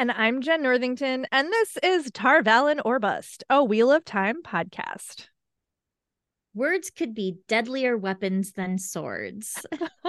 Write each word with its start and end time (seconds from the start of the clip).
And 0.00 0.10
I'm 0.12 0.40
Jenn 0.40 0.62
Northington, 0.62 1.26
and 1.30 1.52
this 1.52 1.76
is 1.82 2.10
Tar 2.10 2.42
Valon 2.42 2.80
or 2.86 2.98
Bust, 2.98 3.44
a 3.50 3.62
Wheel 3.62 3.92
of 3.92 4.02
Time 4.02 4.42
podcast. 4.42 5.26
Words 6.54 6.88
could 6.88 7.14
be 7.14 7.36
deadlier 7.48 7.98
weapons 7.98 8.52
than 8.52 8.78
swords. 8.78 9.62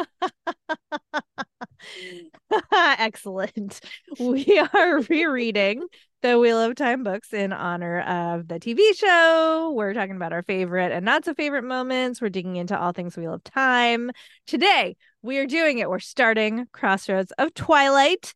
Excellent. 2.74 3.82
We 4.18 4.66
are 4.74 5.02
rereading 5.02 5.86
the 6.22 6.40
Wheel 6.40 6.62
of 6.62 6.76
Time 6.76 7.04
books 7.04 7.34
in 7.34 7.52
honor 7.52 8.00
of 8.00 8.48
the 8.48 8.62
TV 8.62 8.96
show. 8.96 9.74
We're 9.76 9.94
talking 9.94 10.16
about 10.16 10.32
our 10.32 10.44
favorite 10.44 10.94
and 10.94 11.04
not 11.04 11.26
so 11.26 11.34
favorite 11.34 11.66
moments. 11.66 12.22
We're 12.22 12.30
digging 12.30 12.56
into 12.56 12.80
all 12.80 12.94
things 12.94 13.18
Wheel 13.18 13.34
of 13.34 13.44
Time. 13.44 14.12
Today, 14.48 14.96
we 15.22 15.38
are 15.40 15.46
doing 15.46 15.80
it. 15.80 15.90
We're 15.90 16.00
starting 16.00 16.68
Crossroads 16.72 17.34
of 17.38 17.54
Twilight. 17.54 18.34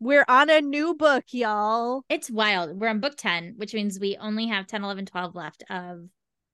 We're 0.00 0.24
on 0.28 0.50
a 0.50 0.60
new 0.60 0.94
book, 0.94 1.24
y'all. 1.30 2.04
It's 2.08 2.30
wild. 2.30 2.78
We're 2.78 2.88
on 2.88 3.00
book 3.00 3.16
10, 3.16 3.54
which 3.56 3.74
means 3.74 3.98
we 3.98 4.16
only 4.20 4.46
have 4.48 4.66
10, 4.66 4.84
11, 4.84 5.06
12 5.06 5.34
left 5.34 5.64
of 5.70 6.08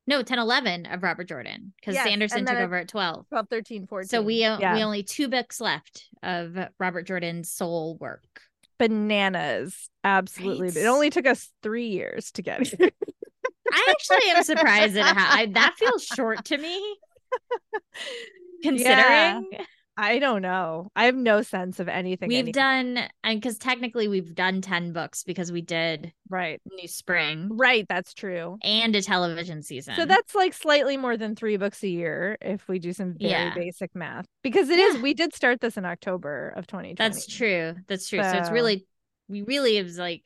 no 0.07 0.23
10 0.23 0.41
11 0.41 0.87
of 0.87 1.03
robert 1.05 1.29
jordan 1.29 1.73
because 1.77 1.95
Yes, 1.95 2.05
sanderson 2.05 2.45
took 2.45 2.57
over 2.57 2.77
at 2.77 2.89
12 2.89 3.29
12, 3.29 3.49
13, 3.49 3.87
14. 3.87 4.09
so 4.09 4.23
we 4.23 4.43
uh, 4.45 4.59
yeah. 4.59 4.75
we 4.75 4.83
only 4.83 5.05
two 5.05 5.29
books 5.29 5.61
left 5.61 6.09
of 6.23 6.59
robert 6.81 7.07
jordan's 7.07 7.53
soul 7.53 7.97
work 8.01 8.41
bananas. 8.81 9.91
Absolutely. 10.03 10.69
Right? 10.69 10.77
It 10.79 10.87
only 10.87 11.11
took 11.11 11.27
us 11.27 11.53
three 11.63 11.89
years 11.89 12.33
to 12.33 12.43
get 12.43 12.67
here. 12.67 12.91
i 13.73 13.87
actually 13.91 14.31
am 14.31 14.43
surprised 14.43 14.97
at 14.97 15.17
how 15.17 15.37
I, 15.39 15.47
that 15.47 15.75
feels 15.79 16.05
short 16.05 16.45
to 16.47 16.59
me 16.59 16.97
considering 18.65 19.49
I 20.03 20.19
don't 20.19 20.41
know. 20.43 20.91
I 20.97 21.05
have 21.05 21.15
no 21.15 21.43
sense 21.43 21.79
of 21.79 21.89
anything. 21.89 22.29
we've 22.29 22.39
any- 22.39 22.53
done 22.53 22.99
and 23.23 23.41
because 23.41 23.59
technically 23.59 24.09
we've 24.09 24.35
done 24.35 24.63
10 24.63 24.93
books 24.93 25.23
because 25.25 25.53
we 25.53 25.61
did 25.61 26.13
right. 26.29 26.61
new 26.67 26.89
spring 26.89 27.49
Right. 27.53 27.85
That's 27.89 28.15
true. 28.15 28.57
and 28.63 28.97
a 28.97 29.03
television 29.03 29.63
season 29.63 29.95
So 29.97 30.07
that's 30.07 30.35
like 30.35 30.55
slightly 30.55 30.97
more 30.97 31.17
than 31.17 31.37
three 31.37 31.57
books 31.59 31.83
a 31.83 31.89
year 31.89 32.39
if 32.41 32.67
we 32.69 32.79
do 32.79 32.93
some 32.93 33.15
very 33.19 33.31
Yeah. 33.33 33.55
basic 33.55 33.95
math. 33.95 34.27
Because 34.43 34.71
it 34.71 34.79
is. 34.79 34.97
Yeah. 34.97 35.03
we 35.03 35.13
did 35.15 35.35
start 35.35 35.61
this 35.61 35.77
in 35.77 35.85
October 35.85 36.49
of 36.57 36.67
2020. 36.67 36.95
That's 36.95 37.27
true. 37.27 37.75
That's 37.87 38.09
true. 38.09 38.23
So, 38.23 38.31
it's 38.31 38.51
really 38.51 38.87
we 39.29 39.43
really 39.43 39.77
have 39.77 39.91
like 39.91 40.23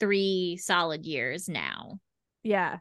three 0.00 0.56
solid 0.60 1.04
years 1.06 1.48
now. 1.48 1.98
Yeah. 2.42 2.78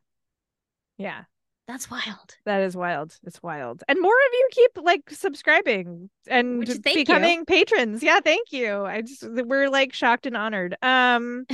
Yeah. 0.98 1.24
That's 1.66 1.90
wild. 1.90 2.36
That 2.46 2.62
is 2.62 2.76
wild. 2.76 3.18
It's 3.24 3.42
wild. 3.42 3.84
And 3.88 4.02
more 4.02 4.12
of 4.12 4.34
you 4.34 4.50
keep 4.52 4.72
like 4.84 5.10
subscribing 5.10 6.10
and 6.28 6.60
Which- 6.60 6.70
thank 6.70 6.98
you. 6.98 7.06
becoming 7.06 7.46
patrons. 7.46 8.04
Yeah, 8.04 8.20
thank 8.20 8.52
you. 8.52 8.84
I 8.84 9.02
just 9.02 9.24
we're 9.26 9.70
like 9.70 9.94
shocked 9.94 10.26
and 10.26 10.36
honored. 10.36 10.76
Um 10.82 11.46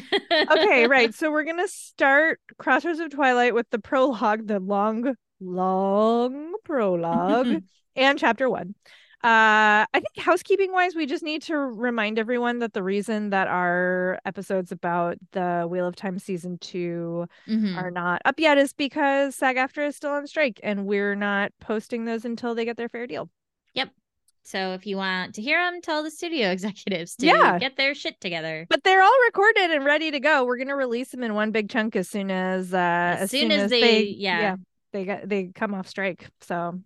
okay, 0.52 0.88
right. 0.88 1.14
So 1.20 1.32
we're 1.32 1.44
gonna 1.44 1.68
start 1.68 2.40
Crossroads 2.58 3.00
of 3.00 3.12
Twilight 3.12 3.54
with 3.54 3.70
the 3.70 3.78
prologue, 3.80 4.48
the 4.48 4.60
long, 4.60 5.16
long 5.40 6.54
prologue, 6.64 7.62
and 7.96 8.18
chapter 8.18 8.50
one. 8.50 8.74
Uh, 9.22 9.84
I 9.94 9.96
think 9.96 10.18
housekeeping 10.18 10.72
wise, 10.72 10.96
we 10.96 11.06
just 11.06 11.24
need 11.24 11.42
to 11.44 11.58
remind 11.58 12.18
everyone 12.18 12.60
that 12.60 12.72
the 12.74 12.82
reason 12.82 13.32
that 13.32 13.48
our 13.50 14.18
episodes 14.26 14.72
about 14.72 15.18
the 15.34 15.68
Wheel 15.70 15.86
of 15.86 15.96
Time 15.98 16.20
season 16.20 16.58
two 16.60 17.28
Mhm. 17.48 17.76
are 17.76 17.92
not 17.92 18.22
up 18.24 18.40
yet 18.40 18.58
is 18.58 18.72
because 18.72 19.36
SAG 19.36 19.58
AFTRA 19.58 19.88
is 19.88 19.98
still 19.98 20.12
on 20.12 20.26
strike, 20.26 20.60
and 20.64 20.86
we're 20.86 21.16
not 21.16 21.52
posting 21.60 22.06
those 22.06 22.24
until 22.24 22.56
they 22.56 22.64
get 22.64 22.78
their 22.78 22.88
fair 22.88 23.08
deal. 23.08 23.30
Yep. 23.74 23.90
So 24.44 24.72
if 24.74 24.88
you 24.88 24.96
want 24.96 25.36
to 25.36 25.42
hear 25.42 25.60
them, 25.70 25.82
tell 25.82 26.02
the 26.02 26.12
studio 26.12 26.50
executives 26.52 27.18
to 27.18 27.26
Yeah. 27.26 27.60
get 27.60 27.76
their 27.76 27.94
shit 27.94 28.22
together. 28.22 28.66
But 28.70 28.86
they're 28.86 29.02
all 29.04 29.18
recorded 29.28 29.70
and 29.72 29.84
ready 29.84 30.12
to 30.12 30.20
go. 30.22 30.46
We're 30.46 30.58
gonna 30.58 30.78
release 30.78 31.10
them 31.10 31.24
in 31.24 31.34
one 31.34 31.52
big 31.52 31.70
chunk 31.70 31.98
as 31.98 32.10
soon 32.10 32.32
as 32.32 32.74
uh 32.74 32.78
As 33.20 33.32
soon 33.32 33.52
as 33.52 33.70
they- 33.70 34.04
yeah. 34.04 34.56
they 34.94 35.04
got 35.04 35.28
they 35.28 35.48
come 35.54 35.74
off 35.76 35.88
strike. 35.90 36.26
So 36.42 36.80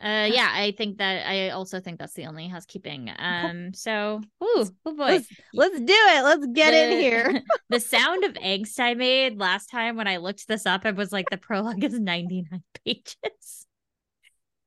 Uh 0.00 0.28
yeah, 0.30 0.50
I 0.52 0.74
think 0.76 0.98
that 0.98 1.26
I 1.26 1.50
also 1.50 1.80
think 1.80 1.98
that's 1.98 2.12
the 2.12 2.26
only 2.26 2.48
housekeeping. 2.48 3.10
Um 3.18 3.72
so 3.72 4.20
ooh, 4.42 4.66
oh 4.84 4.94
boy. 4.94 4.94
let's 4.96 5.28
let's 5.54 5.80
do 5.80 5.84
it. 5.88 6.22
Let's 6.22 6.46
get 6.52 6.74
in 6.74 6.98
here. 6.98 7.42
the 7.70 7.80
sound 7.80 8.24
of 8.24 8.32
angst 8.34 8.78
I 8.78 8.94
made 8.94 9.38
last 9.38 9.70
time 9.70 9.96
when 9.96 10.06
I 10.08 10.18
looked 10.18 10.48
this 10.48 10.66
up, 10.66 10.84
it 10.84 10.96
was 10.96 11.12
like 11.12 11.30
the 11.30 11.38
prologue 11.38 11.82
is 11.82 11.98
99 11.98 12.62
pages. 12.84 13.65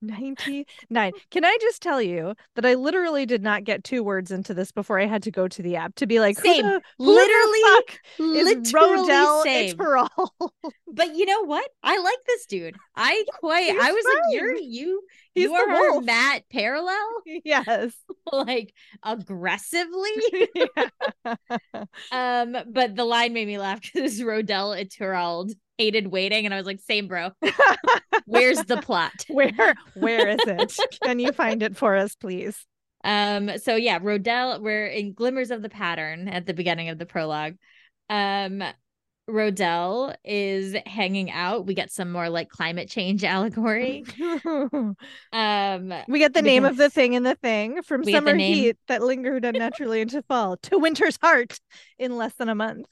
99. 0.01 0.65
Can 1.31 1.45
I 1.45 1.57
just 1.61 1.81
tell 1.81 2.01
you 2.01 2.33
that 2.55 2.65
I 2.65 2.75
literally 2.75 3.25
did 3.25 3.41
not 3.43 3.63
get 3.63 3.83
two 3.83 4.03
words 4.03 4.31
into 4.31 4.53
this 4.53 4.71
before 4.71 4.99
I 4.99 5.05
had 5.05 5.23
to 5.23 5.31
go 5.31 5.47
to 5.47 5.61
the 5.61 5.75
app 5.75 5.95
to 5.95 6.07
be 6.07 6.19
like, 6.19 6.37
who 6.37 6.43
Same. 6.43 6.65
the- 6.65 6.81
who 6.97 7.05
the 7.05 7.11
Literally, 7.11 7.61
fuck 7.61 7.99
is 8.19 8.73
literally 8.73 8.99
Rodel 9.01 9.43
same. 9.43 9.77
But 10.91 11.15
you 11.15 11.25
know 11.25 11.45
what? 11.45 11.69
I 11.83 11.97
like 11.99 12.17
this 12.27 12.45
dude. 12.45 12.75
I 12.95 13.23
quite. 13.39 13.71
He's 13.71 13.81
I 13.81 13.91
was 13.91 14.05
like, 14.05 14.23
you're 14.33 14.55
you. 14.55 15.01
He's 15.33 15.43
you 15.45 15.53
are 15.53 15.69
her. 15.69 16.01
Mat 16.01 16.43
parallel, 16.51 17.07
yes. 17.45 17.93
like 18.31 18.73
aggressively. 19.03 20.09
Um, 22.11 22.55
but 22.71 22.95
the 22.95 23.05
line 23.05 23.33
made 23.33 23.47
me 23.47 23.57
laugh 23.57 23.81
because 23.81 24.21
Rodel 24.23 24.71
Ituralde 24.71 25.53
hated 25.79 26.07
waiting, 26.07 26.45
and 26.45 26.53
I 26.53 26.57
was 26.57 26.65
like, 26.67 26.81
same 26.81 27.07
bro. 27.07 27.31
Where's 28.25 28.63
the 28.65 28.77
plot? 28.77 29.13
where 29.29 29.75
where 29.95 30.27
is 30.29 30.39
it? 30.45 30.77
Can 31.01 31.17
you 31.17 31.31
find 31.31 31.63
it 31.63 31.75
for 31.75 31.95
us, 31.95 32.15
please? 32.15 32.67
Um, 33.03 33.57
so 33.57 33.75
yeah, 33.75 33.97
Rodel, 34.01 34.61
we're 34.61 34.87
in 34.87 35.13
glimmers 35.13 35.51
of 35.51 35.61
the 35.61 35.69
pattern 35.69 36.27
at 36.27 36.45
the 36.45 36.53
beginning 36.53 36.89
of 36.89 36.99
the 36.99 37.05
prologue. 37.05 37.55
Um, 38.09 38.61
Rodel 39.27 40.13
is 40.25 40.75
hanging 40.85 41.31
out. 41.31 41.65
We 41.65 41.75
get 41.75 41.91
some 41.91 42.11
more 42.11 42.29
like 42.29 42.49
climate 42.49 42.89
change 42.89 43.23
allegory. 43.23 44.03
Um, 45.31 45.93
we 46.07 46.19
get 46.19 46.33
the 46.33 46.41
name 46.41 46.65
of 46.65 46.75
the 46.77 46.89
thing 46.89 47.13
in 47.13 47.23
the 47.23 47.35
thing 47.35 47.81
from 47.83 48.01
We 48.01 48.11
get 48.11 48.23
the 48.23 48.31
summer 48.31 48.37
heat 48.37 48.77
that 48.87 49.01
lingered 49.01 49.45
unnaturally 49.45 50.01
into 50.01 50.21
fall 50.23 50.57
to 50.57 50.77
winter's 50.77 51.17
heart 51.21 51.59
in 51.97 52.17
less 52.17 52.33
than 52.33 52.49
a 52.49 52.55
month. 52.55 52.87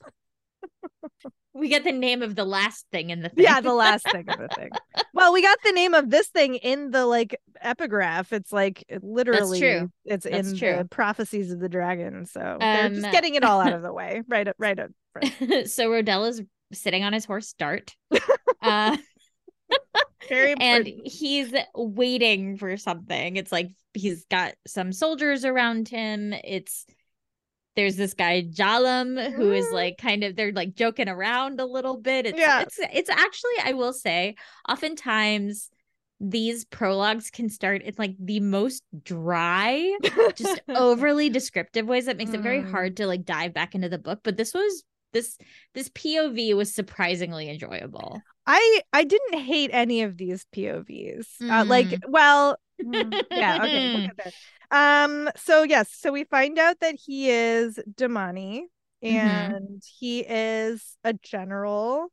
We 1.58 1.70
get 1.70 1.84
the 1.84 1.92
name 1.92 2.22
of 2.22 2.36
the 2.36 2.46
last 2.46 2.86
thing 2.92 3.10
in 3.10 3.22
the 3.22 3.30
thing. 3.30 3.44
Yeah, 3.46 3.62
the 3.62 3.74
last 3.74 4.10
thing 4.12 4.30
of 4.30 4.38
the 4.38 4.48
thing. 4.56 4.70
Well, 5.14 5.34
we 5.34 5.42
got 5.42 5.58
the 5.66 5.72
name 5.72 5.96
of 5.96 6.12
this 6.12 6.28
thing 6.28 6.56
in 6.56 6.92
the 6.92 7.04
like 7.08 7.40
epigraph. 7.60 8.32
It's 8.34 8.52
like 8.52 8.84
it 8.88 9.04
literally 9.04 9.60
true. 9.60 9.92
it's 10.06 10.26
That's 10.26 10.52
in 10.52 10.58
true. 10.58 10.78
the 10.78 10.86
prophecies 10.86 11.52
of 11.52 11.60
the 11.60 11.70
dragon. 11.70 12.28
So 12.28 12.58
they're 12.60 12.90
just 12.90 13.04
Um, 13.06 13.12
getting 13.12 13.34
it 13.34 13.44
all 13.44 13.60
out 13.60 13.74
of 13.74 13.82
the 13.88 13.92
way. 13.92 14.22
Right 14.28 14.48
up 14.48 14.56
right 14.60 14.78
up. 14.78 14.92
front. 15.14 15.70
so 15.70 15.92
Rodel 15.92 16.26
is 16.26 16.44
sitting 16.72 17.04
on 17.04 17.14
his 17.14 17.26
horse 17.26 17.54
Dart. 17.58 17.96
uh, 18.62 18.96
Very 20.30 20.54
and 20.60 20.86
he's 21.06 21.52
waiting 21.76 22.58
for 22.58 22.78
something. 22.78 23.38
It's 23.38 23.52
like 23.52 23.70
he's 23.96 24.26
got 24.30 24.54
some 24.68 24.92
soldiers 24.92 25.46
around 25.46 25.88
him. 25.88 26.34
It's 26.44 26.86
there's 27.78 27.96
this 27.96 28.14
guy 28.14 28.42
Jaalam 28.44 29.32
who 29.34 29.52
is 29.54 29.66
Mm. 29.68 29.74
like 29.74 29.98
kind 29.98 30.24
of 30.26 30.36
they're 30.36 30.52
like 30.52 30.76
joking 30.76 31.08
around 31.08 31.62
a 31.62 31.66
little 31.66 31.96
bit. 31.96 32.26
It's 32.26 32.38
Yeah. 32.38 32.62
it's 32.64 32.80
it's 32.92 33.10
actually 33.10 33.54
I 33.64 33.72
will 33.74 33.94
say 33.94 34.36
oftentimes 34.68 35.70
these 36.20 36.66
prologues 36.66 37.30
can 37.30 37.48
start 37.48 37.84
in 37.84 37.94
like 37.98 38.16
the 38.20 38.40
most 38.40 38.82
dry, 39.04 39.96
just 40.36 40.60
overly 40.70 41.30
descriptive 41.30 41.86
ways 41.88 42.08
that 42.08 42.18
makes 42.18 42.32
it 42.34 42.42
very 42.42 42.64
Mm. 42.64 42.72
hard 42.72 42.98
to 42.98 43.08
like 43.08 43.24
dive 43.24 43.54
back 43.54 43.76
into 43.76 43.88
the 43.88 44.00
book. 44.00 44.20
But 44.24 44.36
this 44.36 44.54
was 44.54 44.84
this 45.14 45.38
this 45.76 45.90
POV 45.90 46.56
was 46.56 46.74
surprisingly 46.74 47.50
enjoyable. 47.50 48.22
I 48.48 48.82
I 48.92 49.04
didn't 49.04 49.40
hate 49.40 49.70
any 49.74 50.02
of 50.02 50.18
these 50.18 50.46
POVs. 50.56 51.28
Uh, 51.42 51.66
like, 51.66 51.88
Mm. 51.88 52.00
well, 52.10 52.54
mm, 52.54 52.58
yeah, 53.32 53.64
okay, 53.66 53.92
we'll. 53.94 54.32
Um, 54.70 55.30
so 55.38 55.64
yes, 55.64 55.90
so 55.94 56.12
we 56.12 56.26
find 56.26 56.60
out 56.60 56.82
that 56.82 56.96
he 56.96 57.30
is 57.30 57.80
Domani 57.96 58.68
Mm-hmm. 59.04 59.16
and 59.16 59.84
he 60.00 60.22
is 60.22 60.98
a 61.04 61.14
general, 61.14 62.08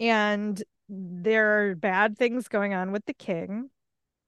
and 0.00 0.60
there 0.88 1.70
are 1.70 1.74
bad 1.76 2.16
things 2.18 2.48
going 2.48 2.74
on 2.74 2.90
with 2.90 3.04
the 3.06 3.14
king. 3.14 3.70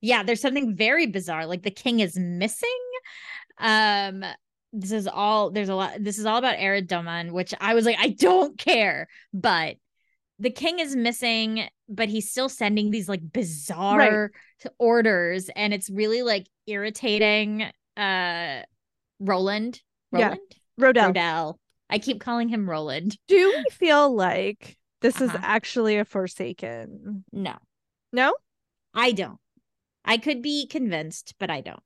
yeah 0.01 0.23
there's 0.23 0.41
something 0.41 0.77
very 0.77 1.07
bizarre 1.07 1.47
like 1.47 1.63
the 1.63 1.71
king 1.71 2.01
is 2.01 2.17
missing 2.19 2.69
um 3.59 4.25
this 4.73 4.93
is 4.93 5.07
all 5.07 5.51
there's 5.51 5.69
a 5.69 5.75
lot 5.75 5.93
this 6.01 6.19
is 6.19 6.27
all 6.27 6.39
about 6.39 6.59
Arad 6.59 6.87
Doman, 6.89 7.33
which 7.33 7.55
i 7.61 7.75
was 7.75 7.85
like 7.85 7.97
i 7.99 8.09
don't 8.09 8.59
care 8.59 9.09
but 9.33 9.77
the 10.39 10.51
king 10.51 10.79
is 10.79 10.97
missing 10.97 11.69
but 11.89 12.09
he's 12.09 12.31
still 12.31 12.49
sending 12.49 12.91
these 12.91 13.09
like 13.09 13.21
bizarre 13.33 14.31
orders 14.79 15.51
and 15.55 15.73
it's 15.75 15.91
really 15.91 16.23
like 16.23 16.47
irritating 16.67 17.63
uh 17.97 18.61
roland 19.21 19.81
Yeah. 20.13 20.21
roland 20.29 20.41
Rodel, 20.79 21.05
rodel 21.07 21.59
i 21.91 21.99
keep 21.99 22.21
calling 22.21 22.49
him 22.49 22.69
roland 22.69 23.17
do 23.29 23.55
we 23.57 23.65
feel 23.71 24.15
like 24.15 24.77
this 25.01 25.21
is 25.21 25.31
Uh-huh. 25.31 25.39
actually 25.43 25.99
a 25.99 26.05
Forsaken? 26.05 27.25
no 27.33 27.55
No, 28.13 28.35
i 28.95 29.13
don't 29.13 29.39
i 30.05 30.17
could 30.19 30.43
be 30.43 30.67
convinced 30.67 31.35
but 31.39 31.51
i 31.51 31.61
don't 31.61 31.83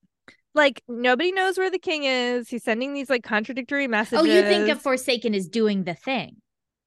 like 0.55 0.83
nobody 0.89 1.31
knows 1.31 1.57
where 1.59 1.71
the 1.71 1.79
king 1.79 2.03
is. 2.05 2.49
He's 2.49 2.65
sending 2.65 2.93
these 2.93 3.09
like 3.09 3.23
contradictory 3.23 3.87
messages. 3.87 4.23
Oh, 4.23 4.25
you 4.25 4.43
think 4.43 4.69
a 4.69 4.75
Forsaken 4.75 5.33
is 5.35 5.47
doing 5.47 5.85
the 5.85 5.95
thing? 5.95 6.37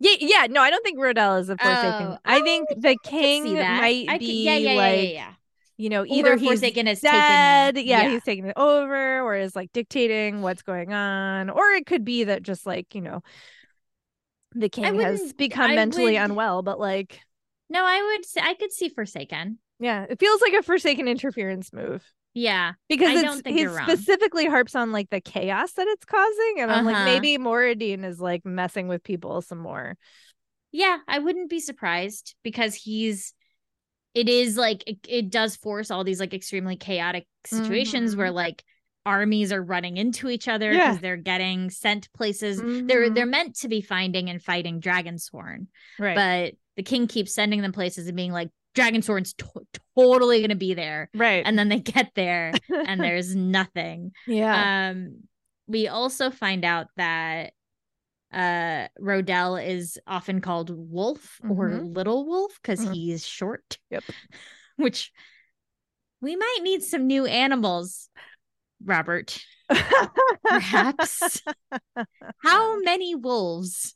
Yeah, 0.04 0.16
yeah. 0.20 0.48
No, 0.50 0.62
I 0.62 0.72
don't 0.72 0.84
think 0.84 1.00
Rodel 1.00 1.36
is 1.36 1.50
a 1.50 1.58
Forsaken. 1.58 2.08
Oh, 2.08 2.18
I 2.26 2.42
think 2.42 2.68
oh, 2.72 2.76
the 2.80 2.98
king 3.04 3.54
might 3.54 4.06
I 4.10 4.18
be 4.18 4.44
yeah, 4.46 4.58
yeah, 4.58 4.72
yeah, 4.72 4.78
like 4.78 4.98
yeah, 4.98 5.10
yeah. 5.10 5.34
you 5.78 5.90
know 5.90 6.04
either 6.08 6.36
he's 6.38 6.50
Forsaken 6.50 6.88
has 6.88 7.02
dead, 7.02 7.76
taken. 7.76 7.88
yeah, 7.88 8.10
he's 8.10 8.24
taking 8.24 8.46
it 8.48 8.54
over, 8.58 9.22
or 9.22 9.36
is 9.36 9.56
like 9.56 9.72
dictating 9.74 10.42
what's 10.42 10.64
going 10.64 10.92
on, 10.92 11.52
or 11.52 11.70
it 11.72 11.86
could 11.86 12.04
be 12.04 12.24
that 12.24 12.42
just 12.42 12.66
like 12.66 12.96
you 12.96 13.02
know 13.02 13.22
the 14.56 14.70
king 14.70 15.00
has 15.00 15.34
become 15.34 15.70
I 15.72 15.76
mentally 15.76 16.14
would- 16.14 16.22
unwell, 16.24 16.64
but 16.64 16.80
like 16.80 17.22
No, 17.70 17.84
I 17.86 18.02
would. 18.18 18.26
Say, 18.26 18.42
I 18.44 18.56
could 18.56 18.72
see 18.72 18.90
Forsaken. 18.90 19.60
yeah, 19.80 20.08
it 20.10 20.20
feels 20.20 20.42
like 20.42 20.54
a 20.54 20.64
Forsaken 20.64 21.08
interference 21.08 21.72
move. 21.72 22.04
Yeah, 22.34 22.74
because 22.88 23.10
I 23.10 23.14
it's, 23.14 23.22
don't 23.24 23.42
think 23.44 23.70
wrong. 23.70 23.88
specifically 23.90 24.46
harps 24.46 24.76
on 24.76 24.92
like 24.92 25.10
the 25.10 25.20
chaos 25.22 25.74
that 25.74 25.88
it's 25.88 26.06
causing 26.06 26.60
and 26.60 26.72
i'm 26.72 26.86
like 26.86 26.96
Uh-huh. 26.96 27.06
maybe 27.06 27.38
Moridin 27.38 28.06
is 28.06 28.22
like 28.22 28.46
messing 28.46 28.88
with 28.88 29.04
people 29.04 29.42
some 29.42 29.58
more 29.60 29.98
yeah. 30.74 31.00
I 31.06 31.20
wouldn't 31.20 31.50
be 31.50 31.60
surprised 31.60 32.34
because 32.44 32.74
he's. 32.74 33.34
It 34.14 34.30
is 34.30 34.56
like 34.56 34.84
it, 34.88 35.00
it 35.08 35.30
does 35.30 35.58
force 35.58 35.92
all 35.92 36.06
these 36.06 36.22
like 36.22 36.34
extremely 36.34 36.78
chaotic 36.78 37.28
situations 37.46 38.14
Mhm. 38.16 38.18
where 38.20 38.32
like 38.32 38.64
armies 39.06 39.52
are 39.52 39.62
running 39.62 39.98
into 39.98 40.30
each 40.30 40.48
other 40.48 40.72
Yeah. 40.72 40.92
because 40.92 41.02
they're 41.02 41.18
getting 41.18 41.70
sent 41.72 42.10
places. 42.14 42.60
They're 42.62 43.10
Mhm. 43.10 43.16
they're 43.16 43.26
meant 43.26 43.56
to 43.58 43.68
be 43.68 43.82
finding 43.82 44.30
and 44.30 44.42
fighting 44.42 44.80
Dragonsworn, 44.80 45.68
right 46.00 46.16
but 46.16 46.54
the 46.78 46.84
king 46.84 47.08
keeps 47.08 47.34
sending 47.34 47.62
them 47.62 47.74
places 47.74 48.08
and 48.08 48.16
being 48.16 48.32
like, 48.32 48.50
Dragonsworn's 48.76 49.34
to- 49.34 49.68
totally 49.98 50.42
gonna 50.42 50.56
be 50.56 50.74
there, 50.74 51.10
right 51.14 51.44
and 51.46 51.58
then 51.60 51.70
they 51.70 51.80
get 51.80 52.12
there 52.16 52.54
and 52.70 53.00
there's 53.04 53.36
nothing. 53.36 54.12
yeah 54.28 54.90
Um, 54.92 55.24
we 55.68 55.88
also 55.88 56.30
find 56.32 56.64
out 56.66 56.88
that 56.98 57.54
uh 58.34 58.88
Rodel 58.98 59.58
is 59.58 60.00
often 60.08 60.40
called 60.42 60.70
Wolf 60.74 61.40
or 61.44 61.70
Mhm. 61.70 61.96
Little 61.96 62.26
Wolf 62.26 62.58
because 62.62 62.86
Mhm. 62.86 62.94
he's 62.94 63.26
short. 63.26 63.78
Yep. 63.90 64.04
Which 64.78 65.12
we 66.22 66.36
might 66.38 66.60
need 66.62 66.82
some 66.84 67.08
new 67.08 67.26
animals, 67.26 68.08
Robert. 68.84 69.38
Perhaps. 70.44 71.42
How 72.44 72.80
many 72.82 73.16
wolves 73.16 73.96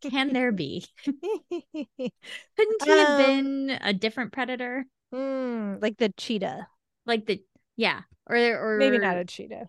can 0.00 0.32
there 0.32 0.52
be? 0.52 0.86
Couldn't 2.56 2.82
he 2.82 2.98
have 2.98 3.14
Um, 3.14 3.16
been 3.16 3.70
a 3.80 3.92
different 3.92 4.32
predator? 4.32 4.86
Mm, 5.12 5.80
like 5.82 5.96
the 5.98 6.08
cheetah 6.16 6.68
Like 7.06 7.26
the 7.26 7.42
yeah, 7.76 8.02
or 8.26 8.36
or 8.36 8.76
maybe 8.76 8.98
not 8.98 9.16
a 9.16 9.24
cheetah 9.24 9.68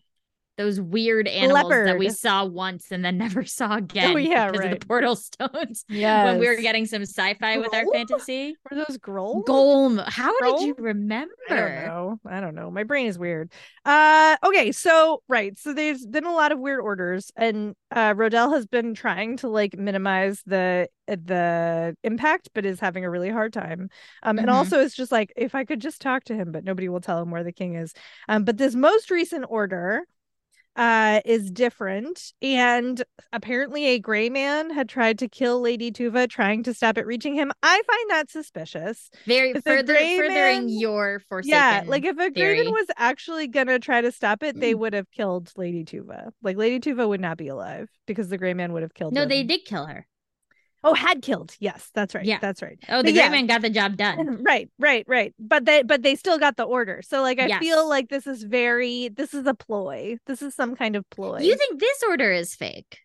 those 0.62 0.80
weird 0.80 1.28
animals 1.28 1.70
that 1.70 1.98
we 1.98 2.10
saw 2.10 2.46
once 2.46 2.92
and 2.92 3.04
then 3.04 3.18
never 3.26 3.44
saw 3.46 3.78
again 3.78 4.18
yeah, 4.20 4.52
because 4.52 4.66
of 4.66 4.80
the 4.80 4.86
portal 4.86 5.16
stones. 5.30 5.86
yeah 5.90 6.26
When 6.26 6.40
we 6.40 6.48
were 6.48 6.56
getting 6.56 6.86
some 6.86 7.02
sci-fi 7.02 7.58
with 7.58 7.74
our 7.74 7.86
fantasy. 7.92 8.56
were 8.70 8.78
those 8.78 8.98
Grolm? 8.98 9.44
Golem. 9.44 10.04
How 10.08 10.32
did 10.42 10.62
you 10.68 10.76
remember? 10.78 11.32
I 11.50 11.56
don't 11.56 11.86
know. 11.86 12.20
I 12.30 12.40
don't 12.40 12.56
know. 12.56 12.70
My 12.72 12.84
brain 12.84 13.08
is 13.08 13.18
weird. 13.18 13.52
Uh 13.86 14.38
okay, 14.46 14.72
so 14.72 15.24
right. 15.28 15.58
So 15.58 15.74
there's 15.74 16.06
been 16.06 16.26
a 16.26 16.34
lot 16.34 16.52
of 16.52 16.60
weird 16.60 16.80
orders 16.82 17.32
and 17.36 17.76
uh 17.96 18.14
Rodel 18.16 18.52
has 18.52 18.68
been 18.68 18.94
trying 18.94 19.38
to 19.38 19.48
like 19.50 19.78
minimize 19.78 20.42
the 20.46 20.88
the 21.08 21.96
impact 22.04 22.50
but 22.54 22.66
is 22.66 22.80
having 22.80 23.04
a 23.04 23.10
really 23.10 23.30
hard 23.30 23.54
time. 23.54 23.90
Um 24.24 24.38
and 24.38 24.48
Mhm. 24.48 24.54
also 24.54 24.80
it's 24.82 24.96
just 24.96 25.12
like 25.12 25.34
if 25.36 25.56
I 25.56 25.66
could 25.66 25.82
just 25.82 26.02
talk 26.02 26.24
to 26.26 26.36
him 26.36 26.52
but 26.52 26.64
nobody 26.64 26.88
will 26.90 27.02
tell 27.02 27.22
him 27.22 27.32
where 27.32 27.44
the 27.44 27.52
king 27.52 27.76
is. 27.76 27.94
Um 28.30 28.44
but 28.46 28.58
this 28.58 28.76
most 28.76 29.12
recent 29.12 29.46
order 29.50 30.04
uh 30.78 31.20
is 31.26 31.52
different 31.52 32.32
and 32.42 33.04
apparently 33.34 33.88
a 33.88 34.00
gray 34.00 34.30
man 34.30 34.70
had 34.70 34.88
tried 34.88 35.20
to 35.20 35.28
kill 35.28 35.60
lady 35.60 35.92
tuva 35.92 36.30
trying 36.30 36.64
to 36.64 36.74
stop 36.74 36.98
it 36.98 37.06
reaching 37.06 37.34
him 37.36 37.52
i 37.62 37.82
find 37.86 38.10
that 38.10 38.30
suspicious 38.30 39.10
Very 39.26 39.52
If 39.52 39.64
further 39.64 39.94
gray 39.94 40.16
furthering 40.18 40.66
man- 40.68 40.70
your 40.70 41.22
forsaken. 41.28 41.58
yeah, 41.58 41.84
like 41.88 42.06
if 42.06 42.18
a 42.18 42.30
theory. 42.32 42.64
man 42.64 42.72
was 42.74 42.88
actually 42.98 43.48
gonna 43.48 43.80
try 43.80 44.00
to 44.02 44.12
stop 44.12 44.44
it, 44.44 44.60
they 44.60 44.74
would 44.74 44.94
have 44.94 45.12
killed 45.12 45.52
Lady 45.58 45.84
Tuva. 45.84 46.30
Like 46.42 46.56
Lady 46.58 46.80
Tuva 46.80 47.08
would 47.08 47.20
not 47.22 47.38
be 47.38 47.48
alive 47.50 47.90
because 48.08 48.30
the 48.30 48.38
Gray 48.38 48.54
Man 48.54 48.72
would 48.74 48.82
have 48.82 48.94
killed. 48.94 49.14
no, 49.14 49.26
they 49.26 49.44
did 49.44 49.62
kill 49.66 49.86
her. 49.86 50.08
Oh, 50.84 50.94
had 50.94 51.22
killed. 51.22 51.56
Yes, 51.60 51.90
that's 51.94 52.16
right. 52.16 52.26
Yeah. 52.26 52.40
that's 52.42 52.62
right. 52.62 52.80
Oh, 52.90 52.98
But 53.04 53.06
the 53.06 53.12
yeah. 53.12 53.30
man 53.30 53.46
got 53.46 53.62
the 53.62 53.70
job 53.70 53.98
done. 53.98 54.44
Right, 54.44 54.70
right, 54.80 55.06
right. 55.08 55.34
But 55.40 55.66
they, 55.66 55.84
but 55.84 56.02
they 56.02 56.16
still 56.16 56.40
got 56.40 56.58
the 56.58 56.64
order. 56.64 57.02
So 57.04 57.22
like, 57.22 57.40
I 57.40 57.48
Yes. 57.48 57.60
feel 57.60 57.88
like 57.88 58.10
this 58.10 58.26
is 58.26 58.44
very, 58.44 59.10
this 59.10 59.34
is 59.34 59.46
a 59.46 59.54
ploy. 59.54 60.18
This 60.26 60.42
is 60.42 60.56
some 60.56 60.76
kind 60.76 60.96
of 60.96 61.08
ploy. 61.12 61.40
You 61.42 61.56
think 61.56 61.80
this 61.80 62.02
order 62.08 62.32
is 62.32 62.56
fake? 62.56 62.98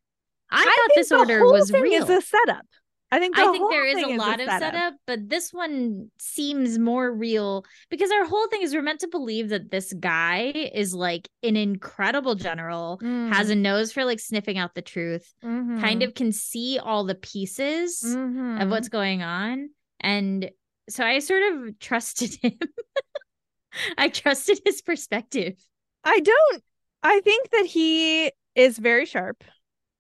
I, 0.50 0.60
I 0.60 0.64
thought 0.64 0.94
this 0.94 1.08
the 1.10 1.16
order 1.18 1.38
whole 1.40 1.52
was 1.52 1.70
thing 1.70 1.82
real. 1.82 2.02
Is 2.04 2.08
a 2.10 2.20
setup. 2.22 2.66
I 3.12 3.18
think. 3.20 3.38
I 3.38 3.52
think 3.52 3.70
there 3.70 3.86
is 3.86 4.02
a 4.02 4.16
lot 4.16 4.40
of 4.40 4.48
setup. 4.48 4.94
but 5.06 5.28
this 5.28 5.52
one 5.52 6.10
seems 6.18 6.76
more 6.78 7.12
real 7.12 7.64
because 7.88 8.10
our 8.10 8.24
whole 8.24 8.48
thing 8.48 8.62
is 8.62 8.74
we're 8.74 8.82
meant 8.82 9.00
to 9.00 9.08
believe 9.08 9.50
that 9.50 9.70
this 9.70 9.92
guy 9.92 10.46
is 10.74 10.92
like 10.92 11.28
an 11.44 11.56
incredible 11.56 12.34
general, 12.34 12.98
has 13.02 13.48
a 13.50 13.54
nose 13.54 13.92
for 13.92 14.04
like 14.04 14.18
sniffing 14.18 14.58
out 14.58 14.74
the 14.74 14.82
truth, 14.82 15.32
Mm-hmm. 15.44 15.80
kind 15.80 16.02
of 16.02 16.14
can 16.14 16.32
see 16.32 16.78
all 16.82 17.04
the 17.04 17.14
pieces 17.14 18.02
of 18.60 18.70
what's 18.70 18.88
going 18.88 19.22
on. 19.22 19.70
And 20.00 20.50
so 20.88 21.04
I 21.04 21.20
sort 21.20 21.42
of 21.52 21.78
trusted 21.78 22.34
him. 22.42 22.58
I 23.98 24.08
trusted 24.08 24.60
his 24.64 24.82
perspective. 24.82 25.54
I 26.02 26.20
don't. 26.20 26.62
I 27.02 27.20
think 27.20 27.50
that 27.50 27.66
he 27.66 28.32
is 28.54 28.78
very 28.78 29.04
sharp 29.06 29.44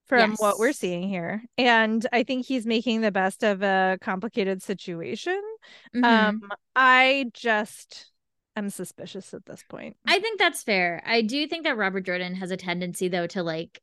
from 0.06 0.32
what 0.36 0.58
we're 0.58 0.72
seeing 0.72 1.08
here, 1.08 1.42
and 1.58 2.06
I 2.12 2.22
think 2.22 2.46
he's 2.46 2.66
making 2.66 3.00
the 3.00 3.10
best 3.12 3.42
of 3.42 3.62
a 3.62 3.98
complicated 4.00 4.62
situation. 4.62 5.40
Mhm. 5.94 6.04
Um, 6.04 6.42
I 6.74 7.30
just 7.32 8.12
am 8.54 8.70
suspicious 8.70 9.34
at 9.34 9.44
this 9.46 9.62
point. 9.68 9.96
I 10.06 10.18
think 10.20 10.38
that's 10.38 10.62
fair. 10.62 11.02
I 11.04 11.22
do 11.22 11.46
think 11.46 11.64
that 11.64 11.76
Robert 11.76 12.02
Jordan 12.06 12.34
has 12.36 12.50
a 12.50 12.56
tendency 12.56 13.08
though 13.08 13.26
to 13.28 13.42
like 13.42 13.80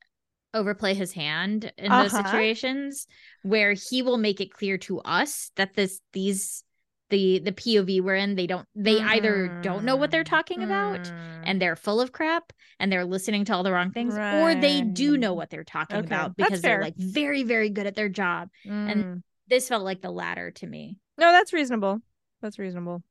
overplay 0.54 0.94
his 0.94 1.12
hand 1.14 1.72
in 1.78 1.92
those 1.92 2.14
Uh-huh. 2.14 2.24
situations 2.24 3.08
where 3.42 3.74
he 3.74 4.02
will 4.02 4.18
make 4.18 4.40
it 4.40 4.52
clear 4.54 4.78
to 4.80 5.00
us 5.02 5.52
that 5.56 5.74
this 5.74 6.00
these 6.14 6.64
the 7.13 7.39
the 7.39 7.51
POV 7.51 8.01
we're 8.01 8.15
in 8.15 8.36
they 8.36 8.48
don't 8.48 8.68
they 8.75 9.00
either 9.00 9.60
don't 9.62 9.83
know 9.83 9.95
what 9.95 10.10
they're 10.12 10.24
talking 10.24 10.63
about 10.63 11.01
Mm. 11.01 11.41
and 11.46 11.62
they're 11.62 11.75
full 11.75 12.01
of 12.01 12.12
crap 12.12 12.51
and 12.79 12.91
they're 12.91 13.05
listening 13.05 13.46
to 13.46 13.53
all 13.53 13.63
the 13.63 13.72
wrong 13.72 13.91
things 13.91 14.15
or 14.15 14.55
they 14.55 14.82
do 14.82 15.15
know 15.17 15.34
what 15.34 15.50
they're 15.51 15.63
talking 15.63 15.98
Okay, 15.98 16.05
about 16.08 16.36
because 16.36 16.62
they're 16.62 16.82
like 16.82 16.96
very 16.98 17.43
very 17.43 17.70
good 17.70 17.86
at 17.88 17.96
their 17.96 18.10
job. 18.10 18.50
Mm. 18.65 19.22
This 19.48 19.67
felt 19.67 19.84
like 19.84 20.01
the 20.01 20.10
latter 20.10 20.51
to 20.51 20.65
me. 20.67 20.98
no, 21.17 21.32
that's 21.32 21.53
reasonable. 21.53 22.01
That's 22.41 22.58
reasonable. 22.58 23.03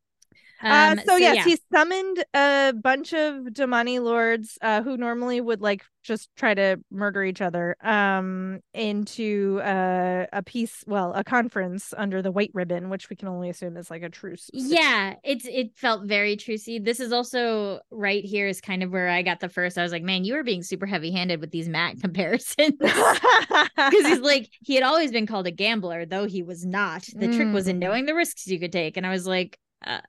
Uh, 0.63 0.97
Um, 0.99 1.01
so, 1.07 1.17
yes, 1.17 1.35
yeah. 1.37 1.45
he 1.45 1.59
summoned 1.73 2.25
a 2.35 2.73
bunch 2.73 3.13
of 3.13 3.53
Domani 3.53 3.99
lords 3.99 4.59
uh, 4.63 4.83
who 4.83 4.97
normally 4.97 5.41
would 5.41 5.61
like 5.61 5.85
just 6.05 6.29
try 6.37 6.53
to 6.55 6.81
murder 6.91 7.23
each 7.23 7.41
other 7.41 7.77
um, 7.83 8.61
into 8.75 9.61
uh, 9.63 10.27
a 10.33 10.43
peace, 10.43 10.83
well, 10.87 11.13
a 11.15 11.23
conference 11.25 11.95
under 11.97 12.23
the 12.23 12.31
white 12.33 12.51
ribbon, 12.55 12.91
which 12.91 13.09
we 13.11 13.17
can 13.17 13.29
only 13.29 13.49
assume 13.51 13.77
is 13.77 13.91
like 13.91 14.03
a 14.03 14.09
truce. 14.09 14.51
Yeah, 14.53 15.15
it's 15.25 15.45
it 15.47 15.77
felt 15.77 16.07
very 16.07 16.37
trucy. 16.37 16.85
This 16.85 16.99
is 17.01 17.13
also 17.13 17.81
right 17.91 18.25
here 18.25 18.49
is 18.49 18.61
kind 18.61 18.83
of 18.83 18.91
where 18.91 19.09
I 19.09 19.23
got 19.23 19.41
the 19.41 19.49
first. 19.49 19.79
I 19.79 19.83
was 19.83 19.93
like, 19.93 20.03
man, 20.03 20.25
you 20.25 20.35
were 20.35 20.43
being 20.45 20.63
super 20.63 20.87
heavy 20.87 21.13
handed 21.13 21.41
with 21.41 21.51
these 21.53 21.69
Mat 21.69 21.97
comparisons. 22.01 22.79
Because 22.81 24.07
he's 24.07 24.21
like, 24.21 24.49
he 24.61 24.75
had 24.75 24.85
always 24.85 25.11
been 25.13 25.27
called 25.27 25.47
a 25.47 25.51
gambler, 25.51 26.05
though 26.07 26.27
he 26.27 26.43
was 26.43 26.65
not. 26.65 27.05
The 27.15 27.29
trick 27.29 27.53
was 27.53 27.67
in 27.69 27.77
Mm. 27.77 27.81
knowing 27.81 28.07
the 28.07 28.15
risks 28.15 28.47
you 28.47 28.59
could 28.61 28.73
take. 28.73 28.97
And 28.97 29.07
I 29.07 29.11
was 29.11 29.27
like, 29.27 29.59
uh, 29.87 30.01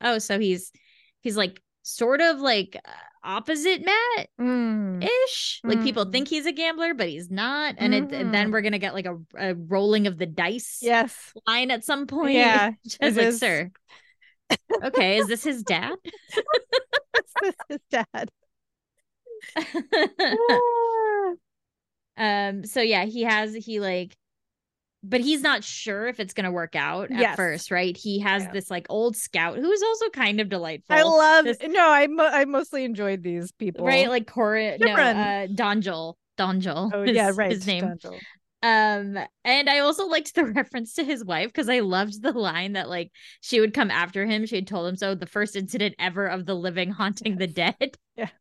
oh, 0.00 0.18
so 0.18 0.38
he's 0.38 0.72
he's 1.20 1.36
like 1.36 1.60
sort 1.82 2.20
of 2.20 2.40
like 2.40 2.76
uh, 2.84 2.90
opposite 3.24 3.84
Mat 3.84 4.28
Mm. 4.40 5.04
ish. 5.26 5.60
Like 5.64 5.82
people 5.82 6.06
Mm. 6.06 6.12
think 6.12 6.28
he's 6.28 6.46
a 6.46 6.52
gambler, 6.52 6.94
but 6.94 7.08
he's 7.08 7.30
not. 7.30 7.74
And 7.78 7.94
it 7.94 8.12
and 8.12 8.32
then 8.34 8.48
Mhm. 8.48 8.52
we're 8.52 8.60
gonna 8.62 8.78
get 8.78 8.94
like 8.94 9.06
a, 9.06 9.18
a 9.36 9.54
rolling 9.54 10.06
of 10.06 10.18
the 10.18 10.26
dice 10.26 10.78
Yes. 10.82 11.32
line 11.46 11.70
at 11.70 11.84
some 11.84 12.06
point. 12.06 12.34
Yeah. 12.34 12.72
Just 12.86 13.00
like, 13.02 13.18
is. 13.18 13.38
sir. 13.40 13.70
Okay, 14.82 15.18
is 15.18 15.28
this 15.28 15.44
his 15.44 15.62
dad? 15.62 15.94
this 17.42 17.54
is 17.68 17.78
dad. 17.90 18.30
Ah. 20.50 21.32
um, 22.16 22.64
so 22.64 22.80
yeah, 22.80 23.04
he 23.04 23.22
has 23.22 23.54
he 23.54 23.80
like 23.80 24.16
but 25.02 25.20
he's 25.20 25.40
not 25.42 25.64
sure 25.64 26.06
if 26.06 26.20
it's 26.20 26.34
gonna 26.34 26.52
work 26.52 26.76
out 26.76 27.10
at 27.10 27.18
Yes. 27.18 27.36
first, 27.36 27.70
right? 27.70 27.96
He 27.96 28.18
has 28.20 28.42
Yeah. 28.44 28.50
this 28.52 28.70
like 28.70 28.86
old 28.90 29.16
scout 29.16 29.58
who 29.58 29.70
is 29.70 29.82
also 29.82 30.08
kind 30.10 30.40
of 30.40 30.48
delightful. 30.48 30.94
I 30.96 31.02
love. 31.02 31.44
This- 31.46 31.58
no, 31.62 31.90
I 31.90 32.06
mo- 32.06 32.30
I 32.30 32.44
mostly 32.44 32.84
enjoyed 32.84 33.22
these 33.22 33.50
people. 33.52 33.86
right, 33.86 34.08
like 34.08 34.26
Cora 34.26 34.76
no, 34.78 34.92
uh 34.92 35.46
Donjel. 35.46 36.14
Donjel. 36.38 36.90
Oh 36.94 37.02
is 37.02 37.14
yeah, 37.14 37.32
right. 37.34 37.50
His 37.52 37.66
name. 37.66 37.94
Um, 38.62 39.18
and 39.42 39.70
I 39.70 39.78
also 39.78 40.06
liked 40.06 40.34
the 40.34 40.44
reference 40.52 40.92
to 40.94 41.04
his 41.04 41.24
wife 41.24 41.46
because 41.48 41.70
I 41.70 41.80
loved 41.80 42.20
the 42.20 42.32
line 42.32 42.74
that 42.74 42.90
like 42.90 43.10
she 43.40 43.58
would 43.58 43.72
come 43.72 43.90
after 43.90 44.26
him. 44.26 44.44
She 44.44 44.56
had 44.56 44.66
told 44.66 44.86
him 44.86 44.96
so. 44.96 45.14
The 45.14 45.24
first 45.26 45.56
incident 45.56 45.94
ever 45.98 46.26
of 46.26 46.44
the 46.44 46.54
living 46.54 46.90
haunting 46.90 47.38
the 47.38 47.46
dead. 47.46 47.96
Yeah. 48.16 48.28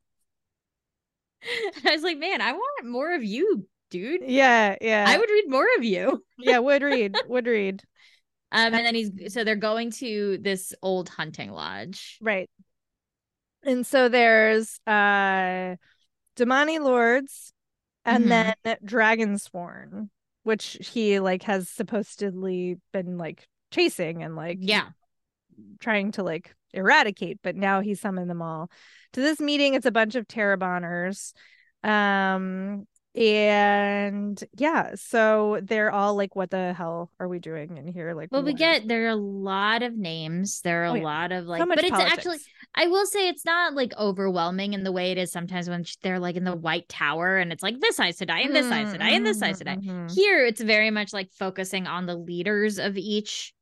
And 1.77 1.87
I 1.87 1.91
was 1.93 2.03
like, 2.03 2.17
man, 2.17 2.41
I 2.41 2.51
want 2.51 2.85
more 2.85 3.13
of 3.13 3.23
you, 3.23 3.65
dude. 3.89 4.21
Yeah, 4.25 4.75
yeah. 4.81 5.05
I 5.07 5.17
would 5.17 5.29
read 5.29 5.49
more 5.49 5.67
of 5.77 5.83
you. 5.83 6.23
yeah, 6.37 6.59
would 6.59 6.83
read, 6.83 7.15
would 7.27 7.47
read. 7.47 7.83
Um, 8.51 8.73
and 8.73 8.85
then 8.85 8.95
he's 8.95 9.33
so 9.33 9.43
they're 9.43 9.55
going 9.55 9.91
to 9.91 10.39
this 10.41 10.73
old 10.81 11.09
hunting 11.09 11.51
lodge. 11.51 12.17
Right. 12.21 12.49
And 13.63 13.85
so 13.85 14.09
there's 14.09 14.79
uh 14.87 15.75
Domani 16.35 16.79
Lords 16.79 17.53
and 18.05 18.25
Mhm. 18.25 18.55
then 18.65 18.77
Dragonsworn, 18.85 20.09
which 20.43 20.77
he 20.93 21.19
like 21.19 21.43
has 21.43 21.69
supposedly 21.69 22.77
been 22.91 23.17
like 23.17 23.47
chasing 23.71 24.23
and 24.23 24.35
like 24.35 24.57
Yeah. 24.61 24.89
trying 25.79 26.11
to 26.13 26.23
like 26.23 26.55
eradicate, 26.73 27.39
but 27.43 27.55
now 27.55 27.81
he 27.81 27.95
summoned 27.95 28.29
them 28.29 28.41
all 28.41 28.71
to 29.13 29.21
this 29.21 29.39
meeting. 29.39 29.73
It's 29.73 29.85
a 29.85 29.91
bunch 29.91 30.15
of 30.15 30.27
Taraboners. 30.27 31.33
Um 31.83 32.87
and 33.15 34.41
yeah, 34.57 34.91
so 34.95 35.59
they're 35.63 35.91
all 35.91 36.15
like, 36.15 36.35
what 36.35 36.51
the 36.51 36.73
hell 36.73 37.11
are 37.19 37.27
we 37.27 37.39
doing 37.39 37.77
in 37.77 37.87
here? 37.87 38.13
Like 38.13 38.29
Well, 38.31 38.43
we 38.43 38.53
get 38.53 38.87
there 38.87 39.05
are 39.05 39.09
a 39.09 39.15
lot 39.15 39.81
of 39.83 39.97
names. 39.97 40.61
There 40.61 40.83
are 40.83 40.85
a 40.85 40.91
Oh, 40.91 40.95
yeah. 40.95 41.03
lot 41.03 41.31
of 41.31 41.45
like, 41.45 41.61
so 41.61 41.65
but 41.67 41.79
it's 41.79 41.89
politics. 41.89 42.13
actually 42.17 42.37
I 42.75 42.87
will 42.87 43.05
say 43.07 43.27
it's 43.27 43.45
not 43.45 43.73
like 43.73 43.93
overwhelming 43.97 44.73
in 44.73 44.83
the 44.83 44.91
way 44.91 45.11
it 45.11 45.17
is 45.17 45.31
sometimes 45.31 45.67
when 45.67 45.83
they're 46.03 46.19
like 46.19 46.35
in 46.35 46.43
the 46.43 46.55
White 46.55 46.87
Tower 46.87 47.37
and 47.37 47.51
it's 47.51 47.63
like 47.63 47.79
this 47.79 47.99
Aes 47.99 48.19
Sedai 48.19 48.45
and 48.45 48.55
this 48.55 48.71
Aes 48.71 48.93
Sedai 48.93 49.11
and 49.15 49.25
this 49.25 49.41
Aes 49.41 49.59
Sedai. 49.61 49.83
Mhm. 49.83 50.13
Here 50.13 50.45
it's 50.45 50.61
very 50.61 50.91
much 50.91 51.11
like 51.11 51.31
focusing 51.33 51.87
on 51.87 52.05
the 52.05 52.15
leaders 52.15 52.77
of 52.77 52.95
each 52.97 53.53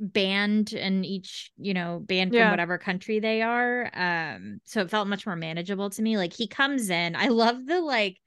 band 0.00 0.72
and 0.74 1.04
each, 1.06 1.50
you 1.58 1.74
know, 1.74 2.00
band 2.00 2.32
from 2.32 2.50
whatever 2.50 2.76
country 2.78 3.18
they 3.20 3.42
are. 3.42 3.88
Um 3.94 4.60
so 4.64 4.80
it 4.82 4.90
felt 4.90 5.08
much 5.08 5.26
more 5.26 5.36
manageable 5.36 5.90
to 5.90 6.02
me. 6.02 6.16
Like 6.16 6.32
he 6.32 6.48
comes 6.48 6.90
in. 6.90 7.14
I 7.16 7.28
love 7.28 7.64
the 7.66 7.80
like 7.80 8.18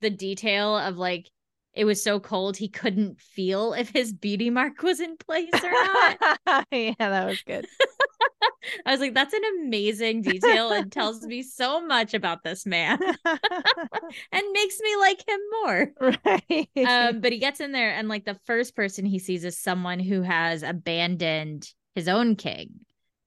the 0.00 0.10
detail 0.10 0.76
of 0.76 0.96
like 0.96 1.30
it 1.74 1.84
was 1.84 2.02
so 2.02 2.20
cold 2.20 2.56
he 2.56 2.68
couldn't 2.68 3.20
feel 3.20 3.72
if 3.72 3.90
his 3.90 4.12
beauty 4.12 4.48
mark 4.48 4.82
was 4.82 5.00
in 5.00 5.16
place 5.16 5.50
or 5.52 5.70
not. 5.70 6.38
yeah, 6.70 6.94
that 6.98 7.26
was 7.26 7.42
good. 7.42 7.66
I 8.86 8.92
was 8.92 9.00
like, 9.00 9.14
that's 9.14 9.34
an 9.34 9.42
amazing 9.60 10.22
detail 10.22 10.70
and 10.70 10.90
tells 10.90 11.22
me 11.22 11.42
so 11.42 11.84
much 11.84 12.14
about 12.14 12.42
this 12.42 12.64
man 12.64 12.98
and 13.24 14.52
makes 14.52 14.80
me 14.80 14.96
like 14.96 15.28
him 15.28 15.40
more. 15.62 15.92
right. 16.24 16.68
Um, 16.86 17.20
but 17.20 17.32
he 17.32 17.38
gets 17.38 17.60
in 17.60 17.72
there, 17.72 17.90
and 17.90 18.08
like 18.08 18.24
the 18.24 18.38
first 18.46 18.74
person 18.74 19.04
he 19.04 19.18
sees 19.18 19.44
is 19.44 19.58
someone 19.58 19.98
who 19.98 20.22
has 20.22 20.62
abandoned 20.62 21.70
his 21.94 22.08
own 22.08 22.36
king 22.36 22.70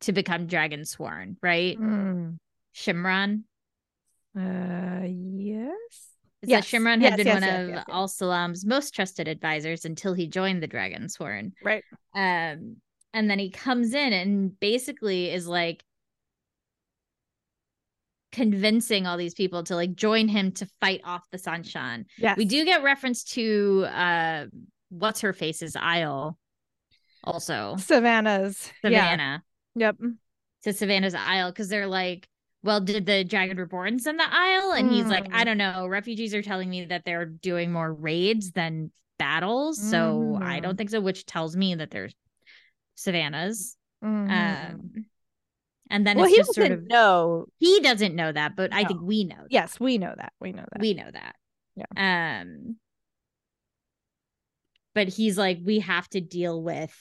to 0.02 0.12
become 0.12 0.48
dragon 0.48 0.86
sworn, 0.86 1.38
right? 1.42 1.80
Mm. 1.80 2.38
Shimron. 2.76 3.44
Uh, 4.38 5.04
yes. 5.06 6.07
Yes. 6.44 6.68
says 6.68 6.82
Shimron 6.82 7.02
Yes, 7.02 7.12
had 7.12 7.18
been 7.18 7.28
yes, 7.28 7.34
one 7.36 7.44
yes, 7.44 7.60
of 7.62 7.70
yes, 7.70 7.84
yes. 7.88 7.96
Alsalam's 7.96 8.66
most 8.66 8.94
trusted 8.94 9.28
advisors 9.28 9.86
until 9.86 10.14
he 10.14 10.28
joined 10.28 10.62
the 10.62 10.68
Dragon 10.68 11.10
Sworn. 11.10 11.54
Right. 11.64 11.84
Um, 12.16 12.78
and 13.14 13.30
then 13.30 13.40
he 13.40 13.50
comes 13.50 13.94
in 13.94 14.14
and 14.14 14.60
basically 14.60 15.32
is 15.32 15.48
like 15.48 15.84
convincing 18.32 19.08
all 19.08 19.18
these 19.18 19.34
people 19.34 19.64
to 19.64 19.76
like 19.76 19.96
join 19.96 20.28
him 20.28 20.52
to 20.52 20.68
fight 20.80 21.02
off 21.04 21.28
the 21.32 21.38
Seanchan. 21.38 22.06
Yeah. 22.18 22.36
We 22.38 22.46
do 22.46 22.66
get 22.66 22.84
reference 22.84 23.24
to 23.24 23.86
uh 23.92 24.46
what's 24.90 25.22
her 25.22 25.34
face's 25.34 25.74
Aiel 25.74 26.36
also. 27.24 27.76
Sevanna's. 27.78 28.72
Yeah. 28.84 29.18
Sevanna. 29.18 29.42
Yep. 29.76 29.98
To 30.64 30.70
Sevanna's 30.70 31.16
Aiel 31.16 31.50
because 31.50 31.70
they're 31.70 31.88
like, 31.88 32.28
well, 32.64 32.82
did 32.82 33.06
the 33.06 33.24
Dragon 33.24 33.58
Reborn 33.58 34.00
send 34.00 34.20
the 34.20 34.24
Aiel? 34.24 34.78
And 34.78 34.92
he's 34.92 35.10
like, 35.10 35.28
I 35.32 35.44
Mm. 35.44 35.46
don't 35.46 35.58
know. 35.58 35.88
Refugees 35.88 36.34
are 36.34 36.42
telling 36.42 36.70
me 36.70 36.86
that 36.86 37.06
they're 37.06 37.26
doing 37.26 37.72
more 37.72 37.94
raids 37.94 38.52
than 38.52 38.92
battles. 39.20 39.80
So 39.80 40.38
I 40.42 40.60
Mhm. 40.60 40.64
don't 40.64 40.78
think 40.78 40.90
so, 40.90 41.02
which 41.02 41.26
tells 41.26 41.56
me 41.56 41.76
that 41.76 41.92
they're 41.92 42.10
Sevanna's. 42.96 43.78
Mhm. 44.04 44.30
Um 44.32 45.06
and 45.90 46.06
then 46.06 46.18
well, 46.18 46.26
it's 46.26 46.34
he 46.34 46.38
just 46.38 46.56
doesn't 46.56 46.68
sort 46.70 46.80
of 46.80 46.88
know. 46.88 47.46
he 47.60 47.80
doesn't 47.80 48.16
know 48.16 48.32
that, 48.32 48.56
but 48.56 48.74
I 48.74 48.84
think 48.84 49.02
we 49.02 49.24
know 49.24 49.38
that. 49.38 49.52
Yes, 49.52 49.80
we 49.80 49.98
know 49.98 50.14
that. 50.16 50.34
We 50.40 50.52
know 50.52 50.66
that. 50.72 50.82
We 50.82 50.94
know 50.94 51.10
that. 51.12 51.36
Yeah. 51.76 51.86
Um 52.42 52.78
but 54.94 55.08
he's 55.08 55.38
like, 55.38 55.60
we 55.64 55.80
have 55.80 56.08
to 56.10 56.22
deal 56.22 56.62
with 56.62 56.94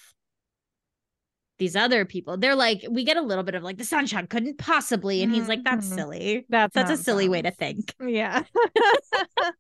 these 1.59 1.77
other 1.77 2.05
people. 2.05 2.37
They're 2.37 2.55
like, 2.55 2.85
we 2.91 3.05
get 3.05 3.17
a 3.17 3.23
little 3.23 3.45
bit 3.45 3.55
of 3.55 3.63
like 3.63 3.79
the 3.79 3.85
Seanchan 3.85 4.29
couldn't 4.29 4.59
possibly, 4.59 5.23
and 5.23 5.33
he's 5.33 5.49
like, 5.49 5.65
that's 5.65 5.89
Mhm. 5.89 5.95
silly. 5.95 6.47
That's 6.49 6.75
That's 6.75 6.91
a 6.91 6.97
silly 6.97 7.29
way 7.29 7.43
to 7.43 7.51
think. 7.51 7.95
Yeah. 8.01 8.43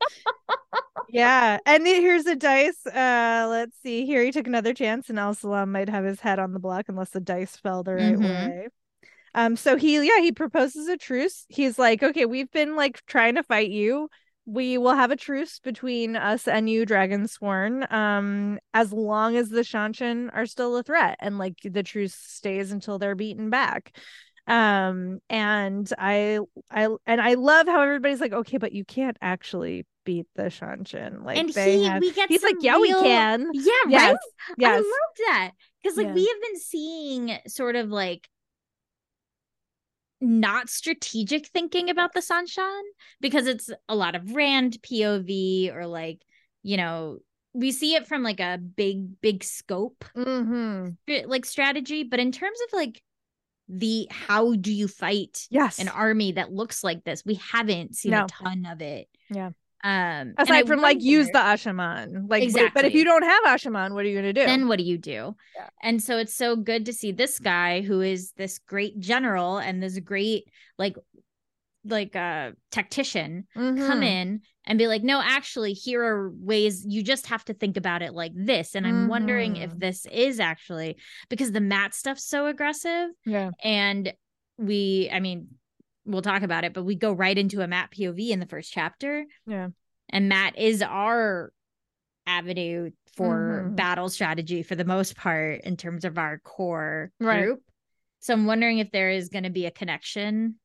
yeah. 1.08 1.58
And 1.66 1.86
here's 1.86 2.26
a 2.26 2.36
dice. 2.36 2.84
Uh 2.86 3.46
let's 3.50 3.76
see. 3.82 4.06
Here 4.06 4.22
he 4.24 4.32
took 4.32 4.46
another 4.46 4.74
chance 4.74 5.08
and 5.08 5.18
Alsalam 5.18 5.68
might 5.68 5.88
have 5.88 6.04
his 6.04 6.20
head 6.20 6.38
on 6.38 6.52
the 6.52 6.58
block 6.58 6.86
unless 6.88 7.10
the 7.10 7.20
dice 7.20 7.56
fell 7.56 7.82
the 7.82 7.94
right 7.94 8.16
Mhm. 8.16 8.22
way. 8.22 8.68
Um 9.34 9.56
so 9.56 9.76
he 9.76 9.96
yeah, 10.06 10.20
he 10.20 10.32
proposes 10.32 10.88
a 10.88 10.96
truce. 10.96 11.44
He's 11.48 11.78
like, 11.78 12.02
"Okay, 12.02 12.24
we've 12.24 12.50
been 12.50 12.76
like 12.76 13.04
trying 13.06 13.34
to 13.36 13.42
fight 13.42 13.70
you. 13.70 14.08
We 14.46 14.78
will 14.78 14.94
have 14.94 15.10
a 15.10 15.16
truce 15.16 15.58
between 15.58 16.16
us 16.16 16.46
and 16.46 16.70
you, 16.70 16.86
Dragon 16.86 17.26
Sworn, 17.26 17.86
um, 17.92 18.58
as 18.72 18.92
long 18.92 19.36
as 19.36 19.48
the 19.48 19.62
Seanchan 19.62 20.30
are 20.32 20.46
still 20.46 20.76
a 20.76 20.82
threat 20.82 21.16
and 21.20 21.36
like 21.38 21.58
the 21.62 21.82
truce 21.82 22.14
stays 22.14 22.70
until 22.72 22.98
they're 22.98 23.14
beaten 23.16 23.50
back." 23.50 23.92
um 24.48 25.18
and 25.28 25.92
i 25.98 26.38
i 26.70 26.86
and 27.06 27.20
i 27.20 27.34
love 27.34 27.66
how 27.66 27.80
everybody's 27.82 28.20
like 28.20 28.32
okay 28.32 28.58
but 28.58 28.72
you 28.72 28.84
can't 28.84 29.16
actually 29.20 29.84
beat 30.04 30.26
the 30.36 30.44
seanchan 30.44 31.24
like 31.24 31.38
and 31.38 31.48
they 31.50 31.78
he, 31.78 31.84
have 31.84 32.00
we 32.00 32.12
get 32.12 32.28
he's 32.28 32.44
like 32.44 32.54
yeah 32.60 32.78
we 32.78 32.94
can 32.94 33.50
Yeah, 33.52 33.72
yes 33.88 34.12
right. 34.12 34.16
I 34.48 34.56
yes 34.56 34.84
love 34.84 35.26
that 35.26 35.50
because 35.82 35.96
like 35.96 36.06
Yeah. 36.06 36.14
we 36.14 36.26
have 36.26 36.42
been 36.42 36.60
seeing 36.60 37.38
sort 37.48 37.74
of 37.74 37.88
like 37.88 38.28
not 40.26 40.68
strategic 40.68 41.46
thinking 41.46 41.88
about 41.88 42.12
the 42.12 42.20
seanchan 42.20 42.82
because 43.20 43.46
it's 43.46 43.70
a 43.88 43.94
lot 43.94 44.14
of 44.16 44.34
rand 44.34 44.76
pov 44.82 45.74
or 45.74 45.86
like 45.86 46.20
you 46.62 46.76
know 46.76 47.18
we 47.54 47.70
see 47.70 47.94
it 47.94 48.06
from 48.06 48.22
like 48.22 48.40
a 48.40 48.58
big 48.58 49.20
big 49.20 49.44
scope 49.44 50.04
mm-hmm. 50.16 50.90
like 51.30 51.44
strategy 51.44 52.02
but 52.02 52.18
in 52.18 52.32
terms 52.32 52.58
of 52.66 52.76
like 52.76 53.00
the 53.68 54.08
how 54.10 54.54
do 54.54 54.72
you 54.72 54.88
fight 54.88 55.46
yes 55.50 55.78
an 55.78 55.88
army 55.88 56.32
that 56.32 56.52
looks 56.52 56.82
like 56.82 57.04
this 57.04 57.24
we 57.24 57.34
haven't 57.34 57.94
seen 57.94 58.12
No. 58.12 58.24
a 58.24 58.26
ton 58.26 58.66
of 58.66 58.82
it 58.82 59.08
Yeah. 59.30 59.50
Um 59.86 60.34
aside 60.38 60.66
from 60.66 60.80
like 60.80 61.00
use 61.02 61.28
the 61.28 61.38
asha'man 61.38 62.28
like 62.28 62.52
but- 62.52 62.72
but 62.74 62.84
if 62.84 62.94
you 62.94 63.04
don't 63.04 63.22
have 63.22 63.44
asha'man 63.44 63.94
what 63.94 64.04
are 64.04 64.08
you 64.08 64.16
gonna 64.16 64.32
do 64.32 64.44
then 64.44 64.66
what 64.68 64.78
do 64.78 64.84
you 64.84 64.98
do? 64.98 65.36
Yeah. 65.54 65.68
And 65.82 66.02
so 66.02 66.18
it's 66.18 66.34
so 66.34 66.56
good 66.56 66.86
to 66.86 66.92
see 66.92 67.12
this 67.12 67.38
guy 67.38 67.82
who 67.82 68.00
is 68.00 68.32
this 68.36 68.58
great 68.58 68.98
general 68.98 69.58
and 69.58 69.82
this 69.82 69.98
great 70.00 70.44
like 70.76 70.96
like 71.84 72.16
uh 72.16 72.50
tactician 72.72 73.46
come 73.54 73.76
Mhm. 73.76 74.04
in 74.04 74.40
and 74.68 74.76
be 74.80 74.88
like, 74.88 75.04
no, 75.04 75.20
actually, 75.22 75.72
here 75.74 76.02
are 76.02 76.32
ways 76.34 76.84
you 76.84 77.04
just 77.04 77.28
have 77.28 77.44
to 77.44 77.54
think 77.54 77.76
about 77.76 78.02
it 78.02 78.12
like 78.14 78.32
this. 78.34 78.74
And 78.74 78.84
I'm 78.84 79.06
wondering 79.06 79.54
if 79.54 79.70
Mhm. 79.70 79.78
this 79.78 80.04
is 80.10 80.40
actually 80.40 80.96
because 81.28 81.52
the 81.52 81.60
Mat 81.60 81.94
stuff's 81.94 82.24
so 82.24 82.46
aggressive 82.46 83.10
yeah 83.24 83.50
and 83.62 84.12
we, 84.58 85.08
I 85.12 85.20
mean, 85.20 85.46
we'll 86.06 86.22
talk 86.22 86.42
about 86.42 86.64
it, 86.64 86.72
but 86.72 86.84
we 86.84 86.94
go 86.94 87.12
right 87.12 87.36
into 87.36 87.60
a 87.62 87.66
Mat 87.66 87.90
POV 87.90 88.30
in 88.30 88.40
the 88.40 88.46
first 88.46 88.72
chapter. 88.72 89.26
Yeah. 89.46 89.68
And 90.08 90.28
Mat 90.28 90.56
is 90.58 90.82
our 90.82 91.52
avenue 92.26 92.90
for 93.16 93.66
Mhm. 93.70 93.76
battle 93.76 94.08
strategy 94.08 94.62
for 94.62 94.74
the 94.74 94.84
most 94.84 95.16
part 95.16 95.62
in 95.62 95.76
terms 95.76 96.04
of 96.04 96.18
our 96.18 96.38
core 96.38 97.12
Right. 97.20 97.42
group. 97.44 97.62
So 98.20 98.34
I'm 98.34 98.46
wondering 98.46 98.78
if 98.78 98.90
there 98.90 99.10
is 99.10 99.28
going 99.28 99.44
to 99.44 99.50
be 99.50 99.66
a 99.66 99.70
connection 99.70 100.58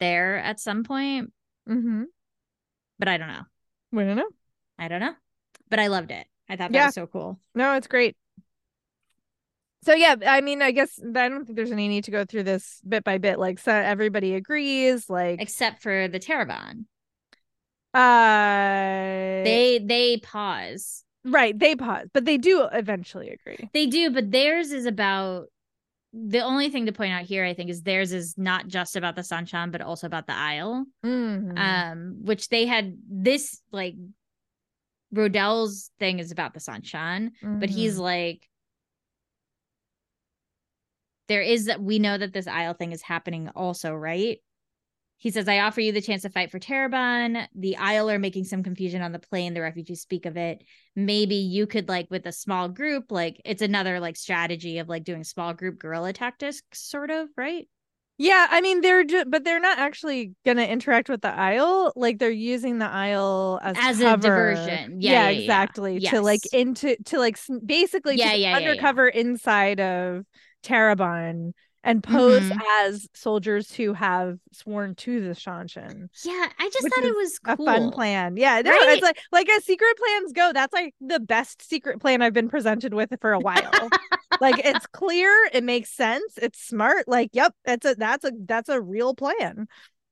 there 0.00 0.36
at 0.38 0.60
some 0.60 0.84
point, 0.84 1.32
mm-hmm. 1.68 2.04
but 2.98 3.08
I 3.08 3.16
don't 3.16 3.28
know. 3.28 3.42
we 3.90 4.04
don't 4.04 4.16
know 4.16 4.28
I 4.78 4.86
don't 4.88 5.00
know. 5.00 5.14
But 5.70 5.80
I 5.80 5.88
loved 5.88 6.10
it. 6.12 6.26
I 6.48 6.56
thought 6.56 6.70
that 6.72 6.78
Yeah. 6.78 6.86
was 6.86 6.94
so 6.94 7.06
cool. 7.06 7.40
no 7.54 7.74
it's 7.74 7.86
great 7.88 8.16
so 9.84 9.94
yeah 9.94 10.16
i 10.26 10.40
mean 10.40 10.60
i 10.62 10.70
guess 10.70 10.98
i 11.16 11.28
don't 11.28 11.44
think 11.44 11.56
there's 11.56 11.70
any 11.72 11.88
need 11.88 12.04
to 12.04 12.10
go 12.10 12.24
through 12.24 12.42
this 12.42 12.80
bit 12.88 13.04
by 13.04 13.18
bit 13.18 13.38
like 13.38 13.58
so 13.58 13.72
everybody 13.72 14.34
agrees 14.34 15.08
like 15.08 15.40
Except 15.40 15.82
for 15.82 16.08
the 16.08 16.18
Tarabon. 16.18 16.84
uh 17.94 19.44
They 19.44 19.80
they 19.84 20.18
pause. 20.18 21.04
right 21.24 21.58
they 21.58 21.74
pause 21.76 22.08
but 22.12 22.24
they 22.24 22.38
do 22.38 22.66
eventually 22.72 23.30
agree 23.30 23.68
They 23.72 23.86
do, 23.86 24.10
but 24.10 24.30
theirs 24.30 24.70
is 24.72 24.86
about 24.86 25.46
the 26.12 26.40
only 26.40 26.70
thing 26.70 26.86
to 26.86 26.92
point 26.92 27.12
out 27.12 27.24
here, 27.24 27.44
I 27.44 27.52
think, 27.52 27.68
is 27.68 27.82
theirs 27.82 28.12
is 28.12 28.34
not 28.38 28.66
just 28.66 28.96
about 28.96 29.14
the 29.14 29.20
Seanchan, 29.20 29.70
but 29.70 29.82
also 29.82 30.06
about 30.06 30.26
the 30.26 30.32
Aiel. 30.32 30.84
Mhm. 31.04 31.58
Um, 31.58 32.24
which 32.24 32.48
they 32.48 32.64
had 32.64 32.96
this 33.10 33.60
like 33.72 33.94
Rodel's 35.14 35.90
thing 35.98 36.18
is 36.18 36.30
about 36.32 36.54
the 36.54 36.60
Seanchan, 36.60 37.30
but 37.42 37.68
he's 37.70 37.96
Mhm. 37.98 38.02
like 38.02 38.48
there 41.28 41.42
is 41.42 41.66
that 41.66 41.80
we 41.80 41.98
know 41.98 42.18
that 42.18 42.32
this 42.32 42.46
Aiel 42.46 42.76
thing 42.76 42.92
is 42.92 43.02
happening 43.02 43.48
also, 43.54 43.94
right? 43.94 44.38
He 45.20 45.32
says, 45.32 45.48
I 45.48 45.58
offer 45.60 45.80
you 45.80 45.90
the 45.90 46.00
chance 46.00 46.22
to 46.22 46.30
fight 46.30 46.50
for 46.52 46.60
Tarabon. 46.60 47.46
The 47.54 47.76
Isle 47.76 48.08
are 48.10 48.20
making 48.20 48.44
some 48.44 48.62
confusion 48.62 49.02
on 49.02 49.10
the 49.10 49.18
plane. 49.18 49.52
The 49.52 49.60
refugees 49.60 50.00
speak 50.00 50.26
of 50.26 50.36
it. 50.36 50.62
Maybe 50.94 51.34
you 51.34 51.66
could, 51.66 51.88
like, 51.88 52.06
with 52.08 52.24
a 52.26 52.32
small 52.32 52.68
group, 52.68 53.10
like, 53.10 53.40
it's 53.44 53.60
another, 53.62 53.98
like, 53.98 54.16
strategy 54.16 54.78
of, 54.78 54.88
like, 54.88 55.02
doing 55.02 55.24
small 55.24 55.54
group 55.54 55.80
guerrilla 55.80 56.12
tactics, 56.12 56.62
sort 56.72 57.10
of, 57.10 57.28
right? 57.36 57.66
Yeah, 58.20 58.48
I 58.50 58.60
mean 58.60 58.80
they're 58.80 59.04
just, 59.04 59.30
but 59.30 59.44
they're 59.44 59.60
not 59.60 59.78
actually 59.78 60.34
gonna 60.44 60.64
interact 60.64 61.08
with 61.08 61.22
the 61.22 61.28
Aiel. 61.28 61.92
Like 61.94 62.18
they're 62.18 62.30
using 62.30 62.78
the 62.78 62.84
Aiel 62.86 63.60
as 63.62 63.76
As 63.78 64.00
a 64.00 64.04
cover. 64.04 64.54
diversion. 64.54 65.00
Yeah, 65.00 65.12
yeah, 65.12 65.30
yeah. 65.30 65.40
exactly. 65.40 66.00
To 66.00 66.20
like 66.20 66.40
into 66.52 66.96
to 67.04 67.20
like 67.20 67.38
basically 67.64 68.16
Yeah, 68.16 68.32
to 68.32 68.38
yeah, 68.38 68.50
yeah, 68.50 68.58
yeah. 68.58 68.70
undercover 68.70 69.06
inside 69.06 69.78
of 69.78 70.24
Tarabon 70.62 71.52
and 71.84 72.02
pose 72.02 72.42
Mhm. 72.42 72.60
as 72.82 73.08
soldiers 73.14 73.72
who 73.72 73.92
have 73.92 74.38
sworn 74.52 74.94
to 74.96 75.20
the 75.20 75.30
Seanchan. 75.34 76.08
Yeah, 76.24 76.48
I 76.58 76.70
just 76.70 76.82
thought 76.82 77.04
it 77.04 77.16
was 77.16 77.38
A 77.46 77.56
cool. 77.56 77.66
fun 77.66 77.90
plan. 77.92 78.36
Yeah, 78.36 78.60
no, 78.62 78.72
Right? 78.72 78.88
it's 78.94 79.02
like 79.02 79.18
like 79.32 79.48
as 79.48 79.64
secret 79.64 79.96
plans 79.96 80.32
go, 80.32 80.52
that's 80.52 80.72
like 80.72 80.94
the 81.00 81.20
best 81.20 81.62
secret 81.66 82.00
plan 82.00 82.20
I've 82.20 82.32
been 82.34 82.48
presented 82.48 82.94
with 82.94 83.14
for 83.20 83.32
a 83.32 83.38
while. 83.38 83.88
like 84.40 84.60
it's 84.64 84.86
clear, 84.92 85.30
it 85.52 85.62
makes 85.64 85.90
sense, 85.90 86.36
it's 86.42 86.60
smart. 86.60 87.06
Like, 87.08 87.30
yep, 87.32 87.54
that's 87.64 87.86
a 87.86 87.94
that's 87.94 88.24
a 88.24 88.32
that's 88.46 88.68
a 88.68 88.80
real 88.80 89.14
plan. 89.14 89.68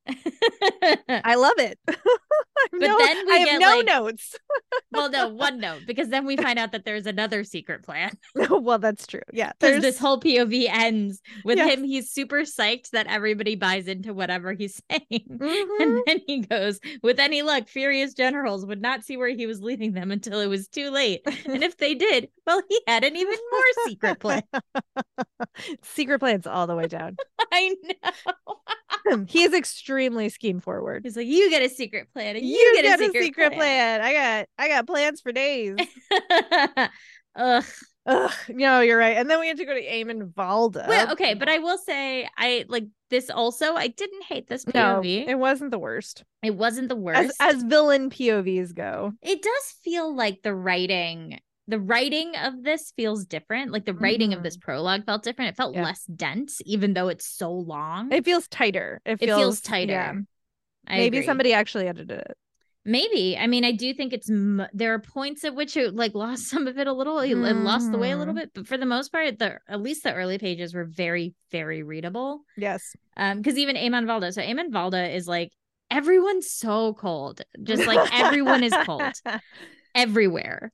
I 1.08 1.34
love 1.34 1.58
it. 1.58 1.78
but 1.86 1.96
But 2.72 2.80
then 2.80 3.26
we 3.26 3.32
I 3.32 3.36
have 3.38 3.48
get, 3.48 3.60
no 3.60 3.76
like- 3.76 3.86
notes. 3.86 4.34
well, 4.92 5.10
no, 5.10 5.28
one 5.28 5.58
note, 5.60 5.82
because 5.86 6.08
then 6.08 6.24
we 6.26 6.36
find 6.36 6.58
out 6.58 6.72
that 6.72 6.84
there's 6.84 7.06
another 7.06 7.44
secret 7.44 7.82
plan. 7.82 8.16
well, 8.50 8.78
that's 8.78 9.06
true. 9.06 9.20
Yeah, 9.32 9.52
Because 9.58 9.72
there's 9.72 9.82
this 9.82 9.98
whole 9.98 10.20
POV 10.20 10.68
ends 10.70 11.20
with 11.44 11.58
Yes. 11.58 11.74
him. 11.74 11.84
He's 11.84 12.10
super 12.10 12.40
psyched 12.42 12.90
that 12.90 13.06
everybody 13.08 13.56
buys 13.56 13.88
into 13.88 14.14
whatever 14.14 14.52
he's 14.52 14.80
saying. 14.90 15.24
Mhm. 15.28 15.66
And 15.80 16.02
then 16.06 16.20
he 16.26 16.40
goes, 16.40 16.80
with 17.02 17.18
any 17.18 17.42
luck, 17.42 17.68
furious 17.68 18.14
generals 18.14 18.64
would 18.66 18.80
not 18.80 19.04
see 19.04 19.16
where 19.16 19.28
he 19.28 19.46
was 19.46 19.60
leading 19.60 19.92
them 19.92 20.10
until 20.10 20.40
it 20.40 20.46
was 20.46 20.68
too 20.68 20.90
late. 20.90 21.20
And 21.46 21.62
if 21.62 21.76
they 21.76 21.94
did, 21.94 22.28
well, 22.46 22.62
he 22.68 22.80
had 22.86 23.04
an 23.04 23.16
even 23.16 23.38
more 23.52 23.62
secret 23.86 24.18
plan. 24.20 24.42
secret 25.82 26.18
plans 26.18 26.46
all 26.46 26.66
the 26.66 26.74
way 26.76 26.86
down. 26.86 27.16
I 27.52 27.74
know. 27.82 28.56
he 29.28 29.42
is 29.42 29.54
extremely 29.54 30.28
scheme 30.28 30.60
forward. 30.60 31.02
He's 31.04 31.16
like, 31.16 31.26
you 31.26 31.50
get 31.50 31.62
a 31.62 31.68
secret 31.68 32.12
plan, 32.12 32.36
and 32.36 32.44
you, 32.44 32.56
You, 32.56 32.72
get, 32.82 32.98
get, 32.98 33.10
a 33.10 33.22
secret, 33.22 33.52
plan. 33.52 34.00
I 34.00 34.12
got 34.12 34.48
I 34.58 34.68
got 34.68 34.86
plans 34.86 35.20
for 35.20 35.32
days. 35.32 35.76
plan. 35.76 36.88
Ugh. 37.36 37.64
Ugh, 38.06 38.32
no, 38.50 38.80
you're 38.80 38.98
right. 38.98 39.16
And 39.16 39.28
then 39.28 39.40
we 39.40 39.48
had 39.48 39.56
to 39.56 39.64
go 39.64 39.74
to 39.74 39.82
Eamon 39.82 40.32
Valda. 40.32 40.86
Well, 40.86 41.10
okay, 41.12 41.34
but 41.34 41.48
I 41.48 41.58
will 41.58 41.76
say, 41.76 42.28
I 42.38 42.64
like 42.68 42.86
this 43.10 43.30
also. 43.30 43.74
I 43.74 43.88
didn't 43.88 44.22
hate 44.22 44.46
this 44.46 44.64
no, 44.72 45.02
it 45.04 45.36
wasn't 45.36 45.72
the 45.72 45.78
worst. 45.78 46.22
it 46.42 46.54
wasn't 46.54 46.88
the 46.88 46.94
worst. 46.96 47.34
As 47.40 47.56
as 47.56 47.62
villain 47.64 48.10
POVs 48.10 48.74
go. 48.74 49.12
it 49.22 49.42
does 49.42 49.74
feel 49.82 50.14
like 50.14 50.42
the 50.42 50.54
writing 50.54 51.40
the 51.68 51.80
writing 51.80 52.34
of 52.36 52.62
this 52.62 52.92
feels 52.96 53.24
different 53.24 53.72
like 53.72 53.84
the 53.84 53.94
writing 53.94 54.32
of 54.32 54.42
this 54.42 54.56
prologue 54.56 55.04
felt 55.04 55.22
different 55.24 55.50
it 55.50 55.56
felt 55.56 55.74
Yeah. 55.74 55.84
less 55.84 56.04
dense 56.04 56.60
even 56.64 56.94
though 56.94 57.08
it's 57.08 57.26
so 57.26 57.50
long 57.52 58.12
It 58.12 58.24
feels 58.24 58.46
tighter. 58.48 59.00
It 59.04 59.12
It 59.20 59.26
feels, 59.26 59.38
feels 59.40 59.60
tighter. 59.60 59.92
yeah. 59.92 60.12
Maybe 60.88 61.18
agree. 61.18 61.26
somebody 61.26 61.52
actually 61.52 61.88
edited 61.88 62.10
it. 62.20 62.36
maybe 62.84 63.36
i 63.36 63.48
mean 63.48 63.64
i 63.64 63.72
do 63.72 63.92
think 63.92 64.12
it's 64.12 64.30
m- 64.30 64.64
there 64.72 64.94
are 64.94 65.00
points 65.00 65.44
at 65.44 65.56
which 65.56 65.76
it 65.76 65.92
like 65.96 66.14
lost 66.14 66.48
some 66.48 66.68
of 66.68 66.78
it 66.78 66.86
a 66.86 66.92
little 66.92 67.18
it, 67.18 67.30
it 67.32 67.56
lost 67.56 67.90
the 67.90 67.98
way 67.98 68.12
a 68.12 68.16
little 68.16 68.32
Mhm. 68.34 68.36
bit 68.42 68.50
but 68.54 68.68
for 68.68 68.78
the 68.78 68.86
most 68.86 69.10
part 69.10 69.36
the 69.40 69.58
at 69.68 69.80
least 69.82 70.04
the 70.04 70.14
early 70.14 70.38
pages 70.38 70.72
were 70.72 70.84
very 70.84 71.34
very 71.50 71.82
readable 71.82 72.42
Yes. 72.56 72.94
um 73.16 73.38
because 73.38 73.58
even 73.58 73.74
Eamon 73.74 74.04
Valda 74.06 74.32
so 74.32 74.40
Eamon 74.40 74.70
Valda 74.70 75.12
is 75.12 75.26
like 75.26 75.50
everyone's 75.90 76.48
so 76.48 76.94
cold 76.94 77.42
just 77.64 77.86
like 77.88 78.08
everyone 78.12 78.62
is 78.62 78.74
cold 78.84 79.14
everywhere 79.96 80.70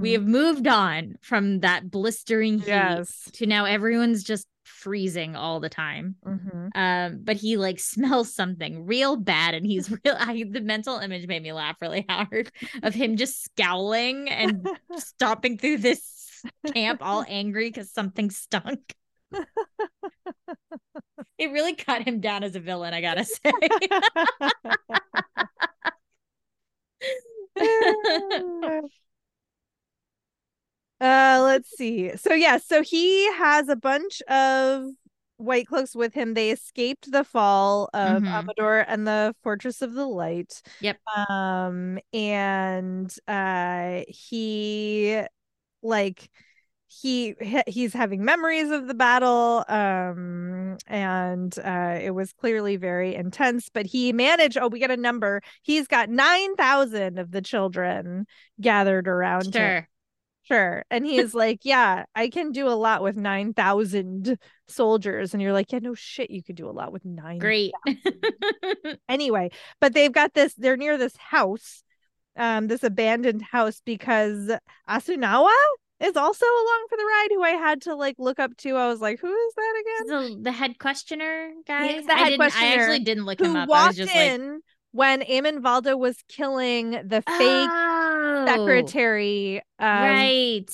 we 0.00 0.10
Mhm. 0.10 0.12
have 0.14 0.26
moved 0.26 0.66
on 0.66 1.14
from 1.20 1.60
that 1.60 1.90
blistering 1.90 2.58
heat 2.58 2.68
yes. 2.68 3.28
to 3.34 3.46
now 3.46 3.64
everyone's 3.64 4.24
just 4.24 4.46
freezing 4.64 5.34
all 5.36 5.60
the 5.60 5.68
time. 5.68 6.16
Mhm. 6.26 6.70
Um, 6.74 7.20
but 7.24 7.36
he 7.36 7.56
like 7.56 7.78
smells 7.80 8.34
something 8.34 8.84
real 8.86 9.16
bad, 9.16 9.54
and 9.54 9.64
he's 9.66 9.90
real. 9.90 9.98
I, 10.18 10.44
the 10.50 10.60
mental 10.60 10.98
image 10.98 11.26
made 11.26 11.42
me 11.42 11.52
laugh 11.52 11.76
really 11.80 12.04
hard 12.08 12.50
of 12.82 12.94
him 12.94 13.16
just 13.16 13.44
scowling 13.44 14.28
and 14.28 14.68
stomping 14.98 15.58
through 15.58 15.78
this 15.78 16.42
camp 16.74 17.00
all 17.02 17.24
angry 17.28 17.68
because 17.70 17.90
something 17.92 18.30
stunk. 18.30 18.94
it 21.38 21.50
really 21.52 21.74
cut 21.74 22.02
him 22.06 22.20
down 22.20 22.42
as 22.44 22.54
a 22.56 22.60
villain, 22.60 22.94
I 22.94 23.00
gotta 23.00 23.24
say. 23.24 23.52
Uh 31.00 31.40
let's 31.42 31.70
see. 31.76 32.16
So 32.16 32.34
yeah 32.34 32.58
so 32.58 32.82
he 32.82 33.30
has 33.34 33.68
a 33.68 33.76
bunch 33.76 34.20
of 34.22 34.84
white 35.36 35.66
cloaks 35.68 35.94
with 35.94 36.14
him. 36.14 36.34
They 36.34 36.50
escaped 36.50 37.10
the 37.12 37.22
fall 37.24 37.88
of 37.94 38.22
Mhm. 38.22 38.28
amador 38.34 38.78
and 38.80 39.06
the 39.06 39.34
fortress 39.42 39.82
of 39.82 39.94
the 39.94 40.06
light. 40.06 40.60
Yep. 40.80 40.98
um 41.28 41.98
and 42.12 43.14
uh 43.28 44.02
he 44.08 45.22
like 45.82 46.28
he 46.88 47.34
he- 47.40 47.62
he's 47.66 47.92
having 47.92 48.24
memories 48.24 48.70
of 48.70 48.88
the 48.88 48.94
battle 48.94 49.64
um 49.68 50.78
and 50.86 51.56
uh 51.58 51.98
it 52.00 52.12
was 52.14 52.32
clearly 52.32 52.76
very 52.76 53.14
intense 53.14 53.68
but 53.68 53.84
he 53.86 54.10
managed 54.12 54.56
oh 54.58 54.68
we 54.68 54.80
got 54.80 54.90
a 54.90 54.96
number. 54.96 55.40
He's 55.62 55.86
got 55.86 56.08
9000 56.08 57.18
of 57.18 57.30
the 57.30 57.42
children 57.42 58.26
gathered 58.60 59.06
around 59.06 59.44
him 59.44 59.86
sure. 60.48 60.84
And 60.90 61.06
he's 61.06 61.34
like, 61.34 61.60
Yeah, 61.62 62.04
I 62.14 62.28
can 62.28 62.52
do 62.52 62.68
a 62.68 62.74
lot 62.74 63.02
with 63.02 63.16
9,000 63.16 64.38
soldiers. 64.66 65.32
And 65.32 65.42
you're 65.42 65.52
like, 65.52 65.72
Yeah, 65.72 65.80
no 65.80 65.94
shit, 65.94 66.30
you 66.30 66.42
could 66.42 66.56
do 66.56 66.68
a 66.68 66.72
lot 66.72 66.92
with 66.92 67.04
nine. 67.04 67.38
Great. 67.38 67.72
Anyway, 69.08 69.50
but 69.80 69.94
they've 69.94 70.12
got 70.12 70.34
this, 70.34 70.54
they're 70.54 70.76
near 70.76 70.96
this 70.96 71.16
house, 71.16 71.82
um, 72.36 72.68
this 72.68 72.82
abandoned 72.82 73.42
house 73.42 73.80
because 73.84 74.50
Asunawa 74.88 75.54
is 76.00 76.16
also 76.16 76.46
along 76.46 76.86
for 76.88 76.96
the 76.96 77.04
ride, 77.04 77.28
who 77.30 77.42
I 77.42 77.50
had 77.50 77.82
to 77.82 77.94
like 77.94 78.16
look 78.18 78.38
up 78.38 78.56
to. 78.58 78.76
I 78.76 78.88
was 78.88 79.00
like, 79.00 79.20
Who 79.20 79.32
is 79.32 79.54
that 79.54 79.82
again? 79.82 80.06
the, 80.36 80.42
the 80.44 80.52
head 80.52 80.78
questioner 80.78 81.50
guy. 81.66 81.88
He's 81.88 82.06
the 82.06 82.12
I 82.14 82.18
head 82.18 82.30
didn't. 82.30 82.56
I 82.56 82.74
actually 82.74 83.00
didn't 83.00 83.24
look 83.24 83.40
him 83.40 83.46
Who 83.46 83.52
up. 83.52 83.56
I 83.56 83.60
was 83.62 83.68
walked 83.68 83.96
just 83.96 84.14
like, 84.14 84.30
in 84.30 84.60
when 84.92 85.20
Eamon 85.22 85.58
Valda 85.60 85.98
was 85.98 86.16
killing 86.28 86.90
the 86.90 87.22
fake 87.22 87.70
oh, 88.18 88.46
secretary 88.46 89.62
um, 89.78 89.88
right? 89.88 90.66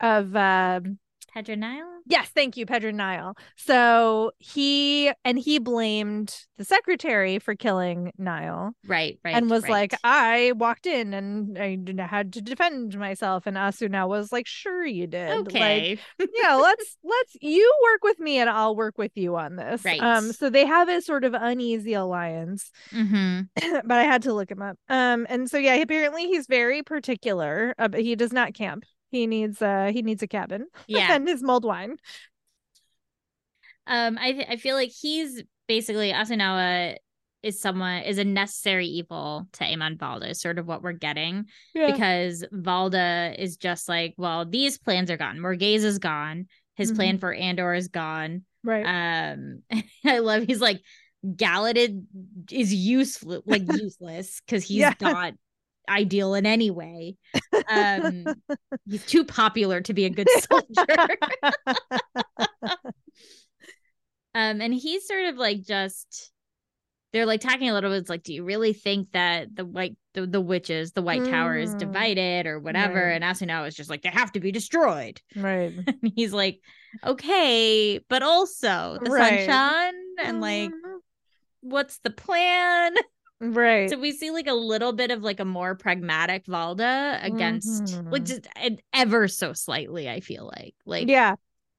of 0.00 0.34
um 0.36 0.98
Pedron 1.36 1.58
Niall. 1.58 1.86
Yes, 2.06 2.28
thank 2.28 2.56
you, 2.56 2.66
Pedron 2.66 2.94
Niall. 2.94 3.36
So 3.56 4.30
he 4.38 5.10
and 5.24 5.38
he 5.38 5.58
blamed 5.58 6.34
the 6.56 6.64
secretary 6.64 7.38
for 7.38 7.54
killing 7.54 8.12
Niall 8.16 8.72
Right, 8.86 9.18
right. 9.24 9.34
and 9.34 9.50
was 9.50 9.64
right. 9.64 9.72
like, 9.72 9.94
I 10.04 10.52
walked 10.56 10.86
in 10.86 11.12
and 11.12 11.58
I 11.58 12.06
had 12.06 12.32
to 12.34 12.40
defend 12.40 12.96
myself. 12.96 13.46
And 13.46 13.56
Asuna 13.56 14.08
was 14.08 14.32
like, 14.32 14.46
Sure, 14.46 14.86
you 14.86 15.06
did. 15.06 15.28
Like, 15.28 15.38
okay, 15.40 15.98
yeah, 16.42 16.54
let's 16.54 16.96
let's 17.04 17.36
you 17.40 17.72
work 17.92 18.02
with 18.04 18.18
me 18.20 18.38
and 18.38 18.48
I'll 18.48 18.76
work 18.76 18.96
with 18.96 19.12
you 19.14 19.36
on 19.36 19.56
this. 19.56 19.84
Right. 19.84 20.00
Um, 20.00 20.32
so 20.32 20.48
they 20.48 20.64
have 20.64 20.88
a 20.88 21.02
sort 21.02 21.24
of 21.24 21.34
uneasy 21.34 21.94
alliance, 21.94 22.70
hmm 22.90 23.40
but 23.84 23.98
I 23.98 24.04
had 24.04 24.22
to 24.22 24.32
look 24.32 24.50
him 24.50 24.62
up. 24.62 24.78
Um, 24.88 25.26
and 25.28 25.50
so 25.50 25.58
yeah, 25.58 25.74
apparently 25.74 26.28
he's 26.28 26.46
very 26.46 26.82
particular. 26.82 27.74
Uh, 27.78 27.88
but 27.88 28.00
he 28.00 28.16
does 28.16 28.32
not 28.32 28.54
camp. 28.54 28.84
He 29.16 29.26
needs 29.26 29.60
uh 29.62 29.90
he 29.92 30.02
needs 30.02 30.22
a 30.22 30.26
cabin 30.26 30.66
yeah. 30.86 31.14
and 31.14 31.26
his 31.28 31.42
mulled 31.42 31.64
wine. 31.64 31.96
um, 33.86 34.18
I 34.20 34.32
th- 34.32 34.46
I 34.48 34.56
feel 34.56 34.74
like 34.76 34.90
he's 34.90 35.42
basically 35.68 36.12
Asunawa 36.12 36.96
is 37.42 37.60
someone 37.60 38.02
is 38.02 38.18
a 38.18 38.24
necessary 38.24 38.86
evil 38.86 39.46
to 39.52 39.64
Eamon 39.64 39.96
Valda. 39.98 40.30
Is 40.30 40.40
sort 40.40 40.58
of 40.58 40.66
what 40.66 40.82
we're 40.82 40.92
getting 40.92 41.46
Yeah. 41.74 41.92
because 41.92 42.44
Valda 42.52 43.38
is 43.38 43.56
just 43.56 43.88
like, 43.88 44.14
well, 44.16 44.44
these 44.44 44.78
plans 44.78 45.10
are 45.10 45.16
gone. 45.16 45.38
Morgase 45.38 45.84
is 45.84 45.98
gone. 45.98 46.46
His 46.74 46.90
Mm-hmm. 46.90 46.96
plan 46.96 47.18
for 47.18 47.32
Andor 47.32 47.74
is 47.74 47.88
gone. 47.88 48.44
right. 48.64 49.32
Um, 49.32 49.62
I 50.04 50.18
love 50.18 50.42
he's 50.44 50.60
like 50.60 50.82
Gallatin 51.36 52.06
is 52.50 52.74
useful, 52.74 53.42
like 53.46 53.62
useless 53.72 54.40
because 54.44 54.64
he's 54.64 54.78
Yeah. 54.78 54.94
not 55.00 55.34
ideal 55.88 56.34
in 56.34 56.46
any 56.46 56.70
way. 56.70 57.16
Um, 57.68 58.24
he's 58.88 59.04
too 59.04 59.24
popular 59.24 59.80
to 59.82 59.94
be 59.94 60.04
a 60.04 60.10
good 60.10 60.28
soldier. 60.30 61.08
um, 64.34 64.60
and 64.60 64.74
he's 64.74 65.06
sort 65.06 65.26
of 65.26 65.36
like 65.36 65.62
just 65.62 66.32
they're 67.12 67.26
like 67.26 67.40
talking 67.40 67.70
a 67.70 67.74
little 67.74 67.90
bit. 67.90 67.98
It's 67.98 68.10
like, 68.10 68.24
do 68.24 68.34
you 68.34 68.44
really 68.44 68.72
think 68.72 69.12
that 69.12 69.54
the 69.54 69.64
white 69.64 69.96
the, 70.14 70.26
the 70.26 70.40
witches, 70.40 70.92
the 70.92 71.02
White 71.02 71.24
Tower 71.24 71.56
is 71.56 71.74
Mm. 71.74 71.78
divided 71.78 72.46
or 72.46 72.58
whatever. 72.58 72.94
Right. 72.94 73.12
And 73.12 73.22
Asunawa 73.22 73.68
is 73.68 73.74
just 73.74 73.90
like, 73.90 74.02
they 74.02 74.08
have 74.08 74.32
to 74.32 74.40
be 74.40 74.50
destroyed. 74.50 75.20
Right. 75.36 75.72
And 75.86 76.12
he's 76.16 76.32
like, 76.32 76.60
okay, 77.04 78.00
but 78.08 78.22
also 78.22 78.98
the 79.02 79.10
Right. 79.10 79.48
Seanchan 79.48 79.92
and 80.22 80.40
like, 80.40 80.70
Mhm. 80.70 80.98
what's 81.60 81.98
the 81.98 82.10
plan? 82.10 82.94
Right. 83.40 83.90
So 83.90 83.98
we 83.98 84.12
see 84.12 84.30
like 84.30 84.46
a 84.46 84.54
little 84.54 84.92
bit 84.92 85.10
of 85.10 85.22
like 85.22 85.40
a 85.40 85.44
more 85.44 85.74
pragmatic 85.74 86.46
Valda 86.46 87.22
against 87.22 88.02
like 88.10 88.22
Mhm. 88.22 88.26
just 88.26 88.48
ever 88.92 89.28
so 89.28 89.52
slightly, 89.52 90.08
I 90.08 90.20
feel 90.20 90.50
like. 90.56 90.74
Like 90.86 91.08
yeah. 91.08 91.36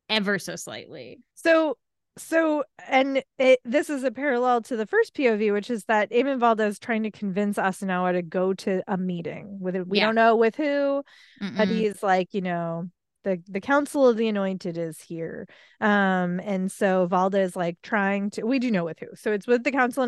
ever 0.10 0.40
so 0.40 0.56
slightly. 0.56 1.20
So 1.36 1.78
so 2.18 2.64
and 2.88 3.24
it, 3.38 3.60
this 3.64 3.90
is 3.90 4.04
a 4.04 4.12
parallel 4.12 4.62
to 4.64 4.76
the 4.76 4.88
first 4.88 5.14
POV, 5.14 5.52
which 5.54 5.70
is 5.70 5.86
that 5.86 6.12
Eamon 6.12 6.68
is 6.68 6.80
trying 6.80 7.04
to 7.04 7.12
convince 7.12 7.58
Asunawa 7.58 8.14
to 8.14 8.22
go 8.22 8.54
to 8.56 8.84
a 8.88 8.98
meeting 8.98 9.60
with 9.60 9.76
we 9.88 9.98
Yeah. 9.98 10.08
don't 10.08 10.16
know 10.16 10.36
with 10.36 10.56
who, 10.56 11.04
but 11.40 11.68
Mm-mm. 11.68 11.72
he's 11.72 12.02
like, 12.02 12.34
you 12.34 12.42
know, 12.42 12.90
the 13.28 13.42
the 13.48 13.60
Council 13.60 14.08
of 14.08 14.16
the 14.16 14.30
Anointed 14.30 14.78
is 14.78 15.02
here. 15.02 15.48
Um, 15.82 16.40
and 16.40 16.72
so 16.72 17.08
valda 17.08 17.42
is 17.42 17.56
like 17.56 17.78
trying 17.84 18.30
to 18.32 18.44
we 18.44 18.58
do 18.58 18.72
know 18.72 18.86
with 18.86 19.00
who. 19.00 19.08
So 19.16 19.34
it's 19.34 19.46
with 19.46 19.64
the 19.64 19.72
Council 19.72 20.04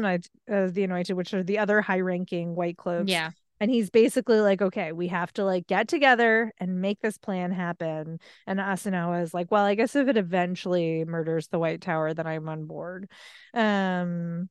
of 0.47 0.73
the 0.73 0.83
Anointed, 0.83 1.15
which 1.17 1.33
are 1.33 1.43
the 1.43 1.59
other 1.59 1.81
high 1.81 1.99
ranking 1.99 2.55
white 2.55 2.77
cloaks. 2.77 3.11
Yeah. 3.11 3.31
And 3.59 3.69
he's 3.69 3.89
basically 3.89 4.39
like, 4.39 4.61
okay, 4.61 4.93
we 4.93 5.09
have 5.09 5.33
to 5.33 5.43
like 5.43 5.67
get 5.67 5.89
together 5.89 6.53
and 6.59 6.79
make 6.79 7.01
this 7.01 7.17
plan 7.17 7.51
happen. 7.51 8.19
And 8.47 8.57
Asunawa 8.57 9.21
is 9.21 9.33
like, 9.33 9.51
well, 9.51 9.65
I 9.65 9.75
guess 9.75 9.97
if 9.97 10.07
it 10.07 10.15
eventually 10.15 11.03
murders 11.03 11.49
the 11.49 11.59
White 11.59 11.81
Tower, 11.81 12.13
then 12.13 12.25
I'm 12.25 12.47
on 12.47 12.67
board. 12.67 13.09
Um, 13.53 14.47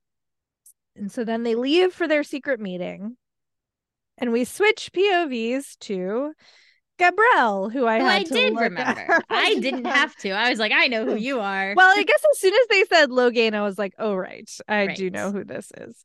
and 0.94 1.11
so 1.11 1.24
then 1.24 1.42
they 1.42 1.54
leave 1.54 1.94
for 1.94 2.07
their 2.07 2.22
secret 2.22 2.61
meeting. 2.61 3.16
And 4.18 4.31
we 4.31 4.44
switch 4.44 4.90
POVs 4.92 5.78
to 5.81 6.35
Gabrelle, 6.98 7.72
who 7.72 7.87
I 7.87 7.98
Who 8.00 8.04
had 8.04 8.20
I 8.20 8.22
to 8.24 8.34
did 8.34 8.56
remember. 8.56 9.20
I 9.30 9.58
didn't 9.61 9.84
have 9.87 10.14
to. 10.16 10.30
I 10.30 10.50
was 10.50 10.58
like, 10.58 10.72
I 10.72 10.87
know 10.88 11.04
who 11.04 11.14
you 11.16 11.40
are. 11.40 11.74
Well, 11.76 11.98
I 11.98 12.02
guess 12.06 12.24
as 12.32 12.38
soon 12.40 12.54
as 12.54 12.66
they 12.68 12.84
said 12.84 13.11
Logain, 13.11 13.54
I 13.54 13.62
was 13.62 13.78
like, 13.78 13.94
oh 13.98 14.14
right, 14.14 14.50
I 14.68 14.88
do 14.88 15.11
know 15.11 15.30
who 15.32 15.44
this 15.44 15.70
is. 15.76 16.02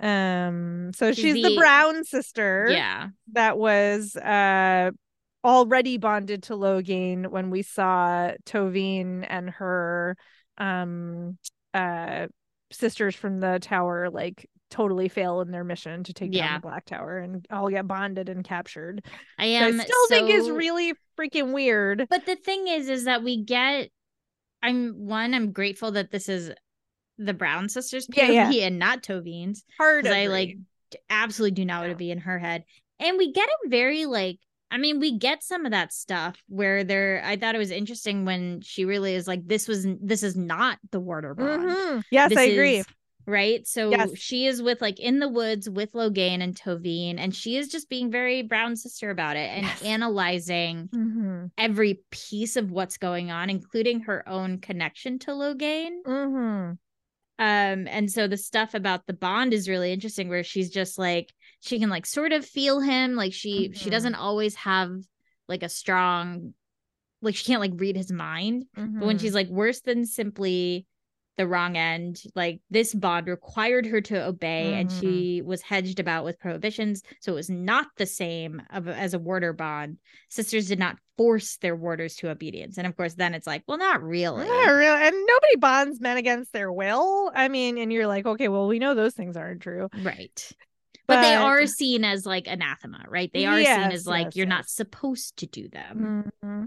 Um, 0.00 0.90
so 0.94 1.12
She's 1.12 1.34
the 1.34 1.42
the- 1.42 1.56
brown 1.56 2.04
sister 2.04 2.68
yeah. 2.70 3.08
that 3.32 3.56
was 3.56 4.16
uh 4.16 4.90
already 5.44 5.98
bonded 5.98 6.44
to 6.44 6.54
Logain 6.54 7.28
when 7.28 7.50
we 7.50 7.62
saw 7.62 8.32
Toveine 8.46 9.26
and 9.28 9.50
her 9.50 10.16
um 10.58 11.38
uh 11.74 12.26
sisters 12.70 13.14
from 13.14 13.40
the 13.40 13.58
tower 13.60 14.08
like 14.10 14.48
totally 14.72 15.08
fail 15.08 15.42
in 15.42 15.50
their 15.50 15.64
mission 15.64 16.02
to 16.04 16.14
take 16.14 16.32
down 16.32 16.54
the 16.54 16.60
Black 16.60 16.86
Tower 16.86 17.18
and 17.18 17.46
all 17.50 17.68
get 17.68 17.86
bonded 17.86 18.28
and 18.28 18.42
captured. 18.42 19.04
I 19.38 19.44
am 19.46 19.78
I 19.78 19.84
still 19.84 20.08
think 20.08 20.30
is 20.30 20.50
really 20.50 20.94
freaking 21.18 21.52
weird. 21.52 22.06
But 22.08 22.24
the 22.24 22.36
thing 22.36 22.66
is, 22.66 22.88
is 22.88 23.04
that 23.04 23.22
we 23.22 23.44
get. 23.44 23.90
I'm 24.62 25.06
one. 25.06 25.34
I'm 25.34 25.52
grateful 25.52 25.92
that 25.92 26.10
this 26.10 26.28
is 26.28 26.52
the 27.18 27.34
Brown 27.34 27.68
sisters 27.68 28.06
POV 28.06 28.54
yeah. 28.54 28.66
and 28.66 28.78
not 28.78 29.02
Toveine's. 29.02 29.64
Hard. 29.76 30.06
I 30.06 30.26
like 30.28 30.56
absolutely 31.10 31.54
do 31.54 31.64
not 31.64 31.80
want 31.80 31.90
to 31.90 31.96
be 31.96 32.10
in 32.10 32.18
her 32.18 32.38
head. 32.38 32.64
And 32.98 33.18
we 33.18 33.32
get 33.32 33.48
a 33.48 33.68
very 33.68 34.06
like 34.06 34.38
I 34.70 34.78
mean, 34.78 35.00
we 35.00 35.18
get 35.18 35.42
some 35.42 35.66
of 35.66 35.72
that 35.72 35.92
stuff 35.92 36.42
where 36.48 36.82
there 36.82 37.22
I 37.22 37.36
thought 37.36 37.54
it 37.54 37.58
was 37.58 37.70
interesting 37.70 38.24
when 38.24 38.62
she 38.62 38.86
really 38.86 39.14
is 39.14 39.28
like, 39.28 39.46
this 39.46 39.68
was 39.68 39.86
this 40.00 40.22
is 40.22 40.34
not 40.34 40.78
the 40.92 41.00
Warder 41.00 41.34
Bond. 41.34 41.64
Mhm. 41.64 42.02
Yes, 42.10 42.30
This 42.30 42.38
I 42.38 42.44
agree. 42.44 42.82
Right? 43.26 43.66
So 43.66 43.90
Yes. 43.90 44.10
she 44.16 44.46
is 44.46 44.60
with 44.62 44.80
like 44.80 44.98
in 44.98 45.18
the 45.20 45.28
woods 45.28 45.68
with 45.70 45.92
Logain 45.92 46.42
and 46.42 46.54
Toveine, 46.56 47.18
and 47.18 47.34
she 47.34 47.56
is 47.56 47.68
just 47.68 47.88
being 47.88 48.10
very 48.10 48.42
brown 48.42 48.74
sister 48.76 49.10
about 49.10 49.36
it 49.36 49.48
and 49.50 49.64
Yes. 49.64 49.82
analyzing 49.82 50.88
Mm-hmm. 50.92 51.46
every 51.56 52.00
piece 52.10 52.56
of 52.56 52.70
what's 52.70 52.98
going 52.98 53.30
on, 53.30 53.48
including 53.50 54.00
her 54.00 54.28
own 54.28 54.58
connection 54.58 55.18
to 55.20 55.30
Logain. 55.30 56.02
Mm-hmm. 56.04 56.72
Um, 57.38 57.88
and 57.88 58.10
so 58.10 58.28
the 58.28 58.36
stuff 58.36 58.74
about 58.74 59.06
the 59.06 59.12
bond 59.14 59.52
is 59.54 59.68
really 59.68 59.92
interesting 59.92 60.28
where 60.28 60.44
she's 60.44 60.70
just 60.70 60.98
like 60.98 61.32
she 61.60 61.78
can 61.78 61.90
like 61.90 62.06
sort 62.06 62.32
of 62.32 62.44
feel 62.44 62.80
him, 62.80 63.14
like 63.14 63.32
she 63.32 63.72
she 63.74 63.88
Mhm. 63.88 63.90
doesn't 63.92 64.14
always 64.14 64.54
have 64.56 64.90
like 65.48 65.62
a 65.62 65.68
strong 65.68 66.54
like 67.20 67.36
she 67.36 67.44
can't 67.44 67.60
like 67.60 67.72
read 67.76 67.96
his 67.96 68.10
mind. 68.12 68.66
But 68.74 69.06
when 69.06 69.16
Mhm. 69.16 69.20
she's 69.20 69.34
like 69.34 69.48
worse 69.48 69.80
than 69.80 70.06
simply 70.06 70.86
the 71.38 71.46
wrong 71.46 71.76
end, 71.76 72.22
like 72.34 72.60
this 72.70 72.94
bond 72.94 73.26
required 73.26 73.86
her 73.86 74.00
to 74.02 74.26
obey 74.26 74.74
and 74.74 74.90
Mhm. 74.90 75.00
she 75.00 75.42
was 75.42 75.62
hedged 75.62 75.98
about 75.98 76.24
with 76.24 76.38
prohibitions. 76.38 77.02
So 77.20 77.32
it 77.32 77.36
was 77.36 77.48
not 77.48 77.86
the 77.96 78.04
same 78.04 78.60
of 78.70 78.86
as 78.86 79.14
a 79.14 79.18
warder 79.18 79.52
bond. 79.54 79.96
Sisters 80.28 80.68
did 80.68 80.78
not 80.78 80.98
force 81.16 81.56
their 81.58 81.74
warders 81.74 82.16
to 82.16 82.28
obedience. 82.28 82.76
And 82.76 82.86
of 82.86 82.96
course, 82.96 83.14
then 83.14 83.32
it's 83.34 83.46
like, 83.46 83.62
well, 83.66 83.78
not 83.78 84.02
really. 84.02 84.46
Yeah, 84.46 84.70
real 84.72 84.92
and 84.92 85.14
nobody 85.14 85.56
bonds 85.58 86.00
men 86.00 86.18
against 86.18 86.52
their 86.52 86.70
will. 86.70 87.32
I 87.34 87.48
mean, 87.48 87.78
and 87.78 87.90
you're 87.92 88.06
like, 88.06 88.26
okay, 88.26 88.48
well, 88.48 88.68
we 88.68 88.78
know 88.78 88.94
those 88.94 89.14
things 89.14 89.36
aren't 89.36 89.62
true. 89.62 89.88
Right. 90.02 90.52
But, 91.06 91.22
they 91.22 91.34
are 91.34 91.66
seen 91.66 92.04
as 92.04 92.24
like 92.24 92.46
anathema, 92.46 93.04
right? 93.08 93.30
They 93.32 93.44
are 93.46 93.58
seen 93.58 93.92
as 93.92 94.06
like 94.06 94.26
yes, 94.26 94.36
you're 94.36 94.46
not 94.46 94.68
supposed 94.68 95.38
to 95.38 95.46
do 95.46 95.68
them. 95.68 96.32
Mhm. 96.44 96.66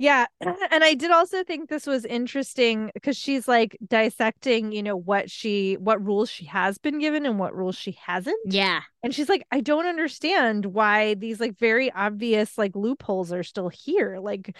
Yeah, 0.02 0.24
and 0.40 0.82
I 0.82 0.94
did 0.94 1.10
also 1.10 1.44
think 1.44 1.68
this 1.68 1.86
was 1.86 2.06
interesting 2.06 2.90
because 2.94 3.18
she's 3.18 3.46
like 3.46 3.76
dissecting, 3.86 4.72
you 4.72 4.82
know, 4.82 4.96
what 4.96 5.30
she 5.30 5.74
what 5.74 6.02
rules 6.04 6.30
she 6.30 6.46
has 6.46 6.78
been 6.78 6.98
given 6.98 7.26
and 7.26 7.38
what 7.38 7.54
rules 7.54 7.76
she 7.76 7.98
hasn't. 8.06 8.38
Yeah. 8.46 8.80
And 9.02 9.14
she's 9.14 9.28
like, 9.28 9.46
I 9.52 9.60
don't 9.60 9.86
understand 9.86 10.64
why 10.64 11.14
these 11.14 11.38
like 11.38 11.58
very 11.58 11.92
obvious 11.92 12.56
like 12.56 12.74
loopholes 12.74 13.30
are 13.30 13.42
still 13.42 13.68
here. 13.68 14.18
Like, 14.18 14.56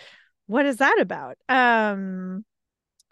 what 0.46 0.66
is 0.66 0.76
that 0.76 0.98
about? 1.00 1.38
Um, 1.48 2.44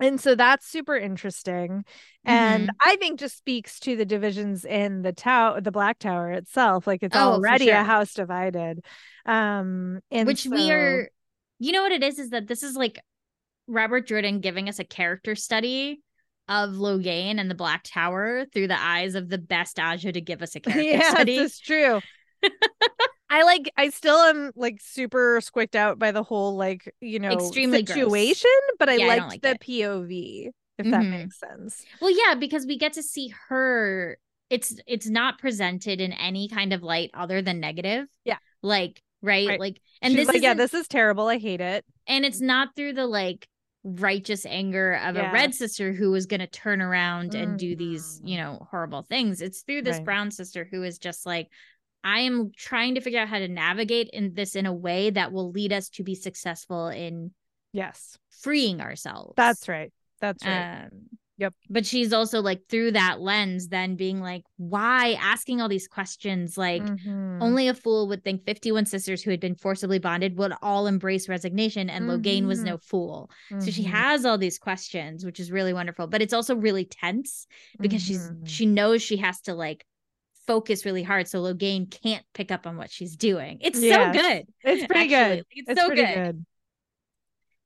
and 0.00 0.20
so 0.20 0.34
that's 0.34 0.66
super 0.66 0.96
interesting. 0.96 1.84
And 2.24 2.70
I 2.84 2.96
think 2.96 3.18
just 3.18 3.38
speaks 3.38 3.80
to 3.80 3.96
the 3.96 4.04
divisions 4.04 4.64
in 4.64 5.02
the 5.02 5.12
tower, 5.12 5.60
the 5.60 5.72
Black 5.72 5.98
Tower 5.98 6.30
itself. 6.32 6.86
Like 6.86 7.02
it's 7.02 7.16
Oh, 7.16 7.32
already 7.32 7.66
sure. 7.66 7.76
a 7.76 7.84
house 7.84 8.12
divided. 8.14 8.84
Um, 9.24 10.00
and 10.10 10.26
Which 10.26 10.46
we 10.46 10.70
are 10.70 11.08
you 11.58 11.72
know 11.72 11.82
what 11.82 11.92
it 11.92 12.02
is? 12.02 12.18
Is 12.18 12.30
that 12.30 12.46
this 12.46 12.62
is 12.62 12.76
like 12.76 13.00
Robert 13.66 14.06
Jordan 14.06 14.40
giving 14.40 14.68
us 14.68 14.78
a 14.78 14.84
character 14.84 15.34
study 15.34 16.00
of 16.48 16.70
Logain 16.70 17.38
and 17.38 17.50
the 17.50 17.54
Black 17.54 17.82
Tower 17.84 18.46
through 18.52 18.68
the 18.68 18.80
eyes 18.80 19.14
of 19.14 19.28
the 19.28 19.38
best 19.38 19.76
Ajah 19.76 20.12
to 20.12 20.20
give 20.20 20.42
us 20.42 20.56
a 20.56 20.60
character 20.60 20.84
yes, 20.84 21.10
study. 21.12 21.36
it's 21.36 21.60
true. 21.60 22.00
I 23.30 23.42
like 23.42 23.70
I 23.76 23.90
still 23.90 24.16
am 24.16 24.52
like 24.56 24.78
super 24.80 25.40
squicked 25.42 25.76
out 25.76 25.98
by 25.98 26.12
the 26.12 26.22
whole 26.22 26.56
like, 26.56 26.94
you 27.00 27.18
know, 27.18 27.34
Extremely 27.34 27.82
gross. 27.82 27.98
situation, 27.98 28.50
but 28.78 28.88
I 28.88 28.96
Yeah, 28.96 29.06
liked 29.08 29.20
don't 29.20 29.28
like 29.28 29.42
the 29.42 29.50
it. 29.50 29.60
POV, 29.60 30.48
if 30.78 30.90
that 30.90 31.02
Mhm. 31.02 31.10
makes 31.10 31.38
sense. 31.38 31.84
Well, 32.00 32.10
yeah, 32.10 32.34
because 32.36 32.64
we 32.64 32.78
get 32.78 32.94
to 32.94 33.02
see 33.02 33.32
her. 33.48 34.18
It's 34.48 34.74
it's 34.86 35.06
not 35.06 35.38
presented 35.38 36.00
in 36.00 36.12
any 36.14 36.48
kind 36.48 36.72
of 36.72 36.82
light 36.82 37.10
other 37.12 37.42
than 37.42 37.60
negative. 37.60 38.06
Yeah. 38.24 38.38
Like 38.62 39.02
right, 39.22 39.48
Right. 39.48 39.60
like 39.60 39.80
and 40.02 40.12
She's 40.12 40.20
this 40.20 40.28
like, 40.28 40.36
is 40.36 40.42
yeah, 40.42 40.54
this 40.54 40.74
is 40.74 40.88
terrible. 40.88 41.26
I 41.26 41.38
hate 41.38 41.60
it. 41.60 41.84
and 42.06 42.24
it's 42.24 42.40
not 42.40 42.74
through 42.76 42.94
the 42.94 43.06
like 43.06 43.46
righteous 43.84 44.44
anger 44.44 44.94
of 45.04 45.16
a 45.16 45.30
red 45.32 45.54
sister 45.54 45.92
who 45.92 46.12
is 46.14 46.26
going 46.26 46.40
to 46.40 46.46
turn 46.48 46.82
around 46.82 47.34
and 47.34 47.58
do 47.58 47.76
these 47.76 48.20
Mhm. 48.22 48.28
you 48.28 48.36
know 48.36 48.66
horrible 48.70 49.02
things 49.02 49.40
it's 49.40 49.62
through 49.62 49.82
this 49.82 49.96
Right. 49.96 50.04
brown 50.04 50.30
sister 50.32 50.66
who 50.70 50.82
is 50.82 50.98
just 50.98 51.24
like 51.24 51.48
i 52.02 52.20
am 52.20 52.50
trying 52.56 52.96
to 52.96 53.00
figure 53.00 53.20
out 53.20 53.28
how 53.28 53.38
to 53.38 53.46
navigate 53.48 54.10
in 54.12 54.34
this 54.34 54.56
in 54.56 54.66
a 54.66 54.72
way 54.74 55.10
that 55.10 55.32
will 55.32 55.52
lead 55.52 55.72
us 55.72 55.88
to 55.90 56.02
be 56.02 56.14
successful 56.16 56.88
in 56.88 57.32
Yes. 57.72 58.18
freeing 58.42 58.80
ourselves 58.80 59.34
That's 59.36 59.68
right. 59.68 59.92
That's 60.20 60.44
right. 60.44 60.84
um 60.86 60.90
Yep. 61.38 61.54
but 61.70 61.86
she's 61.86 62.12
also 62.12 62.40
like 62.42 62.66
through 62.68 62.90
that 62.92 63.20
lens 63.20 63.68
then 63.68 63.94
being 63.94 64.20
like 64.20 64.42
why 64.56 65.16
asking 65.20 65.60
all 65.60 65.68
these 65.68 65.86
questions 65.86 66.58
like 66.58 66.82
Mhm. 66.82 67.38
only 67.40 67.68
a 67.68 67.74
fool 67.74 68.08
would 68.08 68.24
think 68.24 68.44
51 68.44 68.86
sisters 68.86 69.22
who 69.22 69.30
had 69.30 69.38
been 69.40 69.54
forcibly 69.54 69.98
bonded 70.00 70.36
would 70.36 70.52
all 70.62 70.86
embrace 70.88 71.28
resignation, 71.28 71.88
and 71.88 72.06
Logain 72.10 72.46
was 72.46 72.60
Mhm. 72.60 72.64
no 72.64 72.76
fool. 72.78 73.30
So 73.60 73.70
she 73.70 73.84
Mhm. 73.84 73.90
has 73.90 74.24
all 74.26 74.36
these 74.36 74.58
questions, 74.58 75.24
which 75.24 75.38
is 75.38 75.52
really 75.52 75.72
wonderful, 75.72 76.08
but 76.08 76.20
it's 76.22 76.32
also 76.34 76.56
really 76.56 76.84
tense 76.84 77.46
because 77.78 78.02
she's 78.02 78.30
Mhm. 78.30 78.46
she 78.48 78.66
knows 78.66 79.00
she 79.02 79.18
has 79.18 79.40
to 79.42 79.54
like 79.54 79.84
focus 80.46 80.84
really 80.86 81.02
hard 81.02 81.28
so 81.28 81.42
Logain 81.42 81.90
can't 81.90 82.24
pick 82.34 82.50
up 82.50 82.66
on 82.66 82.76
what 82.76 82.90
she's 82.90 83.16
doing. 83.16 83.58
It's 83.60 83.80
Yes. 83.82 84.14
so 84.16 84.20
good. 84.22 84.46
It's 84.64 84.86
pretty 84.86 85.14
actually. 85.14 85.36
good. 85.36 85.44
It's, 85.50 85.68
It's 85.70 85.80
so 85.80 85.88
good. 85.88 86.14
good. 86.14 86.46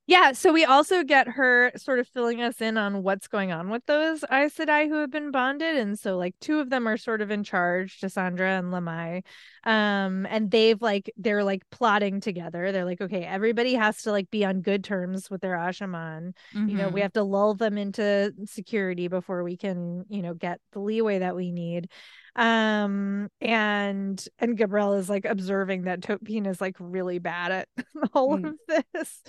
Yeah, 0.07 0.33
so 0.33 0.53
we 0.53 0.65
also 0.65 1.05
get 1.05 1.29
her 1.29 1.71
sort 1.77 2.01
of 2.01 2.09
filling 2.09 2.43
us 2.43 2.61
in 2.61 2.77
on 2.77 3.05
what's 3.05 3.29
going 3.29 3.53
on 3.53 3.71
with 3.71 3.87
those 3.87 4.25
Aes 4.25 4.53
Sedai 4.57 4.89
who 4.89 4.97
have 4.97 5.13
been 5.13 5.31
bonded. 5.31 5.77
And 5.77 5.97
so 5.97 6.17
like 6.17 6.35
two 6.41 6.59
of 6.59 6.71
them 6.71 6.89
are 6.89 6.97
sort 6.97 7.23
of 7.23 7.31
in 7.31 7.45
charge, 7.45 8.01
Cassandra 8.01 8.59
and 8.59 8.73
Lemai. 8.73 9.23
Um, 9.65 10.27
and 10.29 10.51
they've 10.51 10.83
like 10.83 11.13
they're 11.17 11.45
like 11.45 11.63
plotting 11.71 12.21
together. 12.21 12.73
They're 12.73 12.85
like, 12.85 13.01
okay, 13.01 13.23
everybody 13.23 13.75
has 13.75 14.03
to 14.03 14.11
like 14.11 14.29
be 14.29 14.45
on 14.45 14.61
good 14.61 14.83
terms 14.83 15.31
with 15.31 15.41
their 15.41 15.55
Asha'man. 15.57 16.33
You 16.53 16.77
know, 16.77 16.89
we 16.89 17.01
Mhm. 17.01 17.03
have 17.05 17.13
to 17.13 17.23
lull 17.23 17.55
them 17.55 17.79
into 17.79 18.35
security 18.45 19.07
before 19.07 19.45
we 19.45 19.57
can, 19.57 20.05
you 20.09 20.21
know, 20.23 20.35
get 20.35 20.61
the 20.73 20.81
leeway 20.81 21.21
that 21.21 21.37
we 21.37 21.53
need. 21.53 21.89
Um 22.35 23.29
and 23.41 24.27
and 24.39 24.57
Gabrelle 24.59 24.99
is 24.99 25.11
like 25.11 25.27
observing 25.27 25.83
that 25.83 26.01
Toveine 26.01 26.47
is 26.47 26.61
like 26.61 26.77
really 26.79 27.19
bad 27.19 27.53
at 27.53 27.69
all 28.15 28.39
Mm. 28.39 28.55
of 28.69 28.83
this. 28.95 29.23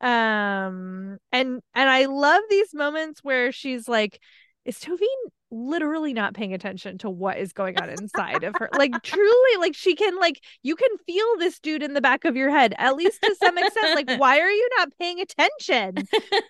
Um 0.00 1.18
and 1.32 1.60
and 1.74 1.88
I 1.90 2.06
love 2.06 2.42
these 2.50 2.74
moments 2.74 3.20
where 3.24 3.52
she's 3.52 3.88
like 3.88 4.20
is 4.64 4.78
Toveine 4.78 5.30
literally 5.50 6.12
not 6.12 6.34
paying 6.34 6.54
attention 6.54 6.98
to 6.98 7.10
what 7.10 7.38
is 7.38 7.52
going 7.52 7.78
on 7.78 7.88
inside 7.90 8.44
of 8.44 8.54
her? 8.58 8.68
Like 8.76 8.92
truly 9.02 9.56
like 9.58 9.74
she 9.74 9.94
can 9.94 10.16
like 10.18 10.40
you 10.62 10.76
can 10.76 10.88
feel 11.06 11.36
this 11.38 11.58
dude 11.58 11.82
in 11.82 11.94
the 11.94 12.00
back 12.00 12.24
of 12.24 12.36
your 12.36 12.50
head 12.50 12.74
at 12.78 12.96
least 12.96 13.20
to 13.22 13.34
some 13.42 13.58
extent 13.58 13.94
like 13.94 14.10
why 14.20 14.38
are 14.38 14.50
you 14.50 14.68
not 14.78 14.88
paying 14.98 15.20
attention? 15.20 15.96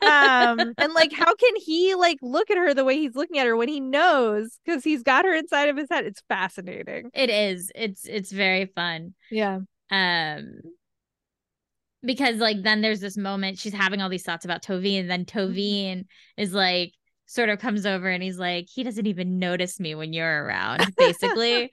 um 0.02 0.74
and 0.78 0.92
like 0.94 1.12
how 1.12 1.34
can 1.34 1.56
he 1.56 1.94
like 1.94 2.18
look 2.22 2.50
at 2.50 2.56
her 2.58 2.74
the 2.74 2.84
way 2.84 2.96
he's 2.96 3.14
looking 3.14 3.38
at 3.38 3.46
her 3.46 3.56
when 3.56 3.68
he 3.68 3.80
knows 3.80 4.58
because 4.64 4.84
he's 4.84 5.02
got 5.02 5.24
her 5.24 5.34
inside 5.34 5.68
of 5.68 5.76
his 5.76 5.88
head 5.90 6.04
it's 6.04 6.22
fascinating 6.28 7.10
it 7.14 7.30
is. 7.30 7.72
It's 7.74 8.04
it's 8.06 8.32
very 8.32 8.66
fun. 8.66 9.14
yeah 9.30 9.60
Um 9.90 10.60
because 12.02 12.36
like 12.36 12.62
then 12.62 12.80
there's 12.80 13.00
this 13.00 13.16
moment 13.16 13.58
she's 13.58 13.74
having 13.74 14.00
all 14.00 14.08
these 14.08 14.22
thoughts 14.22 14.44
about 14.44 14.62
Toveine, 14.62 15.00
and 15.00 15.10
then 15.10 15.24
Mm-hmm. 15.24 16.00
Is 16.36 16.52
like 16.54 16.94
sort 17.30 17.48
of 17.48 17.60
comes 17.60 17.86
over 17.86 18.08
and 18.08 18.24
he's 18.24 18.40
like, 18.40 18.66
he 18.68 18.82
doesn't 18.82 19.06
even 19.06 19.38
notice 19.38 19.78
me 19.78 19.94
when 19.94 20.12
you're 20.12 20.44
around, 20.44 20.84
basically. 20.98 21.70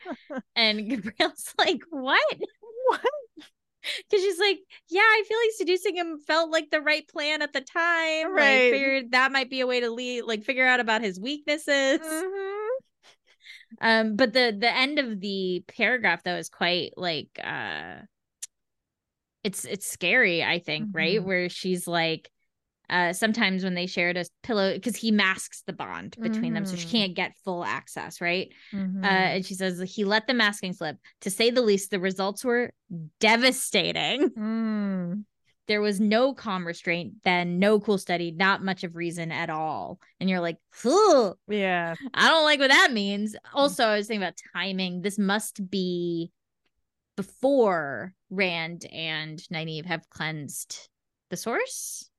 and 0.56 0.80
Gabrelle's 0.82 1.56
like, 1.58 1.82
what? 1.89 2.22
what 2.88 3.02
Because 4.10 4.24
she's 4.24 4.38
like, 4.39 4.60
yeah, 4.89 5.02
I 5.02 5.24
feel 5.28 5.38
like 5.39 5.52
seducing 5.58 5.96
him 5.96 6.20
felt 6.20 6.52
like 6.52 6.70
the 6.70 6.82
right 6.82 7.08
plan 7.08 7.41
at 7.41 7.54
the 7.54 7.62
time. 7.62 8.36
Right. 8.36 8.65
Like, 8.65 8.72
figured 8.72 9.12
that 9.13 9.32
might 9.32 9.50
be 9.50 9.62
a 9.62 9.67
way 9.67 9.80
to 9.80 9.89
lead, 9.89 10.24
like, 10.24 10.43
figure 10.43 10.67
out 10.67 10.80
about 10.80 11.02
his 11.02 11.20
weaknesses. 11.20 12.02
Mhm. 12.02 12.67
Um, 13.82 14.15
but 14.15 14.34
the 14.34 14.56
the 14.58 14.74
end 14.74 15.00
of 15.00 15.20
the 15.22 15.63
paragraph 15.67 16.22
though 16.24 16.36
is 16.38 16.50
quite 16.50 16.91
like 16.98 17.30
uh 17.43 18.02
it's 19.43 19.65
it's 19.65 19.88
scary, 19.88 20.43
I 20.43 20.60
think, 20.60 20.89
right? 20.93 21.20
Mhm. 21.20 21.24
Where 21.24 21.50
she's 21.50 21.88
like 21.88 22.30
uh 22.89 23.12
sometimes 23.13 23.63
when 23.63 23.73
they 23.73 23.86
shared 23.88 24.15
a 24.17 24.26
pillow 24.43 24.73
because 24.73 24.95
he 24.95 25.12
masks 25.12 25.63
the 25.67 25.73
bond 25.73 26.15
between 26.21 26.54
them 26.54 26.65
so 26.65 26.76
she 26.76 26.88
Mhm. 26.88 26.91
can't 26.91 27.15
get 27.15 27.36
full 27.43 27.65
access 27.65 28.21
right 28.21 28.50
Mhm. 28.73 29.04
uh 29.04 29.08
and 29.08 29.45
she 29.45 29.54
says 29.56 29.82
he 29.82 30.04
let 30.06 30.28
the 30.28 30.34
masking 30.34 30.73
slip 30.73 30.97
to 31.21 31.30
say 31.30 31.50
the 31.52 31.62
least 31.62 31.91
the 31.91 32.00
results 32.00 32.43
were 32.45 32.71
devastating 33.19 34.30
Mm. 34.30 35.23
there 35.67 35.82
was 35.82 36.00
no 36.00 36.34
calm 36.34 36.65
restraint 36.65 37.15
then 37.23 37.60
no 37.60 37.80
cool 37.80 37.97
study 37.97 38.32
not 38.32 38.63
much 38.63 38.84
of 38.86 38.95
reason 38.95 39.32
at 39.32 39.50
all 39.50 40.00
and 40.19 40.30
you're 40.30 40.39
like 40.39 40.58
Ugh, 40.86 41.36
yeah 41.50 41.95
I 42.13 42.28
don't 42.30 42.45
like 42.45 42.60
what 42.60 42.69
that 42.69 42.91
means. 42.93 43.36
Also, 43.54 43.84
I 43.84 43.97
was 43.97 44.08
thinking 44.08 44.21
about 44.23 44.39
timing. 44.54 45.02
This 45.02 45.17
must 45.17 45.69
be 45.69 46.32
before 47.15 48.13
Rand 48.30 48.86
and 48.91 49.39
Nynaeve 49.52 49.86
have 49.88 50.10
cleansed 50.10 50.89
the 51.30 51.38
source. 51.38 52.10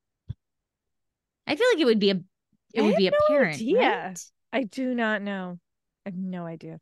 I 1.49 1.55
feel 1.55 1.67
like 1.73 1.81
it 1.81 1.85
would 1.85 1.99
be 1.99 2.11
a 2.11 2.21
it 2.73 2.81
I 2.81 2.85
would 2.85 2.95
be 2.95 3.09
no 3.09 3.17
apparent, 3.25 3.55
idea. 3.55 4.13
i 4.53 4.63
do 4.63 4.93
not 4.93 5.21
know 5.21 5.59
i 6.05 6.09
have 6.09 6.17
no 6.17 6.45
idea 6.45 6.79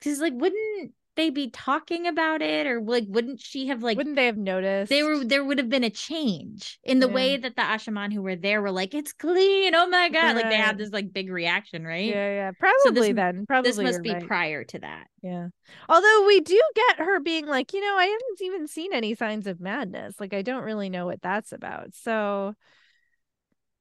Because 0.00 0.18
like, 0.20 0.32
wouldn't 0.34 0.92
they 1.16 1.28
be 1.28 1.50
talking 1.50 2.06
about 2.06 2.40
it, 2.40 2.66
or 2.66 2.80
like, 2.80 3.04
wouldn't 3.08 3.40
she 3.40 3.66
have 3.66 3.82
like? 3.82 3.98
wouldn't 3.98 4.16
they 4.16 4.26
have 4.26 4.38
noticed 4.38 4.88
they 4.88 5.02
were 5.02 5.22
there 5.24 5.44
would 5.44 5.58
have 5.58 5.68
been 5.68 5.84
a 5.84 5.90
change 5.90 6.78
in 6.84 7.00
the 7.00 7.08
Yeah. 7.08 7.14
way 7.14 7.36
that 7.36 7.56
the 7.56 7.62
Asha'man 7.62 8.12
who 8.12 8.22
were 8.22 8.36
there 8.36 8.62
were 8.62 8.70
like, 8.70 8.94
it's 8.94 9.12
clean. 9.12 9.74
Oh 9.74 9.88
my 9.88 10.08
god! 10.08 10.36
Like 10.36 10.48
they 10.48 10.56
had 10.56 10.78
this 10.78 10.92
like 10.92 11.12
big 11.12 11.28
reaction, 11.30 11.84
right? 11.84 12.08
yeah 12.08 12.30
yeah 12.40 12.50
probably 12.58 13.08
this- 13.08 13.16
then 13.16 13.44
probably 13.46 13.70
This 13.70 13.78
must 13.78 14.02
be 14.02 14.12
right. 14.14 14.26
prior 14.26 14.64
to 14.64 14.78
that. 14.78 15.08
Yeah. 15.22 15.48
Although 15.88 16.24
we 16.26 16.40
do 16.40 16.62
get 16.74 17.04
her 17.04 17.20
being 17.20 17.46
like, 17.46 17.74
you 17.74 17.80
know, 17.82 17.96
I 17.98 18.04
haven't 18.06 18.40
even 18.42 18.66
seen 18.68 18.94
any 18.94 19.14
signs 19.14 19.46
of 19.46 19.60
madness. 19.60 20.14
Like 20.18 20.32
I 20.32 20.40
don't 20.42 20.64
really 20.64 20.88
know 20.88 21.04
what 21.04 21.20
that's 21.20 21.52
about. 21.52 21.92
So 21.94 22.54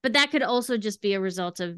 But 0.02 0.14
that 0.14 0.32
could 0.32 0.44
also 0.44 0.78
just 0.78 1.02
be 1.02 1.14
a 1.14 1.20
result 1.20 1.60
of 1.60 1.78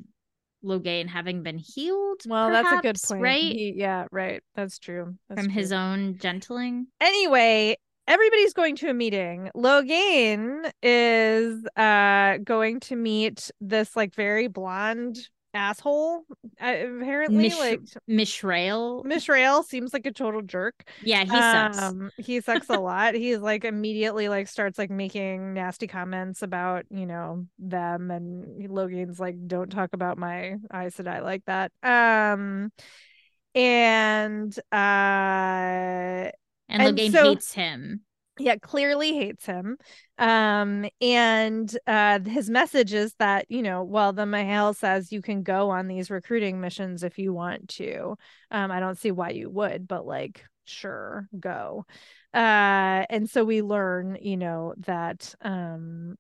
Logain 0.64 1.08
having 1.08 1.42
been 1.42 1.58
healed. 1.58 2.22
well, 2.28 2.52
that's 2.52 2.72
a 2.72 2.82
good 2.82 2.98
point. 3.08 3.22
right? 3.22 3.42
He- 3.42 3.74
yeah, 3.76 4.06
right. 4.12 4.42
That's 4.56 4.78
true. 4.78 5.16
That's 5.28 5.42
From 5.42 5.50
his 5.50 5.72
own 5.72 6.18
gentling. 6.20 6.88
Anyway, 7.00 7.78
everybody's 8.08 8.54
going 8.54 8.76
to 8.78 8.90
a 8.90 8.94
meeting. 8.94 9.50
Logain 9.56 10.72
is 10.84 11.66
uh 11.76 12.38
going 12.44 12.80
to 12.82 12.96
meet 12.96 13.50
this 13.60 13.96
like 13.96 14.14
very 14.14 14.48
blonde 14.48 15.18
asshole. 15.54 16.24
Apparently, 16.60 17.38
Mish- 17.38 17.60
like 17.60 17.82
Mishraile. 18.10 19.04
Mishraile 19.06 19.64
seems 19.66 19.94
like 19.94 20.06
a 20.06 20.12
total 20.12 20.42
jerk. 20.42 20.84
Yeah, 21.04 21.24
he 21.24 21.30
sucks. 21.30 21.78
Um, 21.82 22.12
he 22.18 22.42
sucks 22.42 22.70
a 22.70 22.80
lot. 22.80 23.14
He's 23.16 23.40
like 23.40 23.66
immediately 23.66 24.30
like 24.30 24.48
starts 24.48 24.78
like 24.78 24.90
making 24.90 25.54
nasty 25.54 25.88
comments 25.88 26.42
about 26.42 26.86
you 26.90 27.06
know 27.06 27.46
them, 27.60 28.12
and 28.12 28.70
Logain's 28.70 29.20
like, 29.20 29.36
"Don't 29.48 29.72
talk 29.72 29.90
about 29.94 30.18
my 30.18 30.56
Aes 30.74 30.96
Sedai 30.96 31.22
like 31.22 31.44
that." 31.46 31.72
Um, 31.84 32.72
and 33.56 34.58
uh, 34.72 34.76
and 34.76 36.34
and 36.70 36.98
Logain 36.98 37.12
so- 37.12 37.24
hates 37.24 37.54
him. 37.54 38.02
Yeah 38.40 38.56
clearly 38.56 39.14
hates 39.14 39.46
him. 39.46 39.78
Um 40.18 40.86
and 41.02 41.78
uh 41.86 42.20
his 42.20 42.50
message 42.50 42.94
is 42.94 43.14
that 43.20 43.46
you 43.50 43.62
know 43.62 43.84
well 43.84 44.14
the 44.14 44.24
M'Hael 44.26 44.76
says 44.76 45.12
you 45.12 45.22
can 45.22 45.44
go 45.44 45.70
on 45.70 45.88
these 45.88 46.10
recruiting 46.10 46.62
missions 46.62 47.04
if 47.04 47.18
you 47.20 47.34
want 47.34 47.70
to. 47.70 48.16
Um 48.50 48.72
i 48.72 48.80
don't 48.80 48.98
see 48.98 49.12
why 49.12 49.30
you 49.32 49.50
would 49.50 49.88
but 49.88 50.06
like 50.06 50.46
sure 50.66 51.28
go. 51.40 51.86
Uh 52.34 53.06
and 53.10 53.30
so 53.30 53.44
we 53.44 53.62
learn 53.62 54.18
you 54.22 54.38
know 54.38 54.74
that 54.80 55.36
um 55.42 56.16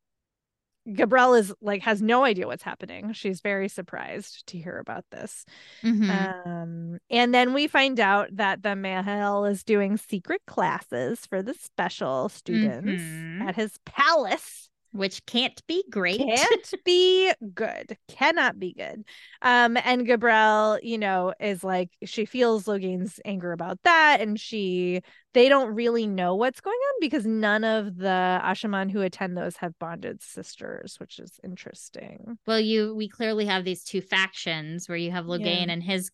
Gabrelle 0.87 1.39
is 1.39 1.53
like 1.61 1.83
has 1.83 2.01
no 2.01 2.23
idea 2.23 2.47
what's 2.47 2.63
happening. 2.63 3.13
She's 3.13 3.39
very 3.39 3.67
surprised 3.67 4.47
to 4.47 4.57
hear 4.57 4.79
about 4.79 5.05
this. 5.11 5.45
Mhm. 5.83 6.09
Um, 6.45 6.97
and 7.11 7.33
then 7.35 7.53
we 7.53 7.67
find 7.67 7.99
out 7.99 8.35
that 8.35 8.63
the 8.63 8.69
M'Hael 8.69 9.47
is 9.49 9.63
doing 9.63 9.95
secret 9.97 10.41
classes 10.47 11.25
for 11.27 11.43
the 11.43 11.53
special 11.53 12.29
students 12.29 12.89
Mhm. 13.03 13.41
at 13.47 13.55
his 13.55 13.77
palace. 13.85 14.70
Which 14.93 15.25
can't 15.25 15.65
be 15.67 15.83
great. 15.89 16.19
Can't 16.19 16.73
be 16.85 17.31
good. 17.53 17.97
Cannot 18.09 18.59
be 18.59 18.73
good. 18.73 19.03
Um, 19.41 19.77
and 19.77 20.05
Gabrelle, 20.05 20.79
you 20.83 20.97
know, 20.97 21.33
is 21.39 21.63
like 21.63 21.89
she 22.03 22.25
feels 22.25 22.65
Logain's 22.65 23.19
anger 23.23 23.53
about 23.53 23.79
that, 23.83 24.19
and 24.19 24.39
she 24.39 25.01
they 25.33 25.47
don't 25.47 25.73
really 25.73 26.07
know 26.07 26.35
what's 26.35 26.59
going 26.59 26.75
on 26.75 26.93
because 26.99 27.25
none 27.25 27.63
of 27.63 27.95
the 27.95 28.41
Asha'man 28.43 28.91
who 28.91 29.01
attend 29.01 29.37
those 29.37 29.55
have 29.57 29.79
bonded 29.79 30.21
sisters, 30.21 30.95
which 30.99 31.19
is 31.19 31.39
interesting. 31.41 32.37
Well, 32.45 32.59
you 32.59 32.93
we 32.93 33.07
clearly 33.07 33.45
have 33.45 33.63
these 33.63 33.83
two 33.85 34.01
factions 34.01 34.89
where 34.89 34.97
you 34.97 35.11
have 35.11 35.25
Logain 35.25 35.67
Yeah. 35.67 35.73
and 35.73 35.83
his 35.83 36.11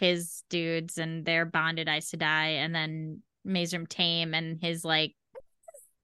his 0.00 0.42
dudes 0.50 0.98
and 0.98 1.24
they're 1.24 1.46
bonded 1.46 1.88
Aes 1.88 2.10
Sedai, 2.10 2.56
and 2.56 2.74
then 2.74 3.22
Mazrim 3.46 3.86
Taim 3.86 4.34
and 4.34 4.58
his 4.60 4.84
like 4.84 5.14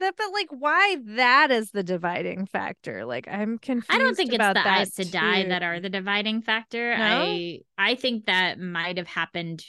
That, 0.02 0.16
but 0.16 0.32
like, 0.32 0.48
why 0.50 0.96
that 1.16 1.52
is 1.52 1.70
the 1.70 1.84
dividing 1.84 2.46
factor? 2.46 3.04
Like, 3.04 3.28
I'm 3.28 3.56
confused. 3.58 3.86
I 3.88 3.98
don't 3.98 4.16
think 4.16 4.32
it's 4.32 4.38
the 4.44 4.52
that 4.54 4.80
Aes 4.82 4.90
Sedai 4.96 5.44
too. 5.44 5.48
that 5.50 5.62
are 5.62 5.78
the 5.78 5.88
dividing 5.88 6.42
factor. 6.42 6.96
No? 6.98 7.04
I 7.04 7.60
I 7.78 7.94
think 7.94 8.26
that 8.26 8.58
might 8.58 8.98
have 8.98 9.06
happened 9.06 9.64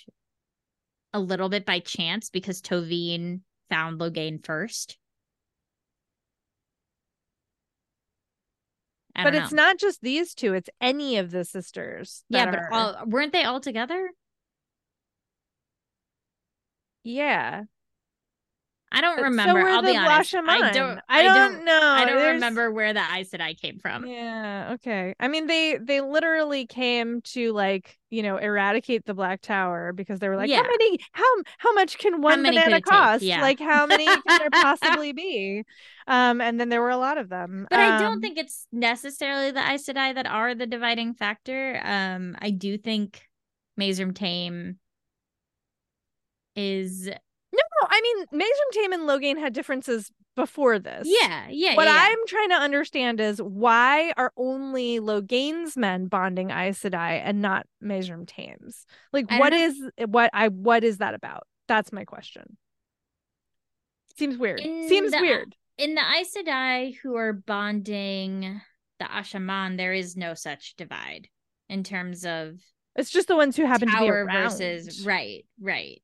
a 1.13 1.19
little 1.19 1.49
bit 1.49 1.67
by 1.67 1.79
chance 1.79 2.31
because 2.31 2.61
Toveine 2.63 3.41
found 3.69 3.99
Logain 3.99 4.43
first. 4.43 4.97
I 9.15 9.23
But 9.25 9.35
it's 9.35 9.51
know. 9.51 9.63
not 9.63 9.77
just 9.77 10.01
these 10.01 10.33
two; 10.33 10.55
it's 10.55 10.69
any 10.81 11.17
of 11.17 11.29
the 11.29 11.45
sisters. 11.45 12.23
Yeah, 12.29 12.45
but 12.45 12.55
are- 12.55 12.73
all, 12.73 12.95
weren't 13.05 13.31
they 13.33 13.43
all 13.43 13.59
together? 13.59 14.09
yeah. 17.03 17.65
I 18.95 19.01
don't 19.01 19.17
But 19.17 19.23
remember. 19.23 19.63
were 19.63 19.69
I'll 19.69 19.81
be 19.81 19.97
honest. 19.97 20.35
I 20.35 20.39
Washaman. 20.41 20.73
don't. 20.73 20.99
I 21.09 21.23
don't 21.23 21.65
know. 21.65 21.79
I 21.81 22.05
don't 22.05 22.15
There's- 22.17 22.33
remember 22.35 22.71
where 22.71 22.93
the 22.93 22.99
Aes 23.01 23.31
Sedai 23.31 23.59
came 23.59 23.79
from. 23.79 24.05
Yeah. 24.05 24.69
Okay. 24.73 25.15
I 25.19 25.27
mean, 25.27 25.47
they 25.47 25.77
they 25.81 25.99
literally 25.99 26.67
came 26.67 27.21
to 27.33 27.51
like 27.53 27.97
you 28.11 28.21
know 28.21 28.37
eradicate 28.37 29.05
the 29.05 29.15
Black 29.15 29.41
Tower 29.41 29.93
because 29.93 30.19
they 30.19 30.29
were 30.29 30.37
like, 30.37 30.51
how 30.51 30.61
many? 30.61 30.99
How 31.11 31.25
how 31.57 31.73
much 31.73 31.97
can 31.97 32.21
one 32.21 32.43
banana 32.43 32.81
cost? 32.81 33.23
Yeah. 33.23 33.41
Like, 33.41 33.59
how 33.59 33.87
many 33.87 34.05
can 34.05 34.21
there 34.27 34.49
possibly 34.61 35.11
be? 35.11 35.63
Um, 36.05 36.39
and 36.39 36.59
then 36.59 36.69
there 36.69 36.81
were 36.81 36.89
a 36.91 36.97
lot 36.97 37.17
of 37.17 37.29
them. 37.29 37.65
But 37.69 37.79
I 37.79 37.95
Um, 37.95 38.01
don't 38.01 38.21
think 38.21 38.37
it's 38.37 38.67
necessarily 38.71 39.49
the 39.51 39.67
Aes 39.67 39.85
Sedai 39.87 40.13
that 40.13 40.27
are 40.27 40.53
the 40.53 40.67
dividing 40.67 41.15
factor. 41.15 41.81
Um, 41.83 42.35
I 42.39 42.51
do 42.51 42.77
think 42.77 43.23
Mazrim 43.79 44.13
Taim 44.13 44.75
is 46.55 47.09
No, 47.53 47.87
I 47.87 48.01
mean, 48.01 48.41
Mazrim 48.41 48.75
Taim 48.83 48.93
and 48.93 49.03
Logain 49.07 49.39
had 49.39 49.53
differences 49.53 50.11
before 50.35 50.79
this. 50.79 51.07
Yeah, 51.07 51.45
yeah. 51.49 51.75
What 51.75 51.85
yeah. 51.87 51.95
I'm 52.09 52.17
trying 52.27 52.49
to 52.49 52.55
understand 52.55 53.19
is 53.21 53.39
why 53.39 54.11
are 54.17 54.33
only 54.35 54.99
Logain's 54.99 55.77
men 55.77 56.07
bonding 56.07 56.49
Aes 56.49 56.81
Sedai 56.81 57.21
and 57.23 57.41
not 57.41 57.67
Mazrim 57.83 58.25
Taim's? 58.25 58.85
Like, 59.11 59.27
I 59.29 59.39
what 59.39 59.53
what 60.09 60.29
I 60.33 60.47
what 60.47 60.83
is 60.83 60.97
that 60.97 61.13
about? 61.13 61.43
That's 61.67 61.91
my 61.93 62.05
question. 62.05 62.57
Seems 64.17 64.37
weird. 64.37 64.59
In 64.59 64.87
Seems 64.89 65.11
the- 65.11 65.19
weird. 65.21 65.55
in 65.77 65.95
the 65.95 66.01
Aes 66.01 66.35
Sedai 66.35 66.95
who 67.01 67.15
are 67.15 67.33
bonding 67.33 68.61
the 68.99 69.05
Asha'man, 69.05 69.77
there 69.77 69.93
is 69.93 70.15
no 70.15 70.33
such 70.33 70.75
divide 70.75 71.27
in 71.69 71.83
terms 71.83 72.25
of 72.25 72.59
It's 72.95 73.09
just 73.09 73.27
the 73.27 73.35
ones 73.35 73.57
who 73.57 73.65
happen 73.65 73.89
to 73.89 73.97
be 73.99 74.07
around. 74.09 74.27
versus 74.51 75.03
right, 75.05 75.45
right. 75.59 76.02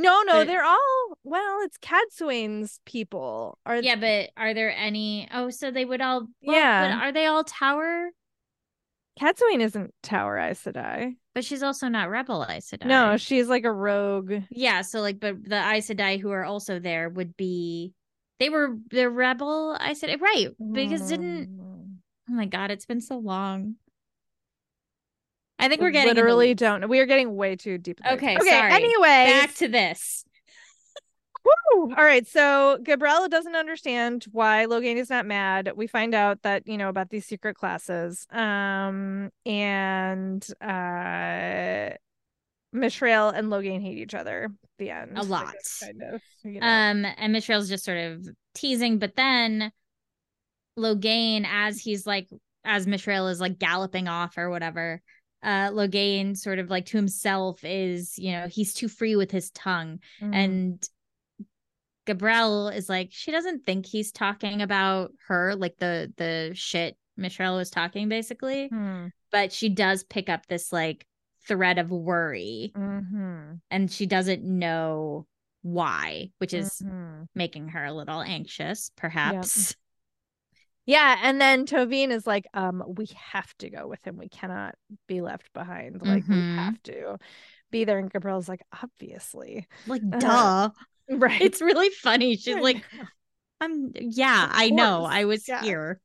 No, 0.00 0.22
no, 0.22 0.32
But- 0.32 0.46
they're 0.46 0.64
all 0.64 1.18
well. 1.24 1.58
It's 1.62 1.78
Cadsuane's 1.78 2.80
people. 2.86 3.58
Are 3.66 3.76
Yeah, 3.80 3.96
but 3.96 4.30
are 4.36 4.54
there 4.54 4.74
any? 4.74 5.28
Oh, 5.32 5.50
so 5.50 5.70
they 5.70 5.84
would 5.84 6.00
all. 6.00 6.26
Well, 6.42 6.56
Yeah. 6.56 6.96
but 6.96 7.04
are 7.04 7.12
they 7.12 7.26
all 7.26 7.44
tower? 7.44 8.10
Cadsuane 9.20 9.60
isn't 9.60 9.92
Tower 10.02 10.38
Aes 10.38 10.62
Sedai. 10.64 11.16
But 11.34 11.44
she's 11.44 11.62
also 11.62 11.88
not 11.88 12.08
rebel 12.08 12.44
Aes 12.48 12.70
Sedai. 12.70 12.86
No, 12.86 13.16
she's 13.16 13.48
like 13.48 13.64
a 13.64 13.72
rogue. 13.72 14.32
Yeah, 14.50 14.80
so 14.82 15.00
like, 15.00 15.20
but 15.20 15.44
the 15.44 15.56
Aes 15.56 15.88
Sedai 15.90 16.18
who 16.20 16.30
are 16.30 16.44
also 16.44 16.78
there 16.78 17.08
would 17.08 17.36
be. 17.36 17.92
They 18.38 18.48
were 18.48 18.76
the 18.90 19.10
rebel 19.10 19.76
Aes 19.80 20.00
Sedai, 20.00 20.20
right? 20.20 20.48
Because 20.72 21.08
didn't 21.08 21.48
Mm. 21.48 21.96
Oh 22.30 22.32
my 22.32 22.46
god, 22.46 22.70
it's 22.70 22.86
been 22.86 23.00
so 23.00 23.18
long. 23.18 23.74
I 25.60 25.68
think 25.68 25.80
We 25.80 25.86
we're 25.86 25.90
getting 25.92 26.10
into- 26.10 26.20
literally 26.22 26.54
don't. 26.54 26.88
We 26.88 26.98
are 27.00 27.06
getting 27.06 27.36
way 27.36 27.56
too 27.56 27.78
deep. 27.78 28.00
Okay, 28.04 28.36
Okay. 28.36 28.48
sorry. 28.48 28.72
Anyway, 28.72 29.02
back 29.40 29.54
to 29.56 29.68
this. 29.68 30.24
Woo! 31.44 31.94
All 31.96 32.04
right. 32.04 32.26
So 32.26 32.78
Gabrelle 32.82 33.30
doesn't 33.30 33.54
understand 33.56 34.26
why 34.30 34.66
Logain 34.68 34.96
is 34.96 35.08
not 35.08 35.24
mad. 35.24 35.72
We 35.74 35.86
find 35.86 36.14
out 36.14 36.42
that, 36.42 36.66
you 36.66 36.76
know, 36.76 36.88
about 36.90 37.08
these 37.10 37.24
secret 37.26 37.56
classes. 37.56 38.26
Um, 38.30 39.30
and 39.46 40.46
uh 40.60 41.94
Mishraile 42.74 43.34
and 43.34 43.48
Logain 43.48 43.80
hate 43.82 43.98
each 43.98 44.14
other. 44.14 44.48
The 44.78 44.90
end. 44.90 45.12
A 45.18 45.22
lot. 45.22 45.52
guess, 45.52 45.82
kind 45.82 46.02
of. 46.14 46.22
You 46.44 46.60
know. 46.60 46.66
Um, 46.66 47.04
and 47.16 47.34
Mishraile's 47.34 47.68
just 47.68 47.84
sort 47.84 47.98
of 47.98 48.28
teasing, 48.54 48.98
but 48.98 49.16
then 49.16 49.72
Logain, 50.78 51.46
as 51.50 51.80
he's 51.80 52.06
like, 52.06 52.28
as 52.64 52.86
Mishraile 52.86 53.30
is 53.30 53.40
like 53.40 53.58
galloping 53.58 54.08
off 54.08 54.36
or 54.38 54.50
whatever, 54.50 55.00
uh, 55.42 55.70
Logain 55.70 56.36
sort 56.36 56.58
of 56.58 56.68
like 56.70 56.86
to 56.86 56.96
himself 56.96 57.64
is, 57.64 58.18
you 58.18 58.32
know, 58.32 58.46
he's 58.48 58.74
too 58.74 58.88
free 58.88 59.16
with 59.16 59.30
his 59.30 59.50
tongue. 59.50 60.00
Mhm. 60.20 60.34
And 60.34 60.88
Gabrelle 62.06 62.74
is 62.74 62.88
like, 62.88 63.08
she 63.12 63.30
doesn't 63.30 63.64
think 63.66 63.86
he's 63.86 64.10
talking 64.12 64.62
about 64.62 65.12
her, 65.28 65.54
like 65.54 65.76
the 65.78 66.12
the 66.16 66.52
shit 66.54 66.96
Mishraile 67.18 67.56
was 67.56 67.70
talking 67.70 68.08
basically, 68.08 68.68
Hmm. 68.68 69.08
but 69.30 69.52
she 69.52 69.68
does 69.68 70.02
pick 70.04 70.28
up 70.28 70.46
this 70.46 70.72
like 70.72 71.06
thread 71.46 71.78
of 71.78 71.90
worry 71.90 72.72
Mhm. 72.74 73.60
and 73.70 73.90
she 73.90 74.06
doesn't 74.06 74.42
know 74.42 75.26
why, 75.62 76.30
which 76.38 76.54
is 76.54 76.80
Mhm. 76.80 77.28
making 77.34 77.68
her 77.68 77.84
a 77.84 77.92
little 77.92 78.22
anxious, 78.22 78.90
perhaps. 78.96 79.74
Yeah, 80.90 81.20
and 81.22 81.40
then 81.40 81.66
Toveine 81.66 82.10
is 82.10 82.26
like, 82.26 82.46
um, 82.52 82.82
we 82.96 83.08
have 83.30 83.56
to 83.58 83.70
go 83.70 83.86
with 83.86 84.04
him. 84.04 84.16
We 84.16 84.28
cannot 84.28 84.74
be 85.06 85.20
left 85.20 85.52
behind. 85.52 86.02
Like 86.02 86.26
we 86.28 86.34
Mhm. 86.34 86.56
have 86.56 86.82
to 86.84 87.18
be 87.70 87.84
there. 87.84 87.98
And 88.00 88.12
Gabrelle's 88.12 88.48
like, 88.48 88.62
obviously. 88.82 89.68
Like, 89.86 90.02
duh. 90.18 90.70
Right. 91.08 91.40
It's 91.42 91.60
really 91.60 91.90
funny. 91.90 92.36
She's 92.36 92.56
like. 92.56 92.84
I'm, 93.60 93.92
yeah, 93.94 94.48
I 94.50 94.70
know. 94.70 95.04
I 95.04 95.26
was 95.26 95.46
yeah. 95.46 95.60
here. 95.62 96.00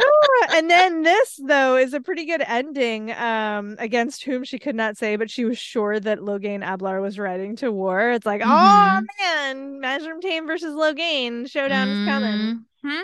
Ah, 0.00 0.46
and 0.56 0.70
then 0.70 1.02
this 1.02 1.40
though 1.42 1.76
is 1.76 1.94
a 1.94 2.00
pretty 2.00 2.26
good 2.26 2.42
ending 2.46 3.10
um 3.12 3.74
against 3.78 4.24
whom 4.24 4.44
she 4.44 4.58
could 4.58 4.76
not 4.76 4.96
say 4.96 5.16
but 5.16 5.30
she 5.30 5.44
was 5.44 5.58
sure 5.58 5.98
that 5.98 6.18
Logain 6.18 6.62
Ablar 6.62 7.00
was 7.00 7.18
riding 7.18 7.56
to 7.56 7.72
war 7.72 8.12
it's 8.12 8.26
like 8.26 8.42
oh 8.44 8.46
Mhm. 8.46 9.06
man 9.18 9.80
Mazrim 9.80 10.20
Taim 10.20 10.46
versus 10.46 10.74
Logain 10.74 11.50
showdown 11.50 11.88
is 11.88 12.08
coming 12.08 12.64
Mhm. 12.84 13.02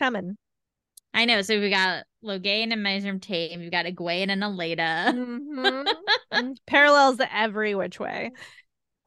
Coming 0.00 0.36
I 1.12 1.24
know. 1.24 1.42
So 1.42 1.58
we 1.60 1.70
got 1.70 2.04
Logain 2.24 2.72
and 2.72 2.84
Mazrim 2.86 3.18
Taim. 3.20 3.58
We've 3.58 3.70
got 3.70 3.84
Egwene 3.86 4.30
and 4.30 4.42
Elaida. 4.42 5.12
Mhm. 5.14 5.86
Mm, 6.32 6.56
parallels 6.64 7.18
every 7.32 7.74
which 7.74 7.98
way 7.98 8.30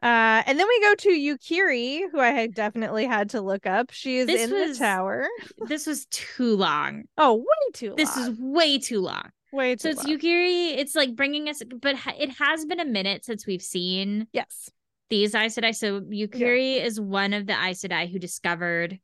uh 0.04 0.44
and 0.46 0.60
then 0.60 0.68
we 0.68 0.80
go 0.82 0.94
to 0.96 1.10
Yukiri 1.10 2.02
who 2.12 2.20
I 2.20 2.32
had 2.32 2.54
definitely 2.54 3.06
had 3.06 3.30
to 3.30 3.40
look 3.40 3.66
up 3.66 3.92
she 3.92 4.18
is 4.18 4.28
This 4.28 4.52
in 4.52 4.52
was 4.52 4.78
the 4.78 4.84
tower 4.84 5.26
This 5.70 5.88
was 5.88 6.06
too 6.08 6.58
long. 6.58 7.04
oh 7.18 7.36
way 7.36 7.72
too 7.74 7.88
long. 7.92 7.96
This 7.96 8.18
is 8.18 8.38
way 8.38 8.78
too 8.78 9.00
long. 9.00 9.30
way 9.54 9.76
too 9.78 9.94
So 9.94 10.02
it's. 10.02 10.04
Yukiri. 10.06 10.78
It's 10.78 10.96
like 10.96 11.16
bringing 11.16 11.48
us, 11.48 11.62
but 11.82 11.96
it 12.20 12.30
has 12.32 12.66
been 12.66 12.82
a 12.82 12.86
minute 12.86 13.24
since 13.24 13.48
we've 13.48 13.62
seen 13.62 14.28
yes 14.34 14.70
these 15.10 15.34
Aes 15.34 15.56
Sedai. 15.56 15.74
So 15.74 16.02
Yukiri 16.02 16.84
is 16.84 17.00
one 17.00 17.32
of 17.32 17.48
the 17.48 17.54
Aes 17.54 17.82
Sedai 17.84 18.12
who 18.12 18.20
discovered 18.20 19.00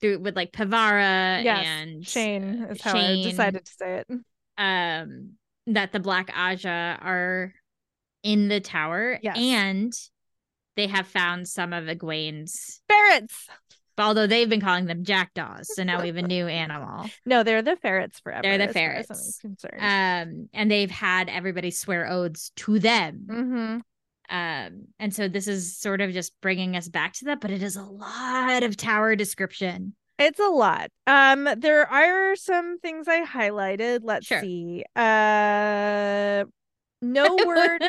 through 0.00 0.18
with 0.20 0.36
like 0.36 0.52
Pevara 0.52 1.42
yes 1.44 1.66
and 1.66 2.06
Shane 2.06 2.66
is 2.70 2.80
how 2.80 2.96
I 2.96 3.16
decided 3.22 3.64
to 3.64 3.72
say 3.72 3.96
it 3.98 4.06
um 4.58 5.32
that 5.66 5.92
the 5.92 6.00
Black 6.00 6.28
Ajah 6.34 6.98
are 7.00 7.54
in 8.22 8.48
the 8.48 8.60
tower 8.60 9.18
Yes. 9.22 9.36
and 9.38 9.92
they 10.76 10.86
have 10.86 11.06
found 11.06 11.48
some 11.48 11.72
of 11.72 11.84
Egwene's 11.84 12.80
ferrets 12.88 13.48
although 13.98 14.26
they've 14.26 14.48
been 14.48 14.60
calling 14.62 14.86
them 14.86 15.04
jackdaws 15.04 15.74
so 15.74 15.82
now 15.84 16.00
we 16.00 16.06
have 16.06 16.16
a 16.16 16.22
new 16.22 16.46
animal 16.64 17.08
No, 17.26 17.42
they're 17.42 17.60
the 17.60 17.76
ferrets 17.76 18.18
forever. 18.20 18.40
They're 18.42 18.58
the 18.66 18.72
ferrets. 18.72 19.38
concerned. 19.40 19.74
um 19.80 20.48
and 20.54 20.70
they've 20.70 20.90
had 20.90 21.28
everybody 21.28 21.70
swear 21.70 22.08
oaths 22.08 22.50
to 22.56 22.78
them 22.78 23.26
hmm 23.28 23.78
um 24.30 24.86
and 24.98 25.14
so 25.14 25.28
this 25.28 25.48
is 25.48 25.76
sort 25.76 26.00
of 26.00 26.12
just 26.12 26.32
bringing 26.40 26.76
us 26.76 26.88
back 26.88 27.12
to 27.14 27.24
that 27.26 27.40
but 27.40 27.50
it 27.50 27.62
is 27.62 27.76
a 27.76 27.82
lot 27.82 28.62
of 28.62 28.76
tower 28.76 29.16
description 29.16 29.94
It's 30.18 30.38
a 30.38 30.48
lot. 30.50 30.90
Um, 31.06 31.48
there 31.56 31.86
are 31.90 32.36
some 32.36 32.78
things 32.78 33.08
I 33.08 33.24
highlighted. 33.24 34.00
Let's 34.04 34.26
Sure. 34.26 34.40
see. 34.42 34.84
Uh, 34.94 36.44
no 37.00 37.36
word. 37.46 37.82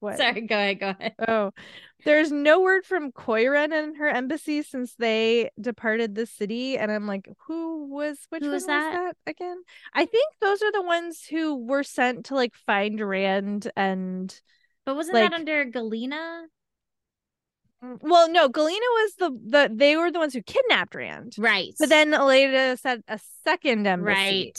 What? 0.00 0.18
sorry 0.18 0.42
go 0.42 0.54
ahead 0.56 0.80
go 0.80 0.90
ahead 0.90 1.14
Oh, 1.26 1.50
there's 2.04 2.30
no 2.30 2.60
word 2.60 2.84
from 2.84 3.10
Koiren 3.10 3.72
and 3.72 3.96
her 3.96 4.08
embassy 4.08 4.62
since 4.62 4.94
they 4.96 5.50
departed 5.58 6.14
the 6.14 6.26
city. 6.26 6.76
And 6.76 6.92
I'm 6.92 7.06
like, 7.06 7.26
who 7.46 7.86
was 7.86 8.18
which 8.28 8.42
Who 8.42 8.48
one 8.48 8.52
was 8.52 8.62
was 8.64 8.66
that? 8.66 8.92
that 8.92 9.16
again? 9.26 9.56
I 9.94 10.04
think 10.04 10.26
those 10.40 10.62
are 10.62 10.72
the 10.72 10.82
ones 10.82 11.24
who 11.24 11.56
were 11.56 11.82
sent 11.82 12.26
to 12.26 12.34
like 12.34 12.54
find 12.54 13.00
Rand 13.00 13.70
and 13.76 14.38
but 14.86 14.94
wasn't 14.96 15.14
Like- 15.14 15.30
that 15.30 15.36
under 15.38 15.64
galina 15.66 16.44
well, 18.00 18.30
no, 18.30 18.48
Galina 18.48 18.80
was 18.80 19.14
the 19.18 19.30
the 19.44 19.70
they 19.70 19.94
were 19.96 20.10
the 20.10 20.18
ones 20.18 20.32
who 20.32 20.40
kidnapped 20.42 20.94
Rand. 20.94 21.34
right 21.36 21.74
But 21.78 21.90
then 21.90 22.12
Elaida 22.12 22.78
said 22.78 23.02
a 23.08 23.20
second 23.44 23.86
embassy. 23.86 24.14
right 24.14 24.58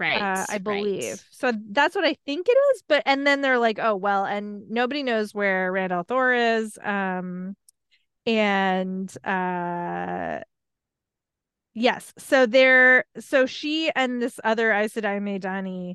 right 0.00 0.20
Uh, 0.20 0.44
I 0.48 0.52
right. 0.54 0.64
believe. 0.64 1.22
So 1.30 1.52
that's 1.70 1.94
what 1.94 2.04
I 2.04 2.16
think 2.26 2.48
it 2.48 2.56
is. 2.74 2.82
But 2.88 3.04
and 3.06 3.24
then 3.24 3.42
they're 3.42 3.60
like, 3.60 3.78
oh 3.78 3.94
well, 3.94 4.24
and 4.24 4.68
nobody 4.70 5.04
knows 5.04 5.32
where 5.32 5.70
Rand 5.70 5.92
al'Thor 5.92 6.58
is. 6.58 6.76
Um 6.82 7.56
and 8.26 9.08
uh 9.24 10.40
yes. 11.74 12.12
So 12.18 12.44
they're 12.46 13.04
so 13.20 13.46
she 13.46 13.90
and 13.94 14.20
this 14.20 14.40
other 14.42 14.72
Aes 14.72 14.94
Sedai 14.94 15.20
Maidani 15.20 15.94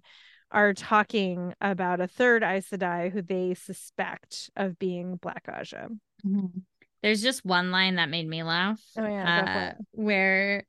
are 0.54 0.74
talking 0.74 1.54
about 1.60 2.00
a 2.00 2.08
third 2.08 2.44
Aes 2.44 2.70
Sedai 2.70 3.12
who 3.12 3.22
they 3.22 3.54
suspect 3.56 4.50
of 4.56 4.80
being 4.80 5.18
Black 5.18 5.46
Ajah. 5.48 5.90
Mhm. 6.26 6.62
There's 7.02 7.22
just 7.22 7.44
one 7.44 7.72
line 7.72 7.96
that 7.96 8.10
made 8.10 8.28
me 8.28 8.44
laugh. 8.44 8.82
Oh 8.98 9.06
yeah, 9.06 9.24
uh. 9.24 9.48
Mm-hmm. 9.48 10.04
where 10.04 10.64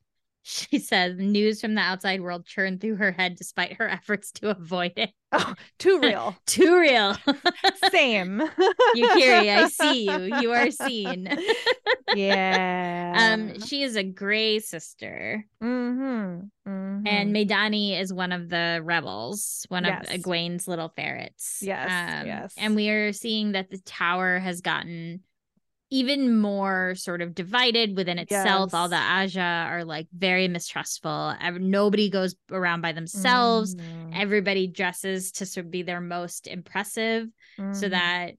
she 0.46 0.78
says 0.78 1.16
news 1.18 1.61
from 1.61 1.74
the 1.74 1.80
outside 1.80 2.20
world 2.20 2.44
churned 2.46 2.80
through 2.80 2.96
her 2.96 3.11
head 3.12 3.35
despite 3.37 3.72
her 3.74 3.88
efforts 3.98 4.30
to 4.33 4.50
avoid 4.50 4.92
it. 4.96 5.11
Oh, 5.33 5.54
too 5.80 5.98
real. 6.00 6.37
Too 6.46 6.78
real. 6.78 7.16
Same. 7.90 8.40
Yukiri, 8.94 9.57
I 9.57 9.68
see 9.68 10.04
you. 10.09 10.37
You 10.40 10.52
are 10.52 10.70
seen. 10.70 11.28
yeah. 12.14 13.32
Um, 13.34 13.59
she 13.61 13.82
is 13.82 13.97
a 13.97 14.05
gray 14.05 14.59
sister, 14.61 15.45
Mm-hmm. 15.62 16.47
and 16.66 17.07
Mhm. 17.07 17.32
Maidani 17.49 18.01
is 18.01 18.12
one 18.12 18.32
of 18.32 18.49
the 18.49 18.80
rebels, 18.84 19.64
one 19.70 19.84
Yes. 19.84 20.07
of 20.09 20.20
Egwene's 20.20 20.68
little 20.68 20.90
ferrets. 20.95 21.59
Yes, 21.62 21.90
Um, 22.22 22.26
yes. 22.26 22.55
And 22.57 22.76
we 22.76 22.90
are 22.90 23.12
seeing 23.12 23.53
that 23.53 23.70
the 23.70 23.78
tower 23.78 24.38
has 24.38 24.61
gotten 24.61 25.20
even 25.95 26.40
more 26.40 26.95
sort 26.97 27.22
of 27.22 27.34
divided 27.34 27.97
within 27.97 28.18
itself. 28.18 28.74
All 28.74 28.88
the 28.88 28.97
Yes. 28.97 29.34
Ajah 29.36 29.66
are 29.70 29.84
like 29.84 30.09
very 30.12 30.49
mistrustful. 30.49 31.34
Nobody 31.61 32.11
goes 32.11 32.34
around 32.51 32.80
by 32.80 32.90
themselves. 32.92 33.76
Mhm. 33.76 34.11
Everybody 34.14 34.66
dresses 34.66 35.30
to 35.32 35.47
sort 35.47 35.66
of 35.66 35.70
be 35.70 35.82
their 35.82 36.01
most 36.01 36.47
impressive 36.49 37.28
so 37.57 37.62
Mhm. 37.86 37.90
that 37.90 38.32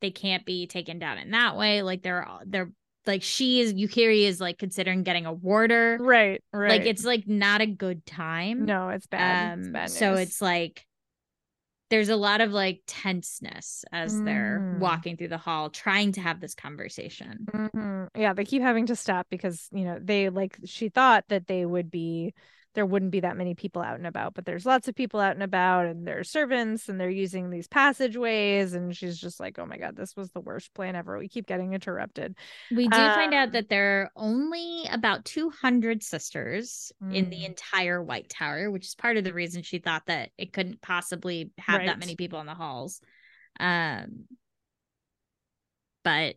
they 0.00 0.10
can't 0.12 0.44
be 0.44 0.66
taken 0.68 0.98
down 1.00 1.18
in 1.18 1.32
that 1.32 1.56
way. 1.56 1.82
Like 1.82 2.02
they're 2.02 2.24
all- 2.24 2.42
they're 2.46 2.70
like 3.04 3.24
she 3.24 3.58
is 3.60 3.74
Yukiri 3.74 4.22
is 4.22 4.40
like 4.40 4.58
considering 4.58 5.02
getting 5.02 5.26
a 5.26 5.32
warder. 5.32 5.98
Right, 6.00 6.40
right. 6.52 6.68
Like 6.70 6.86
it's 6.86 7.04
like 7.04 7.26
not 7.26 7.60
a 7.60 7.66
good 7.66 8.06
time. 8.06 8.64
no, 8.64 8.90
it's 8.90 9.08
bad. 9.08 9.58
it's 9.58 9.66
Um, 9.66 9.72
bad 9.72 9.90
so 9.90 10.14
it's 10.14 10.40
like 10.40 10.86
there's 11.92 12.08
a 12.08 12.16
lot 12.16 12.40
of 12.40 12.52
like 12.52 12.80
tenseness 12.86 13.84
as 13.92 14.22
they're 14.22 14.64
Mm. 14.72 14.78
walking 14.80 15.18
through 15.18 15.28
the 15.28 15.36
hall 15.36 15.68
trying 15.68 16.12
to 16.12 16.22
have 16.22 16.40
this 16.40 16.54
conversation. 16.54 17.46
Mhm. 17.52 18.08
Yeah, 18.16 18.32
they 18.32 18.46
keep 18.46 18.62
having 18.62 18.86
to 18.86 18.96
stop 18.96 19.26
because, 19.28 19.68
you 19.72 19.84
know, 19.84 19.98
they 20.00 20.30
like 20.30 20.56
she 20.64 20.88
thought 20.88 21.28
that 21.28 21.48
they 21.48 21.66
would 21.66 21.90
be 21.90 22.32
there 22.74 22.86
wouldn't 22.86 23.10
be 23.10 23.20
that 23.20 23.36
many 23.36 23.54
people 23.54 23.82
out 23.82 23.96
and 23.96 24.06
about, 24.06 24.34
but 24.34 24.44
there's 24.46 24.64
lots 24.66 24.88
of 24.88 24.94
people 24.94 25.20
out 25.20 25.34
and 25.34 25.42
about 25.42 25.86
and 25.86 26.06
there 26.06 26.18
are 26.20 26.24
servants 26.24 26.88
and 26.88 26.98
they're 27.00 27.10
using 27.10 27.50
these 27.50 27.68
passageways 27.68 28.72
and 28.74 28.96
she's 28.96 29.18
just 29.18 29.40
like, 29.40 29.58
"Oh 29.58 29.66
my 29.66 29.76
god, 29.76 29.96
this 29.96 30.16
was 30.16 30.30
the 30.30 30.40
worst 30.40 30.72
plan 30.74 30.96
ever. 30.96 31.18
We 31.18 31.28
keep 31.28 31.46
getting 31.46 31.74
interrupted." 31.74 32.36
We 32.70 32.88
do 32.88 33.10
find 33.10 33.34
out 33.34 33.48
Um, 33.48 33.52
that 33.52 33.68
there 33.68 34.02
are 34.02 34.10
only 34.16 34.84
about 34.90 35.24
200 35.24 36.02
sisters 36.02 36.92
in 37.00 37.28
the 37.30 37.40
Mm. 37.42 37.46
entire 37.46 38.02
White 38.02 38.28
Tower, 38.28 38.70
which 38.70 38.86
is 38.86 38.94
part 38.94 39.16
of 39.16 39.24
the 39.24 39.34
reason 39.34 39.62
she 39.62 39.78
thought 39.78 40.06
that 40.06 40.30
it 40.38 40.52
couldn't 40.52 40.80
possibly 40.80 41.50
have 41.58 41.78
Right. 41.80 41.86
that 41.86 41.98
many 41.98 42.16
people 42.16 42.40
in 42.40 42.46
the 42.46 42.54
halls. 42.54 43.00
Um, 43.60 44.26
but 46.04 46.36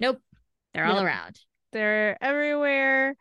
nope, 0.00 0.20
they're 0.72 0.86
all 0.86 1.00
around. 1.00 1.38
They're 1.72 2.16
everywhere. 2.22 3.16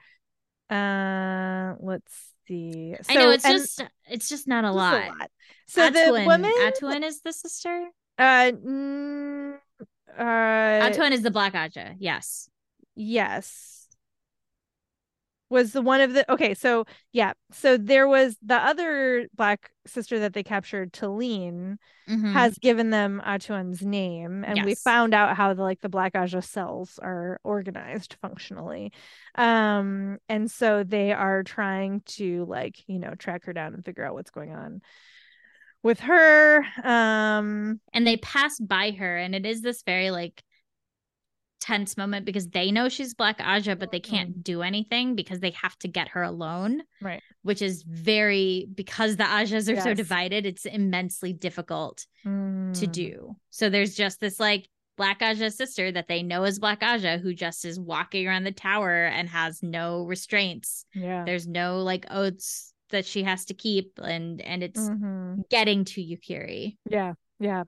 Uh, 0.70 1.76
let's 1.80 2.35
see. 2.48 2.96
I 3.10 3.16
know 3.16 3.22
So- 3.22 3.32
it's 3.32 3.44
just 3.44 3.84
it's 4.10 4.30
just 4.30 4.48
not 4.48 4.64
a 4.64 4.68
just 4.68 4.76
lot. 4.76 5.32
So 5.68 5.90
the 5.90 6.24
woman 6.26 6.52
Atuan 6.62 7.04
is 7.04 7.22
the 7.22 7.34
sister. 7.34 7.88
uh, 8.20 8.52
mm, 8.52 9.56
uh 10.18 10.24
Atuan 10.24 11.12
is 11.12 11.22
the 11.22 11.32
Black 11.32 11.54
Ajah. 11.54 11.96
Yes. 12.00 12.50
Yes. 12.96 13.75
Was 15.50 15.74
the 15.74 15.82
one 15.82 16.02
of 16.02 16.14
the 16.14 16.30
okay, 16.32 16.56
so 16.56 16.86
yeah. 17.12 17.34
So 17.52 17.78
there 17.78 18.08
was 18.08 18.36
the 18.42 18.56
other 18.56 19.28
black 19.36 19.70
sister 19.86 20.20
that 20.20 20.34
they 20.34 20.42
captured, 20.42 20.92
Talene, 20.92 21.78
Mhm. 22.10 22.34
has 22.34 22.58
given 22.58 22.90
them 22.90 23.22
Atuan's 23.24 23.84
name, 23.84 24.44
and 24.44 24.66
we 24.66 24.74
found 24.76 25.14
out 25.14 25.38
how 25.38 25.54
the 25.54 25.62
like 25.62 25.82
the 25.82 25.90
black 25.90 26.14
Ajah 26.14 26.44
cells 26.44 27.00
are 27.02 27.40
organized 27.44 28.16
functionally. 28.22 28.92
Um, 29.36 30.18
and 30.28 30.50
so 30.50 30.84
they 30.84 31.14
are 31.14 31.44
trying 31.44 32.02
to 32.18 32.46
like, 32.46 32.78
you 32.88 32.98
know, 32.98 33.14
track 33.14 33.46
her 33.46 33.54
down 33.54 33.76
and 33.76 33.86
figure 33.86 34.04
out 34.04 34.16
what's 34.16 34.32
going 34.32 34.54
on 34.54 34.82
with 35.84 36.00
her. 36.00 36.66
Um, 36.84 37.80
and 37.94 38.08
they 38.08 38.18
pass 38.18 38.60
by 38.60 38.92
her 38.92 39.18
and 39.18 39.36
it 39.36 39.46
is 39.46 39.62
this 39.62 39.84
very 39.84 40.10
like 40.10 40.44
tense 41.66 41.98
moment 41.98 42.26
because 42.26 42.48
they 42.50 42.72
know 42.72 42.88
she's 42.90 43.14
black 43.16 43.40
ajah 43.40 43.78
but 43.82 43.92
they 43.92 44.00
can't 44.00 44.44
do 44.44 44.62
anything 44.62 45.16
because 45.16 45.40
they 45.40 45.54
have 45.64 45.76
to 45.80 45.88
get 45.88 46.10
her 46.10 46.22
alone 46.22 46.84
Right. 47.02 47.24
which 47.42 47.62
is 47.70 47.82
very 47.84 48.68
because 48.82 49.18
the 49.18 49.24
ajahs 49.24 49.68
are 49.72 49.82
so 49.82 49.94
divided 49.96 50.46
it's 50.46 50.66
immensely 50.66 51.34
difficult 51.34 52.06
to 52.24 52.86
mm, 52.88 52.92
do 52.92 53.36
so 53.50 53.70
there's 53.70 53.96
just 53.96 54.20
this 54.20 54.40
like 54.40 54.70
black 54.96 55.20
ajah 55.22 55.52
sister 55.52 55.92
that 55.92 56.08
they 56.08 56.22
know 56.22 56.44
is 56.44 56.60
black 56.60 56.82
ajah 56.82 57.20
who 57.20 57.34
just 57.34 57.66
is 57.66 57.80
walking 57.80 58.28
around 58.28 58.44
the 58.44 58.52
tower 58.52 59.06
and 59.18 59.28
has 59.30 59.64
no 59.64 60.06
restraints 60.06 60.86
Yeah. 60.94 61.24
there's 61.26 61.48
no 61.48 61.82
like 61.92 62.06
oaths 62.12 62.74
that 62.92 63.06
she 63.06 63.24
has 63.24 63.46
to 63.46 63.54
keep 63.56 64.00
and 64.14 64.40
and 64.42 64.62
it's 64.62 64.80
Mhm. 64.90 65.50
getting 65.50 65.84
to 65.86 66.02
yukiri 66.02 66.78
Yeah, 66.98 67.14
yeah. 67.40 67.64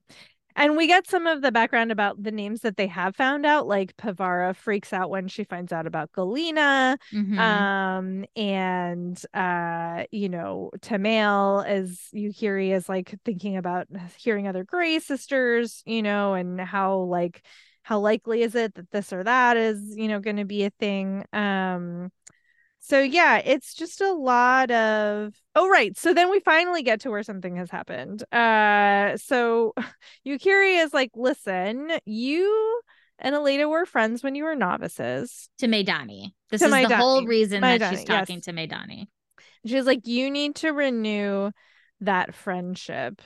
And 0.58 0.76
we 0.76 0.88
get 0.88 1.08
some 1.08 1.28
of 1.28 1.44
the 1.44 1.52
background 1.52 1.92
about 1.92 2.22
the 2.22 2.32
names 2.32 2.62
that 2.62 2.78
they 2.78 2.88
have 2.88 3.16
found 3.16 3.46
out. 3.46 3.68
Like 3.68 3.96
Pevara 3.96 4.56
freaks 4.56 4.92
out 4.92 5.12
when 5.12 5.28
she 5.28 5.44
finds 5.44 5.72
out 5.72 5.86
about 5.86 6.12
Galina. 6.14 6.98
Mhm. 7.14 7.38
Um, 7.38 8.26
and 8.36 9.22
uh, 9.36 10.06
you 10.12 10.30
know, 10.30 10.72
Tamail 10.82 11.64
as 11.66 12.10
Yukiri 12.14 12.72
is 12.76 12.90
like 12.90 13.14
thinking 13.24 13.56
about 13.56 13.86
hearing 14.18 14.48
other 14.48 14.64
Grey 14.64 14.98
sisters, 14.98 15.84
you 15.86 16.02
know, 16.02 16.34
and 16.34 16.60
how 16.60 16.98
like 17.02 17.46
how 17.84 18.00
likely 18.00 18.42
is 18.42 18.56
it 18.56 18.74
that 18.74 18.90
this 18.90 19.14
or 19.14 19.24
that 19.24 19.58
is, 19.58 19.96
you 19.96 20.08
know, 20.08 20.20
gonna 20.20 20.44
be 20.44 20.64
a 20.66 20.72
thing. 20.72 21.24
Um 21.34 22.12
so 22.88 23.02
yeah, 23.02 23.38
it's 23.40 23.74
just 23.74 24.00
a 24.00 24.14
lot 24.14 24.72
of 24.72 25.34
Oh 25.56 25.68
right. 25.68 25.98
So 25.98 26.14
then 26.14 26.30
we 26.30 26.40
finally 26.40 26.84
get 26.84 27.02
to 27.02 27.10
where 27.10 27.24
something 27.24 27.56
has 27.58 27.70
happened. 27.70 28.24
Uh 28.34 29.18
so 29.18 29.74
Yukiri 30.28 30.84
is 30.84 30.94
like, 30.94 31.12
"Listen, 31.16 31.92
you 32.06 32.82
and 33.20 33.36
Elaida 33.36 33.70
were 33.70 33.86
friends 33.86 34.24
when 34.24 34.36
you 34.36 34.46
were 34.46 34.56
novices." 34.56 35.50
to 35.58 35.68
Maidani. 35.68 36.32
This 36.50 36.62
To 36.62 36.68
is 36.68 36.88
the 36.88 36.96
whole 36.96 37.22
Maidani. 37.24 37.28
reason 37.28 37.62
that 37.62 37.90
she's 37.90 38.04
talking 38.06 38.38
yes. 38.38 38.46
to 38.46 38.54
Maidani. 38.54 39.08
She's 39.66 39.86
like, 39.86 40.08
"You 40.08 40.32
need 40.32 40.56
to 40.58 40.70
renew 40.72 41.52
that 42.02 42.34
friendship." 42.34 43.22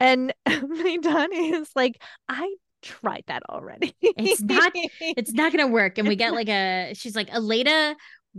And 0.00 0.34
Maidani 0.48 1.54
is 1.60 1.70
like, 1.74 2.02
"I 2.28 2.54
tried 2.82 3.24
that 3.26 3.42
already." 3.48 3.94
It's 4.02 4.42
not- 4.42 4.72
It's 5.00 5.32
not 5.32 5.50
gonna 5.52 5.66
work. 5.68 5.98
And 5.98 6.06
we 6.06 6.16
get 6.16 6.32
like 6.34 6.48
a 6.48 6.92
she's 6.94 7.16
like, 7.16 7.30
Elaida 7.30 7.94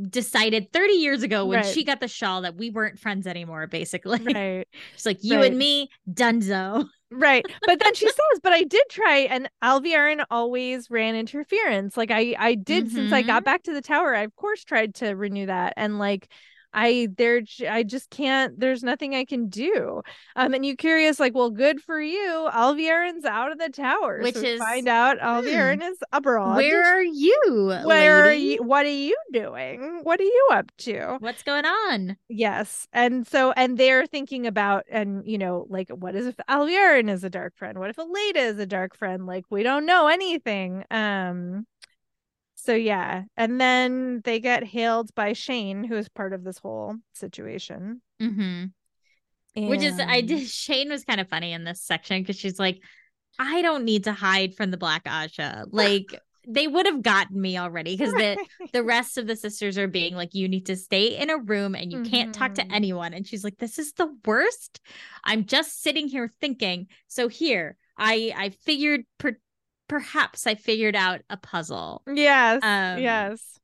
decided 0.09 0.71
30 0.71 0.93
years 0.93 1.23
ago 1.23 1.45
when 1.45 1.59
Right. 1.59 1.65
she 1.65 1.83
got 1.83 1.99
the 1.99 2.07
shawl 2.07 2.41
that 2.43 2.55
we 2.55 2.69
weren't 2.69 2.99
friends 2.99 3.27
anymore, 3.27 3.67
basically. 3.67 4.19
right. 4.33 4.67
She's 4.95 5.05
like, 5.05 5.23
you 5.23 5.37
Right. 5.37 5.47
and 5.47 5.57
me, 5.57 5.89
dunzo. 6.09 6.87
Right. 7.11 7.43
But 7.65 7.79
then 7.79 7.95
she 7.95 8.05
says, 8.07 8.39
but 8.43 8.53
I 8.53 8.61
did 8.61 8.83
try 8.91 9.21
and 9.31 9.49
Alviarin 9.63 10.23
always 10.29 10.91
ran 10.91 11.15
interference. 11.15 11.97
Like 11.97 12.11
I 12.11 12.35
I 12.37 12.53
did 12.53 12.91
since 12.91 13.11
I 13.11 13.23
got 13.23 13.37
mm-hmm. 13.37 13.45
back 13.45 13.63
to 13.63 13.73
the 13.73 13.81
tower, 13.81 14.13
I 14.13 14.21
of 14.21 14.35
course 14.35 14.63
tried 14.63 14.93
to 14.95 15.13
renew 15.13 15.47
that. 15.47 15.73
And 15.75 15.97
like 15.97 16.31
I 16.73 17.09
there 17.17 17.41
I 17.69 17.83
just 17.83 18.09
can't 18.09 18.59
there's 18.59 18.83
nothing 18.83 19.15
I 19.15 19.25
can 19.25 19.49
do. 19.49 20.01
Um 20.35 20.53
and 20.53 20.63
Yukiri's 20.63 21.19
like, 21.19 21.33
well, 21.33 21.49
good 21.49 21.81
for 21.81 21.99
you. 21.99 22.49
Alviarin's 22.53 23.25
out 23.25 23.51
of 23.51 23.57
the 23.59 23.69
tower. 23.69 24.19
Which 24.21 24.35
so 24.35 24.41
is- 24.41 24.59
find 24.59 24.87
out 24.87 25.19
Alviarin 25.19 25.81
is 25.81 25.97
abroad. 26.11 26.57
Where 26.57 26.83
are 26.83 27.03
you? 27.03 27.73
Where 27.85 28.25
are 28.25 28.33
you 28.33 28.63
what 28.63 28.85
are 28.85 28.89
you 28.89 29.17
doing? 29.31 30.01
What 30.03 30.19
are 30.19 30.23
you 30.23 30.47
up 30.51 30.71
to? 30.79 31.17
What's 31.19 31.43
going 31.43 31.65
on? 31.65 32.17
Yes. 32.27 32.87
And 32.93 33.25
so, 33.27 33.51
and 33.51 33.77
they're 33.77 34.05
thinking 34.05 34.47
about, 34.47 34.85
and 34.89 35.27
you 35.27 35.37
know, 35.37 35.65
like, 35.69 35.89
what 35.89 36.15
is 36.15 36.27
if 36.27 36.35
Alviarin 36.49 37.09
is 37.09 37.23
a 37.23 37.29
dark 37.29 37.55
friend? 37.57 37.77
What 37.79 37.89
if 37.89 37.97
Elaida 37.97 38.37
is 38.37 38.59
a 38.59 38.65
dark 38.65 38.95
friend? 38.95 39.25
Like, 39.25 39.45
we 39.49 39.63
don't 39.63 39.85
know 39.85 40.07
anything. 40.07 40.83
Um, 40.91 41.65
so 42.61 42.73
yeah. 42.75 43.23
And 43.37 43.59
then 43.59 44.21
they 44.23 44.39
get 44.39 44.63
hailed 44.63 45.13
by 45.15 45.33
Shane, 45.33 45.83
who 45.83 45.95
is 45.95 46.09
part 46.09 46.33
of 46.33 46.43
this 46.43 46.57
whole 46.57 46.95
situation. 47.13 48.01
hmm 48.19 48.65
Which 49.55 49.81
is 49.81 49.99
I 49.99 50.17
And- 50.17 50.27
did 50.27 50.47
Shane 50.63 50.89
was 50.89 51.03
kind 51.05 51.19
of 51.21 51.29
funny 51.29 51.53
in 51.53 51.63
this 51.63 51.81
section 51.81 52.21
because 52.21 52.35
she's 52.37 52.59
like, 52.59 52.79
I 53.37 53.61
don't 53.61 53.85
need 53.85 54.03
to 54.05 54.11
hide 54.13 54.55
from 54.55 54.71
the 54.71 54.77
Black 54.77 55.05
Ajah. 55.05 55.65
Like 55.71 56.05
they 56.47 56.67
would 56.67 56.85
have 56.85 57.01
gotten 57.01 57.39
me 57.39 57.57
already 57.57 57.95
because 57.95 58.13
the 58.13 58.37
the 58.73 58.83
rest 58.83 59.17
of 59.17 59.27
the 59.27 59.35
sisters 59.35 59.77
are 59.77 59.87
being 59.87 60.15
like, 60.15 60.33
you 60.33 60.47
need 60.49 60.65
to 60.65 60.75
stay 60.75 61.17
in 61.17 61.29
a 61.29 61.37
room 61.37 61.75
and 61.75 61.91
you 61.91 62.03
can't 62.03 62.33
talk 62.33 62.55
to 62.55 62.63
Mhm. 62.63 62.71
anyone. 62.73 63.13
And 63.13 63.25
she's 63.25 63.43
like, 63.43 63.57
this 63.57 63.79
is 63.79 63.93
the 63.93 64.13
worst. 64.25 64.81
I'm 65.23 65.45
just 65.45 65.81
sitting 65.81 66.07
here 66.07 66.29
thinking. 66.41 66.87
So 67.07 67.27
here, 67.29 67.77
I 67.97 68.33
I 68.35 68.49
figured 68.49 69.01
per- 69.17 69.37
perhaps 69.89 70.47
I 70.47 70.55
figured 70.55 70.95
out 70.95 71.21
a 71.29 71.35
puzzle. 71.35 72.01
yes. 72.07 72.61
Um, 72.63 72.99
yes. 73.01 73.59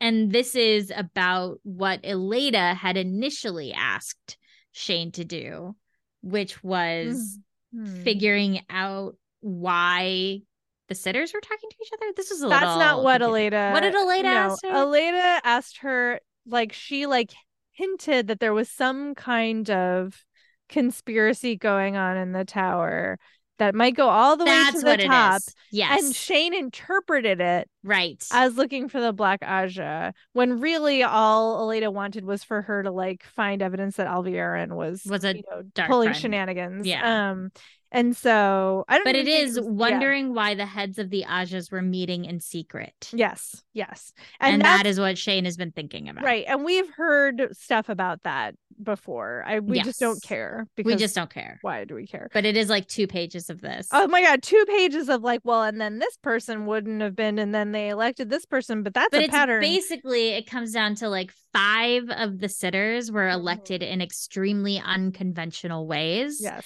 And 0.00 0.30
this 0.30 0.54
is 0.54 0.92
about 0.94 1.58
what 1.62 2.02
Elaida 2.02 2.76
had 2.76 2.96
initially 2.96 3.72
asked 3.72 4.36
Shane 4.72 5.10
to 5.12 5.24
do, 5.24 5.74
which 6.22 6.62
was 6.62 7.38
Hmm. 7.74 8.02
figuring 8.04 8.60
out 8.70 9.16
why 9.40 10.40
the 10.88 10.94
sitters 10.94 11.34
were 11.34 11.40
talking 11.40 11.68
to 11.68 11.76
each 11.82 11.90
other. 11.94 12.12
This 12.16 12.30
is 12.30 12.42
a 12.42 12.48
That's 12.48 12.62
little 12.62 12.78
not 12.78 13.02
what. 13.02 13.20
Elaida. 13.22 13.72
What 13.72 13.80
did 13.80 13.94
Elaida 13.94 14.22
no, 14.22 14.30
ask 14.30 14.62
her? 14.64 14.70
Elaida 14.70 15.40
asked 15.42 15.78
her, 15.78 16.20
like, 16.46 16.72
she 16.72 17.06
like 17.06 17.32
hinted 17.72 18.28
that 18.28 18.38
there 18.38 18.54
was 18.54 18.70
some 18.70 19.14
kind 19.14 19.68
of 19.70 20.24
conspiracy 20.68 21.56
going 21.56 21.96
on 21.96 22.16
in 22.16 22.32
the 22.32 22.44
tower 22.44 23.18
that 23.58 23.74
might 23.74 23.96
go 23.96 24.08
all 24.08 24.36
the 24.36 24.44
That's 24.44 24.76
way 24.76 24.80
to 24.80 24.86
what 24.86 24.98
the 24.98 25.04
it 25.04 25.08
top. 25.08 25.36
is. 25.38 25.54
Yes. 25.70 26.04
And 26.04 26.14
Shane 26.14 26.54
interpreted 26.54 27.40
it 27.40 27.68
right. 27.82 28.22
as 28.32 28.56
looking 28.56 28.88
for 28.88 29.00
the 29.00 29.12
Black 29.12 29.40
Ajah, 29.40 30.12
when 30.32 30.60
really 30.60 31.02
all 31.02 31.66
Elaida 31.66 31.92
wanted 31.92 32.24
was 32.24 32.44
for 32.44 32.62
her 32.62 32.82
to 32.82 32.90
like 32.90 33.24
find 33.24 33.62
evidence 33.62 33.96
that 33.96 34.08
Alviarin 34.08 34.72
was 34.74 35.04
Was 35.06 35.24
a 35.24 35.36
you 35.36 35.42
know, 35.50 35.62
pulling 35.86 36.08
friend. 36.08 36.20
shenanigans. 36.20 36.86
Yeah. 36.86 37.30
Um, 37.30 37.50
And 37.96 38.14
so 38.16 38.84
I 38.88 38.96
don't. 38.98 39.04
Know. 39.06 39.08
But 39.12 39.16
it 39.16 39.26
is 39.26 39.56
was- 39.56 39.64
yeah. 39.66 39.72
wondering 39.72 40.34
why 40.34 40.54
the 40.54 40.66
heads 40.66 40.98
of 40.98 41.08
the 41.10 41.24
Ajahs 41.26 41.72
were 41.72 41.80
meeting 41.82 42.26
in 42.26 42.40
secret. 42.40 43.10
Yes, 43.12 43.62
yes, 43.72 44.12
And, 44.38 44.60
that's- 44.60 44.78
that 44.82 44.86
is 44.86 45.00
what 45.00 45.16
Shane 45.16 45.46
has 45.46 45.56
been 45.56 45.72
thinking 45.72 46.08
about. 46.08 46.24
right. 46.24 46.44
And 46.46 46.64
we've 46.64 46.90
heard 46.90 47.48
stuff 47.52 47.88
about 47.88 48.22
that 48.24 48.54
before. 48.82 49.42
I 49.46 49.60
we 49.60 49.80
just 49.80 49.98
don't 49.98 50.22
care 50.22 50.66
because 50.76 50.92
We 50.92 50.96
just 50.96 51.14
don't 51.14 51.30
care. 51.32 51.58
why 51.62 51.84
do 51.84 51.94
we 51.94 52.06
care? 52.06 52.28
But 52.34 52.44
it 52.44 52.56
is 52.58 52.68
like 52.68 52.86
two 52.86 53.06
pages 53.06 53.48
of 53.48 53.62
this. 53.62 53.88
Oh 53.92 54.06
my 54.08 54.20
god, 54.22 54.42
two 54.42 54.62
pages 54.68 55.08
of 55.08 55.22
like, 55.22 55.40
well, 55.44 55.62
and 55.62 55.80
then 55.80 55.98
this 55.98 56.18
person 56.18 56.66
wouldn't 56.66 57.00
have 57.00 57.16
been, 57.16 57.38
and 57.38 57.54
then 57.54 57.72
they 57.72 57.88
elected 57.88 58.28
this 58.28 58.44
person, 58.44 58.82
but 58.82 58.92
that's 58.92 59.08
but 59.10 59.22
a 59.22 59.24
it's 59.24 59.30
pattern. 59.32 59.60
basically 59.62 60.30
it 60.32 60.46
comes 60.46 60.72
down 60.72 60.94
to 60.96 61.08
like 61.08 61.32
five 61.54 62.10
of 62.10 62.38
the 62.40 62.50
sitters 62.50 63.10
were 63.10 63.28
Mhm. 63.28 63.32
elected 63.34 63.82
in 63.82 64.02
extremely 64.02 64.78
unconventional 64.84 65.86
ways 65.86 66.38
yes. 66.42 66.64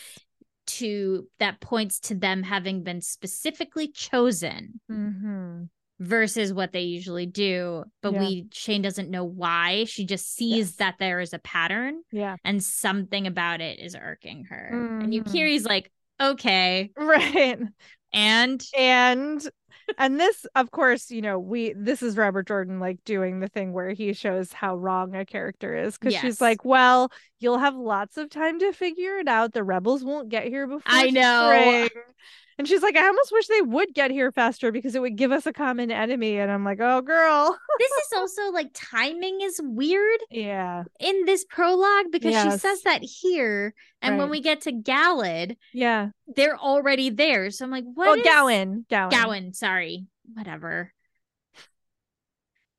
To 0.79 1.27
that 1.39 1.61
points 1.61 2.01
to 2.01 2.15
them 2.15 2.43
having 2.43 2.83
been 2.83 3.01
specifically 3.01 3.89
chosen 3.89 4.81
Mm-hmm. 4.91 5.65
versus 5.99 6.53
what 6.53 6.73
they 6.73 6.83
usually 6.83 7.27
do 7.27 7.85
but 8.03 8.13
Yeah. 8.15 8.21
we 8.21 8.47
shane 8.53 8.83
doesn't 8.83 9.11
know 9.11 9.25
why 9.25 9.85
she 9.85 10.05
just 10.07 10.35
sees 10.35 10.69
Yes. 10.69 10.77
that 10.77 10.95
there 10.99 11.21
is 11.21 11.35
a 11.35 11.39
pattern 11.39 12.03
Yeah. 12.11 12.37
and 12.45 12.63
something 12.63 13.27
about 13.27 13.61
it 13.61 13.79
is 13.79 13.95
irking 13.95 14.45
her 14.45 15.01
and 15.03 15.13
Mhm. 15.13 15.23
yukiri's 15.25 15.65
like 15.65 15.91
okay 16.21 16.91
Right. 16.97 17.59
and 18.13 18.65
and 18.77 19.49
and 19.99 20.19
this 20.21 20.47
of 20.55 20.71
course 20.71 21.11
you 21.11 21.21
know 21.23 21.39
we 21.39 21.73
this 21.77 22.03
is 22.03 22.17
robert 22.17 22.47
jordan 22.47 22.79
like 22.81 23.03
doing 23.05 23.41
the 23.41 23.49
thing 23.49 23.73
where 23.73 23.91
he 23.91 24.13
shows 24.13 24.53
how 24.53 24.77
wrong 24.77 25.15
a 25.15 25.25
character 25.25 25.75
is 25.77 25.97
because 25.99 26.13
Yes. 26.13 26.23
she's 26.23 26.41
like 26.41 26.65
well 26.65 27.11
you'll 27.39 27.59
have 27.59 27.75
lots 27.75 28.17
of 28.17 28.31
time 28.31 28.59
to 28.61 28.73
figure 28.73 29.19
it 29.19 29.29
out 29.29 29.53
the 29.53 29.65
rebels 29.65 30.05
won't 30.05 30.29
get 30.29 30.45
here 30.47 30.67
before 30.67 30.83
I 30.87 31.11
know. 31.11 31.89
spring." 31.89 31.89
And 32.61 32.69
she's 32.69 32.83
like 32.83 32.95
i 32.97 33.07
almost 33.07 33.33
wish 33.33 33.47
they 33.47 33.63
would 33.63 33.95
get 33.95 34.11
here 34.11 34.31
faster 34.31 34.71
because 34.71 34.95
it 34.95 35.01
would 35.01 35.17
give 35.17 35.33
us 35.33 35.47
a 35.47 35.53
common 35.53 35.91
enemy 35.91 36.37
and 36.37 36.53
i'm 36.53 36.63
like 36.63 36.79
oh 36.81 37.01
girl 37.01 37.57
this 37.79 37.91
is 37.91 38.13
also 38.17 38.53
like 38.53 38.69
timing 38.75 39.41
is 39.41 39.59
weird 39.65 40.21
yeah 40.31 40.85
in 41.01 41.25
this 41.25 41.47
prologue 41.49 42.13
because 42.13 42.35
she 42.35 42.59
says 42.59 42.83
that 42.83 43.03
here 43.03 43.73
and 44.03 44.19
when 44.19 44.29
we 44.29 44.41
get 44.41 44.61
to 44.63 44.73
Galad, 44.73 45.57
yeah 45.73 46.11
they're 46.37 46.59
already 46.59 47.11
there. 47.11 47.51
So 47.51 47.65
I'm 47.65 47.71
like, 47.71 47.85
what 47.95 48.09
oh 48.09 48.15
is- 48.15 48.27
gawyn 48.27 48.85
gawyn 48.89 49.11
Gawyn, 49.11 49.55
sorry. 49.55 50.07
Whatever. 50.35 50.93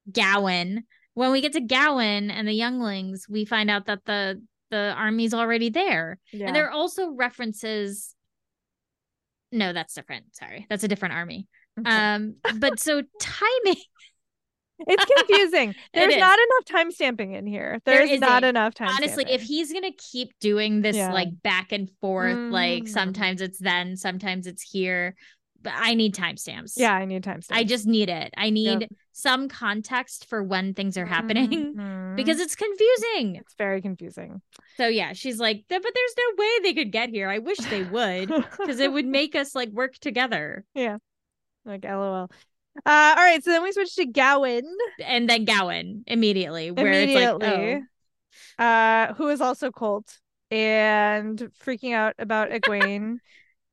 Gawyn. 0.09 0.84
When 1.13 1.32
we 1.32 1.41
get 1.41 1.53
to 1.53 1.61
Gawyn 1.61 2.32
and 2.32 2.47
the 2.47 2.53
younglings, 2.53 3.27
we 3.29 3.45
find 3.45 3.69
out 3.69 3.88
that 3.88 4.05
the 4.05 4.41
the 4.69 4.93
army's 4.95 5.34
already 5.34 5.69
there. 5.69 6.17
yeah. 6.32 6.47
And 6.47 6.55
there 6.55 6.67
are 6.67 6.71
also 6.71 7.11
references. 7.11 8.15
No, 9.51 9.73
that's 9.73 9.93
different. 9.93 10.35
Sorry. 10.35 10.65
That's 10.69 10.83
a 10.83 10.87
different 10.87 11.13
army. 11.15 11.47
Okay. 11.79 11.89
Um, 11.89 12.35
but 12.59 12.79
so 12.79 13.01
timing 13.19 13.75
it's 14.87 15.05
confusing 15.05 15.75
there's 15.93 16.13
is. 16.13 16.19
not 16.19 16.39
enough 16.39 16.65
time 16.65 16.91
stamping 16.91 17.33
in 17.33 17.45
here 17.45 17.79
there's 17.85 18.19
not 18.19 18.41
isn't. 18.43 18.49
enough 18.49 18.73
time 18.73 18.89
honestly 18.89 19.23
if 19.29 19.39
he's 19.41 19.71
gonna 19.71 19.91
keep 20.11 20.31
doing 20.39 20.81
this 20.81 20.95
Yeah. 20.95 21.13
like 21.13 21.29
back 21.43 21.71
and 21.71 21.87
forth 22.01 22.35
like 22.51 22.83
Mhm. 22.85 22.89
sometimes 22.89 23.41
it's 23.41 23.59
then 23.59 23.95
sometimes 23.95 24.47
it's 24.47 24.63
here 24.63 25.15
but 25.62 25.74
i 25.76 25.93
need 25.93 26.16
timestamps. 26.16 26.74
Yeah 26.76 26.93
i 26.93 27.05
need 27.05 27.24
timestamps. 27.24 27.47
i 27.51 27.64
just 27.64 27.86
need 27.86 28.09
it. 28.09 28.34
I 28.38 28.49
need 28.49 28.82
Yep. 28.82 28.91
some 29.14 29.47
context 29.49 30.26
for 30.30 30.41
when 30.43 30.74
things 30.74 30.97
are 30.97 31.05
happening 31.05 31.76
Mhm. 31.76 32.16
because 32.20 32.39
it's 32.39 32.55
confusing. 32.55 33.36
It's 33.36 33.53
very 33.57 33.82
confusing. 33.82 34.41
So 34.78 34.88
yeah 34.88 35.14
she's 35.14 35.39
like 35.39 35.66
but 35.70 35.82
there's 35.82 36.16
no 36.18 36.36
way 36.43 36.49
they 36.64 36.74
could 36.74 36.91
get 36.91 37.09
here. 37.09 37.30
I 37.30 37.39
wish 37.39 37.57
they 37.57 37.84
would 37.84 38.28
because 38.57 38.80
it 38.80 38.91
would 38.91 39.05
make 39.05 39.36
us 39.36 39.55
like 39.55 39.70
work 39.70 39.97
together. 39.99 40.66
Yeah. 40.76 40.97
like 41.66 41.84
lol. 41.84 42.30
Uh 42.86 43.16
all 43.18 43.24
right 43.24 43.43
so 43.43 43.51
then 43.51 43.64
we 43.64 43.72
switch 43.74 43.95
to 43.95 44.05
gawyn 44.05 44.64
and 45.03 45.30
then 45.30 45.45
gawyn 45.45 46.03
immediately 46.07 46.72
where 46.72 46.88
it's 46.91 47.12
immediately. 47.12 47.47
like 47.76 47.84
oh, 48.59 48.64
uh 48.64 49.14
who 49.16 49.28
is 49.28 49.41
also 49.41 49.72
colt 49.72 50.18
and 50.49 51.38
freaking 51.66 51.93
out 51.93 52.16
about 52.18 52.49
egwene 52.57 53.18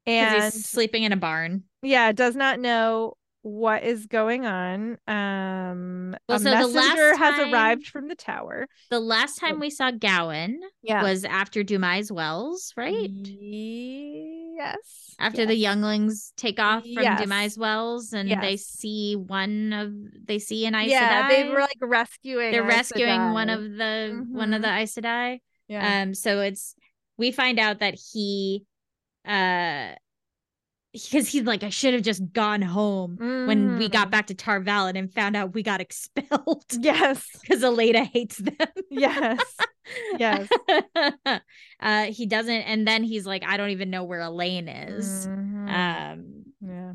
and 0.07 0.43
he's 0.43 0.65
sleeping 0.69 1.03
in 1.05 1.13
a 1.13 1.17
barn 1.17 1.63
yeah 1.83 2.13
does 2.13 2.35
not 2.37 2.59
know 2.61 3.15
what 3.43 3.83
is 3.85 4.07
going 4.07 4.45
on 4.45 4.99
um 5.07 6.15
Well, 6.29 6.37
a 6.37 6.41
so 6.41 6.45
the 6.45 6.51
last 6.67 6.75
messenger 6.75 7.17
has 7.17 7.35
time- 7.37 7.55
arrived 7.55 7.87
from 7.87 8.09
the 8.09 8.15
tower 8.17 8.67
the 8.91 9.01
last 9.01 9.39
time 9.39 9.61
we 9.61 9.71
saw 9.71 9.91
gawyn 9.93 10.57
yeah 10.83 11.03
was 11.03 11.25
after 11.25 11.63
Dumai's 11.63 12.11
Wells, 12.13 12.73
right? 12.77 13.09
yes 14.59 15.15
After 15.19 15.43
yes. 15.43 15.49
the 15.49 15.55
younglings 15.57 16.33
take 16.37 16.59
off 16.61 16.83
from 16.83 17.03
Yes. 17.03 17.21
Dumai's 17.23 17.57
Wells 17.59 18.13
and 18.13 18.31
they 18.43 18.57
see 18.57 19.15
one 19.17 19.73
of 19.73 19.93
they 20.27 20.39
see 20.39 20.67
an 20.67 20.75
Aes 20.75 20.91
yeah 20.91 21.29
they 21.29 21.49
were 21.49 21.61
like 21.61 21.79
rescuing 21.81 22.53
they're 22.53 22.65
Aes 22.69 22.77
rescuing 22.91 23.33
one 23.33 23.49
of 23.51 23.63
the 23.63 24.27
one 24.31 24.53
of 24.55 24.61
Mhm. 24.61 24.65
the 24.65 24.73
Aes 24.79 24.95
Sedai. 24.95 25.41
yeah 25.69 26.03
Um 26.03 26.15
so 26.15 26.41
it's 26.41 26.75
we 27.17 27.31
find 27.33 27.59
out 27.59 27.79
that 27.81 27.95
he 28.13 28.65
uh 29.27 29.93
because 30.93 31.29
he's 31.29 31.45
like, 31.45 31.63
I 31.63 31.69
should 31.69 31.95
have 31.95 32.03
just 32.03 32.33
gone 32.33 32.63
home 32.63 33.17
when 33.47 33.77
we 33.79 33.89
got 33.89 34.09
Mhm. 34.09 34.11
back 34.11 34.27
to 34.29 34.35
Tar 34.35 34.63
and 34.67 35.13
found 35.13 35.37
out 35.37 35.55
we 35.55 35.63
got 35.63 35.81
expelled 35.87 36.65
yes 36.81 37.27
because 37.41 37.63
Elena 37.63 38.05
hates 38.05 38.39
them. 38.39 38.55
yes 38.91 39.41
Yes. 40.19 40.49
uh 41.81 42.05
he 42.05 42.27
doesn't 42.27 42.53
and 42.63 42.87
then 42.87 43.03
he's 43.03 43.27
like, 43.27 43.43
I 43.47 43.57
don't 43.57 43.71
even 43.71 43.91
know 43.91 44.05
where 44.05 44.21
Elayne 44.21 44.69
is. 44.69 45.27
Mhm. 45.27 45.69
Um 45.69 46.45
yeah 46.61 46.93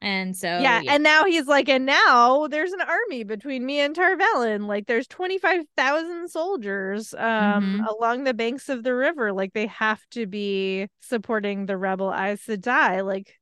and 0.00 0.36
so 0.36 0.46
yeah, 0.60 0.80
and 0.88 1.02
now 1.02 1.24
he's 1.24 1.46
like, 1.46 1.68
and 1.68 1.84
now 1.86 2.46
there's 2.48 2.72
an 2.72 2.80
army 2.80 3.24
between 3.24 3.64
me 3.66 3.80
and 3.80 3.94
Tar 3.94 4.16
Valon. 4.16 4.66
Like, 4.66 4.86
there's 4.86 5.06
twenty 5.06 5.38
five 5.38 5.62
thousand 5.76 6.28
soldiers 6.28 7.14
um 7.14 7.80
Mhm. 7.80 7.86
along 7.88 8.24
the 8.24 8.34
banks 8.34 8.68
of 8.68 8.82
the 8.82 8.94
river. 8.94 9.32
Like, 9.32 9.52
they 9.52 9.66
have 9.66 10.00
to 10.12 10.26
be 10.26 10.86
supporting 11.00 11.66
the 11.66 11.76
rebel 11.76 12.12
Aes 12.14 12.42
Sedai. 12.46 13.04
Like, 13.04 13.34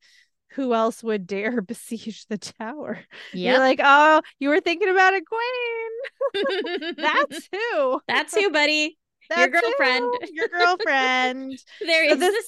who 0.51 0.73
else 0.73 1.03
would 1.03 1.27
dare 1.27 1.61
besiege 1.63 2.25
the 2.27 2.39
tower? 2.39 3.01
You're 3.33 3.59
like, 3.59 3.81
oh, 3.83 4.23
you 4.39 4.49
were 4.49 4.61
thinking 4.61 4.89
about 4.89 5.13
Egwene. 5.15 6.95
That's 6.97 7.49
who. 7.53 8.01
That's 8.09 8.35
who, 8.35 8.51
buddy. 8.51 8.97
That's 9.29 9.51
girlfriend. 9.53 10.05
who. 10.05 10.19
Your 10.33 10.49
girlfriend. 10.49 11.59
There 11.81 12.09
So 12.09 12.15
is 12.15 12.21
this. 12.21 12.47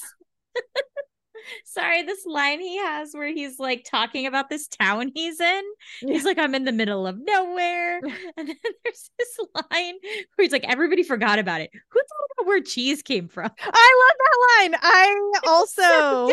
Sorry, 1.64 2.03
this 2.03 2.24
line 2.26 2.61
he 2.61 2.78
has 2.78 3.12
where 3.12 3.28
he's 3.28 3.59
like 3.59 3.84
talking 3.84 4.26
about 4.26 4.49
this 4.49 4.68
town 4.68 5.11
he's 5.14 5.41
in. 5.41 5.62
He's 6.01 6.24
like, 6.24 6.39
I'm 6.39 6.55
in 6.55 6.64
the 6.64 6.72
middle 6.72 7.07
of 7.07 7.18
nowhere. 7.18 8.01
And 8.36 8.49
then 8.49 8.57
there's 8.84 9.11
this 9.18 9.39
line 9.55 9.95
where 10.03 10.45
he's 10.45 10.53
like, 10.53 10.64
everybody 10.68 11.03
forgot 11.03 11.39
about 11.39 11.61
it. 11.61 11.70
Who 11.72 12.01
thought 12.01 12.28
about 12.36 12.47
where 12.47 12.61
cheese 12.61 13.03
came 13.03 13.28
from? 13.28 13.51
I 13.61 14.07
love 14.09 14.16
that 14.18 14.70
line. 14.70 14.80
I 14.82 15.30
also 15.47 15.82
So. 15.82 16.32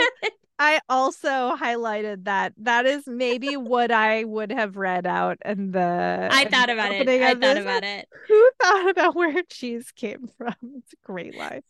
I 0.58 0.80
also 0.88 1.56
highlighted 1.56 2.26
that. 2.26 2.54
That 2.58 2.86
is 2.86 3.04
maybe 3.08 3.58
what 3.58 3.92
I 3.92 4.24
would 4.24 4.52
have 4.52 4.78
read 4.78 5.06
out 5.06 5.38
in 5.44 5.72
the. 5.72 6.30
I 6.32 6.46
thought 6.46 6.70
about 6.70 6.94
it. 6.94 7.08
I 7.08 7.32
thought 7.32 7.40
this. 7.42 7.60
about 7.60 7.84
it. 7.84 8.08
Who 8.28 8.50
thought 8.62 8.90
about 8.90 9.16
where 9.16 9.44
cheese 9.50 9.92
came 9.92 10.30
from? 10.38 10.56
It's 10.78 10.94
a 10.94 11.06
great 11.06 11.36
line. 11.36 11.64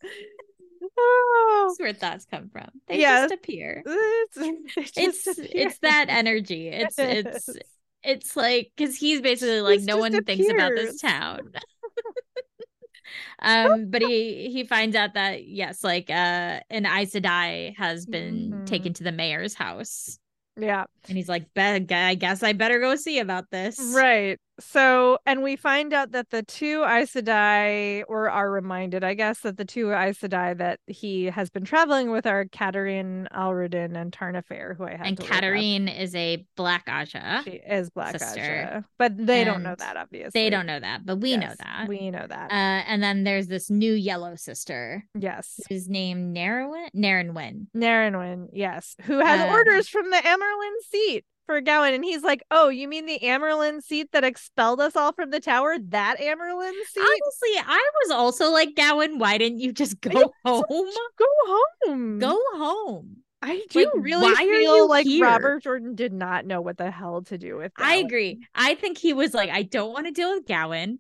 Oh, 0.98 1.66
That's 1.70 1.80
where 1.80 1.94
thoughts 1.94 2.26
come 2.26 2.50
from. 2.50 2.70
They 2.88 3.00
Yes. 3.00 3.30
just 3.30 3.34
appear. 3.44 3.84
it's 4.36 4.74
just 4.76 4.98
It's 4.98 5.28
appear. 5.28 5.50
it's 5.68 5.80
that 5.80 6.06
energy. 6.10 6.68
It's 6.70 6.98
it's 7.00 7.48
Yes. 7.48 7.58
it's 8.04 8.36
like 8.36 8.72
because 8.76 8.96
he's 8.96 9.22
basically 9.22 9.62
like 9.62 9.80
This 9.80 9.88
no 9.88 9.98
one 9.98 10.24
thinks 10.24 10.48
about 10.50 10.76
this 10.76 11.02
town 11.02 11.52
um 13.42 13.90
but 13.90 14.02
he 14.02 14.50
he 14.52 14.64
finds 14.64 14.96
out 14.96 15.14
that 15.14 15.48
yes 15.48 15.84
like 15.84 16.10
uh 16.10 16.60
an 16.70 16.86
Aes 16.86 17.14
Sedai 17.14 17.76
has 17.78 18.06
been 18.06 18.52
Mhm. 18.54 18.66
taken 18.66 18.94
to 18.94 19.04
the 19.04 19.12
mayor's 19.12 19.54
house 19.54 20.18
yeah. 20.58 20.86
and 21.08 21.18
he's 21.18 21.30
like 21.30 21.46
i 21.58 22.16
guess 22.16 22.44
i 22.44 22.54
better 22.54 22.80
go 22.80 22.96
see 22.96 23.20
about 23.20 23.50
this 23.52 23.80
Right. 23.94 24.40
So, 24.60 25.18
and 25.26 25.44
we 25.44 25.56
find 25.58 25.94
out 25.94 26.12
that 26.14 26.30
the 26.30 26.42
two 26.44 26.84
Aes 26.88 27.14
Sedai, 27.14 28.04
or 28.08 28.30
are 28.30 28.50
reminded, 28.50 29.04
I 29.04 29.14
guess, 29.14 29.40
that 29.42 29.58
the 29.58 29.66
two 29.66 29.92
Aes 29.92 30.20
Sedai 30.20 30.58
that 30.58 30.80
he 30.88 31.26
has 31.26 31.50
been 31.50 31.66
traveling 31.66 32.10
with 32.12 32.26
are 32.26 32.46
Katerine 32.46 33.28
Alruddin 33.36 33.98
and 33.98 34.12
Tarna 34.14 34.44
Feir, 34.46 34.76
who 34.78 34.86
I 34.86 34.92
have. 34.92 35.06
and 35.06 35.18
to 35.18 35.24
look 35.24 35.32
up. 35.32 35.36
Katerine 35.42 35.88
is 35.90 36.16
a 36.16 36.46
black 36.56 36.86
ajah 36.88 37.44
She 37.44 37.52
is 37.52 37.90
Black 37.90 38.18
sister. 38.18 38.40
Ajah, 38.42 38.86
but 38.98 39.18
they 39.18 39.44
don't 39.44 39.62
know 39.64 39.76
that, 39.78 39.98
obviously. 39.98 40.32
they 40.34 40.50
don't 40.50 40.66
know 40.66 40.80
that 40.80 41.06
but 41.06 41.18
we 41.18 41.36
know 41.38 41.54
that 41.60 41.88
We 41.88 42.10
know 42.12 42.26
that. 42.28 42.52
uh 42.52 42.54
and 42.88 43.04
then 43.04 43.24
there's 43.24 43.48
this 43.48 43.70
new 43.70 43.94
yellow 43.94 44.36
sister 44.36 45.06
yes. 45.20 45.60
who's 45.70 45.90
named 45.90 46.36
Narenwin 46.36 46.88
Narenwin 46.96 47.68
Narenwin, 47.76 48.48
yes, 48.54 48.96
who 49.04 49.20
has 49.20 49.42
Um, 49.42 49.50
orders 49.50 49.88
from 49.90 50.10
the 50.10 50.18
Amyrlin 50.18 50.90
seat. 50.90 51.26
For 51.46 51.62
Gawyn, 51.62 51.94
and 51.94 52.04
he's 52.04 52.24
like, 52.24 52.44
"Oh, 52.50 52.70
you 52.70 52.88
mean 52.88 53.06
the 53.06 53.20
Amyrlin 53.20 53.82
seat 53.82 54.12
that 54.14 54.24
expelled 54.24 54.82
us 54.82 54.96
all 54.96 55.14
from 55.14 55.30
the 55.30 55.40
tower? 55.40 55.78
That 55.90 56.18
Amyrlin 56.20 56.74
seat? 56.88 57.02
Honestly, 57.02 57.50
I 57.66 57.90
was 58.04 58.12
also 58.12 58.50
like, 58.52 58.70
Gawyn, 58.76 59.20
why 59.20 59.38
didn't 59.38 59.60
you 59.60 59.72
just 59.72 60.02
go 60.02 60.10
Yeah, 60.12 60.26
home? 60.44 60.64
Go 61.18 61.26
home. 61.48 62.20
Go 62.20 62.40
home. 62.56 63.18
I 63.42 63.62
do 63.70 63.80
Like, 63.80 64.04
really 64.04 64.34
why 64.34 64.36
feel 64.36 64.90
like 64.90 65.06
here? 65.06 65.24
Robert 65.24 65.62
Jordan 65.64 65.94
did 65.94 66.14
not 66.14 66.48
know 66.48 66.62
what 66.62 66.78
the 66.78 66.90
hell 66.90 67.22
to 67.24 67.38
do 67.38 67.58
with. 67.58 67.72
I 67.78 67.98
agree. 67.98 68.40
I 68.56 68.74
think 68.76 68.98
he 68.98 69.14
was 69.14 69.36
like, 69.36 69.52
I 69.52 69.62
don't 69.62 69.94
want 69.94 70.08
to 70.08 70.12
deal 70.12 70.34
with 70.34 70.46
Gawyn. 70.48 70.98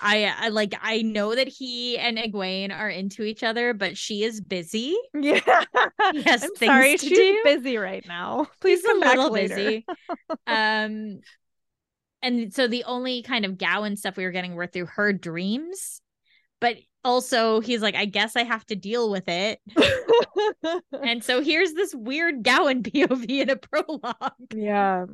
I, 0.00 0.32
I 0.36 0.48
like 0.48 0.74
I 0.82 1.02
know 1.02 1.34
that 1.34 1.48
he 1.48 1.96
and 1.98 2.18
Egwene 2.18 2.76
are 2.76 2.90
into 2.90 3.22
each 3.22 3.42
other, 3.42 3.74
but 3.74 3.96
she 3.96 4.24
is 4.24 4.40
busy. 4.40 4.96
Yeah. 5.14 5.40
Yes, 6.12 6.42
I'm 6.42 6.56
sorry, 6.56 6.96
to 6.98 7.06
she's 7.06 7.16
do. 7.16 7.40
busy 7.44 7.76
right 7.76 8.04
now. 8.06 8.48
Please 8.60 8.80
He's 8.80 8.86
come 8.86 9.00
back 9.00 9.18
later. 9.30 9.54
busy. 9.54 9.84
um 10.46 11.20
and 12.22 12.52
so 12.54 12.68
the 12.68 12.84
only 12.84 13.22
kind 13.22 13.44
of 13.44 13.52
Gawyn 13.52 13.96
stuff 13.98 14.16
we 14.16 14.24
were 14.24 14.30
getting 14.30 14.54
were 14.54 14.66
through 14.66 14.86
her 14.86 15.12
dreams. 15.12 16.00
But 16.60 16.76
also 17.04 17.60
he's 17.60 17.82
like, 17.82 17.96
I 17.96 18.04
guess 18.04 18.36
I 18.36 18.44
have 18.44 18.64
to 18.66 18.76
deal 18.76 19.10
with 19.10 19.24
it. 19.28 19.60
And 20.92 21.24
so 21.24 21.40
here's 21.42 21.72
this 21.72 21.92
weird 21.94 22.44
Gawyn 22.44 22.82
POV 22.82 23.28
in 23.28 23.50
a 23.50 23.56
prologue. 23.56 24.54
yeah. 24.54 25.06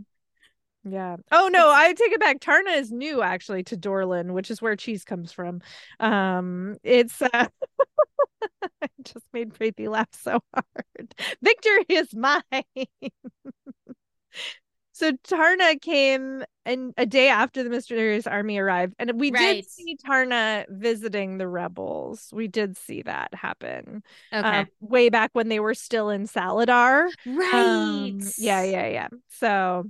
Yeah. 0.84 1.16
Oh 1.32 1.48
no, 1.52 1.70
I 1.70 1.92
take 1.92 2.12
it 2.12 2.20
back. 2.20 2.40
Tarna 2.40 2.76
is 2.78 2.90
new 2.90 3.20
actually 3.22 3.62
to 3.64 3.76
Dorlan, 3.76 4.32
which 4.32 4.50
is 4.50 4.62
where 4.62 4.76
cheese 4.76 5.04
comes 5.04 5.32
from. 5.32 5.60
Um 6.00 6.76
it's 6.82 7.20
uh 7.20 7.28
I 8.82 8.88
just 9.02 9.26
made 9.32 9.52
Preeti 9.54 9.88
laugh 9.88 10.08
so 10.12 10.40
hard. 10.54 11.14
Victory 11.42 11.84
is 11.88 12.14
mine. 12.14 12.42
so 14.92 15.12
Tarna 15.12 15.80
came 15.80 16.44
and 16.66 16.92
a 16.96 17.06
day 17.06 17.28
after 17.28 17.62
the 17.62 17.70
mysterious 17.70 18.26
army 18.26 18.58
arrived, 18.58 18.94
and 18.98 19.18
we 19.20 19.30
Right. 19.30 19.64
did 19.64 19.64
see 19.64 19.96
Tarna 19.96 20.66
visiting 20.68 21.38
the 21.38 21.46
rebels. 21.48 22.28
We 22.32 22.48
did 22.48 22.76
see 22.76 23.02
that 23.02 23.32
happen. 23.34 24.02
Okay. 24.32 24.60
um, 24.60 24.66
way 24.80 25.08
back 25.08 25.30
when 25.34 25.48
they 25.48 25.60
were 25.60 25.74
still 25.74 26.10
in 26.10 26.26
Salidar. 26.26 27.12
right. 27.24 28.16
Um, 28.18 28.32
yeah, 28.36 28.62
yeah, 28.64 28.88
yeah. 28.88 29.08
So, 29.28 29.84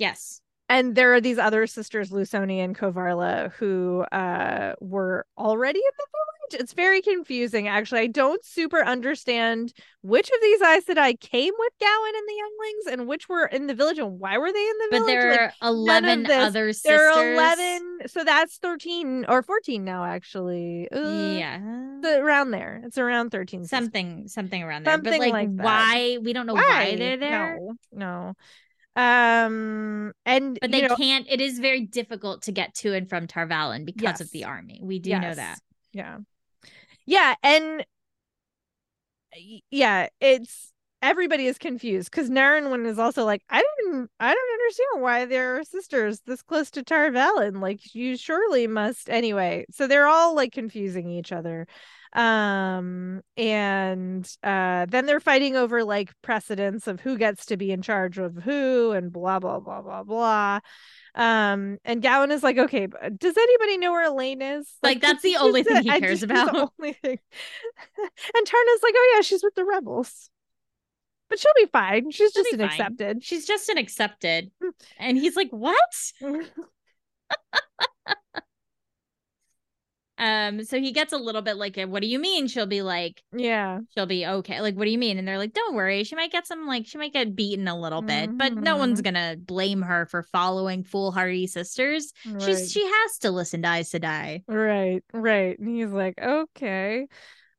Yes. 0.00 0.40
and 0.68 0.94
there 0.94 1.12
are 1.14 1.20
these 1.20 1.38
other 1.38 1.66
sisters, 1.66 2.10
Lusoni 2.10 2.58
and 2.64 2.76
Covarla, 2.78 3.52
who 3.58 4.00
uh 4.12 4.74
were 4.80 5.26
already 5.36 5.78
in 5.80 5.94
the 5.98 6.06
village. 6.10 6.62
It's 6.62 6.72
very 6.72 7.00
confusing, 7.00 7.68
actually. 7.68 8.00
I 8.00 8.06
don't 8.08 8.44
super 8.44 8.82
understand 8.84 9.72
which 10.02 10.28
of 10.28 10.40
these 10.42 10.60
Aes 10.62 10.84
Sedai 10.84 11.12
came 11.20 11.54
with 11.56 11.72
Gawyn 11.80 12.14
and 12.18 12.26
the 12.28 12.34
younglings, 12.42 12.84
and 12.92 13.08
which 13.08 13.28
were 13.28 13.46
in 13.46 13.68
the 13.68 13.74
village, 13.74 13.98
and 14.00 14.18
why 14.18 14.36
were 14.38 14.52
they 14.52 14.66
in 14.72 14.78
the 14.78 14.88
But 14.90 14.96
village? 14.98 15.14
But 15.14 15.20
there 15.20 15.30
Like, 15.30 15.40
are 15.62 15.68
11 15.68 16.22
this. 16.24 16.44
other 16.48 16.72
sisters. 16.72 16.90
there 16.90 17.10
are 17.12 17.32
eleven, 17.34 17.98
so 18.08 18.24
that's 18.24 18.56
thirteen 18.58 19.26
or 19.28 19.42
fourteen 19.42 19.84
now, 19.84 20.04
actually. 20.04 20.88
Uh, 20.90 21.34
Yeah. 21.38 21.58
the- 22.00 22.18
around 22.20 22.50
there. 22.52 22.80
It's 22.84 22.98
around 22.98 23.30
thirteen. 23.30 23.62
sisters. 23.62 23.78
something 23.78 24.26
something 24.28 24.62
around 24.62 24.84
there. 24.86 24.94
Something 24.94 25.12
but 25.12 25.20
like, 25.20 25.32
like 25.32 25.50
why? 25.50 26.18
We 26.20 26.32
don't 26.32 26.46
know 26.46 26.54
why, 26.54 26.96
they're 26.96 27.16
there. 27.16 27.58
No, 27.60 27.74
no. 27.92 28.34
Um, 28.96 30.12
and 30.26 30.58
But 30.60 30.70
they 30.72 30.82
know, 30.82 30.96
can't. 30.96 31.26
It 31.28 31.40
is 31.40 31.58
very 31.58 31.82
difficult 31.82 32.42
to 32.42 32.52
get 32.52 32.74
to 32.76 32.94
and 32.94 33.08
from 33.08 33.26
Tar 33.26 33.46
Valon 33.46 33.84
because 33.84 34.20
of 34.20 34.30
the 34.30 34.44
army. 34.44 34.80
We 34.82 34.98
do 34.98 35.18
know 35.18 35.34
that. 35.34 35.58
Yeah, 35.92 36.18
yeah, 37.06 37.34
and 37.42 37.84
yeah, 39.70 40.08
it's 40.20 40.72
everybody 41.02 41.46
is 41.46 41.58
confused 41.58 42.10
because 42.10 42.28
Narenwin 42.28 42.86
is 42.86 42.98
also 42.98 43.24
like, 43.24 43.42
I 43.48 43.62
didn't, 43.78 44.10
I 44.20 44.34
don't 44.34 44.60
understand 44.60 45.02
why 45.02 45.24
there 45.24 45.56
are 45.56 45.64
sisters 45.64 46.20
this 46.26 46.42
close 46.42 46.70
to 46.72 46.82
Tar 46.82 47.10
Valon. 47.10 47.60
Like, 47.60 47.94
you 47.94 48.16
surely 48.16 48.66
must 48.66 49.08
anyway. 49.08 49.64
So 49.70 49.86
they're 49.86 50.06
all 50.06 50.34
like 50.34 50.52
confusing 50.52 51.08
each 51.08 51.32
other. 51.32 51.66
Um 52.12 53.22
and 53.36 54.28
uh 54.42 54.86
then 54.86 55.06
they're 55.06 55.20
fighting 55.20 55.54
over 55.56 55.84
like 55.84 56.12
precedence 56.22 56.86
of 56.88 57.00
who 57.00 57.16
gets 57.16 57.46
to 57.46 57.56
be 57.56 57.70
in 57.70 57.82
charge 57.82 58.18
of 58.18 58.34
who 58.36 58.90
and 58.92 59.12
blah 59.12 59.38
blah 59.38 59.60
blah 59.60 59.80
blah 59.80 60.02
blah 60.02 60.58
um 61.14 61.78
and 61.84 62.02
gawyn 62.02 62.32
is 62.32 62.42
like 62.42 62.58
okay 62.58 62.86
does 63.16 63.36
anybody 63.36 63.78
know 63.78 63.92
where 63.92 64.08
elayne 64.10 64.58
is 64.58 64.68
Like, 64.82 65.00
that's 65.00 65.22
the 65.28 65.36
only 65.36 65.62
the- 65.62 65.70
thing 65.70 65.82
he 65.84 66.00
cares 66.00 66.20
just- 66.20 66.20
she's 66.20 66.28
the 66.28 66.34
about. 66.52 66.72
only 66.78 66.92
thing. 66.94 67.18
and 67.98 68.46
tarna's 68.46 68.82
like 68.82 68.94
oh 68.96 69.12
yeah 69.14 69.20
she's 69.22 69.42
with 69.44 69.54
the 69.54 69.64
rebels 69.64 70.30
but 71.28 71.38
she'll 71.38 71.52
be 71.56 71.66
fine 71.66 72.10
she's 72.10 72.32
She'll 72.32 72.42
just 72.42 72.52
an 72.54 72.58
fine. 72.58 72.68
accepted 72.70 73.22
She's 73.24 73.46
just 73.46 73.68
an 73.68 73.78
accepted. 73.78 74.50
Hmm. 74.60 74.70
And 74.98 75.16
he's 75.16 75.36
like, 75.36 75.50
What? 75.50 75.78
Um, 80.20 80.62
so 80.64 80.78
he 80.78 80.92
gets 80.92 81.14
a 81.14 81.16
little 81.16 81.40
bit 81.40 81.56
like, 81.56 81.80
what 81.80 82.02
do 82.02 82.06
you 82.06 82.18
mean? 82.18 82.46
She'll 82.46 82.66
be 82.66 82.82
like, 82.82 83.22
yeah 83.32 83.80
she'll 83.94 84.04
be 84.06 84.26
okay. 84.26 84.60
Like, 84.60 84.76
what 84.76 84.84
do 84.84 84.90
you 84.90 84.98
mean? 84.98 85.18
And 85.18 85.26
they're 85.26 85.38
like, 85.38 85.54
don't 85.54 85.74
worry. 85.74 86.04
She 86.04 86.14
might 86.14 86.30
get 86.30 86.46
some, 86.46 86.66
like, 86.66 86.86
she 86.86 86.98
might 86.98 87.14
get 87.14 87.34
beaten 87.34 87.66
a 87.66 87.78
little 87.78 88.02
bit, 88.02 88.36
but 88.36 88.54
no 88.54 88.76
one's 88.76 89.00
gonna 89.00 89.36
blame 89.38 89.80
her 89.80 90.04
for 90.06 90.22
following 90.22 90.84
foolhardy 90.84 91.46
sisters. 91.46 92.12
right. 92.26 92.42
She's 92.42 92.70
she 92.70 92.84
has 92.84 93.18
to 93.20 93.30
listen 93.30 93.62
to 93.62 93.68
Aes 93.68 93.90
Sedai. 93.90 94.44
Right, 94.46 95.02
right. 95.12 95.58
And 95.58 95.68
he's 95.68 95.90
like, 95.90 96.20
okay. 96.20 97.06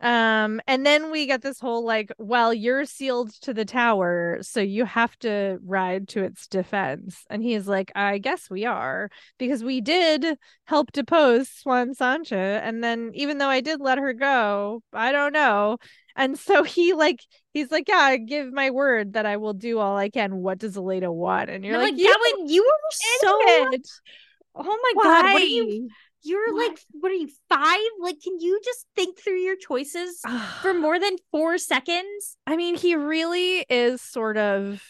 Um, 0.01 0.59
and 0.65 0.83
then 0.83 1.11
we 1.11 1.27
get 1.27 1.43
this 1.43 1.59
whole 1.59 1.85
like, 1.85 2.11
well, 2.17 2.53
you're 2.53 2.85
sealed 2.85 3.31
to 3.41 3.53
the 3.53 3.65
tower, 3.65 4.39
so 4.41 4.59
you 4.59 4.85
have 4.85 5.17
to 5.19 5.59
ride 5.63 6.07
to 6.09 6.23
its 6.23 6.47
defense. 6.47 7.23
And 7.29 7.43
he's 7.43 7.67
like, 7.67 7.91
I 7.95 8.17
guess 8.17 8.49
we 8.49 8.65
are, 8.65 9.09
because 9.37 9.63
we 9.63 9.79
did 9.79 10.25
help 10.65 10.91
depose 10.91 11.49
Siuan 11.49 11.95
Sanche, 11.95 12.31
and 12.31 12.83
then 12.83 13.11
even 13.13 13.37
though 13.37 13.49
I 13.49 13.61
did 13.61 13.79
let 13.79 13.99
her 13.99 14.13
go, 14.13 14.81
I 14.91 15.11
don't 15.11 15.33
know. 15.33 15.77
And 16.15 16.37
so 16.37 16.63
he 16.63 16.93
like 16.93 17.19
he's 17.53 17.71
like, 17.71 17.87
Yeah, 17.87 17.97
I 17.97 18.17
give 18.17 18.51
my 18.51 18.71
word 18.71 19.13
that 19.13 19.25
I 19.25 19.37
will 19.37 19.53
do 19.53 19.79
all 19.79 19.97
I 19.97 20.09
can. 20.09 20.37
What 20.37 20.57
does 20.57 20.77
Elena 20.77 21.11
want? 21.11 21.49
And 21.49 21.63
you're 21.63 21.77
like, 21.77 21.93
like, 21.93 21.99
"You 21.99 22.45
you 22.47 22.63
were 22.63 22.89
so 23.19 23.39
idiot. 23.69 23.87
Oh 24.55 24.63
my 24.63 24.93
god, 25.03 25.31
what 25.31 25.41
are 25.41 25.45
you 25.45 25.65
Why? 25.65 25.87
You're 26.23 26.53
Why? 26.53 26.67
like 26.69 26.79
what 26.91 27.11
are 27.11 27.15
you 27.15 27.29
five? 27.49 27.79
Like, 27.99 28.21
can 28.21 28.39
you 28.39 28.59
just 28.63 28.85
think 28.95 29.19
through 29.19 29.39
your 29.39 29.55
choices 29.55 30.19
for 30.61 30.73
more 30.73 30.99
than 30.99 31.15
four 31.31 31.57
seconds? 31.57 32.37
I 32.47 32.55
mean, 32.57 32.75
he 32.75 32.95
really 32.95 33.65
is 33.69 34.01
sort 34.01 34.37
of 34.37 34.81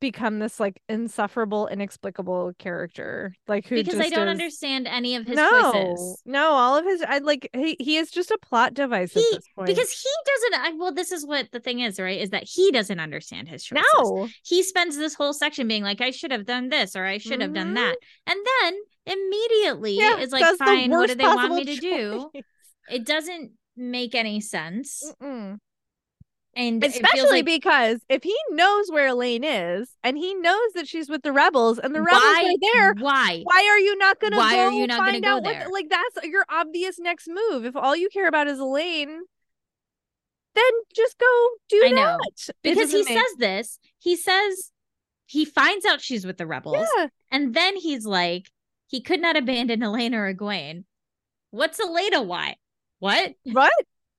become 0.00 0.38
this 0.38 0.58
like 0.58 0.80
insufferable, 0.88 1.66
inexplicable 1.68 2.52
character. 2.58 3.34
Like 3.46 3.66
who 3.66 3.74
Because 3.76 4.00
I 4.00 4.08
don't 4.08 4.28
is- 4.28 4.32
understand 4.32 4.86
any 4.88 5.14
of 5.14 5.26
his 5.26 5.36
no, 5.36 5.72
choices. 5.72 6.22
no, 6.24 6.52
all 6.52 6.74
of 6.78 6.86
his 6.86 7.02
I 7.06 7.18
like 7.18 7.50
he, 7.54 7.76
he 7.78 7.96
is 7.98 8.10
just 8.10 8.30
a 8.30 8.38
plot 8.40 8.72
device 8.72 9.14
at 9.14 9.20
He- 9.22 9.28
this 9.36 9.44
point. 9.54 9.66
Because 9.66 9.90
he 9.90 10.08
doesn't 10.24 10.66
I, 10.66 10.72
well, 10.78 10.94
this 10.94 11.12
is 11.12 11.26
what 11.26 11.52
the 11.52 11.60
thing 11.60 11.80
is, 11.80 12.00
right? 12.00 12.18
Is 12.18 12.30
that 12.30 12.44
he 12.44 12.70
doesn't 12.72 12.98
understand 12.98 13.48
his 13.48 13.62
choices. 13.62 13.84
no, 13.98 14.26
He 14.42 14.62
spends 14.62 14.96
this 14.96 15.12
whole 15.14 15.34
section 15.34 15.68
being 15.68 15.82
like, 15.82 16.00
I 16.00 16.12
should 16.12 16.30
have 16.32 16.46
done 16.46 16.70
this 16.70 16.96
or 16.96 17.04
I 17.04 17.18
should 17.18 17.42
have 17.42 17.52
done 17.52 17.72
Mhm. 17.72 17.74
that. 17.74 17.96
And 18.26 18.40
then 18.62 18.80
immediately 19.06 19.96
yeah, 19.98 20.18
is 20.18 20.32
like, 20.32 20.44
fine, 20.56 20.90
what 20.90 21.08
do 21.08 21.14
they 21.14 21.24
want 21.24 21.54
me 21.54 21.64
to 21.64 21.76
do? 21.80 22.30
It 22.90 23.06
doesn't 23.06 23.52
make 23.76 24.16
any 24.16 24.40
sense. 24.40 25.12
Mm-mm. 25.22 25.58
And 26.56 26.82
Especially 26.82 27.30
like 27.30 27.44
because 27.44 28.00
if 28.08 28.24
he 28.24 28.36
knows 28.50 28.90
where 28.90 29.08
Elayne 29.08 29.44
is 29.44 29.94
and 30.02 30.18
he 30.18 30.34
knows 30.34 30.72
that 30.74 30.88
she's 30.88 31.08
with 31.08 31.22
the 31.22 31.30
rebels 31.32 31.78
and 31.78 31.94
the 31.94 32.02
rebels 32.02 32.20
why, 32.20 32.42
are 32.52 32.72
there, 32.74 32.94
Why? 32.94 33.42
why 33.44 33.68
are 33.70 33.78
you 33.78 33.96
not 33.96 34.18
gonna 34.18 34.36
Why 34.36 34.56
go 34.56 34.60
are 34.64 34.72
you 34.72 34.86
not 34.88 34.98
gonna 34.98 35.12
find 35.12 35.22
go 35.24 35.36
out 35.36 35.42
what 35.44 35.72
like 35.72 35.88
that's 35.88 36.26
your 36.26 36.44
obvious 36.48 36.98
next 36.98 37.28
move 37.28 37.64
if 37.64 37.76
all 37.76 37.94
you 37.94 38.08
care 38.08 38.26
about 38.26 38.48
is 38.48 38.58
elayne 38.58 39.20
then 40.56 40.72
just 40.96 41.16
go 41.18 41.48
do 41.68 41.82
I 41.86 41.90
know. 41.90 42.18
that 42.18 42.48
It 42.64 42.74
because 42.74 42.90
he 42.90 43.04
make- 43.04 43.16
says 43.16 43.36
this 43.38 43.78
he 44.00 44.16
says 44.16 44.72
he 45.26 45.44
finds 45.44 45.86
out 45.86 46.00
she's 46.00 46.26
with 46.26 46.38
the 46.38 46.46
rebels 46.48 46.84
yeah 46.98 47.06
and 47.30 47.54
then 47.54 47.76
he's 47.76 48.04
like 48.04 48.50
he 48.90 49.00
could 49.00 49.20
not 49.20 49.36
abandon 49.36 49.82
elena 49.82 50.20
or 50.20 50.34
egwene. 50.34 50.84
What's 51.52 51.78
elena 51.78 52.22
why? 52.22 52.56
What? 52.98 53.34
What? 53.44 53.72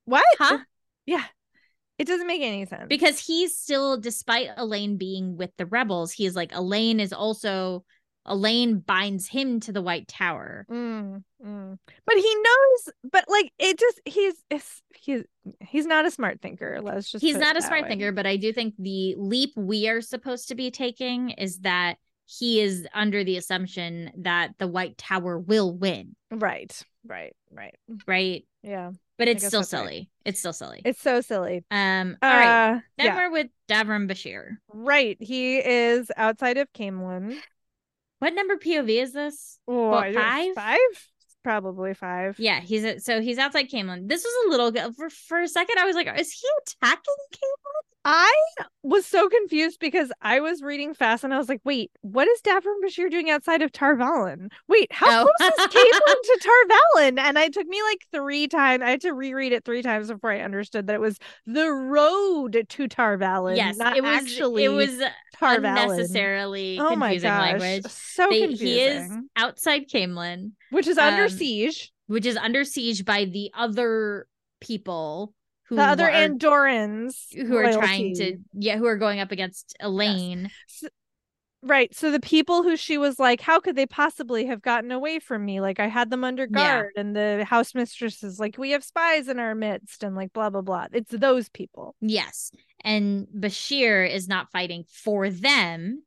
What? 0.05 0.25
Huh? 0.39 0.59
Yeah. 1.05 1.23
It 1.97 2.07
doesn't 2.07 2.25
make 2.25 2.41
any 2.41 2.65
sense. 2.65 2.85
Because 2.87 3.19
he's 3.19 3.57
still 3.57 3.97
despite 3.97 4.55
elayne 4.57 4.97
being 4.97 5.37
with 5.37 5.51
the 5.57 5.65
rebels 5.65 6.11
he's 6.11 6.35
like 6.35 6.51
elayne 6.51 6.99
is 6.99 7.13
also 7.13 7.83
elayne 8.25 8.85
binds 8.85 9.27
him 9.27 9.59
to 9.59 9.73
the 9.73 9.81
white 9.81 10.07
tower. 10.07 10.65
Mm, 10.71 11.23
mm. 11.45 11.77
but 12.05 12.15
he 12.15 12.35
knows 12.35 12.93
but 13.11 13.25
like 13.27 13.51
it 13.59 13.77
just 13.77 14.01
he's 14.05 14.35
he's 14.95 15.23
he's 15.59 15.85
not 15.85 16.05
a 16.05 16.11
smart 16.11 16.41
thinker. 16.41 16.79
Let's 16.81 17.11
just 17.11 17.23
he's 17.23 17.37
not 17.37 17.57
a 17.57 17.61
smart 17.61 17.83
way. 17.83 17.89
thinker 17.89 18.11
but 18.11 18.25
i 18.25 18.37
do 18.37 18.53
think 18.53 18.73
the 18.79 19.15
leap 19.17 19.51
we 19.55 19.89
are 19.89 20.01
supposed 20.01 20.47
to 20.47 20.55
be 20.55 20.71
taking 20.71 21.31
is 21.31 21.59
that 21.59 21.97
he 22.39 22.61
is 22.61 22.87
under 22.93 23.23
the 23.23 23.37
assumption 23.37 24.11
that 24.19 24.51
the 24.57 24.67
white 24.67 24.97
tower 24.97 25.37
will 25.37 25.75
win 25.75 26.15
right 26.31 26.81
right 27.05 27.35
right 27.51 27.75
right 28.07 28.45
yeah 28.63 28.91
but 29.17 29.27
it's 29.27 29.45
still 29.45 29.59
that's 29.59 29.71
right. 29.73 29.79
silly. 29.81 30.09
It's 30.25 30.39
still 30.39 30.53
silly. 30.53 30.81
It's 30.83 30.99
so 30.99 31.21
silly. 31.21 31.63
um. 31.69 32.17
All 32.23 32.29
right. 32.31 32.71
Uh, 32.73 32.79
Then 32.97 33.05
yeah, 33.05 33.15
we're 33.17 33.31
with 33.31 33.47
Davram 33.69 34.09
Bashir. 34.09 34.57
right. 34.73 35.15
He 35.19 35.57
is 35.59 36.09
outside 36.17 36.57
of 36.57 36.73
Caemlyn. 36.73 37.37
What 38.17 38.33
number 38.33 38.55
POV 38.55 38.89
is 38.89 39.13
this? 39.13 39.59
Oh, 39.67 39.89
What, 39.89 40.15
five? 40.15 40.55
Five? 40.55 40.79
Probably 41.43 41.93
five. 41.93 42.39
Yeah, 42.39 42.61
he's 42.61 42.83
at, 42.83 43.03
so 43.03 43.21
he's 43.21 43.37
outside 43.37 43.69
Caemlyn. 43.69 44.07
This 44.09 44.23
was 44.23 44.45
a 44.47 44.49
little 44.49 44.91
for 44.93 45.11
for 45.11 45.39
a 45.39 45.47
second. 45.47 45.77
I 45.77 45.85
was 45.85 45.95
like, 45.95 46.07
is 46.19 46.31
he 46.31 46.47
attacking 46.65 47.13
Caemlyn? 47.33 47.90
I 48.03 48.33
was 48.81 49.05
so 49.05 49.29
confused 49.29 49.79
because 49.79 50.11
I 50.23 50.39
was 50.39 50.63
reading 50.63 50.95
fast 50.95 51.23
and 51.23 51.31
I 51.33 51.37
was 51.37 51.47
like, 51.47 51.61
wait, 51.63 51.91
what 52.01 52.27
is 52.27 52.41
Davram 52.41 52.81
Bashir 52.83 53.11
doing 53.11 53.29
outside 53.29 53.61
of 53.61 53.71
Tar 53.71 53.95
Valon? 53.95 54.49
Wait, 54.67 54.91
how 54.91 55.27
Oh. 55.27 55.31
close 55.37 55.51
is 55.51 55.67
Caemlyn 55.67 56.21
to 56.23 56.39
Tar 56.41 56.77
Valon? 57.05 57.19
And 57.19 57.37
it 57.37 57.53
took 57.53 57.67
me 57.67 57.81
like 57.83 57.99
three 58.11 58.47
times. 58.47 58.81
I 58.81 58.89
had 58.89 59.01
to 59.01 59.11
reread 59.11 59.51
it 59.53 59.65
three 59.65 59.83
times 59.83 60.07
before 60.07 60.31
I 60.31 60.39
understood 60.41 60.87
that 60.87 60.95
it 60.95 60.99
was 61.01 61.19
the 61.45 61.69
road 61.71 62.65
to 62.69 62.87
Tar 62.87 63.19
Valon. 63.19 63.55
yes, 63.55 63.77
not 63.77 63.95
it 63.95 64.01
was. 64.03 64.09
actually 64.23 64.63
it 64.63 64.69
was 64.69 64.99
Tar 65.37 65.57
Valon. 65.59 65.83
unnecessarily 65.91 66.79
Oh 66.79 66.95
my 66.95 67.09
confusing 67.09 67.29
gosh, 67.29 67.61
language. 67.61 67.85
so 67.91 68.27
They- 68.31 68.39
confusing. 68.41 68.67
he 68.67 68.79
is 68.81 69.11
outside 69.35 69.89
Caemlyn, 69.89 70.53
which 70.71 70.87
is 70.87 70.97
under 70.97 71.25
um, 71.25 71.29
siege. 71.29 71.91
which 72.07 72.25
is 72.25 72.35
under 72.35 72.63
siege 72.63 73.05
by 73.05 73.25
the 73.25 73.51
other 73.53 74.25
people 74.59 75.33
The 75.77 75.81
other 75.83 76.05
are, 76.09 76.11
Andorans 76.11 77.15
who 77.33 77.55
are 77.57 77.71
trying 77.73 78.13
to 78.15 78.37
yeah 78.53 78.77
who 78.77 78.85
are 78.85 78.97
going 78.97 79.19
up 79.19 79.31
against 79.31 79.75
Elayne. 79.81 80.49
Right. 81.63 81.93
So 81.93 82.09
the 82.09 82.19
people 82.19 82.63
who 82.63 82.75
she 82.75 82.97
was 82.97 83.19
like, 83.19 83.39
how 83.39 83.59
could 83.59 83.75
they 83.75 83.85
possibly 83.85 84.47
have 84.47 84.63
gotten 84.63 84.91
away 84.91 85.19
from 85.19 85.45
me? 85.45 85.61
Like 85.61 85.79
I 85.79 85.87
had 85.87 86.09
them 86.09 86.23
under 86.23 86.43
Yeah. 86.43 86.49
guard, 86.81 86.93
and 86.95 87.15
the 87.15 87.45
house 87.47 87.75
mistress 87.75 88.23
is 88.23 88.39
like, 88.39 88.57
we 88.57 88.71
have 88.71 88.83
spies 88.83 89.27
in 89.27 89.37
our 89.37 89.53
midst, 89.53 90.03
and 90.03 90.15
like 90.15 90.33
blah 90.33 90.49
blah 90.49 90.61
blah. 90.61 90.87
It's 90.91 91.11
those 91.11 91.49
people. 91.49 91.95
Yes, 92.01 92.51
and 92.83 93.27
Bashir 93.27 94.09
is 94.11 94.27
not 94.27 94.51
fighting 94.51 94.85
for 94.89 95.29
them. 95.29 96.01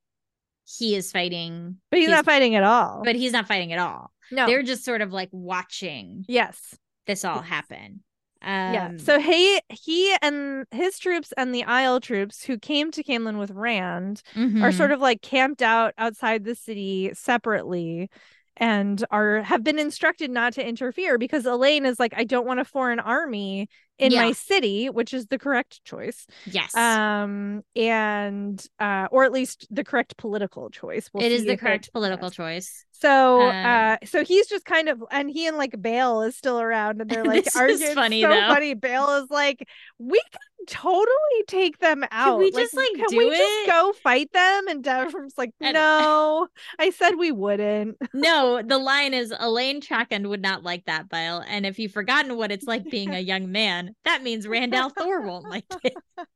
He 0.66 0.96
is 0.96 1.12
fighting, 1.12 1.76
But 1.90 1.98
he's, 2.00 2.08
He's- 2.08 2.16
not 2.16 2.24
fighting 2.24 2.56
at 2.56 2.64
all. 2.64 3.02
but 3.04 3.14
he's 3.14 3.32
not 3.32 3.46
fighting 3.46 3.72
at 3.72 3.78
all. 3.78 4.10
no. 4.32 4.46
They're 4.46 4.62
just 4.64 4.84
sort 4.84 5.02
of 5.02 5.12
like 5.12 5.28
watching 5.30 6.24
yes. 6.26 6.74
this 7.06 7.24
all 7.24 7.36
Yes. 7.36 7.46
happen. 7.48 8.02
Yeah. 8.44 8.88
Um, 8.90 8.98
So 8.98 9.18
he 9.18 9.60
he 9.70 10.14
and 10.20 10.66
his 10.70 10.98
troops 10.98 11.32
and 11.36 11.54
the 11.54 11.64
Aiel 11.64 12.00
troops 12.00 12.44
who 12.44 12.58
came 12.58 12.90
to 12.92 13.02
Caemlyn 13.02 13.38
with 13.38 13.50
Rand 13.50 14.22
are 14.36 14.40
mhm. 14.40 14.74
sort 14.76 14.92
of 14.92 15.00
like 15.00 15.22
camped 15.22 15.62
out 15.62 15.94
outside 15.98 16.44
the 16.44 16.54
city 16.54 17.10
separately 17.14 18.10
and 18.56 19.04
are 19.10 19.42
have 19.42 19.64
been 19.64 19.78
instructed 19.78 20.30
not 20.30 20.52
to 20.54 20.66
interfere 20.66 21.18
because 21.18 21.44
Elayne 21.44 21.86
is 21.86 21.98
like 21.98 22.14
I 22.16 22.24
don't 22.24 22.46
want 22.46 22.60
a 22.60 22.64
foreign 22.64 23.00
army 23.00 23.68
in 23.98 24.12
Yeah. 24.12 24.22
my 24.22 24.32
city 24.32 24.90
which 24.90 25.14
is 25.14 25.26
the 25.26 25.38
correct 25.38 25.84
choice 25.84 26.26
yes, 26.44 26.74
um 26.74 27.62
and 27.76 28.66
uh 28.80 29.06
or 29.10 29.24
at 29.24 29.32
least 29.32 29.66
the 29.70 29.84
correct 29.84 30.16
political 30.16 30.68
choice 30.70 31.08
it 31.16 31.30
is 31.32 31.44
the 31.44 31.56
correct 31.56 31.92
political 31.92 32.30
choice. 32.30 32.84
so 32.92 33.40
Um, 33.40 33.54
uh 33.64 33.96
so 34.04 34.24
he's 34.24 34.46
just 34.48 34.64
kind 34.64 34.88
of 34.88 35.02
and 35.10 35.30
he 35.30 35.46
and 35.46 35.56
like 35.56 35.80
Bael 35.80 36.22
is 36.22 36.36
still 36.36 36.60
around 36.60 37.00
and 37.00 37.10
they're 37.10 37.24
like 37.34 37.46
arguing 37.54 37.94
funny, 37.94 38.22
so 38.22 38.28
though. 38.28 38.46
funny 38.48 38.74
Bael 38.74 39.22
is 39.22 39.30
like 39.30 39.68
we 39.98 40.20
can 40.30 40.66
totally 40.66 41.44
take 41.46 41.78
them 41.78 42.04
out 42.10 42.38
we 42.38 42.50
just, 42.50 42.74
like, 42.74 42.88
can 42.94 43.06
do 43.10 43.18
we 43.18 43.24
it?" 43.26 43.36
just 43.36 43.66
go 43.66 43.92
fight 44.02 44.32
them 44.32 44.68
and 44.68 44.82
Davram's 44.82 45.34
like 45.36 45.50
no 45.60 46.46
I 46.78 46.90
said 46.90 47.12
we 47.16 47.32
wouldn't 47.32 47.96
No, 48.16 48.62
the 48.62 48.78
line 48.78 49.12
is 49.12 49.32
Elayne 49.32 49.80
Trakand 49.80 50.28
would 50.28 50.40
not 50.40 50.62
like 50.62 50.84
that, 50.84 51.08
Bael. 51.08 51.42
And 51.48 51.66
if 51.66 51.80
you've 51.80 51.90
forgotten 51.92 52.36
what 52.36 52.52
it's 52.52 52.66
like 52.68 52.88
being 52.88 53.12
a 53.12 53.18
young 53.18 53.50
man, 53.50 53.83
that 54.04 54.22
means 54.22 54.46
Rand 54.48 54.72
al'Thor 54.72 55.24
won't 55.24 55.48
like 55.48 55.64
it. 55.82 55.94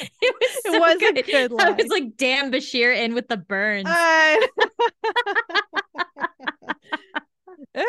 It 0.00 0.34
was 0.40 0.50
It 0.64 0.72
so 0.72 0.78
was 0.78 0.96
a 0.96 0.98
good. 1.12 1.26
good 1.26 1.52
I 1.60 1.70
was 1.70 1.88
like, 1.88 2.16
damn 2.16 2.52
Bashir 2.52 2.96
in 2.96 3.14
with 3.14 3.26
the 3.28 3.36
burns. 3.36 3.86
I- 3.88 4.46
Ah, 7.74 7.82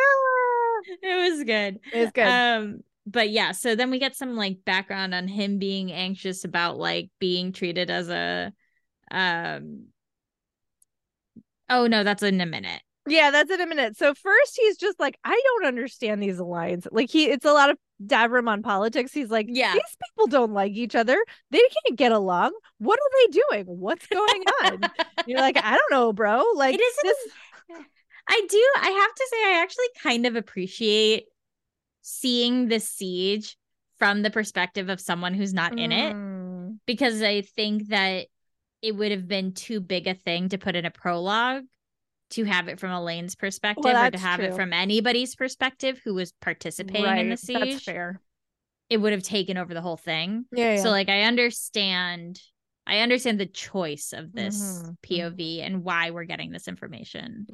it 1.01 1.31
was 1.31 1.43
good. 1.43 1.79
it's 1.91 2.11
good 2.11 2.25
Um, 2.27 2.79
but 3.05 3.29
yeah, 3.29 3.51
so 3.51 3.75
then 3.75 3.91
we 3.91 3.99
get 3.99 4.15
some 4.15 4.35
like 4.35 4.59
background 4.65 5.13
on 5.13 5.27
him 5.27 5.57
being 5.59 5.91
anxious 5.91 6.43
about 6.45 6.77
like 6.77 7.09
being 7.19 7.51
treated 7.51 7.89
as 7.89 8.09
a 8.09 8.51
um 9.11 9.85
oh 11.69 11.87
no, 11.87 12.03
that's 12.03 12.23
in 12.23 12.39
a 12.41 12.45
minute. 12.45 12.81
Yeah, 13.07 13.31
that's 13.31 13.51
in 13.51 13.61
a 13.61 13.65
minute. 13.67 13.97
So 13.97 14.13
first 14.13 14.57
he's 14.59 14.77
just 14.77 14.99
like, 14.99 15.17
I 15.23 15.39
don't 15.43 15.67
understand 15.67 16.21
these 16.21 16.37
alliances. 16.39 16.89
Like 16.91 17.09
he 17.09 17.25
it's 17.25 17.45
a 17.45 17.53
lot 17.53 17.69
of 17.71 17.77
Davram 18.03 18.47
on 18.47 18.61
politics. 18.63 19.11
He's 19.13 19.29
like, 19.29 19.47
Yeah. 19.49 19.73
these 19.73 19.97
people 20.07 20.27
don't 20.27 20.53
like 20.53 20.71
each 20.73 20.95
other. 20.95 21.17
They 21.51 21.59
can't 21.85 21.97
get 21.97 22.11
along. 22.11 22.53
What 22.77 22.99
are 22.99 23.11
they 23.27 23.39
doing? 23.49 23.65
What's 23.65 24.07
going 24.07 24.43
on? 24.63 24.81
You're 25.27 25.39
like, 25.39 25.57
I 25.57 25.71
don't 25.71 25.91
know, 25.91 26.13
bro. 26.13 26.43
Like 26.55 26.75
it 26.75 26.81
isn't 26.81 27.03
this 27.03 27.17
I 28.31 28.45
do. 28.47 28.63
I 28.81 28.89
have 28.89 29.15
to 29.15 29.27
say, 29.31 29.37
I 29.55 29.61
actually 29.63 29.85
kind 30.03 30.25
of 30.27 30.35
appreciate 30.35 31.25
seeing 32.01 32.67
the 32.67 32.79
siege 32.79 33.57
from 33.97 34.21
the 34.21 34.29
perspective 34.29 34.87
of 34.89 35.01
someone 35.01 35.33
who's 35.33 35.53
not 35.53 35.77
in 35.77 35.91
it 35.91 36.15
Mm, 36.15 36.77
because 36.85 37.21
I 37.21 37.41
think 37.41 37.87
that 37.89 38.27
it 38.81 38.95
would 38.95 39.11
have 39.11 39.27
been 39.27 39.53
too 39.53 39.81
big 39.81 40.07
a 40.07 40.13
thing 40.13 40.49
to 40.49 40.57
put 40.57 40.75
in 40.75 40.85
a 40.85 40.91
prologue 40.91 41.63
to 42.31 42.43
have 42.43 42.67
it 42.67 42.79
from 42.79 42.91
Elayne's 42.91 43.35
perspective 43.35 43.85
or 43.85 44.11
to 44.11 44.17
have 44.17 44.39
it 44.39 44.53
from 44.53 44.73
anybody's 44.73 45.35
perspective 45.35 45.99
who 46.03 46.13
was 46.13 46.31
participating 46.41 47.17
in 47.17 47.29
the 47.29 47.35
right, 47.35 47.39
siege. 47.39 47.73
That's 47.73 47.83
fair. 47.83 48.21
It 48.89 48.97
would 48.97 49.13
have 49.13 49.23
taken 49.23 49.57
over 49.57 49.73
the 49.73 49.81
whole 49.81 49.97
thing. 49.97 50.45
Yeah, 50.51 50.75
yeah. 50.75 50.83
So 50.83 50.89
like 50.89 51.09
I 51.09 51.23
understand 51.23 52.39
I 52.87 52.99
understand 52.99 53.39
the 53.39 53.45
choice 53.45 54.13
of 54.13 54.33
this 54.33 54.83
Mhm, 54.83 54.97
POV 55.03 55.61
and 55.61 55.83
why 55.83 56.09
we're 56.11 56.23
getting 56.23 56.51
this 56.51 56.67
information. 56.67 57.45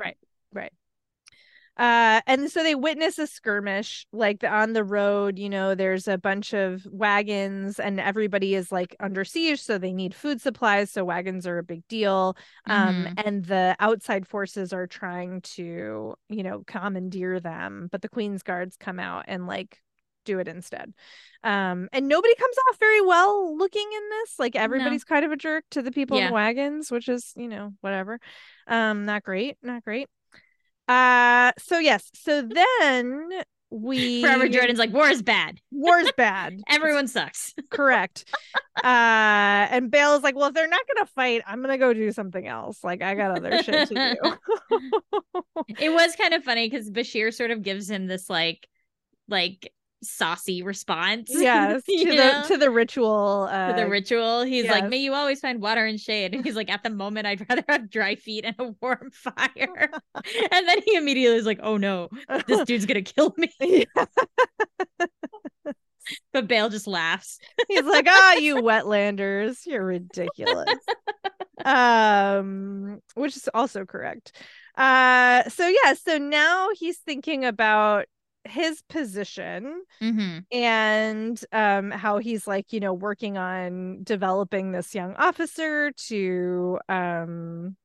Uh 1.77 2.21
and 2.25 2.49
so 2.49 2.63
they 2.63 2.73
witness 2.75 3.19
a 3.19 3.27
skirmish 3.27 4.05
like 4.13 4.39
the, 4.39 4.47
on 4.47 4.71
the 4.73 4.83
road 4.83 5.37
you 5.37 5.49
know 5.49 5.75
there's 5.75 6.07
a 6.07 6.17
bunch 6.17 6.53
of 6.53 6.85
wagons 6.89 7.79
and 7.79 7.99
everybody 7.99 8.55
is 8.55 8.71
like 8.71 8.95
under 8.99 9.25
siege 9.25 9.61
so 9.61 9.77
they 9.77 9.91
need 9.93 10.15
food 10.15 10.39
supplies 10.39 10.89
so 10.91 11.03
wagons 11.03 11.45
are 11.45 11.57
a 11.57 11.63
big 11.63 11.85
deal. 11.89 12.37
Um 12.69 13.07
Mhm. 13.07 13.17
and 13.17 13.43
the 13.45 13.75
outside 13.79 14.27
forces 14.27 14.71
are 14.73 14.87
trying 14.87 15.41
to 15.41 16.15
you 16.29 16.43
know 16.43 16.63
commandeer 16.65 17.39
them 17.41 17.89
but 17.91 18.01
the 18.01 18.09
queen's 18.09 18.43
guards 18.43 18.77
come 18.77 18.99
out 18.99 19.25
and 19.27 19.45
like 19.47 19.81
do 20.23 20.39
it 20.39 20.47
instead. 20.47 20.93
Um 21.43 21.89
and 21.93 22.07
nobody 22.07 22.33
comes 22.35 22.55
off 22.69 22.79
very 22.79 23.01
well 23.01 23.55
looking 23.57 23.87
in 23.95 24.09
this 24.09 24.39
like 24.39 24.55
everybody's 24.55 25.03
kind 25.03 25.25
of 25.25 25.31
a 25.31 25.37
jerk 25.37 25.65
to 25.71 25.81
the 25.81 25.91
people 25.91 26.17
in 26.17 26.23
Yeah. 26.23 26.29
the 26.29 26.33
wagons 26.33 26.89
which 26.89 27.09
is 27.09 27.33
you 27.35 27.47
know 27.49 27.73
whatever. 27.81 28.19
Um 28.65 29.05
not 29.05 29.23
great 29.23 29.57
not 29.61 29.83
great 29.83 30.07
uh 30.87 31.51
so 31.57 31.79
yes. 31.79 32.09
So 32.13 32.41
then 32.41 33.29
we 33.71 34.21
Forever 34.23 34.47
Jordan's 34.47 34.79
like 34.79 34.93
war 34.93 35.07
is 35.07 35.21
bad. 35.21 35.59
war's 35.71 36.11
bad. 36.17 36.61
Everyone 36.67 37.07
sucks. 37.07 37.53
correct. 37.69 38.25
Uh 38.83 39.67
and 39.71 39.89
bael 39.89 40.15
is 40.15 40.23
like 40.23 40.35
well 40.35 40.47
if 40.47 40.53
they're 40.53 40.67
not 40.67 40.81
gonna 40.93 41.07
fight 41.07 41.41
i'm 41.47 41.61
gonna 41.61 41.77
go 41.77 41.93
do 41.93 42.11
something 42.11 42.47
else. 42.47 42.83
Like 42.83 43.01
i 43.01 43.15
got 43.15 43.37
other 43.37 43.63
shit 43.63 43.89
to 43.89 43.95
do. 43.95 44.81
It 45.79 45.91
was 45.91 46.15
kind 46.15 46.33
of 46.33 46.43
funny 46.43 46.69
because 46.69 46.89
Bashir 46.91 47.33
sort 47.33 47.51
of 47.51 47.61
gives 47.61 47.89
him 47.89 48.07
this 48.07 48.29
like 48.29 48.67
like 49.27 49.71
saucy 50.09 50.63
response. 50.63 51.29
yes 51.33 51.83
to 51.83 52.05
the 52.05 52.15
know? 52.15 52.43
to 52.47 52.57
the 52.57 52.71
ritual 52.71 53.47
uh 53.49 53.69
To 53.69 53.73
the 53.73 53.89
ritual. 53.89 54.43
He's 54.43 54.69
like. 54.69 54.87
May 54.89 54.97
you 54.97 55.13
always 55.13 55.39
find 55.39 55.61
water 55.61 55.85
and 55.85 55.99
shade. 55.99 56.33
And 56.33 56.43
he's 56.43 56.55
like, 56.55 56.69
At 56.69 56.83
the 56.83 56.89
moment, 56.89 57.27
I'd 57.27 57.47
rather 57.49 57.63
have 57.69 57.89
dry 57.89 58.15
feet 58.15 58.45
and 58.45 58.55
a 58.59 58.73
warm 58.81 59.11
fire. 59.11 59.37
and 60.15 60.67
then 60.67 60.81
he 60.85 60.95
immediately 60.95 61.37
is 61.37 61.45
like, 61.45 61.59
Oh 61.61 61.77
no, 61.77 62.09
this 62.47 62.63
dude's 62.65 62.85
gonna 62.85 63.01
kill 63.01 63.33
me. 63.37 63.85
But 66.33 66.47
Bael 66.47 66.69
just 66.69 66.85
laughs. 66.85 67.39
he's 67.67 67.83
like 67.83 68.05
ah 68.07 68.33
you 68.35 68.57
wetlanders 68.57 69.65
you're 69.65 69.83
ridiculous 69.83 70.69
um 71.63 72.99
which 73.15 73.35
is 73.35 73.49
also 73.53 73.85
correct 73.85 74.31
uh 74.77 75.49
so 75.49 75.67
yeah 75.67 75.93
so 75.93 76.17
now 76.17 76.69
he's 76.77 76.97
thinking 76.99 77.45
about 77.45 78.05
his 78.45 78.81
position 78.89 79.81
Mm-hmm. 80.01 80.39
and 80.51 81.43
um 81.51 81.91
how 81.91 82.17
he's 82.19 82.47
like 82.47 82.73
you 82.73 82.79
know 82.79 82.93
working 82.93 83.37
on 83.37 84.03
developing 84.03 84.71
this 84.71 84.93
young 84.95 85.15
officer 85.15 85.91
to 85.93 86.79
um 86.89 87.75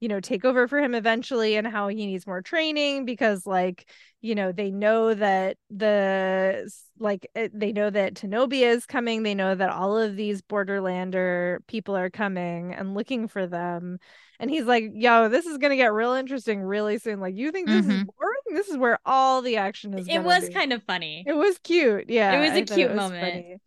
you 0.00 0.08
know 0.08 0.20
take 0.20 0.44
over 0.44 0.68
for 0.68 0.78
him 0.78 0.94
eventually 0.94 1.56
and 1.56 1.66
how 1.66 1.88
he 1.88 1.96
needs 2.06 2.26
more 2.26 2.42
training 2.42 3.04
because 3.06 3.46
like 3.46 3.88
you 4.20 4.34
know 4.34 4.52
they 4.52 4.70
know 4.70 5.14
that 5.14 5.56
the 5.70 6.70
like 6.98 7.26
it- 7.34 7.58
they 7.58 7.72
know 7.72 7.88
that 7.90 8.14
Tenobia 8.14 8.68
is 8.68 8.86
coming 8.86 9.22
they 9.22 9.34
know 9.34 9.54
that 9.54 9.70
all 9.70 9.96
of 9.98 10.16
these 10.16 10.42
borderlander 10.42 11.58
people 11.66 11.96
are 11.96 12.10
coming 12.10 12.74
and 12.74 12.94
looking 12.94 13.28
for 13.28 13.46
them 13.46 13.98
and 14.38 14.50
he's 14.50 14.64
like 14.64 14.84
yo 14.94 15.28
this 15.28 15.46
is 15.46 15.58
going 15.58 15.70
to 15.70 15.76
get 15.76 15.92
real 15.92 16.12
interesting 16.12 16.60
really 16.62 16.98
soon 16.98 17.20
like 17.20 17.36
you 17.36 17.50
think 17.52 17.68
this 17.70 17.86
is 17.86 17.98
Mhm. 17.98 18.06
boring 18.18 18.35
this 18.50 18.68
is 18.68 18.76
where 18.76 18.98
all 19.04 19.42
the 19.42 19.56
action 19.56 19.98
is. 19.98 20.08
It 20.08 20.20
was 20.20 20.48
be. 20.48 20.54
kind 20.54 20.72
of 20.72 20.82
funny. 20.84 21.24
It 21.26 21.34
was 21.34 21.58
cute. 21.58 22.08
Yeah. 22.08 22.32
It 22.32 22.48
was 22.48 22.70
a 22.70 22.74
cute 22.74 22.90
was 22.90 22.96
moment. 22.96 23.22
Funny. 23.22 23.58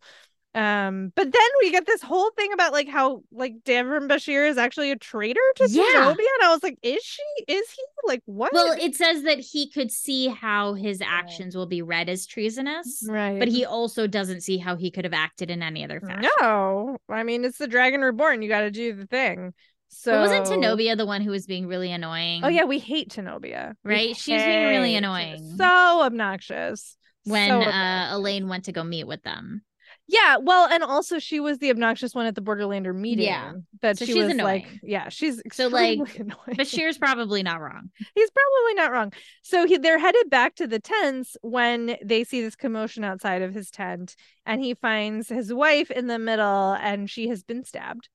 Um, 0.52 1.12
but 1.14 1.30
then 1.30 1.48
we 1.60 1.70
get 1.70 1.86
this 1.86 2.02
whole 2.02 2.30
thing 2.36 2.52
about 2.52 2.72
like 2.72 2.88
how 2.88 3.22
like 3.30 3.62
Davram 3.64 4.08
Bashir 4.08 4.48
is 4.48 4.58
actually 4.58 4.90
a 4.90 4.96
traitor 4.96 5.40
to 5.56 5.68
yeah. 5.70 6.08
And 6.08 6.18
I 6.42 6.50
was 6.50 6.62
like, 6.64 6.76
is 6.82 7.02
she? 7.04 7.22
Is 7.46 7.70
he? 7.70 7.82
Like 8.04 8.22
what? 8.24 8.52
Well, 8.52 8.76
it 8.80 8.96
says 8.96 9.22
that 9.22 9.38
he 9.38 9.70
could 9.70 9.92
see 9.92 10.26
how 10.26 10.74
his 10.74 11.00
actions 11.00 11.54
will 11.54 11.66
be 11.66 11.82
read 11.82 12.08
as 12.08 12.26
treasonous, 12.26 13.04
right? 13.08 13.38
But 13.38 13.46
he 13.46 13.64
also 13.64 14.08
doesn't 14.08 14.40
see 14.40 14.58
how 14.58 14.74
he 14.74 14.90
could 14.90 15.04
have 15.04 15.14
acted 15.14 15.50
in 15.50 15.62
any 15.62 15.84
other 15.84 16.00
fashion. 16.00 16.28
No, 16.40 16.96
I 17.08 17.22
mean 17.22 17.44
it's 17.44 17.58
the 17.58 17.68
Dragon 17.68 18.00
Reborn. 18.00 18.42
You 18.42 18.48
got 18.48 18.62
to 18.62 18.72
do 18.72 18.92
the 18.92 19.06
thing. 19.06 19.54
So 19.90 20.12
but 20.12 20.30
wasn't 20.30 20.46
Tenobia 20.46 20.96
the 20.96 21.04
one 21.04 21.20
who 21.20 21.32
was 21.32 21.46
being 21.46 21.66
really 21.66 21.90
annoying? 21.90 22.44
Oh 22.44 22.48
yeah, 22.48 22.64
we 22.64 22.78
hate 22.78 23.10
Tenobia. 23.10 23.74
Right? 23.84 24.16
She's 24.16 24.42
being 24.42 24.68
really 24.68 24.94
annoying. 24.94 25.56
So 25.56 26.02
obnoxious. 26.02 26.96
When 27.24 27.48
so 27.48 27.56
uh, 27.56 27.58
obnoxious. 27.58 27.74
Uh, 27.74 28.16
Elayne 28.16 28.48
went 28.48 28.64
to 28.64 28.72
go 28.72 28.84
meet 28.84 29.06
with 29.06 29.22
them. 29.22 29.62
Yeah, 30.06 30.38
well, 30.40 30.66
and 30.68 30.82
also 30.82 31.20
she 31.20 31.38
was 31.38 31.58
the 31.58 31.70
obnoxious 31.70 32.16
one 32.16 32.26
at 32.26 32.34
the 32.34 32.40
Borderlander 32.40 32.92
meeting. 32.92 33.26
Yeah, 33.26 33.52
that 33.80 33.98
so 33.98 34.04
she 34.04 34.14
was 34.14 34.32
annoying. 34.32 34.64
like, 34.64 34.80
yeah, 34.82 35.08
she's 35.08 35.40
so 35.52 35.68
like. 35.68 35.98
Annoying. 36.18 36.56
Bashir's 36.56 36.98
probably 36.98 37.44
not 37.44 37.60
wrong. 37.60 37.90
He's 38.14 38.30
probably 38.30 38.74
not 38.74 38.90
wrong. 38.90 39.12
So 39.42 39.66
he, 39.66 39.78
they're 39.78 40.00
headed 40.00 40.28
back 40.28 40.56
to 40.56 40.66
the 40.66 40.80
tents 40.80 41.36
when 41.42 41.96
they 42.04 42.24
see 42.24 42.40
this 42.40 42.56
commotion 42.56 43.04
outside 43.04 43.42
of 43.42 43.54
his 43.54 43.70
tent, 43.70 44.16
and 44.44 44.60
he 44.60 44.74
finds 44.74 45.28
his 45.28 45.52
wife 45.52 45.92
in 45.92 46.08
the 46.08 46.18
middle, 46.18 46.72
and 46.72 47.08
she 47.08 47.28
has 47.28 47.44
been 47.44 47.64
stabbed. 47.64 48.08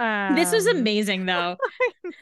Um, 0.00 0.34
this 0.34 0.50
was 0.50 0.66
amazing 0.66 1.26
though. 1.26 1.56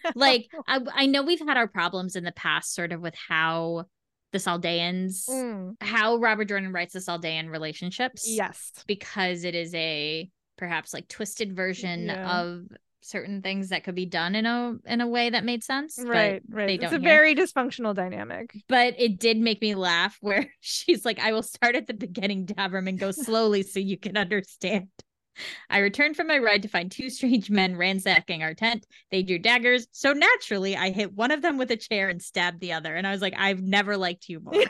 I 0.05 0.13
like 0.15 0.51
I, 0.67 0.81
I 0.93 1.07
know 1.07 1.23
we've 1.23 1.41
had 1.41 1.57
our 1.57 1.69
problems 1.69 2.17
in 2.17 2.25
the 2.25 2.33
past 2.33 2.75
sort 2.75 2.93
of 2.93 3.01
with 3.01 3.15
how 3.15 3.85
the 4.33 4.39
Saldeans, 4.39 5.29
mm. 5.29 5.75
how 5.81 6.17
Robert 6.17 6.47
Jordan 6.47 6.73
writes 6.73 6.93
the 6.93 6.99
Saldean 6.99 7.51
relationships. 7.51 8.29
Yes. 8.29 8.73
Because 8.87 9.45
it 9.45 9.55
is 9.55 9.75
a 9.75 10.29
perhaps 10.57 10.93
like 10.93 11.09
twisted 11.09 11.55
version 11.55 12.07
yeah. 12.07 12.41
of 12.41 12.65
certain 13.01 13.41
things 13.41 13.71
that 13.71 13.85
could 13.85 13.95
be 13.95 14.05
done 14.05 14.35
in 14.35 14.45
a 14.45 14.75
in 14.85 15.01
a 15.01 15.07
way 15.07 15.31
that 15.31 15.45
made 15.45 15.65
sense. 15.65 15.99
Right, 16.05 16.43
right. 16.51 16.83
It's 16.83 16.85
a 16.85 16.91
hear. 16.91 16.99
very 16.99 17.35
dysfunctional 17.35 17.95
dynamic. 17.95 18.55
But 18.69 18.95
it 18.99 19.19
did 19.19 19.39
make 19.39 19.63
me 19.63 19.75
laugh 19.75 20.19
where 20.21 20.53
she's 20.61 21.05
like, 21.05 21.19
I 21.21 21.33
will 21.33 21.43
start 21.43 21.77
at 21.77 21.87
the 21.87 21.95
beginning, 21.95 22.47
Davram, 22.47 22.89
and 22.89 22.99
go 22.99 23.13
slowly 23.13 23.63
so 23.63 23.81
you 23.81 23.99
can 23.99 24.17
understand. 24.17 24.89
I 25.71 25.79
returned 25.79 26.17
from 26.17 26.27
my 26.27 26.39
ride 26.39 26.63
to 26.63 26.69
find 26.69 26.91
two 26.91 27.11
strange 27.11 27.51
men 27.51 27.77
ransacking 27.77 28.43
our 28.43 28.55
tent. 28.55 28.87
They 29.11 29.23
drew 29.23 29.39
daggers. 29.39 29.87
So 29.93 30.13
naturally, 30.13 30.77
I 30.77 30.91
hit 30.91 31.15
one 31.15 31.31
of 31.31 31.43
them 31.43 31.59
with 31.59 31.71
a 31.71 31.77
chair 31.77 32.09
and 32.09 32.23
stabbed 32.23 32.61
the 32.61 32.73
other. 32.73 32.95
And 32.95 33.07
I 33.07 33.13
was 33.13 33.23
like, 33.23 33.35
I've 33.37 33.63
never 33.63 33.97
liked 33.97 34.29
you 34.29 34.41
more. 34.41 34.55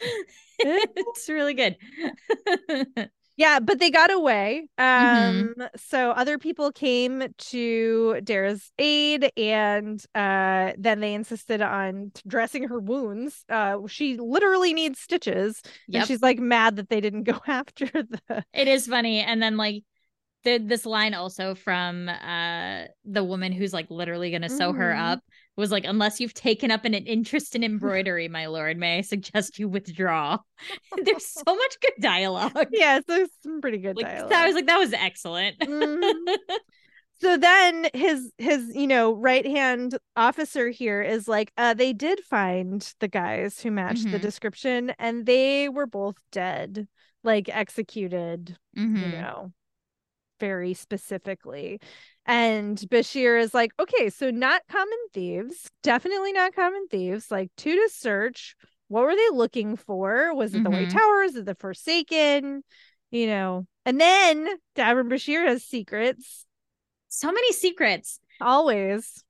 it's 0.58 1.28
really 1.28 1.54
good. 1.54 1.76
Yeah, 3.36 3.60
but 3.60 3.78
they 3.78 3.90
got 3.90 4.10
away. 4.10 4.66
Mm-hmm. 4.78 5.38
Um, 5.38 5.54
mm-hmm. 5.58 5.64
so 5.76 6.10
other 6.10 6.38
people 6.38 6.72
came 6.72 7.22
to 7.36 8.20
Deira's 8.22 8.70
aid, 8.78 9.30
and 9.36 10.02
uh, 10.14 10.72
then 10.78 11.00
they 11.00 11.12
insisted 11.12 11.60
on 11.60 12.12
dressing 12.26 12.68
her 12.68 12.78
wounds. 12.78 13.44
Uh, 13.48 13.78
she 13.88 14.16
literally 14.16 14.72
needs 14.72 14.98
stitches, 15.00 15.60
yep. 15.86 16.00
and 16.00 16.08
she's 16.08 16.22
like 16.22 16.38
mad 16.38 16.76
that 16.76 16.88
they 16.88 17.00
didn't 17.00 17.22
go 17.24 17.38
after 17.46 17.86
the. 17.86 18.44
It 18.54 18.68
is 18.68 18.86
funny, 18.86 19.20
and 19.20 19.42
then 19.42 19.56
like 19.58 19.84
the 20.44 20.58
this 20.58 20.86
line 20.86 21.12
also 21.12 21.54
from 21.54 22.08
uh 22.08 22.84
the 23.04 23.24
woman 23.24 23.52
who's 23.52 23.72
like 23.72 23.90
literally 23.90 24.30
gonna 24.30 24.48
sew 24.48 24.70
mm-hmm. 24.70 24.80
her 24.80 24.94
up 24.94 25.20
was 25.56 25.72
like, 25.72 25.84
unless 25.84 26.20
you've 26.20 26.34
taken 26.34 26.70
up 26.70 26.84
an, 26.84 26.94
an 26.94 27.06
interest 27.06 27.56
in 27.56 27.64
embroidery, 27.64 28.28
my 28.28 28.46
lord, 28.46 28.76
may 28.76 28.98
I 28.98 29.00
suggest 29.00 29.58
you 29.58 29.68
withdraw? 29.68 30.38
There's 31.04 31.26
so 31.26 31.42
much 31.46 31.80
good 31.80 31.94
dialogue. 32.00 32.52
Yeah, 32.70 33.00
so 33.06 33.26
some 33.42 33.60
pretty 33.60 33.78
good 33.78 33.96
like, 33.96 34.06
dialogue. 34.06 34.32
I 34.32 34.46
was 34.46 34.54
like, 34.54 34.66
that 34.66 34.78
was 34.78 34.92
excellent. 34.92 35.56
Mm-hmm. 35.66 36.54
so 37.20 37.36
then 37.36 37.88
his 37.94 38.32
his 38.38 38.74
you 38.74 38.86
know 38.86 39.12
right 39.12 39.46
hand 39.46 39.96
officer 40.16 40.68
here 40.68 41.02
is 41.02 41.28
like 41.28 41.52
uh 41.56 41.74
they 41.74 41.92
did 41.92 42.20
find 42.20 42.92
the 43.00 43.08
guys 43.08 43.60
who 43.60 43.70
matched 43.70 44.02
mm-hmm. 44.02 44.12
the 44.12 44.18
description 44.18 44.92
and 44.98 45.26
they 45.26 45.68
were 45.68 45.86
both 45.86 46.16
dead 46.32 46.88
like 47.24 47.48
executed 47.48 48.56
mm-hmm. 48.76 48.96
you 48.96 49.08
know 49.08 49.52
very 50.40 50.74
specifically 50.74 51.80
and 52.26 52.76
Bashir 52.76 53.40
is 53.40 53.54
like, 53.54 53.70
okay, 53.78 54.10
so 54.10 54.30
not 54.30 54.62
common 54.68 54.98
thieves, 55.14 55.70
definitely 55.82 56.32
not 56.32 56.54
common 56.54 56.86
thieves. 56.88 57.30
Like 57.30 57.50
two 57.56 57.74
to 57.74 57.88
search. 57.92 58.56
What 58.88 59.04
were 59.04 59.16
they 59.16 59.28
looking 59.32 59.76
for? 59.76 60.34
Was 60.34 60.52
it 60.52 60.58
mm-hmm. 60.58 60.64
the 60.64 60.70
White 60.70 60.88
mm-hmm. 60.88 60.98
Tower? 60.98 61.22
Was 61.22 61.36
it 61.36 61.46
the 61.46 61.54
Forsaken? 61.54 62.62
You 63.10 63.26
know, 63.28 63.66
and 63.84 64.00
then 64.00 64.48
Davram 64.76 65.08
Bashir 65.08 65.46
has 65.46 65.64
secrets. 65.64 66.44
So 67.08 67.30
many 67.32 67.52
secrets. 67.52 68.20
Always. 68.40 69.22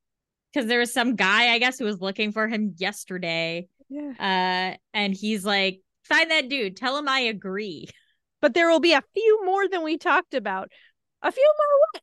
Because 0.52 0.68
there 0.68 0.78
was 0.78 0.92
some 0.92 1.16
guy, 1.16 1.52
I 1.52 1.58
guess, 1.58 1.78
who 1.78 1.84
was 1.84 2.00
looking 2.00 2.32
for 2.32 2.48
him 2.48 2.74
yesterday. 2.78 3.68
Yeah. 3.90 4.12
Uh, 4.18 4.76
and 4.94 5.14
he's 5.14 5.44
like, 5.44 5.80
find 6.04 6.30
that 6.30 6.48
dude. 6.48 6.76
Tell 6.76 6.96
him 6.96 7.08
I 7.08 7.20
agree. 7.20 7.88
But 8.40 8.54
there 8.54 8.70
will 8.70 8.80
be 8.80 8.94
a 8.94 9.02
few 9.14 9.44
more 9.44 9.68
than 9.68 9.82
we 9.82 9.98
talked 9.98 10.34
about. 10.34 10.70
A 11.22 11.30
few 11.30 11.52
more 11.58 11.80
what? 11.92 12.02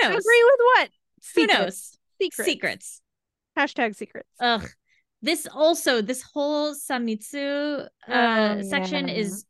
Who 0.00 0.08
knows? 0.08 0.18
Agree 0.18 0.44
with 0.44 0.60
what? 0.60 0.90
Secrets. 1.20 1.54
Who 1.54 1.62
knows? 1.62 1.98
Secrets. 2.20 2.50
Secrets. 2.50 3.00
Hashtag 3.58 3.94
secrets. 3.94 4.28
Ugh. 4.40 4.66
This 5.20 5.46
also, 5.52 6.00
this 6.02 6.22
whole 6.22 6.74
Samitsu 6.74 7.86
uh, 8.08 8.56
oh, 8.58 8.62
section 8.62 9.08
yeah. 9.08 9.14
is 9.14 9.44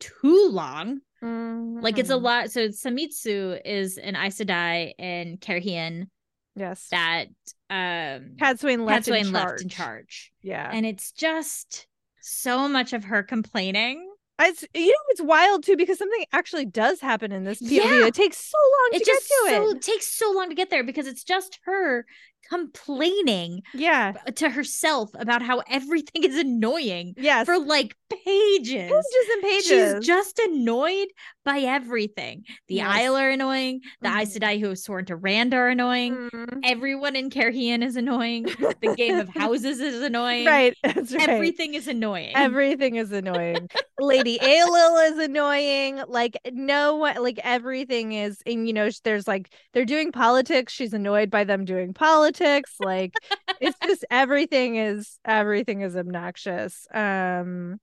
too 0.00 0.48
long. 0.50 1.00
Mm-hmm. 1.22 1.80
Like 1.80 1.98
it's 1.98 2.10
a 2.10 2.14
mm-hmm. 2.14 2.24
lot. 2.24 2.50
So 2.50 2.68
Samitsu 2.68 3.60
is 3.64 3.98
an 3.98 4.16
Aes 4.16 4.38
Sedai 4.38 4.92
in 4.98 5.38
Cairhien. 5.38 6.06
Yes. 6.54 6.88
That 6.90 7.26
um 7.70 8.36
Cadsuane 8.40 8.84
left, 8.86 9.08
in 9.08 9.32
left 9.32 9.60
in 9.60 9.68
charge. 9.68 10.32
Yeah. 10.42 10.70
And 10.72 10.86
it's 10.86 11.12
just 11.12 11.86
so 12.20 12.68
much 12.68 12.92
of 12.92 13.04
her 13.04 13.22
complaining 13.22 14.07
it's 14.40 14.64
you 14.74 14.88
know 14.88 14.94
it's 15.08 15.22
wild 15.22 15.64
too 15.64 15.76
because 15.76 15.98
something 15.98 16.24
actually 16.32 16.66
does 16.66 17.00
happen 17.00 17.32
in 17.32 17.44
this 17.44 17.60
POV. 17.60 17.70
Yeah. 17.70 18.06
It 18.06 18.14
takes 18.14 18.38
so 18.38 18.58
long 18.58 18.90
it 18.92 18.98
to 19.00 19.04
get 19.04 19.20
to 19.20 19.28
so, 19.28 19.46
it. 19.46 19.74
Just 19.74 19.86
takes 19.86 20.06
so 20.06 20.32
long 20.32 20.48
to 20.48 20.54
get 20.54 20.70
there 20.70 20.84
because 20.84 21.06
it's 21.06 21.24
just 21.24 21.58
her 21.64 22.06
complaining 22.48 23.62
yeah. 23.74 24.12
to 24.36 24.50
herself 24.50 25.10
about 25.18 25.42
how 25.42 25.62
everything 25.68 26.22
is 26.24 26.36
annoying 26.36 27.14
yes. 27.16 27.46
for 27.46 27.58
like 27.58 27.94
pages. 28.10 28.90
Pages 28.90 29.28
and 29.32 29.42
pages. 29.42 29.66
she's 29.66 30.06
just 30.06 30.38
annoyed 30.38 31.08
by 31.44 31.60
everything. 31.60 32.44
The 32.68 32.76
yes. 32.76 32.96
Aiel 32.96 33.20
are 33.20 33.30
annoying 33.30 33.80
the 34.00 34.08
mm-hmm. 34.08 34.18
Aes 34.18 34.38
Sedai 34.38 34.60
who 34.60 34.68
have 34.68 34.78
sworn 34.78 35.04
to 35.06 35.16
Rand 35.16 35.54
are 35.54 35.68
annoying 35.68 36.14
mm-hmm. 36.14 36.58
everyone 36.62 37.16
in 37.16 37.30
Cairhien 37.30 37.82
is 37.82 37.96
annoying 37.96 38.44
the 38.44 38.94
game 38.96 39.18
of 39.18 39.28
houses 39.34 39.80
is 39.80 40.02
annoying. 40.02 40.46
Right 40.46 40.74
right. 40.84 41.12
Everything 41.28 41.74
is 41.74 41.88
annoying. 41.88 42.32
Everything 42.34 42.96
is 42.96 43.12
annoying. 43.12 43.68
Lady 44.00 44.38
Ailil 44.38 45.10
is 45.10 45.18
annoying. 45.18 46.02
Like 46.08 46.38
no 46.52 46.96
like 46.96 47.40
everything 47.42 48.12
is 48.12 48.38
and 48.46 48.66
you 48.66 48.72
know 48.72 48.88
there's 49.04 49.26
like 49.26 49.52
they're 49.72 49.84
doing 49.84 50.12
politics. 50.12 50.72
She's 50.72 50.92
annoyed 50.92 51.30
by 51.30 51.44
them 51.44 51.64
doing 51.64 51.94
politics 51.94 52.27
politics 52.28 52.74
like 52.80 53.14
it's 53.60 53.78
just 53.84 54.04
everything 54.10 54.76
is 54.76 55.18
everything 55.24 55.80
is 55.80 55.96
obnoxious 55.96 56.86
um 56.94 57.78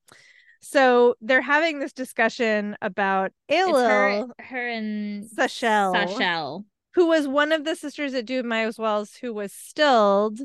so 0.62 1.14
they're 1.22 1.42
having 1.42 1.78
this 1.78 1.94
discussion 1.94 2.76
about 2.82 3.32
Ailil, 3.52 4.30
her, 4.40 4.44
her 4.44 4.68
and 4.68 5.24
Sashalle, 5.26 5.94
Sashalle, 5.94 6.66
who 6.96 7.06
was 7.06 7.28
one 7.28 7.52
of 7.52 7.66
the 7.66 7.76
sisters 7.76 8.16
at 8.16 8.26
Dumai's 8.26 8.80
Wells 8.80 9.14
who 9.14 9.32
was 9.32 9.54
stilled. 9.54 10.40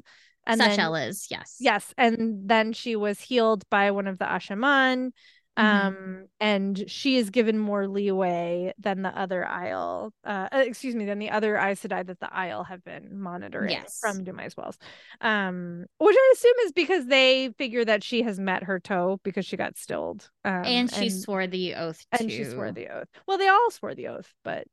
And 0.47 0.61
Sashalle 0.61 0.93
then, 0.93 1.09
is, 1.09 1.27
yes. 1.31 1.57
Yes. 1.59 1.95
And 1.97 2.47
then 2.47 2.75
she 2.75 2.97
was 2.97 3.19
healed 3.19 3.65
by 3.71 3.93
one 3.93 4.07
of 4.07 4.19
the 4.19 4.27
Asha'man. 4.27 5.13
Mm-hmm. 5.61 5.87
um 5.87 6.27
and 6.41 6.85
she 6.91 7.17
is 7.17 7.29
given 7.29 7.59
more 7.59 7.87
leeway 7.87 8.73
than 8.79 9.03
the 9.03 9.11
other 9.11 9.47
Aiel 9.49 10.11
uh, 10.25 10.49
uh 10.51 10.59
excuse 10.59 10.95
me 10.95 11.05
than 11.05 11.19
the 11.19 11.31
other 11.31 11.57
Aes 11.59 11.83
Sedai 11.83 12.07
that 12.07 12.19
the 12.19 12.29
Aiel 12.29 12.67
have 12.67 12.83
been 12.83 13.21
monitoring 13.21 13.71
yes. 13.71 13.99
from 14.01 14.25
Dumai's 14.25 14.57
Wells 14.57 14.79
um 15.21 15.85
which 15.99 16.17
I 16.19 16.33
assume 16.35 16.55
is 16.65 16.73
because 16.73 17.07
they 17.07 17.51
figure 17.59 17.85
that 17.85 18.03
she 18.03 18.23
has 18.23 18.41
met 18.41 18.63
her 18.63 18.81
toh 18.81 19.21
because 19.23 19.45
she 19.45 19.57
got 19.57 19.77
stilled 19.77 20.31
um, 20.45 20.65
and 20.65 20.91
she 20.91 21.09
and, 21.09 21.13
swore 21.13 21.47
the 21.47 21.75
oath 21.75 21.99
too. 21.99 22.23
and 22.25 22.31
she 22.31 22.45
swore 22.45 22.73
the 22.73 22.89
oath 22.89 23.09
well 23.27 23.37
they 23.37 23.49
all 23.49 23.71
swore 23.71 23.95
the 23.95 24.09
oath 24.09 24.33
but 24.43 24.67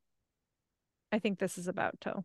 I 1.12 1.20
think 1.20 1.40
this 1.40 1.58
is 1.58 1.68
about 1.68 2.00
toh 2.00 2.24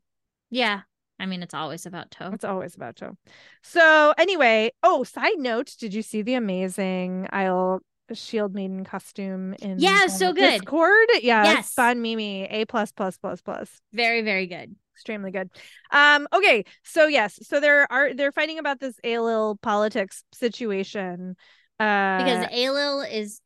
yeah 0.51 0.83
I 1.21 1.27
mean, 1.27 1.45
it's 1.45 1.55
always 1.55 1.87
about 1.87 2.11
toh. 2.11 2.33
It's 2.33 2.45
always 2.45 2.75
about 2.75 2.97
toh. 2.97 3.17
So 3.63 4.13
anyway, 4.19 4.73
oh, 4.83 5.05
side 5.05 5.39
note, 5.39 5.73
did 5.79 5.95
you 5.95 6.03
see 6.03 6.23
the 6.23 6.35
amazing 6.35 7.29
Aiel 7.33 7.79
shield 8.15 8.55
maiden 8.55 8.85
costume 8.85 9.55
in 9.63 9.79
yeah 9.79 10.07
so 10.07 10.33
good 10.33 10.61
discord 10.61 11.09
yeah 11.21 11.45
yes 11.45 11.73
fun 11.75 12.03
mimi 12.03 12.45
a 12.45 12.65
plus 12.65 12.93
plus 12.93 13.17
plus 13.19 13.41
plus 13.41 13.81
very 13.93 14.23
very 14.23 14.47
good 14.47 14.75
extremely 15.03 15.33
good. 15.33 15.51
Um, 15.91 16.29
okay, 16.33 16.65
so 16.85 17.07
yes, 17.07 17.39
so 17.43 17.59
there 17.59 17.91
are 17.91 18.15
they're 18.15 18.31
fighting 18.31 18.59
about 18.59 18.79
this 18.79 18.95
Ailil 19.05 19.61
politics 19.61 20.23
situation. 20.33 21.37
Uh 21.81 22.19
because 22.19 22.47
Ailil 22.53 23.11
is 23.11 23.41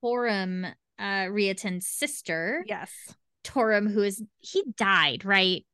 Toram 0.00 0.64
uh 0.98 1.26
Riatin's 1.28 1.86
sister. 1.86 2.64
yes. 2.66 2.90
Toram, 3.44 3.88
who 3.88 4.02
is 4.02 4.22
he 4.38 4.62
died, 4.76 5.24
right? 5.24 5.66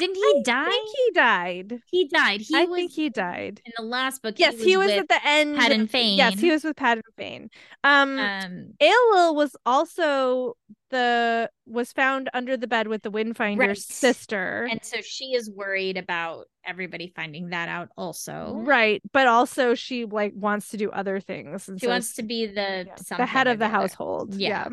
Didn't 0.00 0.16
he 0.16 0.42
die? 0.42 0.66
I 0.66 0.70
think 0.70 0.88
he 0.96 1.10
died. 1.14 1.80
He 1.86 2.08
died. 2.08 2.40
He 2.40 2.56
I 2.56 2.64
was 2.64 2.76
think 2.76 2.90
he 2.92 3.08
died. 3.10 3.60
in 3.64 3.72
the 3.76 3.84
last 3.84 4.22
book. 4.22 4.34
Yes, 4.38 4.60
he 4.60 4.76
was, 4.76 4.86
with 4.88 4.98
at 4.98 5.08
the 5.08 5.20
end. 5.28 5.56
Padan 5.56 5.82
of- 5.82 5.94
Yes, 5.94 6.40
he 6.40 6.50
was 6.50 6.64
with 6.64 6.76
Padan 6.76 7.02
Fain. 7.16 7.50
Um, 7.84 8.18
um 8.18 8.74
Ailil 8.80 9.34
was 9.34 9.54
also 9.64 10.56
the 10.90 11.48
was 11.66 11.92
found 11.92 12.28
under 12.34 12.56
the 12.56 12.66
bed 12.66 12.88
with 12.88 13.02
the 13.02 13.10
Windfinder's 13.12 13.58
Right. 13.58 13.76
sister. 13.78 14.66
and 14.70 14.84
so 14.84 15.00
she 15.02 15.34
is 15.34 15.48
worried 15.48 15.96
about 15.96 16.46
everybody 16.64 17.12
finding 17.14 17.50
that 17.50 17.68
out 17.68 17.90
also. 17.96 18.54
Right, 18.64 19.00
but 19.12 19.28
also 19.28 19.74
she 19.76 20.04
like 20.04 20.32
wants 20.34 20.70
to 20.70 20.76
do 20.76 20.90
other 20.90 21.20
things. 21.20 21.68
And 21.68 21.78
She 21.80 21.86
so 21.86 21.90
wants 21.92 22.14
to 22.14 22.22
be 22.24 22.46
the 22.46 22.86
yeah, 22.88 23.16
the 23.16 23.26
head 23.26 23.46
of 23.46 23.58
the 23.60 23.66
other. 23.66 23.72
household. 23.72 24.34
Yeah. 24.34 24.68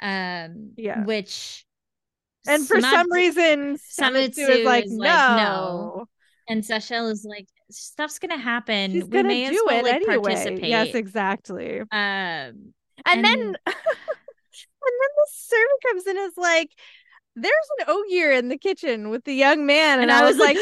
Yeah. 0.00 0.46
Um 0.46 0.72
Yeah. 0.76 1.04
which 1.04 1.64
And 2.46 2.66
for 2.66 2.80
some 2.80 3.10
reason, 3.12 3.76
Samitsu 3.76 4.48
is 4.48 4.64
like, 4.64 4.84
no. 4.88 4.96
like, 4.98 5.36
no. 5.36 6.06
and 6.48 6.62
Sashalle 6.62 7.10
is 7.10 7.26
like 7.28 7.46
stuff's 7.70 8.18
gonna 8.18 8.38
happen. 8.38 8.92
She's 8.92 9.04
we 9.04 9.08
gonna 9.10 9.28
may 9.28 9.48
do 9.48 9.54
as 9.54 9.60
well 9.66 9.78
it 9.78 9.84
like 9.84 9.94
anyway. 9.94 10.16
participate. 10.18 10.64
Yes, 10.64 10.94
exactly. 10.94 11.80
Um 11.80 11.86
And, 11.90 12.72
And- 13.06 13.24
then 13.24 13.38
and 14.86 14.94
then 15.00 15.12
the 15.16 15.26
servant 15.32 15.82
comes 15.86 16.06
in 16.06 16.18
and 16.18 16.26
is 16.30 16.36
like, 16.36 16.70
there's 17.36 17.54
an 17.80 17.86
ogier 17.88 18.32
in 18.32 18.48
the 18.48 18.58
kitchen 18.58 19.08
with 19.08 19.24
the 19.24 19.32
young 19.34 19.66
man. 19.66 20.00
And, 20.00 20.12
I 20.12 20.24
was 20.24 20.36
like, 20.36 20.56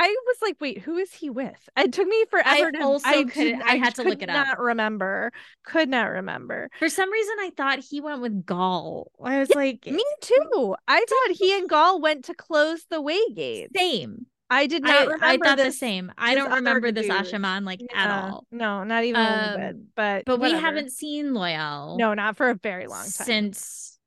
I 0.00 0.14
was 0.26 0.36
like, 0.42 0.56
wait, 0.60 0.78
who 0.78 0.96
is 0.96 1.12
he 1.12 1.28
with? 1.28 1.68
It 1.76 1.92
took 1.92 2.06
me 2.06 2.24
forever 2.30 2.70
to 2.70 2.82
also 2.84 3.08
I, 3.08 3.24
couldn't- 3.24 3.58
did- 3.58 3.62
I 3.66 3.74
had 3.76 3.96
to 3.96 4.02
could 4.04 4.10
look 4.10 4.22
it 4.22 4.28
up. 4.30 4.46
Not 4.46 4.60
remember. 4.60 5.32
Could 5.64 5.88
not 5.88 6.04
remember. 6.04 6.70
for 6.78 6.88
some 6.88 7.10
reason 7.10 7.34
I 7.40 7.50
thought 7.56 7.80
he 7.80 8.00
went 8.00 8.20
with 8.22 8.46
Gaul. 8.46 9.10
I 9.22 9.40
was 9.40 9.50
like 9.56 9.86
Me 9.86 10.04
too. 10.20 10.76
I 10.86 11.04
thought 11.08 11.36
he 11.36 11.52
and 11.58 11.68
Gaul 11.68 12.00
went 12.00 12.26
to 12.26 12.34
close 12.34 12.84
the 12.88 13.00
way 13.00 13.18
gate. 13.34 13.70
same. 13.76 14.26
I 14.48 14.66
did 14.68 14.82
not 14.84 14.92
I 14.92 15.04
remember 15.12 15.44
thought 15.44 15.58
the 15.58 15.72
same. 15.72 16.12
I 16.16 16.34
don't 16.36 16.52
remember 16.52 16.90
this. 16.92 17.08
Asha'man 17.08 17.66
like 17.66 17.80
at 17.94 18.10
all. 18.10 18.46
No, 18.52 18.84
not 18.84 19.02
even 19.04 19.20
a 19.20 19.24
little 19.30 19.54
Um, 19.54 19.60
bit. 19.60 19.76
But 19.96 20.24
But 20.26 20.40
we 20.40 20.52
haven't 20.52 20.90
seen 20.92 21.32
Loial 21.32 21.98
No, 21.98 22.14
not 22.14 22.36
for 22.36 22.48
a 22.50 22.54
very 22.54 22.86
long 22.86 23.02
time. 23.02 23.26
since 23.26 23.98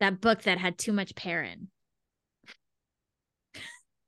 that 0.00 0.20
book 0.20 0.42
that 0.42 0.58
had 0.58 0.78
too 0.78 0.92
much 0.92 1.14
Perrin. 1.16 1.68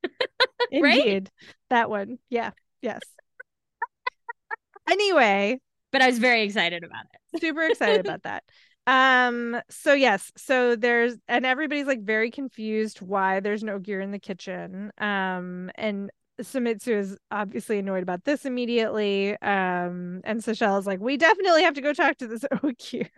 right? 0.73 1.07
Indeed. 1.07 1.31
That 1.71 1.91
one. 1.91 2.19
Yeah. 2.29 2.51
Yes. 2.83 3.01
anyway, 4.91 5.59
But 5.93 6.03
I 6.03 6.07
was 6.07 6.19
very 6.19 6.43
excited 6.43 6.85
about 6.85 7.05
it. 7.13 7.41
super 7.41 7.63
excited 7.63 8.01
about 8.01 8.23
that. 8.25 8.45
Um, 8.87 9.61
so 9.69 9.93
yes, 9.93 10.33
so 10.37 10.75
there's 10.75 11.15
and 11.29 11.47
everybody's 11.47 11.87
like 11.87 12.03
very 12.03 12.31
confused 12.31 13.01
why 13.01 13.39
there's 13.39 13.63
no 13.63 13.79
gear 13.79 14.01
in 14.01 14.11
the 14.11 14.19
kitchen. 14.19 14.91
Um, 14.99 15.71
and 15.77 16.11
Samitsu 16.41 16.97
is 16.99 17.17
obviously 17.31 17.79
annoyed 17.79 18.03
about 18.03 18.25
this 18.25 18.45
immediately. 18.45 19.33
Um, 19.43 20.21
and 20.25 20.41
Sashalle 20.41 20.79
is 20.79 20.87
like, 20.87 21.01
we 21.01 21.17
definitely 21.17 21.63
have 21.63 21.75
to 21.75 21.81
go 21.81 21.93
talk 21.93 22.17
to 22.19 22.27
this 22.27 22.45
Ogier. 22.63 23.09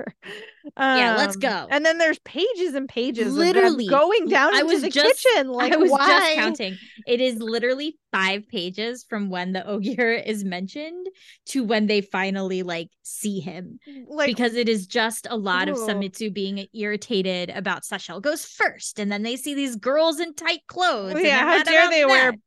Yeah, 0.79 1.17
let's 1.17 1.37
Um, 1.37 1.41
go. 1.41 1.67
And 1.71 1.85
then 1.85 1.99
there's 1.99 2.19
pages 2.21 2.75
and 2.75 2.89
pages 2.89 3.35
Literally, 3.35 3.87
going 3.87 4.29
down 4.29 4.55
I 4.55 4.61
into 4.61 4.73
was 4.75 4.83
the 4.83 4.91
just- 4.91 5.23
kitchen. 5.23 5.49
Like, 5.49 5.73
I 5.73 5.77
was 5.77 5.91
why? 5.91 6.07
just 6.07 6.35
counting. 6.37 6.79
It 7.07 7.21
is 7.21 7.39
literally 7.41 7.99
five 8.13 8.47
pages 8.49 9.05
from 9.09 9.31
when 9.31 9.53
the 9.53 9.67
Ogier 9.67 10.11
is 10.13 10.45
mentioned 10.45 11.07
to 11.47 11.65
when 11.65 11.87
they 11.87 12.01
finally 12.03 12.63
like 12.63 12.89
see 13.03 13.41
him. 13.41 13.79
Like, 14.07 14.27
because 14.29 14.55
it 14.55 14.69
is 14.69 14.87
just 14.87 15.27
a 15.31 15.37
lot 15.37 15.69
of 15.69 15.77
Ooh. 15.77 15.87
Samitsu 15.87 16.33
being 16.33 16.67
irritated 16.75 17.51
about 17.51 17.83
Sashalle 17.85 18.21
goes 18.21 18.45
first, 18.45 18.99
and 18.99 19.11
then 19.11 19.23
they 19.23 19.37
see 19.37 19.55
these 19.55 19.77
girls 19.77 20.21
in 20.21 20.35
tight 20.35 20.61
clothes. 20.67 21.15
Well, 21.15 21.23
yeah, 21.23 21.39
how 21.39 21.63
dare 21.63 21.89
they 21.91 22.05
wear 22.05 22.33
that. 22.33 22.39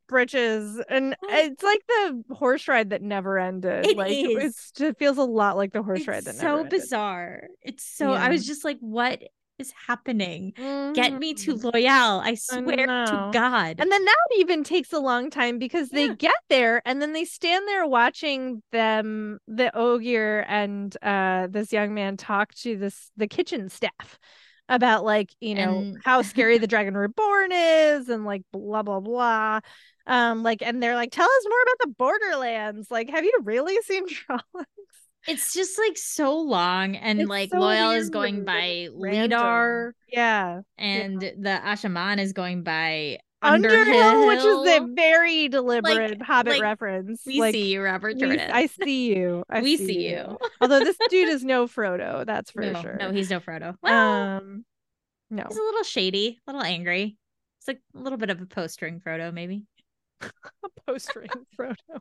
Breeches? 0.74 0.84
And 0.88 1.16
it's 1.22 1.62
like 1.62 1.80
the 1.88 2.22
horse 2.34 2.68
ride 2.68 2.90
that 2.90 3.02
never 3.02 3.38
ended. 3.38 3.86
It 3.86 3.96
like 3.96 4.12
is. 4.12 4.44
it's 4.72 4.80
it 4.80 4.98
feels 4.98 5.18
a 5.18 5.22
lot 5.24 5.56
like 5.56 5.72
the 5.72 5.82
horse 5.82 6.06
ride 6.06 6.24
that 6.24 6.36
never 6.36 6.58
ended. 6.58 6.72
It's 6.74 6.90
so 6.90 6.96
ended. 7.00 7.08
bizarre. 7.10 7.42
It's 7.62 7.84
so 7.84 8.12
I 8.12 8.28
was 8.28 8.46
just 8.46 8.64
like, 8.64 8.78
what 8.80 9.22
is 9.58 9.72
happening? 9.86 10.52
Get 10.94 11.18
me 11.18 11.32
to 11.32 11.54
Mhm. 11.54 11.72
Loial. 11.72 12.20
I 12.22 12.34
swear 12.34 12.86
to. 12.86 13.30
God. 13.32 13.76
And 13.78 13.90
then 13.90 14.04
that 14.04 14.16
even 14.36 14.62
takes 14.64 14.92
a 14.92 14.98
long 14.98 15.30
time 15.30 15.58
because 15.58 15.88
they 15.88 16.14
get 16.14 16.34
there 16.50 16.82
and 16.84 17.00
then 17.00 17.14
they 17.14 17.24
stand 17.24 17.66
there 17.66 17.86
watching 17.86 18.62
them, 18.72 19.38
the 19.48 19.74
Ogier 19.74 20.40
and 20.46 20.94
uh 21.02 21.46
this 21.50 21.72
young 21.72 21.94
man 21.94 22.18
talk 22.18 22.52
to 22.56 22.76
this 22.76 23.10
the 23.16 23.26
kitchen 23.26 23.70
staff 23.70 24.18
about 24.68 25.04
like, 25.06 25.30
you 25.40 25.54
know, 25.54 25.78
And- 25.78 25.98
how 26.04 26.20
scary 26.20 26.58
the 26.58 26.66
Dragon 26.66 26.94
Reborn 26.94 27.50
is 27.52 28.10
and 28.10 28.26
like 28.26 28.42
blah 28.52 28.82
blah 28.82 29.00
blah. 29.00 29.60
Um, 30.06 30.42
like 30.42 30.62
and 30.62 30.82
they're 30.82 30.94
like, 30.94 31.10
tell 31.10 31.26
us 31.28 31.44
more 31.48 31.62
about 31.62 31.78
the 31.88 31.94
borderlands. 31.98 32.90
Like, 32.90 33.10
have 33.10 33.24
you 33.24 33.32
really 33.42 33.76
seen 33.82 34.06
Trollocs? 34.28 34.64
it's 35.26 35.52
just 35.52 35.76
like 35.78 35.96
so 35.98 36.38
long, 36.38 36.94
and 36.96 37.20
It's 37.20 37.28
like 37.28 37.50
so 37.50 37.58
Loial 37.58 37.96
is 37.96 38.10
going 38.10 38.44
by 38.44 38.88
random. 38.94 39.38
Lidar, 39.40 39.94
Yeah. 40.12 40.60
and 40.78 41.20
the 41.20 41.60
Asha'man 41.64 42.18
is 42.20 42.32
going 42.32 42.62
by 42.62 43.18
Underhill, 43.42 44.26
which 44.28 44.38
is 44.38 44.80
a 44.82 44.86
very 44.94 45.48
deliberate 45.48 46.22
Hobbit 46.22 46.54
like, 46.54 46.62
reference. 46.62 47.22
We 47.26 47.40
like, 47.40 47.54
see 47.54 47.72
you, 47.72 47.82
Robert 47.82 48.14
we- 48.14 48.20
Jordan. 48.20 48.50
I 48.52 48.66
see 48.66 49.14
you. 49.14 49.42
I 49.50 49.60
We 49.62 49.76
see 49.76 50.08
you. 50.10 50.38
Although 50.60 50.80
this 50.80 50.96
dude 51.10 51.28
is 51.28 51.44
no 51.44 51.66
Frodo, 51.66 52.24
that's 52.24 52.50
for 52.52 52.62
no, 52.62 52.80
sure. 52.80 52.96
no, 52.96 53.10
he's 53.10 53.28
no 53.28 53.40
Frodo. 53.40 53.74
Well, 53.82 54.12
um, 54.38 54.64
no. 55.30 55.44
he's 55.48 55.56
a 55.58 55.62
little 55.62 55.82
shady, 55.82 56.38
a 56.46 56.52
little 56.52 56.64
angry. 56.64 57.16
It's 57.58 57.68
like 57.68 57.80
a 57.94 57.98
little 57.98 58.18
bit 58.18 58.30
of 58.30 58.40
a 58.40 58.46
post-ring 58.46 59.00
Frodo, 59.04 59.32
maybe. 59.34 59.64
a 60.64 60.68
post 60.86 61.14
ring 61.16 61.28
Frodo. 61.58 61.74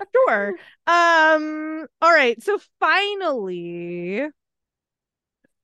sure. 0.14 0.54
Um. 0.86 1.86
All 2.00 2.12
right. 2.12 2.42
So 2.42 2.58
finally. 2.80 4.26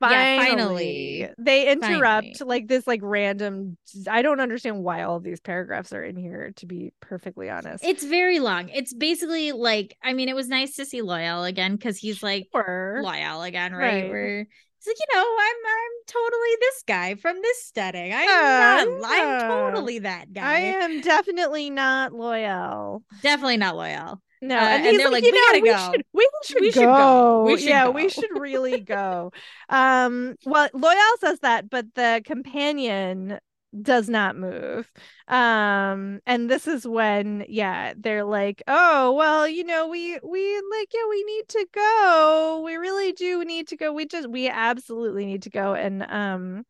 Yeah, 0.00 0.36
Finally, 0.36 1.26
finally. 1.26 1.28
they 1.38 1.72
interrupt 1.72 2.38
Finally. 2.38 2.48
like 2.48 2.68
this 2.68 2.86
like 2.86 3.00
random 3.02 3.76
I 4.08 4.22
don't 4.22 4.38
understand 4.38 4.84
why 4.84 5.02
all 5.02 5.18
these 5.18 5.40
paragraphs 5.40 5.92
are 5.92 6.04
in 6.04 6.14
here 6.14 6.52
to 6.56 6.66
be 6.66 6.92
perfectly 7.00 7.50
honest. 7.50 7.82
It's 7.82 8.04
very 8.04 8.38
long. 8.38 8.68
It's 8.68 8.94
basically 8.94 9.50
like, 9.50 9.96
I 10.00 10.12
mean, 10.12 10.28
it 10.28 10.36
was 10.36 10.46
nice 10.48 10.76
to 10.76 10.84
see 10.84 11.02
Loial 11.02 11.48
again 11.48 11.74
because 11.74 11.98
he's 11.98 12.22
like 12.22 12.46
Sure. 12.54 13.00
Loial 13.04 13.46
again, 13.46 13.72
right? 13.72 14.04
Right. 14.04 14.08
Where 14.08 14.40
it's 14.40 14.48
like, 14.86 14.96
you 14.98 15.06
know, 15.14 15.20
I'm 15.40 15.56
I'm 15.66 15.92
totally 16.06 16.56
this 16.60 16.82
guy 16.86 17.14
from 17.16 17.40
this 17.42 17.70
setting. 17.74 18.12
I'm 18.12 18.54
Yeah, 18.54 18.54
not, 18.56 18.88
I'm 19.04 19.36
yeah. 19.36 19.36
totally 19.36 20.00
that 20.00 20.32
guy. 20.32 20.76
I 20.76 20.82
am 20.84 21.00
definitely 21.00 21.70
not 21.70 22.12
Loial. 22.12 23.02
Definitely 23.20 23.56
not 23.56 23.74
Loial. 23.74 24.20
No, 24.40 24.54
Uh, 24.54 24.78
and, 24.84 24.84
and 24.84 24.98
they're 24.98 25.08
like, 25.10 25.22
like, 25.22 25.24
"We 25.30 25.32
know, 25.32 25.40
gotta 25.40 25.60
we 25.60 25.76
go. 25.76 25.76
should, 25.76 26.04
we 26.12 26.28
should, 26.44 26.62
We 26.62 26.72
go. 26.72 26.72
should 26.72 26.94
go. 26.94 27.16
We 27.42 27.56
should 27.56 27.76
yeah, 27.76 27.88
we 27.88 28.08
should 28.08 28.30
really 28.32 28.80
go. 28.80 29.32
Um, 29.68 30.36
well, 30.44 30.68
Loial 30.70 31.18
says 31.20 31.40
that, 31.40 31.68
but 31.68 31.94
the 31.94 32.22
companion 32.24 33.40
does 33.82 34.08
not 34.08 34.36
move. 34.36 34.90
Um, 35.26 36.20
and 36.26 36.48
this 36.48 36.66
is 36.66 36.86
when, 36.86 37.44
yeah, 37.48 37.94
they're 37.96 38.24
like, 38.24 38.62
oh, 38.66 39.12
well, 39.12 39.46
you 39.46 39.64
know, 39.64 39.88
we 39.88 40.18
we 40.22 40.62
like, 40.70 40.88
yeah, 40.92 41.08
we 41.08 41.24
need 41.24 41.48
to 41.48 41.66
go. 41.72 42.62
We 42.64 42.76
really 42.76 43.12
do 43.12 43.44
need 43.44 43.68
to 43.68 43.76
go. 43.76 43.92
We 43.92 44.06
just, 44.06 44.30
we 44.30 44.48
absolutely 44.48 45.26
need 45.26 45.42
to 45.42 45.50
go. 45.50 45.74
And 45.74 46.02
um, 46.02 46.64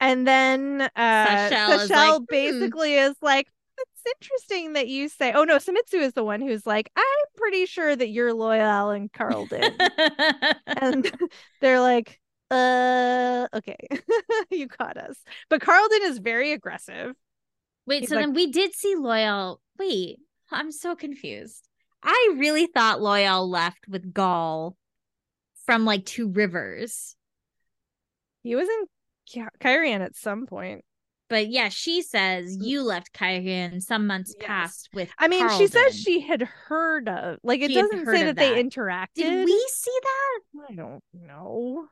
and 0.00 0.26
then 0.26 0.82
uh, 0.96 1.48
Sashel 1.48 2.20
like, 2.20 2.28
basically 2.28 2.94
is 2.94 3.14
like. 3.20 3.48
It's 3.78 4.14
interesting 4.22 4.72
that 4.72 4.88
you 4.88 5.10
say. 5.10 5.32
Oh 5.32 5.44
no, 5.44 5.56
Samitsu 5.56 6.00
is 6.00 6.14
the 6.14 6.24
one 6.24 6.40
who's 6.40 6.64
like, 6.64 6.90
I'm 6.96 7.04
pretty 7.36 7.66
sure 7.66 7.94
that 7.94 8.08
you're 8.08 8.32
Loial 8.32 8.96
and 8.96 9.12
Karldin, 9.12 9.74
and 10.66 11.30
they're 11.60 11.80
like, 11.80 12.18
uh, 12.50 13.46
okay, 13.54 13.76
you 14.50 14.68
caught 14.68 14.96
us. 14.96 15.16
But 15.50 15.60
Karldin 15.60 16.02
is 16.02 16.18
very 16.18 16.52
aggressive. 16.52 17.14
Wait, 17.86 18.00
He's 18.00 18.08
so 18.10 18.16
like- 18.16 18.24
then 18.24 18.34
we 18.34 18.48
did 18.48 18.74
see 18.74 18.94
Loial. 18.96 19.58
Wait, 19.78 20.18
I'm 20.50 20.72
so 20.72 20.94
confused. 20.96 21.68
I 22.02 22.34
really 22.36 22.66
thought 22.66 23.00
Loial 23.00 23.48
left 23.48 23.88
with 23.88 24.12
Gaul 24.14 24.76
from 25.64 25.84
like 25.84 26.04
Two 26.04 26.28
Rivers. 26.30 27.16
He 28.42 28.54
was 28.54 28.68
in 28.68 28.84
Ky- 29.26 29.48
Cairhien 29.60 30.00
at 30.00 30.14
some 30.16 30.46
point. 30.46 30.84
But 31.28 31.48
yeah, 31.48 31.68
she 31.70 32.02
says 32.02 32.56
you 32.60 32.82
left 32.82 33.12
Cairhien 33.12 33.82
some 33.82 34.06
months 34.06 34.32
Mm. 34.36 34.42
Yes. 34.42 34.46
past 34.46 34.88
with. 34.94 35.10
I 35.18 35.26
mean, 35.26 35.48
she 35.58 35.66
says 35.66 35.98
she 35.98 36.20
had 36.20 36.42
heard 36.42 37.08
of. 37.08 37.38
Like, 37.42 37.60
it 37.60 37.70
She 37.70 37.74
doesn't 37.74 38.06
say 38.06 38.28
of 38.28 38.36
that, 38.36 38.36
they 38.36 38.62
interacted. 38.62 39.14
Did 39.16 39.44
we 39.44 39.68
see 39.72 39.98
that? 40.02 40.40
I 40.70 40.74
don't 40.76 41.02
know. 41.12 41.88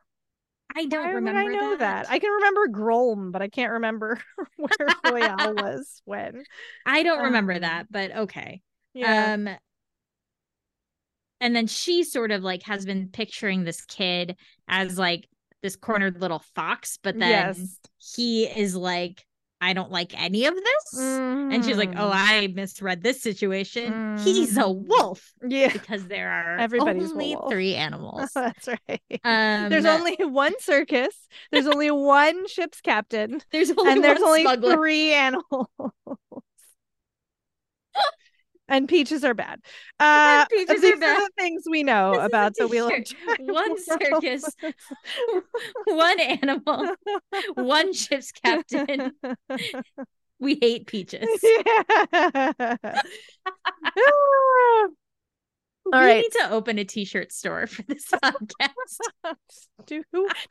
I 0.75 0.85
don't 0.85 1.05
Why 1.05 1.11
remember 1.11 1.39
I 1.39 1.47
know 1.47 1.77
that. 1.77 2.09
I 2.09 2.19
can 2.19 2.31
remember 2.31 2.67
Grolm, 2.67 3.31
but 3.31 3.41
I 3.41 3.47
can't 3.47 3.71
remember 3.73 4.19
where 4.57 4.95
Loial 5.05 5.55
was 5.55 6.01
when. 6.05 6.43
I 6.85 7.03
don't 7.03 7.23
remember 7.23 7.53
Um, 7.53 7.61
that, 7.61 7.87
but 7.91 8.15
okay. 8.15 8.61
Yeah. 8.93 9.33
Um 9.33 9.49
and 11.39 11.55
then 11.55 11.67
she 11.67 12.03
sort 12.03 12.31
of 12.31 12.43
like 12.43 12.63
has 12.63 12.85
been 12.85 13.09
picturing 13.09 13.63
this 13.63 13.81
kid 13.85 14.35
as 14.67 14.97
like 14.97 15.27
this 15.61 15.75
cornered 15.75 16.21
little 16.21 16.43
fox, 16.55 16.97
but 17.01 17.17
then 17.19 17.55
yes. 17.57 17.79
he 17.97 18.45
is 18.45 18.75
like, 18.75 19.25
I 19.65 19.73
don't 19.73 19.91
like 19.91 20.13
any 20.21 20.45
of 20.45 20.53
this. 20.55 20.99
And 20.99 21.65
she's 21.65 21.77
like, 21.77 21.89
Oh, 21.97 22.09
Mhm. 22.09 22.13
I 22.13 22.47
misread 22.53 23.01
this 23.01 23.21
situation. 23.21 24.17
He's 24.19 24.57
a 24.57 24.61
Mhm. 24.61 24.85
wolf 24.87 25.33
yeah. 25.47 25.71
because 25.73 26.05
there 26.07 26.29
are 26.29 26.57
Everybody's 26.59 27.11
only 27.11 27.35
three 27.49 27.75
animals. 27.85 28.29
That's 28.33 28.67
right. 28.67 29.01
Um, 29.23 29.69
there's 29.69 29.85
only 29.85 30.15
one 30.19 30.53
circus. 30.59 31.15
There's 31.51 31.67
only 31.67 31.89
one 31.91 32.47
ship's 32.47 32.79
captain, 32.81 33.41
there's 33.51 33.71
only 33.71 33.91
and 33.91 34.03
there's 34.03 34.21
only 34.21 34.41
smuggler. 34.43 34.75
three 34.75 35.13
animals. 35.25 35.67
And 38.67 38.87
peaches 38.89 39.23
are 39.23 39.33
bad. 39.33 39.59
Uh, 39.99 40.45
peaches 40.47 40.81
these 40.81 40.93
are 40.93 40.97
bad. 40.97 41.21
the 41.21 41.29
things 41.41 41.63
we 41.69 41.81
know 41.83 42.15
This 42.15 42.25
about 42.25 42.53
the 42.55 42.67
wheel 42.67 42.87
of. 42.87 42.93
Time 43.27 43.37
One 43.47 43.81
circus, 43.81 44.45
one 45.85 46.19
animal, 46.19 46.95
one 47.53 47.93
ship's 47.93 48.31
captain. 48.33 49.13
We 50.39 50.57
hate 50.61 50.85
peaches. 50.87 51.27
yeah. 51.41 52.51
All 55.93 55.99
we 56.01 56.05
right. 56.07 56.15
need 56.17 56.31
to 56.41 56.49
open 56.51 56.79
a 56.79 56.83
t-shirt 56.83 57.31
store 57.31 57.67
for 57.67 57.83
this 57.83 58.05
podcast. 58.09 59.69
Do 59.85 60.03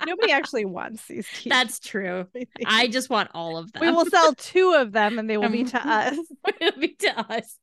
nobody 0.06 0.30
actually 0.32 0.64
wants 0.64 1.06
these 1.08 1.26
t-shirts. 1.26 1.46
That's 1.48 1.80
true. 1.80 2.26
I 2.64 2.86
just 2.86 3.10
want 3.10 3.30
all 3.34 3.58
of 3.58 3.72
them. 3.72 3.80
we 3.82 3.90
will 3.90 4.06
sell 4.06 4.32
two 4.34 4.74
of 4.74 4.92
them 4.92 5.18
and 5.18 5.28
they 5.28 5.36
will 5.36 5.48
be 5.48 5.64
to 5.64 5.86
us. 5.86 6.16
It'll 6.60 6.80
be 6.80 6.94
to 7.00 7.18
us. 7.32 7.58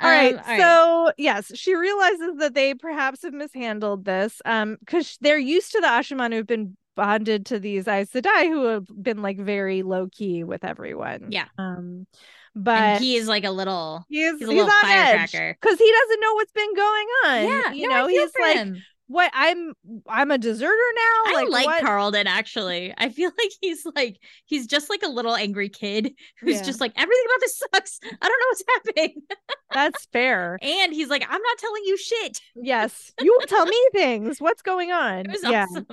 All 0.00 0.08
right. 0.10 0.34
Um, 0.34 0.40
all 0.40 0.46
right. 0.46 0.60
So 0.60 1.12
yes, 1.18 1.52
she 1.54 1.74
realizes 1.74 2.36
that 2.38 2.54
they 2.54 2.74
perhaps 2.74 3.22
have 3.22 3.32
mishandled 3.32 4.04
this. 4.04 4.40
Um, 4.44 4.76
because 4.80 5.18
they're 5.20 5.38
used 5.38 5.72
to 5.72 5.80
the 5.80 5.86
Asha'man 5.86 6.32
who've 6.32 6.46
been 6.46 6.76
bonded 6.96 7.46
to 7.46 7.58
these 7.58 7.88
Aes 7.88 8.10
Sedai 8.10 8.48
who 8.48 8.64
have 8.64 8.86
been 9.02 9.22
like 9.22 9.38
very 9.38 9.82
low 9.82 10.08
key 10.10 10.44
with 10.44 10.64
everyone. 10.64 11.28
Yeah. 11.30 11.46
Um, 11.58 12.06
but 12.54 12.78
and 12.78 13.04
he 13.04 13.16
is 13.16 13.28
like 13.28 13.44
a 13.44 13.50
little 13.50 14.04
he 14.08 14.22
is 14.22 14.38
he's 14.38 14.48
a 14.48 14.52
he's 14.52 14.58
little 14.64 14.80
firecracker. 14.82 15.56
because 15.60 15.78
he 15.78 15.92
doesn't 15.92 16.20
know 16.20 16.34
what's 16.34 16.52
been 16.52 16.74
going 16.74 17.06
on. 17.24 17.44
yeah, 17.44 17.72
you 17.72 17.88
no, 17.88 18.00
know, 18.00 18.06
he's 18.08 18.32
like, 18.40 18.56
him. 18.56 18.82
What? 19.10 19.32
I'm 19.34 19.72
I'm 20.08 20.30
a 20.30 20.38
deserter 20.38 20.70
now. 20.70 21.32
I 21.36 21.46
like, 21.50 21.66
what? 21.66 21.82
Karldin 21.82 22.26
actually. 22.26 22.94
I 22.96 23.08
feel 23.08 23.32
like 23.38 23.50
he's 23.60 23.84
like 23.96 24.20
he's 24.44 24.68
just 24.68 24.88
like 24.88 25.02
a 25.02 25.08
little 25.08 25.34
angry 25.34 25.68
kid 25.68 26.12
who's 26.40 26.58
Yeah. 26.58 26.62
just 26.62 26.80
like 26.80 26.92
everything 26.94 27.24
about 27.26 27.40
this 27.40 27.58
sucks. 27.74 27.98
I 28.22 28.28
don't 28.28 28.40
know 28.40 28.46
what's 28.50 28.62
happening. 28.86 29.22
That's 29.74 30.06
fair. 30.12 30.60
And 30.62 30.92
he's 30.92 31.08
like, 31.08 31.24
I'm 31.28 31.42
not 31.42 31.58
telling 31.58 31.82
you 31.86 31.96
shit. 31.96 32.40
Yes, 32.54 33.12
you 33.20 33.36
will 33.36 33.48
tell 33.48 33.66
me 33.66 33.88
things. 33.92 34.40
What's 34.40 34.62
going 34.62 34.92
on? 34.92 35.26
It 35.26 35.32
was 35.32 35.42
yeah, 35.42 35.64
awesome. 35.68 35.86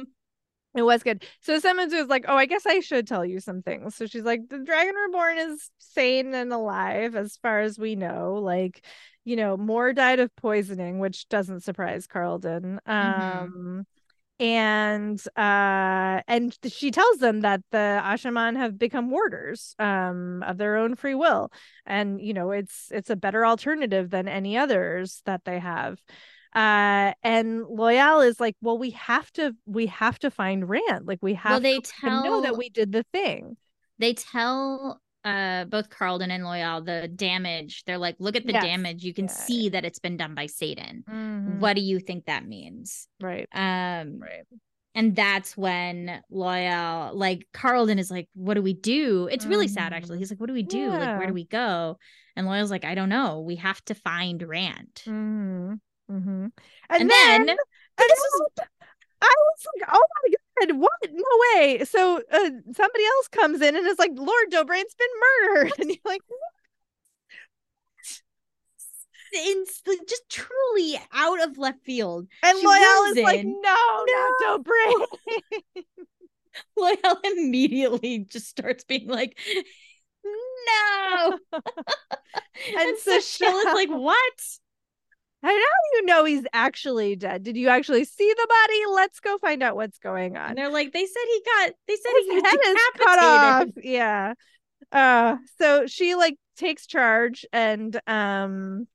it 0.76 0.84
was 0.84 1.02
good. 1.02 1.26
So 1.42 1.58
Simmons 1.58 1.94
was 1.94 2.08
like, 2.10 2.26
"Oh, 2.28 2.38
I 2.38 2.46
guess 2.46 2.68
I 2.68 2.82
should 2.82 3.08
tell 3.08 3.26
you 3.26 3.40
some 3.40 3.64
things." 3.64 3.96
So 3.96 4.06
she's 4.06 4.26
like, 4.26 4.48
"The 4.48 4.60
Dragon 4.60 4.94
Reborn 4.94 5.40
is 5.40 5.72
sane 5.80 6.36
and 6.36 6.54
alive, 6.54 7.16
as 7.16 7.38
far 7.42 7.62
as 7.62 7.80
we 7.80 7.96
know. 7.96 8.36
Like, 8.36 8.86
you 9.28 9.36
know, 9.36 9.58
Moore 9.58 9.94
died 9.94 10.20
of 10.20 10.36
poisoning, 10.38 11.00
which 11.00 11.28
doesn't 11.30 11.62
surprise 11.62 12.08
Karldin. 12.08 12.80
Mhm. 12.88 12.92
Um." 12.92 13.86
And 14.40 15.20
uh 15.36 16.22
and 16.28 16.56
she 16.68 16.92
tells 16.92 17.18
them 17.18 17.42
that 17.42 17.62
the 17.72 18.02
Asha'man 18.04 18.56
have 18.56 18.78
become 18.78 19.10
warders 19.10 19.76
um 19.80 20.44
of 20.44 20.58
their 20.60 20.78
own 20.78 20.96
free 20.96 21.16
will 21.16 21.52
and 21.88 22.22
you 22.22 22.34
know 22.36 22.52
it's 22.52 22.92
it's 22.92 23.10
a 23.10 23.16
better 23.16 23.46
alternative 23.46 24.12
than 24.12 24.28
any 24.28 24.56
others 24.56 25.24
that 25.26 25.44
they 25.46 25.58
have 25.58 26.00
uh 26.54 27.14
and 27.24 27.64
Loial 27.66 28.28
is 28.28 28.40
like 28.40 28.56
well 28.62 28.78
we 28.78 28.92
have 28.92 29.32
to 29.34 29.56
we 29.66 29.88
have 29.88 30.20
to 30.20 30.30
find 30.30 30.70
rand 30.70 31.08
like 31.08 31.20
we 31.24 31.34
have 31.34 31.54
Well, 31.54 31.60
they 31.62 31.80
to 31.80 31.92
let 32.04 32.12
them 32.12 32.24
know 32.24 32.42
that 32.42 32.58
we 32.58 32.70
did 32.70 32.92
the 32.92 33.04
thing 33.12 33.58
they 33.98 34.14
tell 34.14 35.02
uh 35.28 35.66
both 35.66 35.90
Karldin 35.90 36.30
and 36.30 36.44
Loial 36.44 36.86
the 36.86 37.08
damage. 37.08 37.84
They're 37.86 37.98
like, 37.98 38.16
look 38.20 38.36
at 38.36 38.46
the 38.46 38.54
Yes. 38.54 38.64
damage. 38.64 39.04
You 39.04 39.14
can 39.14 39.26
Yeah, 39.26 39.32
see 39.48 39.70
that 39.70 39.84
it's 39.86 40.00
been 40.00 40.18
done 40.18 40.34
by 40.36 40.46
saidin. 40.48 41.04
Mhm. 41.04 41.60
What 41.60 41.76
do 41.76 41.82
you 41.82 42.00
think 42.00 42.26
that 42.26 42.46
means? 42.46 43.08
right 43.20 43.48
Um 43.54 44.20
right 44.20 44.46
and 44.96 45.16
that's 45.16 45.56
when 45.56 46.22
Loial 46.32 47.14
like 47.14 47.48
Karldin 47.54 48.00
is 48.00 48.10
like, 48.10 48.28
what 48.34 48.56
do 48.56 48.62
we 48.64 48.74
do? 48.74 49.28
It's 49.32 49.46
really 49.46 49.68
sad 49.68 49.94
actually. 49.94 50.18
Mhm. 50.18 50.22
He's 50.22 50.32
like, 50.32 50.40
what 50.40 50.48
do 50.48 50.54
we 50.54 50.64
do? 50.64 50.90
Like, 50.90 51.18
where 51.20 51.28
do 51.28 51.34
we 51.34 51.46
go? 51.46 51.98
And 52.36 52.48
Loial's 52.48 52.72
like, 52.72 52.86
I 52.86 52.96
don't 52.96 53.10
know. 53.10 53.42
We 53.42 53.58
have 53.58 53.84
to 53.86 53.96
find 53.96 54.42
Rand. 54.42 54.96
mm-hmm. 55.06 55.74
Mm-hmm. 56.10 56.46
and, 56.90 57.02
And 57.02 57.10
then, 57.10 57.46
then- 57.46 57.58
and 58.00 58.08
this 58.10 58.20
is 58.20 58.42
I 59.22 59.34
was 59.38 59.66
like, 59.80 59.90
oh 59.94 60.06
my 60.24 60.66
god, 60.68 60.78
what? 60.80 61.12
No 61.12 61.24
way. 61.56 61.84
So 61.86 62.18
uh, 62.32 62.50
somebody 62.74 63.06
else 63.06 63.28
comes 63.32 63.62
in 63.62 63.76
and 63.76 63.88
is 63.88 64.00
like, 64.00 64.12
Lord 64.16 64.52
Dobraine's 64.52 64.96
been 64.96 65.08
murdered. 65.54 65.72
And 65.80 65.90
you're 65.90 65.98
like, 66.06 66.22
It's 69.34 69.82
just 70.08 70.30
truly 70.30 71.00
out 71.14 71.44
of 71.48 71.58
left 71.58 71.84
field. 71.84 72.28
and 72.44 72.58
She 72.60 72.66
Loial 72.66 73.12
is 73.12 73.18
like, 73.24 73.40
in. 73.40 73.62
no, 73.62 74.06
not 74.08 74.32
Dobraine. 74.42 75.06
Loial 76.80 77.16
immediately 77.26 78.20
just 78.20 78.48
starts 78.48 78.84
being 78.84 79.08
like, 79.08 79.38
no. 80.26 81.40
and, 81.52 81.64
And 82.78 82.98
so 83.00 83.20
Shell 83.20 83.58
is 83.58 83.66
like, 83.74 83.90
what? 83.90 84.34
How 85.44 85.50
do 85.50 85.56
you 85.56 86.06
know 86.06 86.26
he's 86.26 86.46
actually 86.52 87.16
dead? 87.16 87.44
Did 87.44 87.58
you 87.58 87.70
actually 87.70 88.06
see 88.06 88.34
the 88.36 88.48
body? 88.48 88.80
Let's 88.96 89.20
go 89.20 89.38
find 89.38 89.62
out 89.62 89.76
what's 89.76 90.00
going 90.00 90.36
on. 90.36 90.50
And 90.50 90.58
they're 90.58 90.72
like, 90.72 90.92
they 90.92 91.06
said 91.06 91.24
he 91.28 91.42
got, 91.46 91.72
they 91.88 91.96
said 91.96 92.12
he 92.12 92.34
His 92.34 92.42
was 92.42 92.52
head 92.52 92.60
is 92.66 92.78
cut 92.98 93.20
off. 93.20 93.68
Yeah. 93.84 94.34
Uh 94.92 95.38
so 95.60 95.86
she 95.88 96.16
like 96.16 96.38
takes 96.56 96.88
charge 96.88 97.46
and 97.52 98.00
um 98.08 98.88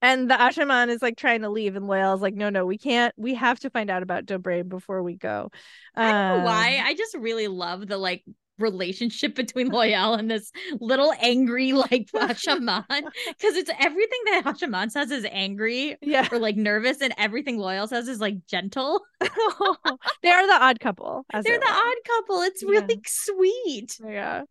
and 0.00 0.28
the 0.28 0.34
Asha'man 0.34 0.88
is 0.88 1.00
like 1.00 1.16
trying 1.16 1.42
to 1.42 1.48
leave 1.48 1.76
and 1.76 1.86
Loial's 1.86 2.22
like, 2.22 2.34
no, 2.34 2.50
no, 2.50 2.66
we 2.66 2.76
can't. 2.76 3.14
We 3.16 3.34
have 3.34 3.60
to 3.60 3.70
find 3.70 3.88
out 3.88 4.02
about 4.02 4.26
Dobraine 4.26 4.68
before 4.68 5.02
we 5.02 5.16
go. 5.16 5.50
I 5.94 6.10
don't 6.10 6.38
know 6.38 6.44
why. 6.44 6.78
Um, 6.78 6.86
I 6.86 6.94
just 6.94 7.14
really 7.16 7.46
love 7.46 7.86
the 7.86 7.98
like 7.98 8.24
relationship 8.62 9.34
between 9.34 9.70
Loial 9.70 10.18
and 10.18 10.30
this 10.30 10.50
little 10.80 11.12
angry 11.20 11.72
like 11.72 12.08
Hashaman 12.14 12.84
because 12.88 13.56
it's 13.56 13.70
everything 13.80 14.20
that 14.26 14.42
Hashaman 14.44 14.90
says 14.90 15.10
is 15.10 15.26
angry 15.30 15.96
Yeah. 16.00 16.28
or 16.32 16.38
like 16.38 16.56
nervous, 16.56 17.00
and 17.02 17.12
everything 17.18 17.58
Loial 17.58 17.88
says 17.88 18.08
is 18.08 18.20
like 18.20 18.46
gentle. 18.46 19.02
they 19.20 20.30
are 20.30 20.46
the 20.46 20.58
odd 20.60 20.80
couple. 20.80 21.24
as 21.32 21.44
They're 21.44 21.58
the 21.58 21.66
odd 21.70 21.96
couple. 22.06 22.42
It's 22.42 22.62
really 22.62 23.00
sweet. 23.06 23.98
Yeah. 24.04 24.42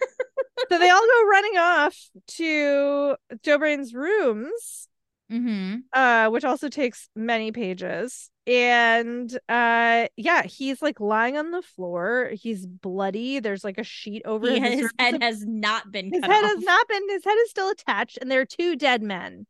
so 0.68 0.78
they 0.78 0.90
all 0.90 1.06
go 1.06 1.28
running 1.30 1.56
off 1.58 1.96
to 2.28 3.16
Dobraine's 3.42 3.94
rooms, 3.94 4.88
Mm-hmm. 5.30 5.78
uh, 5.92 6.30
which 6.30 6.44
also 6.44 6.68
takes 6.68 7.08
many 7.16 7.50
pages. 7.52 8.30
And 8.46 9.36
uh 9.48 10.06
yeah, 10.16 10.42
he's 10.44 10.80
like 10.80 11.00
lying 11.00 11.36
on 11.36 11.50
the 11.50 11.62
floor. 11.62 12.30
He's 12.32 12.64
bloody. 12.64 13.40
There's 13.40 13.64
like 13.64 13.78
a 13.78 13.82
sheet 13.82 14.22
over 14.24 14.48
He, 14.48 14.60
him. 14.60 14.78
his 14.78 14.90
head 15.00 15.20
has 15.20 15.44
not 15.44 15.90
been 15.90 16.12
his 16.12 16.22
head 16.22 16.30
off. 16.30 16.42
has 16.56 16.62
not 16.64 16.86
been 16.86 17.08
his 17.08 17.24
head 17.24 17.34
is 17.42 17.50
still 17.50 17.70
attached, 17.70 18.18
and 18.20 18.30
there 18.30 18.40
are 18.40 18.44
two 18.46 18.76
dead 18.76 19.02
men 19.02 19.46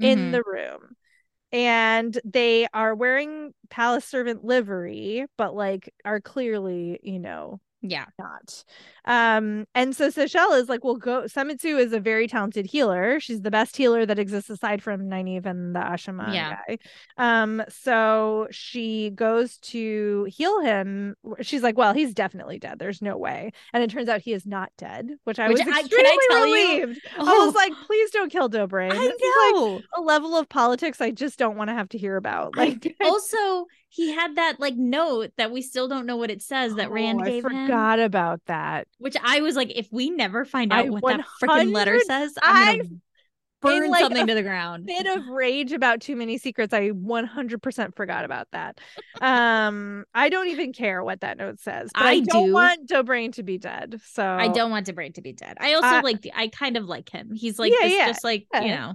in 0.00 0.18
Mhm. 0.18 0.32
the 0.32 0.42
room. 0.46 0.94
And 1.50 2.16
they 2.24 2.68
are 2.72 2.94
wearing 2.94 3.54
palace 3.70 4.04
servant 4.04 4.44
livery, 4.44 5.26
but 5.36 5.52
like 5.56 5.92
are 6.04 6.20
clearly, 6.20 7.00
you 7.02 7.18
know, 7.18 7.58
yeah. 7.82 8.06
not. 8.18 8.64
Um, 9.04 9.66
and 9.74 9.94
so 9.96 10.08
Sashalle 10.10 10.60
is 10.60 10.68
like, 10.68 10.84
well, 10.84 10.96
go. 10.96 11.22
Samitsu 11.22 11.78
is 11.78 11.92
a 11.92 12.00
very 12.00 12.26
talented 12.26 12.66
healer. 12.66 13.20
She's 13.20 13.40
the 13.40 13.50
best 13.50 13.76
healer 13.76 14.04
that 14.04 14.18
exists 14.18 14.50
aside 14.50 14.82
from 14.82 15.02
Nynaeve 15.08 15.46
and 15.46 15.74
the 15.74 15.80
Asha'man 15.80 16.34
Yeah. 16.34 16.58
guy. 16.68 16.78
Um, 17.16 17.62
so 17.68 18.48
she 18.50 19.10
goes 19.10 19.56
to 19.58 20.26
heal 20.30 20.60
him. 20.60 21.14
She's 21.40 21.62
like, 21.62 21.78
well, 21.78 21.94
he's 21.94 22.12
definitely 22.12 22.58
dead. 22.58 22.78
There's 22.78 23.00
no 23.00 23.16
way. 23.16 23.52
And 23.72 23.82
it 23.82 23.90
turns 23.90 24.08
out 24.08 24.20
he 24.20 24.32
is 24.34 24.44
not 24.44 24.70
dead, 24.76 25.08
which 25.24 25.38
I 25.38 25.48
Which 25.48 25.54
was 25.58 25.60
I- 25.60 25.64
can 25.64 25.74
I 25.74 25.80
extremely 25.80 26.18
tell 26.30 26.46
you- 26.46 26.54
relieved. 26.82 27.00
I 27.18 27.20
Oh. 27.20 27.46
was 27.46 27.54
like, 27.54 27.72
please 27.86 28.10
don't 28.10 28.30
kill 28.30 28.48
Dobraine. 28.48 28.92
I 28.92 28.94
This 28.98 29.14
is, 29.14 29.20
like, 29.20 29.54
know. 29.54 29.80
a 29.96 30.00
level 30.02 30.36
of 30.36 30.48
politics 30.48 31.00
I 31.00 31.12
just 31.12 31.38
don't 31.38 31.56
want 31.56 31.68
to 31.68 31.74
have 31.74 31.88
to 31.90 31.98
hear 31.98 32.16
about. 32.16 32.54
I- 32.58 32.64
Like, 32.70 32.96
also, 33.00 33.66
he 33.90 34.12
had 34.12 34.36
that 34.36 34.60
like 34.60 34.76
note 34.76 35.32
that 35.36 35.50
we 35.50 35.62
still 35.62 35.88
don't 35.88 36.06
know 36.06 36.16
what 36.16 36.30
it 36.30 36.42
says 36.42 36.74
that 36.76 36.90
Rand 36.90 37.18
Oh, 37.18 37.24
gave 37.24 37.44
I 37.44 37.48
him. 37.48 37.66
forgot 37.66 37.98
about 38.00 38.40
that. 38.46 38.86
Which 38.98 39.16
I 39.22 39.40
was 39.40 39.56
like, 39.56 39.70
if 39.74 39.88
we 39.92 40.10
never 40.10 40.44
find 40.44 40.72
I 40.72 40.82
out 40.82 40.88
what 40.90 41.06
that 41.06 41.20
freaking 41.42 41.72
letter 41.72 41.98
says, 42.00 42.34
I'm 42.42 42.54
gonna 42.58 43.00
burn 43.60 43.90
like, 43.90 44.00
something 44.02 44.26
to 44.26 44.34
the 44.34 44.42
ground. 44.42 44.86
bit 44.86 45.06
of 45.06 45.26
rage 45.28 45.72
about 45.72 46.00
too 46.00 46.14
many 46.16 46.38
secrets 46.38 46.72
i 46.72 46.88
100% 46.90 47.96
forgot 47.96 48.24
about 48.24 48.46
that 48.52 48.78
um 49.20 50.04
i 50.14 50.28
don't 50.28 50.46
even 50.48 50.72
care 50.72 51.02
what 51.02 51.20
that 51.22 51.36
note 51.38 51.58
says 51.58 51.90
but 51.92 52.06
i, 52.06 52.12
I 52.12 52.20
don't 52.20 52.46
do. 52.46 52.52
want 52.52 52.88
Dobraine 52.88 53.32
to 53.32 53.42
be 53.42 53.58
dead 53.58 54.00
so 54.04 54.22
I 54.24 54.48
don't 54.48 54.70
want 54.70 54.86
DeBray 54.86 55.14
to 55.14 55.22
be 55.22 55.32
dead. 55.32 55.56
I 55.60 55.74
also 55.74 55.96
Uh, 55.96 56.02
like. 56.02 56.26
I 56.34 56.48
kind 56.48 56.76
of 56.76 56.84
like 56.84 57.10
him. 57.10 57.32
He's 57.34 57.58
like 57.58 57.72
Yeah, 57.72 57.86
this, 57.86 57.96
yeah, 57.96 58.06
just 58.12 58.24
like 58.24 58.46
you 58.60 58.68
know. 58.68 58.94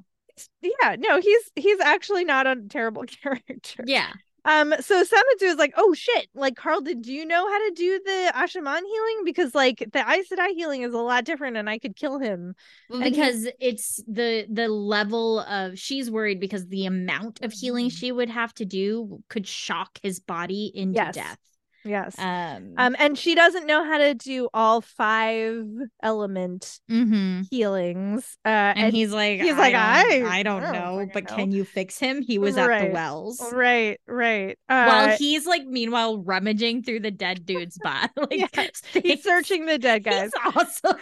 yeah 0.61 0.95
no 0.97 1.19
he's 1.19 1.51
he's 1.55 1.79
actually 1.79 2.23
not 2.23 2.47
a 2.47 2.55
terrible 2.69 3.03
character 3.23 3.83
Yeah, 3.85 4.11
Um, 4.45 4.73
so 4.81 5.01
Samitsu 5.03 5.43
is 5.43 5.55
like, 5.57 5.73
oh 5.77 5.93
shit, 5.93 6.27
like 6.33 6.55
Karldin, 6.55 7.01
do 7.01 7.13
you 7.13 7.25
know 7.25 7.47
how 7.49 7.57
to 7.69 7.73
do 7.75 7.99
the 8.03 8.31
Asha'man 8.35 8.81
healing? 8.85 9.21
Because 9.23 9.55
like 9.55 9.87
the 9.93 9.99
Aes 9.99 10.27
Sedai 10.29 10.49
healing 10.53 10.81
is 10.81 10.93
a 10.93 10.97
lot 10.97 11.23
different 11.23 11.55
and 11.57 11.69
I 11.69 11.79
could 11.79 11.95
kill 11.95 12.19
him. 12.19 12.53
And 12.89 13.03
he- 13.03 13.09
because 13.11 13.47
it's 13.59 14.03
the 14.07 14.45
the 14.51 14.67
level 14.67 15.39
of 15.39 15.79
she's 15.79 16.11
worried 16.11 16.39
because 16.41 16.67
the 16.67 16.85
amount 16.85 17.41
of 17.41 17.53
healing 17.53 17.87
Mhm. 17.87 17.97
she 17.97 18.11
would 18.11 18.29
have 18.29 18.53
to 18.55 18.65
do 18.65 19.23
could 19.29 19.47
shock 19.47 19.97
his 20.03 20.19
body 20.19 20.71
into 20.75 20.95
Yes. 20.95 21.15
death. 21.15 21.39
Yes. 21.85 22.17
Um, 22.17 22.73
Um, 22.77 22.95
and 22.97 23.17
she 23.17 23.35
doesn't 23.35 23.65
know 23.67 23.83
how 23.83 23.97
to 23.97 24.13
do 24.13 24.47
all 24.53 24.81
five 24.81 25.65
element 26.01 26.79
mhm. 26.89 27.45
healings. 27.49 28.37
Uh 28.45 28.73
and, 28.75 28.93
he's 28.93 29.11
like, 29.11 29.41
he's 29.41 29.53
I 29.53 29.57
like, 29.57 29.73
don't, 29.73 29.81
"I- 29.81 30.37
I 30.39 30.43
don't 30.43 30.63
I 30.63 30.71
don't 30.71 30.73
know, 30.73 31.09
but 31.13 31.29
know." 31.29 31.35
can 31.35 31.51
you 31.51 31.65
fix 31.65 31.99
him? 31.99 32.21
He 32.21 32.37
was 32.39 32.57
at 32.57 32.67
the 32.87 32.93
wells. 32.93 33.41
right, 33.51 33.99
right. 34.07 34.57
While 34.67 35.09
Uh 35.09 35.17
he's 35.17 35.45
like, 35.45 35.65
meanwhile, 35.65 36.17
rummaging 36.23 36.83
through 36.83 37.01
the 37.01 37.11
dead 37.11 37.45
dude's 37.45 37.77
body. 37.79 38.09
Like, 38.17 38.49
Yes, 38.55 38.81
he's 38.93 39.21
searching 39.23 39.65
the 39.65 39.77
dead 39.77 40.03
guys. 40.03 40.31
He's 40.43 40.55
awesome. 40.55 40.99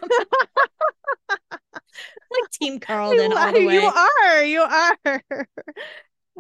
like 1.30 2.50
Team 2.52 2.80
Karldin 2.80 3.36
all 3.36 3.52
the 3.54 3.66
way. 3.66 3.74
you 3.74 3.82
are, 3.82 4.44
you 4.44 4.62
are. 4.62 5.24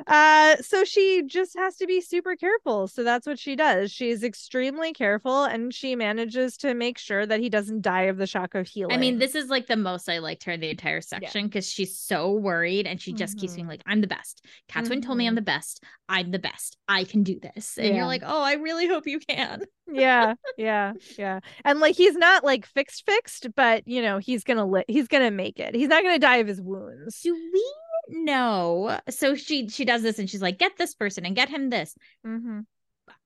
Uh, 0.07 0.55
so 0.57 0.83
she 0.83 1.23
just 1.25 1.57
has 1.57 1.75
to 1.77 1.87
be 1.87 2.01
super 2.01 2.35
careful. 2.35 2.87
So 2.87 3.03
that's 3.03 3.27
what 3.27 3.39
she 3.39 3.55
does. 3.55 3.91
She's 3.91 4.23
extremely 4.23 4.93
careful 4.93 5.43
and 5.43 5.73
she 5.73 5.95
manages 5.95 6.57
to 6.57 6.73
make 6.73 6.97
sure 6.97 7.25
that 7.25 7.39
he 7.39 7.49
doesn't 7.49 7.81
die 7.81 8.03
of 8.03 8.17
the 8.17 8.27
shock 8.27 8.55
of 8.55 8.67
healing. 8.67 8.95
I 8.95 8.97
mean, 8.99 9.19
this 9.19 9.35
is 9.35 9.49
like 9.49 9.67
the 9.67 9.75
most 9.77 10.09
I 10.09 10.19
liked 10.19 10.43
her 10.45 10.51
in 10.53 10.59
the 10.59 10.69
entire 10.69 11.01
section 11.01 11.47
because 11.47 11.69
she's 11.69 11.97
so 11.97 12.31
worried 12.31 12.87
and 12.87 13.01
she 13.01 13.13
just 13.13 13.37
keeps 13.37 13.55
being 13.55 13.67
like, 13.67 13.81
I'm 13.85 14.01
the 14.01 14.07
best. 14.07 14.45
Cadsuane 14.69 15.01
told 15.03 15.17
me 15.17 15.27
I'm 15.27 15.33
Mhm. 15.33 15.37
the 15.37 15.41
best. 15.43 15.83
I'm 16.09 16.31
the 16.31 16.39
best. 16.39 16.77
I 16.87 17.03
can 17.05 17.23
do 17.23 17.39
this. 17.39 17.77
And 17.77 17.87
Yeah. 17.87 17.95
you're 17.95 18.05
like, 18.05 18.23
oh, 18.25 18.41
I 18.41 18.53
really 18.53 18.87
hope 18.87 19.07
you 19.07 19.19
can. 19.19 19.63
yeah, 19.91 20.33
yeah, 20.57 20.93
yeah. 21.17 21.39
And 21.65 21.79
like 21.79 21.95
he's 21.95 22.15
not 22.15 22.43
like 22.43 22.65
fixed 22.65 23.03
fixed, 23.05 23.47
but 23.55 23.87
you 23.87 24.01
know, 24.01 24.17
he's 24.17 24.43
gonna 24.43 24.65
li- 24.65 24.85
he's 24.87 25.07
gonna 25.07 25.31
make 25.31 25.59
it. 25.59 25.75
He's 25.75 25.87
not 25.89 26.03
gonna 26.03 26.19
die 26.19 26.37
of 26.37 26.47
his 26.47 26.61
wounds. 26.61 27.21
Do 27.21 27.33
we 27.33 27.73
know? 28.11 28.99
So 29.09 29.35
she 29.35 29.67
she 29.69 29.85
does 29.85 30.01
this 30.03 30.19
and 30.19 30.29
she's 30.29 30.41
like, 30.41 30.59
get 30.59 30.77
this 30.77 30.93
person 30.93 31.25
and 31.25 31.35
get 31.35 31.49
him 31.49 31.69
this. 31.69 31.95
Mhm. 32.25 32.65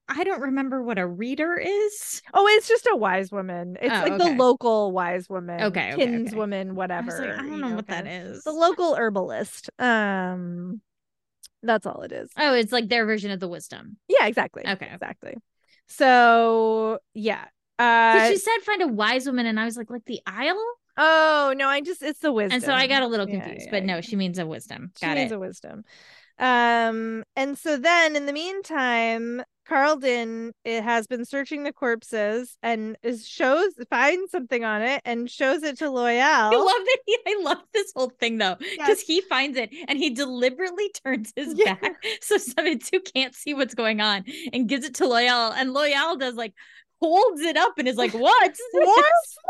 I 0.08 0.24
don't 0.24 0.42
remember 0.42 0.84
what 0.84 1.00
a 1.00 1.08
reader 1.08 1.56
is. 1.56 2.22
Oh, 2.34 2.46
it's 2.48 2.68
just 2.68 2.88
a 2.92 2.96
wise 2.96 3.32
woman. 3.32 3.76
It's 3.82 3.92
Oh, 3.92 4.02
like 4.04 4.12
okay. 4.14 4.18
the 4.32 4.36
local 4.38 4.92
wise 4.92 5.28
woman. 5.28 5.62
Okay, 5.64 5.94
okay, 5.94 6.04
okay. 6.04 6.06
kinswoman, 6.06 6.70
I 6.70 6.74
whatever. 6.74 7.08
was 7.08 7.20
like, 7.20 7.30
I 7.32 7.38
don't 7.42 7.60
know 7.62 7.74
what 7.76 7.88
that 7.88 8.06
is. 8.06 8.44
The 8.44 8.52
local 8.52 8.96
herbalist. 8.96 9.70
Um 9.80 10.82
that's 11.64 11.88
all 11.88 12.04
it 12.04 12.12
is. 12.12 12.30
Oh, 12.38 12.54
it's 12.54 12.72
like 12.72 12.88
their 12.90 13.06
version 13.08 13.32
of 13.32 13.40
the 13.40 13.48
wisdom. 13.48 13.98
Yeah, 14.08 14.28
exactly. 14.28 14.64
Okay. 14.68 14.90
Exactly. 14.94 15.34
So 15.88 17.00
yeah. 17.14 17.46
Uh 17.80 18.28
she 18.30 18.38
said 18.38 18.58
find 18.64 18.82
a 18.84 18.88
wise 18.88 19.26
woman, 19.26 19.46
and 19.48 19.60
I 19.60 19.66
was 19.66 19.76
like, 19.78 19.90
like 19.90 20.06
the 20.06 20.22
Isle. 20.28 20.64
Oh 20.98 21.54
no, 21.58 21.68
I 21.68 21.82
just 21.82 22.02
it's 22.02 22.20
the 22.20 22.32
wisdom. 22.32 22.56
And 22.56 22.64
so 22.64 22.74
I 22.74 22.88
got 22.88 23.04
a 23.04 23.08
little 23.08 23.28
confused, 23.28 23.66
yeah, 23.66 23.72
but 23.72 23.84
no, 23.84 24.02
she 24.02 24.16
means 24.16 24.40
a 24.40 24.46
wisdom. 24.46 24.92
She 24.98 25.06
Got 25.06 25.18
needs 25.18 25.20
it. 25.20 25.24
Means 25.24 25.32
a 25.34 25.40
wisdom. 25.40 25.84
Um, 26.38 27.24
and 27.36 27.58
so 27.58 27.78
then 27.78 28.16
in 28.16 28.26
the 28.26 28.34
meantime, 28.34 29.44
Karldin 29.70 30.52
it 30.64 30.84
has 30.84 31.08
been 31.08 31.26
searching 31.26 31.64
the 31.64 31.74
corpses 31.74 32.58
and 32.62 32.98
is 33.04 33.28
shows 33.28 33.74
finds 33.90 34.32
something 34.32 34.64
on 34.64 34.82
it 34.82 35.02
and 35.06 35.30
shows 35.30 35.64
it 35.64 35.78
to 35.80 35.86
Loial. 35.90 36.22
I 36.22 36.56
love 36.56 36.66
that 36.68 36.98
he, 37.06 37.18
I 37.26 37.42
love 37.42 37.58
this 37.74 37.92
whole 37.96 38.12
thing 38.20 38.38
though, 38.38 38.56
because 38.60 38.78
Yes. 38.78 39.02
he 39.02 39.22
finds 39.22 39.58
it 39.58 39.70
and 39.88 39.98
he 39.98 40.12
deliberately 40.12 40.92
turns 41.04 41.32
his 41.36 41.54
Yeah. 41.56 41.76
back 41.76 41.94
so 42.22 42.38
Samitsu 42.38 43.00
can't 43.14 43.34
see 43.34 43.54
what's 43.54 43.74
going 43.74 44.02
on 44.02 44.26
and 44.54 44.68
gives 44.70 44.86
it 44.86 44.96
to 44.96 45.06
Loial. 45.06 45.54
And 45.56 45.72
Loial 45.76 46.20
does 46.20 46.36
like 46.36 46.54
holds 47.02 47.42
it 47.42 47.58
up 47.58 47.74
and 47.78 47.88
is 47.88 47.98
like, 47.98 48.12
What's 48.14 48.62
What? 48.74 49.06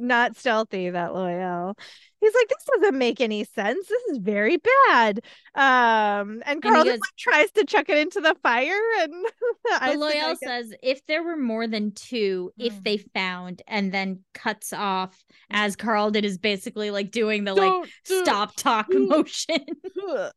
not 0.00 0.36
stealthy, 0.36 0.90
that 0.90 1.10
Loial. 1.12 1.74
He's 2.20 2.34
like, 2.34 2.48
this 2.48 2.64
doesn't 2.80 2.98
make 2.98 3.20
any 3.20 3.44
sense. 3.44 3.86
This 3.86 4.02
is 4.10 4.18
very 4.18 4.56
bad. 4.88 5.20
Um, 5.54 6.42
and 6.44 6.60
Carl 6.60 6.82
Karldin 6.82 6.84
goes- 6.86 6.92
like, 7.00 7.16
tries 7.16 7.50
to 7.52 7.64
chuck 7.64 7.88
it 7.88 7.96
into 7.98 8.20
the 8.20 8.34
fire, 8.42 8.80
and 9.00 9.12
I 9.80 9.94
But 9.96 10.00
think 10.00 10.02
I 10.02 10.32
Loial 10.32 10.36
says 10.42 10.74
if 10.82 11.06
there 11.06 11.22
were 11.22 11.36
more 11.36 11.66
than 11.68 11.92
two, 11.92 12.52
if 12.58 12.82
they 12.82 12.98
Mm. 12.98 13.12
found, 13.14 13.62
and 13.68 13.92
then 13.92 14.24
cuts 14.34 14.72
off 14.72 15.24
as 15.50 15.76
Karldin 15.76 16.24
is 16.24 16.38
basically 16.38 16.90
like 16.90 17.10
doing 17.12 17.44
the 17.44 17.54
like 17.54 17.70
Don't 17.70 17.90
do- 18.04 18.24
stop 18.24 18.56
talk 18.56 18.88
Mm. 18.90 19.08
motion. 19.08 19.64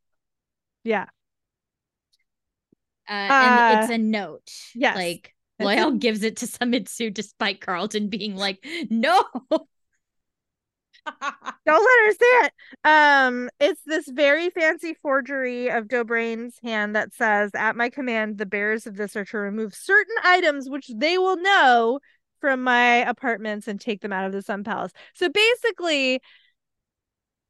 Yeah. 0.83 1.05
Uh, 3.09 3.13
and 3.13 3.79
Uh, 3.79 3.81
it's 3.81 3.91
a 3.91 3.97
note. 3.97 4.49
yes. 4.75 4.95
Like 4.95 5.33
Loial 5.65 5.99
gives 5.99 6.23
it 6.23 6.38
to 6.38 6.45
Samitsu 6.45 7.13
despite 7.13 7.61
Karldin 7.61 8.09
being 8.09 8.35
like, 8.35 8.65
no. 8.89 9.23
Don't 11.65 11.83
let 11.83 12.05
her 12.05 12.11
see 12.11 12.45
it. 12.45 12.53
Um, 12.83 13.49
it's 13.59 13.81
this 13.85 14.07
very 14.07 14.49
fancy 14.49 14.93
forgery 14.93 15.69
of 15.69 15.88
Dobraine's 15.88 16.59
hand 16.61 16.95
that 16.95 17.13
says, 17.13 17.51
"At 17.55 17.75
my 17.75 17.89
command, 17.89 18.38
the 18.38 18.45
bearers 18.45 18.85
of 18.85 18.97
this 18.97 19.15
are 19.15 19.25
to 19.25 19.38
remove 19.38 19.73
certain 19.73 20.15
items 20.23 20.69
which 20.69 20.91
they 20.93 21.17
will 21.17 21.38
know 21.38 21.99
from 22.39 22.63
my 22.63 22.97
apartments 22.97 23.67
and 23.67 23.79
take 23.79 24.01
them 24.01 24.13
out 24.13 24.25
of 24.25 24.31
the 24.31 24.41
Sun 24.43 24.63
Palace." 24.63 24.91
So 25.15 25.29
basically, 25.29 26.21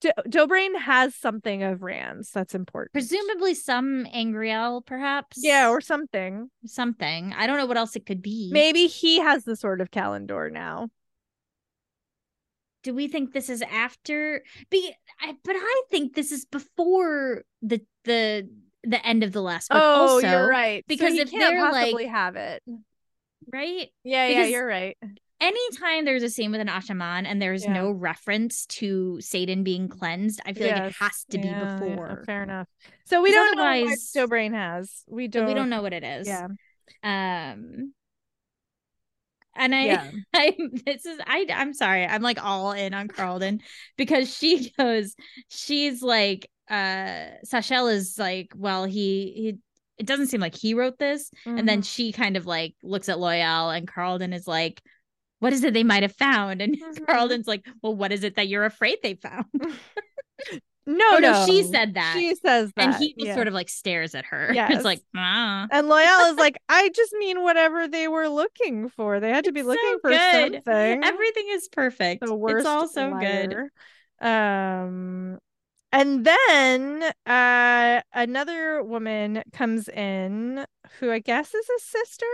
Do- 0.01 0.11
Dobraine 0.27 0.75
has 0.79 1.15
something 1.15 1.61
of 1.61 1.83
Rand's 1.83 2.31
that's 2.31 2.55
important. 2.55 2.93
Presumably 2.93 3.53
some 3.53 4.07
angreal, 4.11 4.81
perhaps. 4.81 5.37
yeah, 5.41 5.69
or 5.69 5.79
something. 5.79 6.49
something. 6.65 7.33
I 7.37 7.45
don't 7.47 7.57
know 7.57 7.67
what 7.67 7.77
else 7.77 7.95
it 7.95 8.05
could 8.05 8.21
be. 8.21 8.49
Maybe 8.51 8.87
he 8.87 9.19
has 9.19 9.43
the 9.45 9.55
sword 9.55 9.79
of 9.79 9.91
Callandor 9.91 10.51
now. 10.51 10.89
Do 12.83 12.95
we 12.95 13.07
think 13.07 13.31
this 13.31 13.49
is 13.49 13.61
after? 13.61 14.43
Be, 14.71 14.91
I, 15.21 15.35
but 15.43 15.55
I 15.55 15.81
think 15.91 16.15
this 16.15 16.31
is 16.31 16.45
before 16.45 17.43
the 17.61 17.81
the 18.05 18.49
the 18.83 19.05
end 19.05 19.23
of 19.23 19.31
the 19.31 19.41
last 19.41 19.69
book. 19.69 19.79
oh, 19.79 20.13
also, 20.15 20.27
you're 20.27 20.49
right. 20.49 20.83
because 20.87 21.13
so 21.15 21.21
if 21.21 21.31
they're, 21.31 21.71
like- 21.71 22.07
have 22.07 22.35
it. 22.35 22.63
right. 23.53 23.89
Yeah, 24.03 24.27
yeah, 24.27 24.45
you're 24.45 24.65
right. 24.65 24.97
Anytime 25.41 26.05
there's 26.05 26.21
a 26.23 26.29
scene 26.29 26.51
with 26.51 26.61
an 26.61 26.67
Asha'man 26.67 27.25
and 27.25 27.41
there's 27.41 27.63
Yeah. 27.65 27.73
no 27.73 27.91
reference 27.91 28.65
to 28.67 29.17
saidin 29.21 29.63
being 29.63 29.87
cleansed, 29.89 30.39
I 30.45 30.53
feel 30.53 30.67
like 30.67 30.83
it 30.83 30.95
has 30.99 31.25
to 31.31 31.39
be 31.39 31.47
Yeah, 31.47 31.79
yeah, 31.79 31.79
before. 31.79 32.23
fair 32.27 32.43
enough. 32.43 32.67
So 33.05 33.21
we 33.23 33.31
don't 33.31 33.57
know 33.57 33.63
what 33.63 33.71
otherwise- 33.77 34.11
Dobraine 34.13 34.53
has. 34.53 35.03
We 35.07 35.27
don't. 35.27 35.47
we 35.47 35.55
don't 35.55 35.69
know 35.71 35.81
what 35.81 35.93
it 35.93 36.03
is. 36.03 36.27
Yeah. 36.27 36.47
Um. 37.03 37.93
And 39.55 39.75
I, 39.75 39.85
Yeah. 39.85 40.11
I 40.33 40.55
this 40.85 41.05
is 41.05 41.19
I 41.25 41.45
I'm 41.53 41.73
sorry. 41.73 42.05
I'm 42.05 42.21
like 42.21 42.41
all 42.43 42.71
in 42.71 42.93
on 42.93 43.07
Karldin 43.07 43.61
because 43.97 44.33
she 44.33 44.69
goes, 44.77 45.15
she's 45.49 46.01
like, 46.01 46.49
uh 46.69 47.33
Sashalle 47.45 47.91
is 47.93 48.17
like, 48.19 48.53
well, 48.55 48.85
he 48.85 49.33
he 49.35 49.57
it 49.97 50.05
doesn't 50.05 50.27
seem 50.27 50.39
like 50.41 50.55
he 50.55 50.73
wrote 50.73 50.97
this. 50.99 51.29
And 51.45 51.67
then 51.67 51.81
Mhm. 51.81 51.85
she 51.93 52.11
kind 52.11 52.37
of 52.37 52.45
like 52.45 52.75
looks 52.81 53.09
at 53.09 53.17
Loial 53.17 53.75
and 53.75 53.87
Karldin 53.87 54.33
is 54.33 54.47
like, 54.47 54.81
what 55.41 55.51
is 55.53 55.63
it 55.65 55.73
they 55.73 55.83
might 55.83 56.03
have 56.03 56.15
found? 56.15 56.61
And 56.61 56.77
Mhm. 56.81 57.05
Karldin's 57.05 57.47
like, 57.47 57.65
well, 57.83 57.95
what 57.95 58.13
is 58.13 58.23
it 58.23 58.37
that 58.37 58.47
you're 58.47 58.65
afraid 58.65 58.99
they 59.03 59.15
found? 59.15 59.45
no, 59.53 59.69
Oh, 60.87 61.19
no, 61.19 61.19
no, 61.19 61.45
she 61.45 61.63
said 61.63 61.93
that. 61.95 62.15
She 62.17 62.33
says 62.35 62.71
that. 62.75 62.85
and 62.85 62.95
he 62.95 63.13
just 63.13 63.25
yeah. 63.27 63.35
sort 63.35 63.47
of 63.47 63.53
like 63.53 63.69
stares 63.69 64.15
at 64.15 64.25
her. 64.25 64.51
Yes. 64.53 64.71
It's 64.75 64.83
like, 64.85 65.01
ah. 65.15 65.67
And 65.69 65.87
Loial 65.87 66.31
is 66.31 66.37
like, 66.37 66.57
I 66.69 66.89
just 66.89 67.13
mean 67.13 67.43
whatever 67.43 67.87
they 67.87 68.07
were 68.07 68.27
looking 68.29 68.89
for. 68.89 69.19
They 69.19 69.29
had 69.29 69.45
to 69.45 69.51
be 69.51 69.59
It's 69.61 69.67
looking 69.67 69.83
so 69.95 69.99
for 69.99 70.09
good. 70.09 70.53
something. 70.53 71.03
Everything 71.03 71.45
is 71.49 71.67
perfect. 71.69 72.25
the 72.25 72.33
worst 72.35 72.57
it's 72.59 72.65
all 72.67 72.87
so 72.87 73.13
good. 73.19 73.55
Um 74.21 75.39
and 75.91 76.25
then 76.25 77.11
uh 77.25 78.01
another 78.13 78.83
woman 78.83 79.43
comes 79.53 79.87
in 79.89 80.65
who 80.99 81.11
I 81.11 81.19
guess 81.19 81.53
is 81.53 81.69
a 81.69 81.79
sister, 81.79 82.25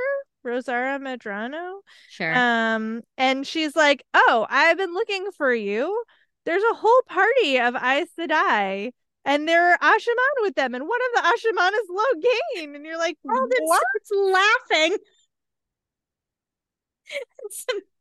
Rosara 0.45 0.99
Medrano. 0.99 1.79
Sure. 2.09 2.33
Um, 2.35 3.01
and 3.17 3.45
she's 3.45 3.75
like, 3.75 4.03
"Oh, 4.13 4.45
I've 4.49 4.77
been 4.77 4.93
looking 4.93 5.31
for 5.31 5.53
you. 5.53 6.03
There's 6.45 6.63
a 6.71 6.75
whole 6.75 7.01
party 7.07 7.59
of 7.59 7.75
Aes 7.75 8.07
Sedai, 8.17 8.91
and 9.25 9.47
there 9.47 9.73
are 9.73 9.77
Asha'man 9.79 10.41
with 10.41 10.55
them, 10.55 10.73
and 10.75 10.87
one 10.87 10.99
of 11.07 11.23
the 11.23 11.27
Asha'man 11.29 11.71
is 11.73 11.89
Logain." 11.89 12.75
And 12.75 12.85
you're 12.85 12.97
like, 12.97 13.17
Karldin 13.27 13.49
"What?" 13.61 13.81
starts 13.81 14.11
laughing. 14.71 14.97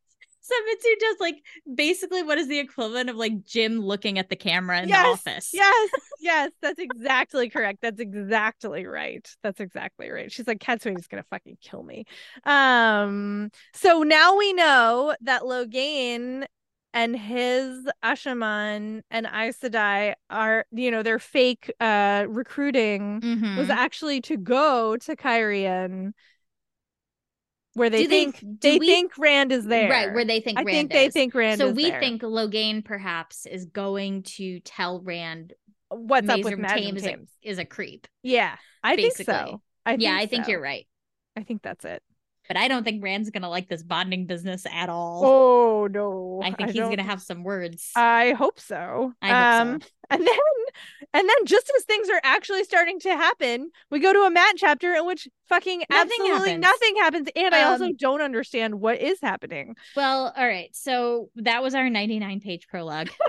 Sam- 0.46 0.58
Zenitsu 0.66 0.98
does 1.00 1.16
like 1.20 1.36
basically 1.74 2.22
what 2.22 2.38
is 2.38 2.48
the 2.48 2.58
equivalent 2.58 3.10
of 3.10 3.16
like 3.16 3.44
Jim 3.44 3.80
looking 3.80 4.18
at 4.18 4.28
the 4.28 4.36
camera 4.36 4.80
in 4.80 4.88
Yes, 4.88 5.02
the 5.04 5.30
office. 5.30 5.50
Yes, 5.52 5.90
yes, 6.20 6.52
that's 6.62 6.78
exactly 6.78 7.48
correct. 7.50 7.78
That's 7.82 8.00
exactly 8.00 8.86
right. 8.86 9.28
That's 9.42 9.60
exactly 9.60 10.10
right. 10.10 10.30
She's 10.30 10.46
like, 10.46 10.60
Cadsuane's 10.60 11.06
gonna 11.08 11.24
fucking 11.30 11.58
kill 11.60 11.82
me. 11.82 12.04
Um, 12.44 13.50
so 13.74 14.02
now 14.02 14.36
we 14.36 14.52
know 14.52 15.14
that 15.22 15.42
Logain 15.42 16.46
and 16.94 17.16
his 17.16 17.86
Asha'man 18.02 19.02
and 19.10 19.26
Aes 19.26 19.58
Sedai 19.58 20.14
are, 20.30 20.64
you 20.72 20.90
know, 20.90 21.02
their 21.02 21.18
fake 21.18 21.72
uh 21.80 22.24
recruiting 22.28 23.20
Mhm. 23.20 23.56
was 23.58 23.68
actually 23.70 24.20
to 24.22 24.36
go 24.36 24.96
to 24.98 25.16
Cairhien 25.16 26.12
where 27.76 27.90
they 27.90 28.04
Do 28.04 28.08
think 28.08 28.42
they 28.60 28.78
we- 28.78 28.86
think 28.86 29.18
Rand 29.18 29.52
is 29.52 29.64
there. 29.66 29.90
Right, 29.90 30.12
where 30.14 30.24
they 30.24 30.40
think 30.40 30.58
I 30.58 30.62
Rand 30.62 30.76
think 30.76 30.92
they 30.92 31.10
think 31.10 31.34
Rand 31.34 31.60
so 31.60 31.68
is 31.68 31.74
we 31.74 31.90
there. 31.90 32.00
think 32.00 32.22
Logain 32.22 32.84
perhaps 32.84 33.46
is 33.46 33.66
going 33.66 34.22
to 34.22 34.60
tell 34.60 35.00
Rand 35.02 35.52
what's 35.90 36.28
up 36.28 36.42
with 36.42 36.54
Mazrim 36.54 36.66
Taim 36.66 36.96
is 36.96 37.06
a, 37.06 37.16
is 37.42 37.58
a 37.58 37.64
creep. 37.64 38.08
Yeah, 38.22 38.56
I 38.82 38.96
basically. 38.96 39.24
think 39.26 39.38
so. 39.50 39.62
I 39.84 39.90
think 39.92 40.02
yeah, 40.02 40.16
I 40.16 40.26
think 40.26 40.46
so. 40.46 40.50
you're 40.52 40.60
right. 40.60 40.86
I 41.36 41.42
think 41.42 41.62
that's 41.62 41.84
it. 41.84 42.02
But 42.48 42.56
I 42.56 42.68
don't 42.68 42.84
think 42.84 43.02
Rand's 43.02 43.30
gonna 43.30 43.50
like 43.50 43.68
this 43.68 43.82
bonding 43.82 44.26
business 44.26 44.66
at 44.72 44.88
all. 44.88 45.22
Oh 45.24 45.86
no! 45.88 46.40
I 46.42 46.52
think 46.52 46.70
he's 46.70 46.76
don't- 46.80 46.90
gonna 46.90 47.02
have 47.02 47.20
some 47.20 47.42
words. 47.44 47.90
I 47.96 48.32
hope 48.32 48.58
so. 48.60 49.12
I 49.20 49.28
hope 49.28 49.66
um, 49.66 49.80
and 50.10 50.20
then, 50.26 50.38
and 51.14 51.28
then, 51.28 51.46
just 51.46 51.70
as 51.76 51.84
things 51.84 52.08
are 52.08 52.20
actually 52.24 52.64
starting 52.64 52.98
to 53.00 53.10
happen, 53.10 53.70
we 53.90 53.98
go 54.00 54.12
to 54.12 54.20
a 54.20 54.30
Mat 54.30 54.54
chapter 54.56 54.94
in 54.94 55.06
which 55.06 55.28
fucking 55.48 55.82
Nothing 55.90 56.08
absolutely 56.20 56.48
happens. 56.50 56.62
nothing 56.62 56.96
happens, 56.96 57.28
and 57.36 57.54
I 57.54 57.62
also 57.64 57.86
Um, 57.86 57.96
don't 57.96 58.20
understand 58.22 58.80
what 58.80 59.00
is 59.00 59.18
happening. 59.20 59.74
Well, 59.94 60.32
all 60.36 60.46
right. 60.46 60.70
So 60.74 61.30
that 61.36 61.62
was 61.62 61.74
our 61.74 61.88
99 61.90 62.40
page 62.40 62.66
prologue. 62.68 63.10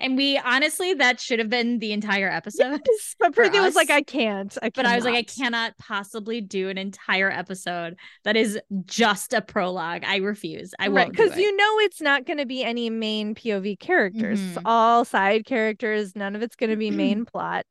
and 0.00 0.16
we 0.16 0.38
honestly, 0.38 0.94
that 0.94 1.20
should 1.20 1.38
have 1.38 1.48
been 1.48 1.78
the 1.78 1.92
entire 1.92 2.28
episode. 2.30 2.80
Yes, 2.88 3.16
but 3.20 3.34
for 3.34 3.44
Preeti 3.44 3.62
was 3.62 3.74
like. 3.74 3.90
I 3.90 4.02
can't. 4.02 4.56
I 4.62 4.70
But 4.70 4.86
I 4.86 4.96
was 4.96 5.04
like, 5.04 5.14
I 5.14 5.22
cannot." 5.22 5.48
cannot 5.48 5.78
possibly 5.78 6.40
do 6.40 6.68
an 6.68 6.76
entire 6.78 7.30
episode 7.30 7.96
that 8.24 8.36
is 8.36 8.58
just 8.84 9.32
a 9.32 9.40
prologue. 9.40 10.02
I 10.04 10.16
refuse. 10.16 10.74
I 10.78 10.88
won't. 10.88 11.10
because 11.10 11.36
you 11.38 11.56
know 11.56 11.78
it's 11.80 12.00
not 12.00 12.26
going 12.26 12.38
to 12.38 12.46
be 12.46 12.62
any 12.64 12.90
main 12.90 13.34
POV 13.34 13.78
characters. 13.78 14.40
It's 14.40 14.58
Mhm. 14.58 14.62
all 14.66 15.04
side 15.04 15.46
characters. 15.46 16.14
None 16.14 16.36
of 16.36 16.42
it's 16.42 16.56
going 16.56 16.70
to 16.70 16.76
be 16.76 16.90
main 16.90 17.24
plot. 17.32 17.64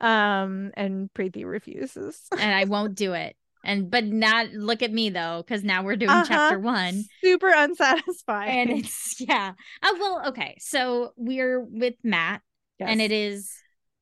Um, 0.00 0.70
and 0.74 1.08
Preeti 1.14 1.44
refuses. 1.44 2.20
and 2.32 2.54
I 2.54 2.64
won't 2.68 2.94
do 2.94 3.14
it. 3.14 3.36
And 3.64 3.90
but 3.90 4.04
not 4.04 4.50
look 4.52 4.82
at 4.82 4.92
me 4.92 5.10
though, 5.10 5.42
because 5.46 5.64
now 5.64 5.82
we're 5.82 5.96
doing 5.96 6.10
Uh-huh. 6.10 6.24
chapter 6.28 6.58
one. 6.58 7.04
Super 7.22 7.50
unsatisfying. 7.54 8.70
And 8.70 8.78
it's 8.80 9.20
yeah. 9.20 9.52
Uh, 9.82 9.90
well, 9.98 10.22
okay. 10.28 10.56
So 10.60 11.12
we're 11.16 11.60
with 11.60 11.94
Mat, 12.04 12.42
and 12.78 13.00
it 13.00 13.10
is 13.12 13.50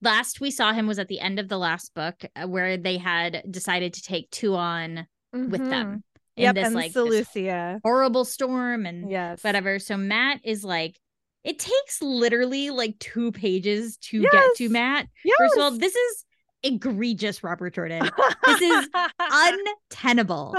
last 0.01 0.41
we 0.41 0.51
saw 0.51 0.73
him 0.73 0.87
was 0.87 0.99
at 0.99 1.09
the 1.09 1.21
end 1.21 1.39
of 1.39 1.49
the 1.49 1.59
last 1.59 1.95
book 1.95 2.25
uh, 2.35 2.47
where 2.49 2.77
they 2.77 2.99
had 2.99 3.43
decided 3.51 3.95
to 3.95 4.03
take 4.03 4.31
Tuon 4.31 5.07
with 5.33 5.61
Mhm. 5.61 5.71
them 5.71 6.05
in 6.37 6.43
Yep, 6.45 6.55
this 6.57 6.67
and 6.67 6.75
like 6.75 6.93
Selucia. 6.93 7.79
horrible 7.85 8.25
storm 8.25 8.85
and 8.87 9.11
Yes. 9.11 9.45
whatever. 9.45 9.79
So 9.79 9.97
Mat 9.97 10.41
is 10.45 10.65
like, 10.65 10.99
it 11.45 11.59
takes 11.59 12.03
literally 12.03 12.71
like 12.71 12.99
two 12.99 13.31
pages 13.33 13.97
to 13.99 14.23
get 14.23 14.57
to 14.57 14.69
Mat. 14.69 15.07
Yes. 15.25 15.37
First 15.39 15.57
of 15.57 15.63
all, 15.63 15.71
this 15.79 15.95
is 15.95 16.25
egregious, 16.63 17.43
Robert 17.43 17.75
Jordan. 17.75 18.09
this 18.47 18.61
is 18.61 18.89
untenable. 19.19 20.57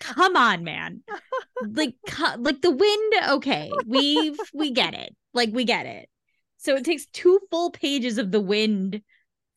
Come 0.00 0.36
on, 0.36 0.64
man. 0.64 1.02
Like, 1.72 1.94
like 2.38 2.62
the 2.62 2.70
wind. 2.70 3.14
Okay, 3.30 3.70
we've 3.86 4.38
we 4.54 4.70
get 4.70 4.94
it. 4.94 5.14
Like 5.34 5.50
we 5.52 5.64
get 5.64 5.86
it. 5.86 6.08
So 6.58 6.76
it 6.76 6.84
takes 6.84 7.06
two 7.06 7.40
full 7.50 7.70
pages 7.70 8.18
of 8.18 8.30
the 8.30 8.40
wind, 8.40 9.00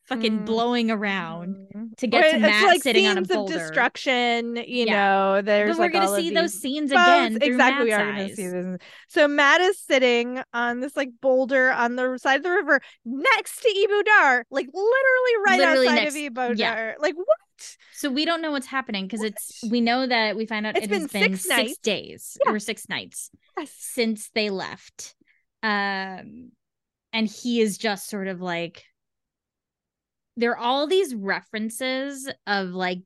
fucking 0.06 0.40
Mm. 0.40 0.46
blowing 0.46 0.90
around 0.90 1.92
to 1.96 2.06
get 2.06 2.24
Or 2.24 2.30
to 2.32 2.38
Mat 2.38 2.64
like 2.64 2.82
sitting 2.82 3.06
on 3.06 3.16
a 3.18 3.24
scenes 3.24 3.30
of 3.30 3.46
destruction. 3.48 4.56
You 4.56 4.84
Yeah. 4.86 4.92
know, 4.92 5.42
there's 5.42 5.70
But 5.70 5.78
we're 5.78 5.84
like 5.84 5.92
gonna 5.92 6.16
see 6.20 6.30
those 6.30 6.52
scenes 6.60 6.90
boats. 6.90 7.02
again. 7.02 7.38
Exactly, 7.40 7.84
we 7.84 7.90
Mat's 7.90 8.02
are 8.02 8.12
going 8.12 8.28
to 8.28 8.36
see 8.36 8.48
this. 8.48 8.78
So 9.08 9.28
Mat 9.28 9.60
is 9.62 9.78
sitting 9.78 10.42
on 10.52 10.80
this 10.80 10.96
like 10.96 11.08
boulder 11.22 11.70
on 11.72 11.96
the 11.96 12.18
side 12.18 12.36
of 12.36 12.42
the 12.42 12.50
river 12.50 12.80
next 13.04 13.60
to 13.62 13.68
Ebou 13.68 14.04
Dar, 14.04 14.44
like 14.50 14.66
literally 14.66 15.32
right 15.46 15.58
Literally 15.58 15.88
outside 15.88 16.02
next- 16.04 16.14
of 16.16 16.20
Ebou 16.20 16.58
yeah. 16.58 16.94
Like 16.98 17.14
what? 17.16 17.26
So 17.92 18.10
we 18.10 18.24
don't 18.24 18.42
know 18.42 18.50
what's 18.50 18.66
happening 18.66 19.06
because 19.06 19.22
it's 19.22 19.62
we 19.70 19.80
know 19.80 20.06
that 20.06 20.36
we 20.36 20.44
find 20.44 20.66
out 20.66 20.76
It's 20.76 20.86
it 20.86 20.90
has 20.90 21.06
been 21.10 21.22
been 21.30 21.36
six 21.38 21.44
six, 21.48 21.76
days 21.78 22.36
Yeah. 22.44 22.52
or 22.52 22.58
six 22.58 22.88
nights 22.88 23.30
Yes. 23.56 23.70
since 23.78 24.28
they 24.34 24.50
left. 24.50 25.14
Um 25.62 26.50
and 27.12 27.28
he 27.28 27.60
is 27.60 27.78
just 27.78 28.08
sort 28.10 28.26
of 28.28 28.40
like 28.42 28.84
there 30.36 30.52
are 30.52 30.58
all 30.58 30.86
these 30.86 31.14
references 31.14 32.28
of 32.46 32.70
like 32.70 32.98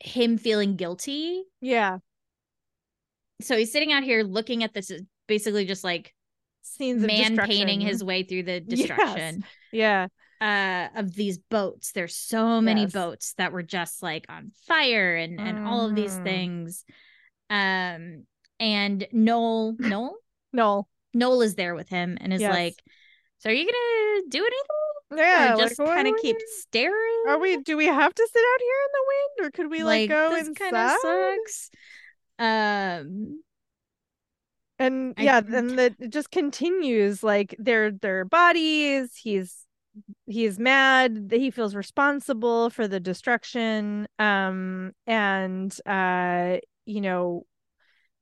him 0.00 0.38
feeling 0.38 0.76
guilty. 0.76 1.42
Yeah. 1.60 1.98
So 3.40 3.56
he's 3.56 3.72
sitting 3.72 3.92
out 3.92 4.02
here 4.02 4.22
looking 4.22 4.64
at 4.64 4.72
this 4.74 4.90
basically 5.26 5.64
just 5.66 5.84
like 5.84 6.12
Scenes 6.62 7.02
of 7.02 7.06
man 7.06 7.36
painting 7.36 7.80
his 7.80 8.02
way 8.02 8.22
through 8.24 8.42
the 8.42 8.62
Yes. 8.66 8.78
destruction. 8.88 9.44
Yeah. 9.72 10.08
uh 10.40 10.88
of 10.94 11.14
these 11.14 11.38
boats 11.38 11.92
there's 11.92 12.14
so 12.14 12.60
many 12.60 12.82
Yes. 12.82 12.92
boats 12.92 13.34
that 13.38 13.52
were 13.52 13.62
just 13.62 14.02
like 14.02 14.26
on 14.28 14.50
fire 14.66 15.16
and 15.16 15.40
and 15.40 15.66
all 15.66 15.88
of 15.88 15.94
these 15.94 16.18
Mhm. 16.18 16.22
things 16.24 16.84
um 17.48 18.26
and 18.60 19.06
Noal 19.12 19.76
Noal 19.78 20.16
Noal. 20.52 20.88
Noal 21.14 21.40
is 21.42 21.54
there 21.54 21.74
with 21.74 21.88
him 21.88 22.18
and 22.20 22.32
is 22.34 22.42
Yes. 22.42 22.52
like 22.52 22.74
so 23.38 23.48
are 23.48 23.52
you 23.54 23.64
gonna 23.64 24.28
do 24.28 24.40
anything 24.40 24.85
Yeah. 25.14 25.54
or 25.54 25.56
just 25.58 25.78
what 25.78 25.88
kind 25.94 26.08
of 26.08 26.16
keep 26.20 26.36
staring 26.48 27.22
Are 27.28 27.38
we? 27.38 27.56
Do 27.58 27.76
we 27.76 27.86
have 27.86 28.14
to 28.14 28.28
sit 28.32 28.42
out 28.42 28.60
here 28.60 28.80
in 28.84 28.92
the 28.92 29.04
wind, 29.08 29.46
or 29.46 29.50
could 29.52 29.70
we 29.70 29.84
like, 29.84 30.08
go 30.08 30.30
this 30.30 30.48
inside? 30.48 30.70
kind 30.72 30.76
of 30.76 30.90
sucks 31.00 31.70
um 32.38 33.40
and 34.78 35.14
I- 35.16 35.22
yeah 35.22 35.38
and 35.38 35.78
that 35.78 35.94
it 35.98 36.10
just 36.12 36.30
continues 36.30 37.22
like 37.22 37.54
their 37.58 37.90
their 37.90 38.24
bodies 38.26 39.14
he's 39.16 39.64
he's 40.26 40.58
mad 40.58 41.30
that 41.30 41.40
he 41.40 41.50
feels 41.50 41.74
responsible 41.74 42.68
for 42.68 42.86
the 42.86 43.00
destruction 43.00 44.06
um 44.18 44.92
and 45.06 45.74
uh 45.86 46.58
you 46.84 47.00
know 47.00 47.46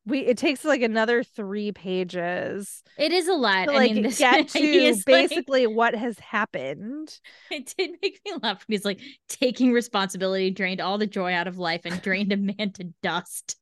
we 0.07 0.21
it 0.21 0.37
takes 0.37 0.65
like 0.65 0.83
another 0.83 1.23
three 1.23 1.73
pages 1.73 2.83
it 2.99 3.13
is 3.13 3.27
a 3.29 3.35
lot. 3.35 3.67
to 3.67 3.73
i 3.73 3.77
like 3.77 3.93
mean 3.93 4.03
this 4.03 4.19
get 4.19 4.49
to 4.49 4.59
is, 4.59 4.99
like- 4.99 5.07
basically 5.07 5.67
what 5.67 5.95
has 5.95 6.19
happened. 6.19 7.19
It 7.51 7.75
did 7.77 7.93
make 8.03 8.21
me 8.25 8.33
laugh 8.43 8.65
when 8.67 8.75
he's 8.75 8.85
like 8.85 9.01
taking 9.29 9.73
responsibility 9.73 10.51
drained 10.51 10.81
all 10.81 10.99
the 10.99 11.07
joy 11.07 11.33
out 11.33 11.47
of 11.47 11.59
life 11.59 11.83
and 11.85 12.01
drained 12.03 12.33
a 12.33 12.37
man 12.37 12.73
to 12.75 12.93
dust. 13.03 13.57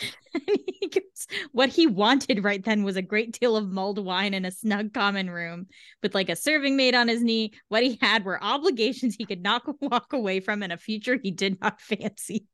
And 0.34 0.42
he 0.46 0.88
goes, 0.88 1.26
what 1.52 1.70
he 1.70 1.86
wanted 1.88 2.44
right 2.44 2.62
then 2.62 2.84
was 2.84 2.96
a 2.96 3.02
great 3.02 3.38
deal 3.40 3.56
of 3.56 3.68
mulled 3.68 3.98
wine 3.98 4.34
in 4.34 4.44
a 4.44 4.50
snug 4.52 4.92
common 4.92 5.28
room 5.30 5.66
with 6.02 6.14
like 6.14 6.28
a 6.28 6.36
serving 6.36 6.76
maid 6.76 6.94
on 6.94 7.08
his 7.08 7.22
knee. 7.22 7.52
What 7.68 7.82
he 7.82 7.98
had 8.00 8.24
were 8.24 8.42
obligations 8.42 9.16
he 9.16 9.24
could 9.24 9.42
not 9.42 9.62
walk 9.80 10.12
away 10.12 10.38
from 10.40 10.62
and 10.62 10.72
a 10.72 10.76
future 10.76 11.18
he 11.20 11.30
did 11.32 11.60
not 11.60 11.80
fancy 11.80 12.44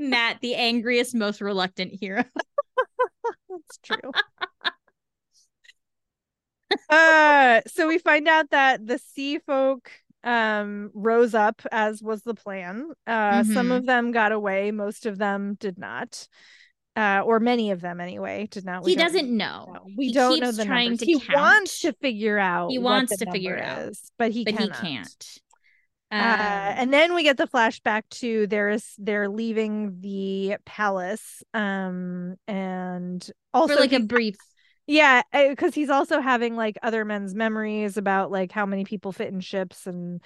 mat 0.00 0.38
the 0.40 0.54
angriest 0.54 1.14
most 1.14 1.40
reluctant 1.40 1.92
hero 2.00 2.24
That's 3.48 3.78
true. 3.82 4.10
uh 6.88 7.60
so 7.66 7.86
we 7.88 7.98
find 7.98 8.28
out 8.28 8.50
that 8.50 8.86
the 8.86 8.98
sea 8.98 9.38
folk 9.38 9.90
um 10.22 10.90
rose 10.94 11.34
up 11.34 11.62
as 11.72 12.02
was 12.02 12.22
the 12.22 12.34
plan. 12.34 12.90
Uh 13.06 13.42
some 13.44 13.68
Mhm. 13.68 13.76
of 13.76 13.86
them 13.86 14.12
got 14.12 14.32
away, 14.32 14.70
most 14.70 15.06
of 15.06 15.18
them 15.18 15.56
did 15.58 15.78
not. 15.78 16.28
Uh 16.96 17.22
or 17.24 17.40
many 17.40 17.70
of 17.70 17.80
them 17.80 18.00
anyway 18.00 18.46
did 18.50 18.64
not. 18.64 18.86
He 18.86 18.94
doesn't 18.96 19.30
know 19.36 19.66
know. 19.72 19.86
We 19.96 20.08
He 20.08 20.12
don't 20.12 20.40
know 20.40 20.52
the 20.52 20.64
trying 20.64 20.90
numbers. 20.90 21.00
to 21.00 21.06
he 21.06 21.20
count, 21.20 21.40
wants 21.40 21.80
to 21.80 21.92
figure 21.94 22.38
out 22.38 22.70
He 22.70 22.78
wants 22.78 23.16
to 23.16 23.30
figure 23.30 23.56
it 23.56 23.64
out, 23.64 23.88
is, 23.88 24.10
but 24.18 24.32
he 24.32 24.44
but 24.44 24.54
cannot. 24.54 24.76
he 24.76 24.82
can't 24.96 25.38
Uh, 26.12 26.16
Um, 26.16 26.74
and 26.76 26.92
then 26.92 27.14
we 27.14 27.22
get 27.22 27.36
the 27.36 27.46
flashback 27.46 28.02
to 28.10 28.46
there's 28.48 28.94
they're 28.98 29.28
leaving 29.28 30.00
the 30.00 30.56
palace 30.64 31.42
um 31.54 32.36
and 32.48 33.30
also 33.54 33.80
like 33.80 33.92
a 33.92 34.00
brief 34.00 34.36
Yeah, 34.86 35.22
because 35.32 35.74
he's 35.74 35.90
also 35.90 36.20
having 36.20 36.56
like 36.56 36.76
other 36.82 37.04
men's 37.04 37.34
memories 37.34 37.96
about 37.96 38.30
like 38.32 38.50
how 38.50 38.66
many 38.66 38.84
people 38.84 39.12
fit 39.12 39.28
in 39.32 39.40
ships, 39.40 39.86
and 39.86 40.20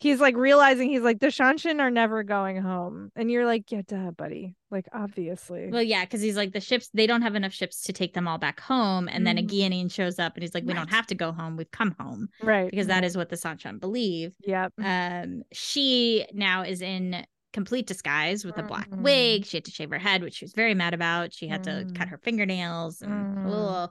he's 0.00 0.20
like 0.20 0.36
realizing 0.36 0.90
he's 0.90 1.02
like 1.02 1.20
the 1.20 1.28
Seanchan 1.28 1.80
are 1.80 1.90
never 1.90 2.22
going 2.22 2.60
home, 2.60 3.10
and 3.16 3.30
you're 3.30 3.46
like, 3.46 3.70
yeah, 3.70 3.82
duh, 3.86 4.10
buddy, 4.10 4.56
like 4.70 4.86
obviously. 4.92 5.70
Well, 5.70 5.82
yeah, 5.82 6.04
because 6.04 6.20
he's 6.20 6.36
like 6.36 6.52
the 6.52 6.60
ships. 6.60 6.90
They 6.92 7.06
don't 7.06 7.22
have 7.22 7.34
enough 7.34 7.52
ships 7.52 7.82
to 7.84 7.92
take 7.92 8.14
them 8.14 8.28
all 8.28 8.38
back 8.38 8.60
home, 8.60 9.08
and 9.08 9.26
then 9.26 9.38
a 9.38 9.42
Mhm. 9.42 9.48
Guianine 9.48 9.92
shows 9.92 10.18
up, 10.18 10.34
and 10.34 10.42
he's 10.42 10.54
like, 10.54 10.64
"We 10.64 10.74
don't 10.74 10.90
have 10.90 11.06
to 11.08 11.14
go 11.14 11.32
home. 11.32 11.56
We've 11.56 11.70
come 11.70 11.94
home 11.98 12.28
right, 12.42 12.70
because 12.70 12.88
that 12.88 13.04
is 13.04 13.16
what 13.16 13.28
the 13.28 13.36
Seanchan 13.36 13.80
believe." 13.80 14.34
Yep. 14.40 14.72
Um, 14.82 15.42
she 15.52 16.26
now 16.32 16.62
is 16.62 16.82
in 16.82 17.24
complete 17.52 17.86
disguise 17.86 18.44
with 18.44 18.58
a 18.58 18.64
black 18.64 18.90
Mhm. 18.90 19.02
wig. 19.02 19.46
She 19.46 19.56
had 19.56 19.64
to 19.66 19.70
shave 19.70 19.90
her 19.90 19.98
head, 19.98 20.22
which 20.22 20.34
she 20.34 20.44
was 20.44 20.52
very 20.54 20.74
mad 20.74 20.92
about. 20.92 21.32
She 21.32 21.46
had 21.46 21.62
to 21.64 21.86
cut 21.94 22.08
Mm. 22.08 22.10
her 22.10 22.18
fingernails 22.18 23.00
and 23.00 23.12
Mhm. 23.12 23.90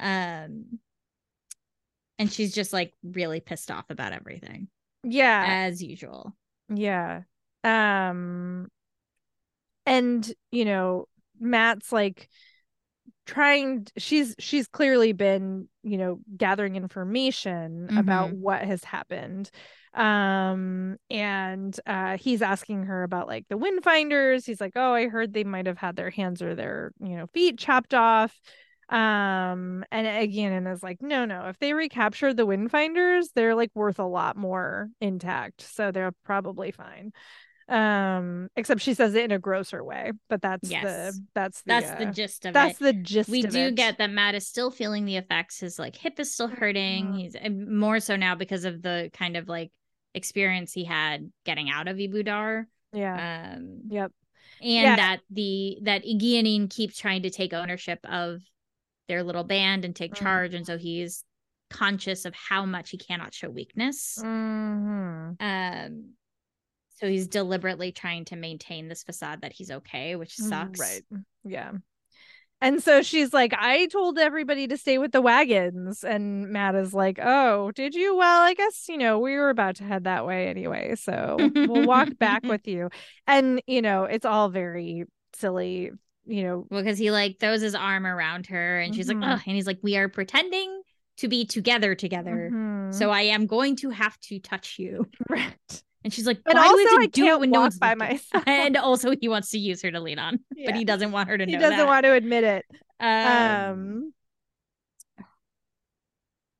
um 0.00 0.80
and 2.18 2.32
she's 2.32 2.54
just 2.54 2.72
like 2.72 2.92
really 3.02 3.40
pissed 3.40 3.70
off 3.70 3.88
about 3.90 4.12
everything 4.12 4.68
yeah 5.02 5.56
as 5.68 5.82
usual. 5.82 6.34
Yeah. 6.68 7.22
Um 7.64 8.68
and 9.84 10.32
you 10.50 10.64
know, 10.64 11.06
Mat's 11.38 11.92
like 11.92 12.28
trying 13.26 13.86
she's 13.98 14.34
she's 14.38 14.68
clearly 14.68 15.12
been, 15.12 15.68
you 15.82 15.98
know, 15.98 16.20
gathering 16.36 16.76
information 16.76 17.90
about 17.96 18.32
Mhm. 18.32 18.32
what 18.32 18.62
has 18.62 18.84
happened. 18.84 19.50
Um 19.94 20.96
and 21.10 21.78
uh 21.86 22.18
he's 22.18 22.42
asking 22.42 22.84
her 22.84 23.02
about 23.04 23.28
like 23.28 23.46
the 23.48 23.58
windfinders. 23.58 24.46
He's 24.46 24.60
like, 24.60 24.74
"Oh, 24.76 24.92
I 24.94 25.08
heard 25.08 25.32
they 25.32 25.44
might 25.44 25.66
have 25.66 25.78
had 25.78 25.96
their 25.96 26.10
hands 26.10 26.42
or 26.42 26.54
their, 26.54 26.92
you 27.00 27.16
know, 27.16 27.26
feet 27.28 27.58
chopped 27.58 27.94
off." 27.94 28.40
Um 28.88 29.84
and 29.90 30.06
Egeanin 30.06 30.72
is 30.72 30.82
like, 30.82 31.02
"No, 31.02 31.24
no. 31.24 31.48
If 31.48 31.58
they 31.58 31.72
recapture 31.74 32.32
the 32.32 32.46
windfinders, 32.46 33.26
they're 33.34 33.54
like 33.56 33.70
worth 33.74 33.98
a 33.98 34.04
lot 34.04 34.36
more 34.36 34.88
intact. 35.00 35.62
So 35.62 35.90
they're 35.92 36.12
probably 36.24 36.70
fine." 36.70 37.12
um 37.68 38.48
except 38.54 38.80
she 38.80 38.94
says 38.94 39.16
it 39.16 39.24
in 39.24 39.32
a 39.32 39.40
grosser 39.40 39.82
way 39.82 40.12
but 40.28 40.40
that's 40.40 40.70
Yes. 40.70 40.84
the 40.84 41.20
that's 41.34 41.62
the 41.62 41.66
That's 41.66 41.90
uh, 41.90 41.98
the 41.98 42.06
gist 42.12 42.44
of 42.46 42.50
it. 42.50 42.54
that's 42.54 42.80
it. 42.80 42.84
the 42.84 42.92
gist 42.92 43.28
we 43.28 43.42
do 43.42 43.58
it. 43.66 43.74
get 43.74 43.98
that 43.98 44.10
Mat 44.10 44.36
is 44.36 44.46
still 44.46 44.70
feeling 44.70 45.04
the 45.04 45.16
effects. 45.16 45.58
His 45.58 45.76
like 45.76 45.96
hip 45.96 46.20
is 46.20 46.32
still 46.32 46.46
hurting. 46.46 47.06
Mhm. 47.06 47.18
He's 47.18 47.36
more 47.68 47.98
so 47.98 48.14
now 48.14 48.36
because 48.36 48.64
of 48.64 48.82
the 48.82 49.10
kind 49.12 49.36
of 49.36 49.48
like 49.48 49.72
experience 50.14 50.72
he 50.72 50.84
had 50.84 51.32
getting 51.44 51.68
out 51.68 51.88
of 51.88 51.96
Ebou 51.96 52.24
Dar. 52.24 52.68
yeah 52.92 53.54
Um 53.56 53.80
yep 53.88 54.12
and 54.62 54.70
Yeah. 54.84 54.96
that 54.96 55.20
the 55.30 55.78
that 55.82 56.04
Egeanin 56.04 56.70
keeps 56.70 56.96
trying 56.96 57.22
to 57.22 57.30
take 57.30 57.52
ownership 57.52 57.98
of 58.04 58.42
their 59.08 59.22
little 59.22 59.44
band 59.44 59.84
and 59.84 59.94
take 59.94 60.12
Mhm. 60.12 60.18
charge 60.22 60.54
and 60.54 60.66
so 60.66 60.76
he's 60.78 61.24
conscious 61.70 62.24
of 62.24 62.34
how 62.34 62.64
much 62.64 62.90
he 62.90 62.98
cannot 62.98 63.34
show 63.34 63.50
weakness. 63.50 64.18
Hmm 64.20 65.32
um 65.40 66.12
so 66.98 67.06
he's 67.08 67.26
deliberately 67.28 67.92
trying 67.92 68.24
to 68.24 68.36
maintain 68.36 68.88
this 68.88 69.02
facade 69.02 69.42
that 69.42 69.52
he's 69.52 69.70
okay 69.70 70.16
which 70.16 70.34
sucks. 70.36 70.80
right. 70.80 71.02
Yeah. 71.44 71.72
And 72.62 72.82
so 72.82 73.02
she's 73.02 73.34
like 73.34 73.52
i 73.52 73.86
told 73.88 74.18
everybody 74.18 74.66
to 74.68 74.78
stay 74.78 74.96
with 74.96 75.12
the 75.12 75.20
wagons 75.20 76.02
and 76.04 76.48
mat 76.48 76.74
is 76.74 76.94
like 76.94 77.18
oh 77.22 77.70
did 77.72 77.94
you? 77.94 78.16
Well 78.16 78.42
i 78.42 78.54
guess 78.54 78.88
you 78.88 78.96
know 78.96 79.18
we 79.18 79.36
were 79.36 79.50
about 79.50 79.76
to 79.76 79.84
head 79.84 80.04
that 80.04 80.24
way 80.24 80.48
anyway 80.48 80.94
so 80.94 81.50
we'll 81.54 81.84
walk 81.86 82.08
back 82.18 82.42
with 82.48 82.66
you. 82.66 82.88
And 83.26 83.60
you 83.66 83.82
know 83.82 84.04
it's 84.04 84.24
all 84.24 84.48
very 84.48 85.04
silly 85.34 85.90
you 86.26 86.42
know 86.42 86.66
because 86.70 86.98
he 86.98 87.10
like 87.10 87.38
throws 87.38 87.60
his 87.60 87.74
arm 87.74 88.06
around 88.06 88.46
her 88.46 88.80
and 88.80 88.94
she's 88.94 89.08
Mhm. 89.08 89.22
like 89.22 89.38
oh 89.38 89.42
and 89.46 89.54
he's 89.56 89.66
like 89.66 89.78
we 89.82 89.96
are 89.96 90.08
pretending 90.08 90.82
to 91.18 91.28
be 91.28 91.44
together 91.46 91.94
together 91.94 92.50
mhm. 92.52 92.92
so 92.94 93.10
i 93.10 93.22
am 93.22 93.46
going 93.46 93.76
to 93.76 93.90
have 93.90 94.18
to 94.20 94.38
touch 94.38 94.76
you 94.78 95.06
right 95.30 95.82
and 96.04 96.12
she's 96.12 96.26
like 96.26 96.40
why 96.44 96.52
do 96.52 96.58
we 96.76 96.84
also, 96.84 96.96
have 97.00 97.10
to 97.12 97.22
I 97.22 97.26
do 97.26 97.26
it 97.26 97.40
when 97.40 97.50
no 97.50 97.60
one's 97.60 97.78
by 97.78 97.94
looking?" 97.94 98.08
myself. 98.16 98.44
and 98.46 98.76
also 98.76 99.12
he 99.20 99.28
wants 99.28 99.50
to 99.50 99.58
use 99.58 99.82
her 99.82 99.90
to 99.90 100.00
lean 100.00 100.18
on 100.18 100.40
Yeah. 100.54 100.66
but 100.70 100.76
he 100.76 100.84
doesn't 100.84 101.12
want 101.12 101.28
her 101.28 101.38
to 101.38 101.46
know 101.46 101.50
he 101.50 101.56
doesn't 101.58 101.78
that. 101.78 101.86
want 101.86 102.04
to 102.04 102.12
admit 102.12 102.44
it 102.44 102.64
um, 103.00 103.70
um 103.70 104.12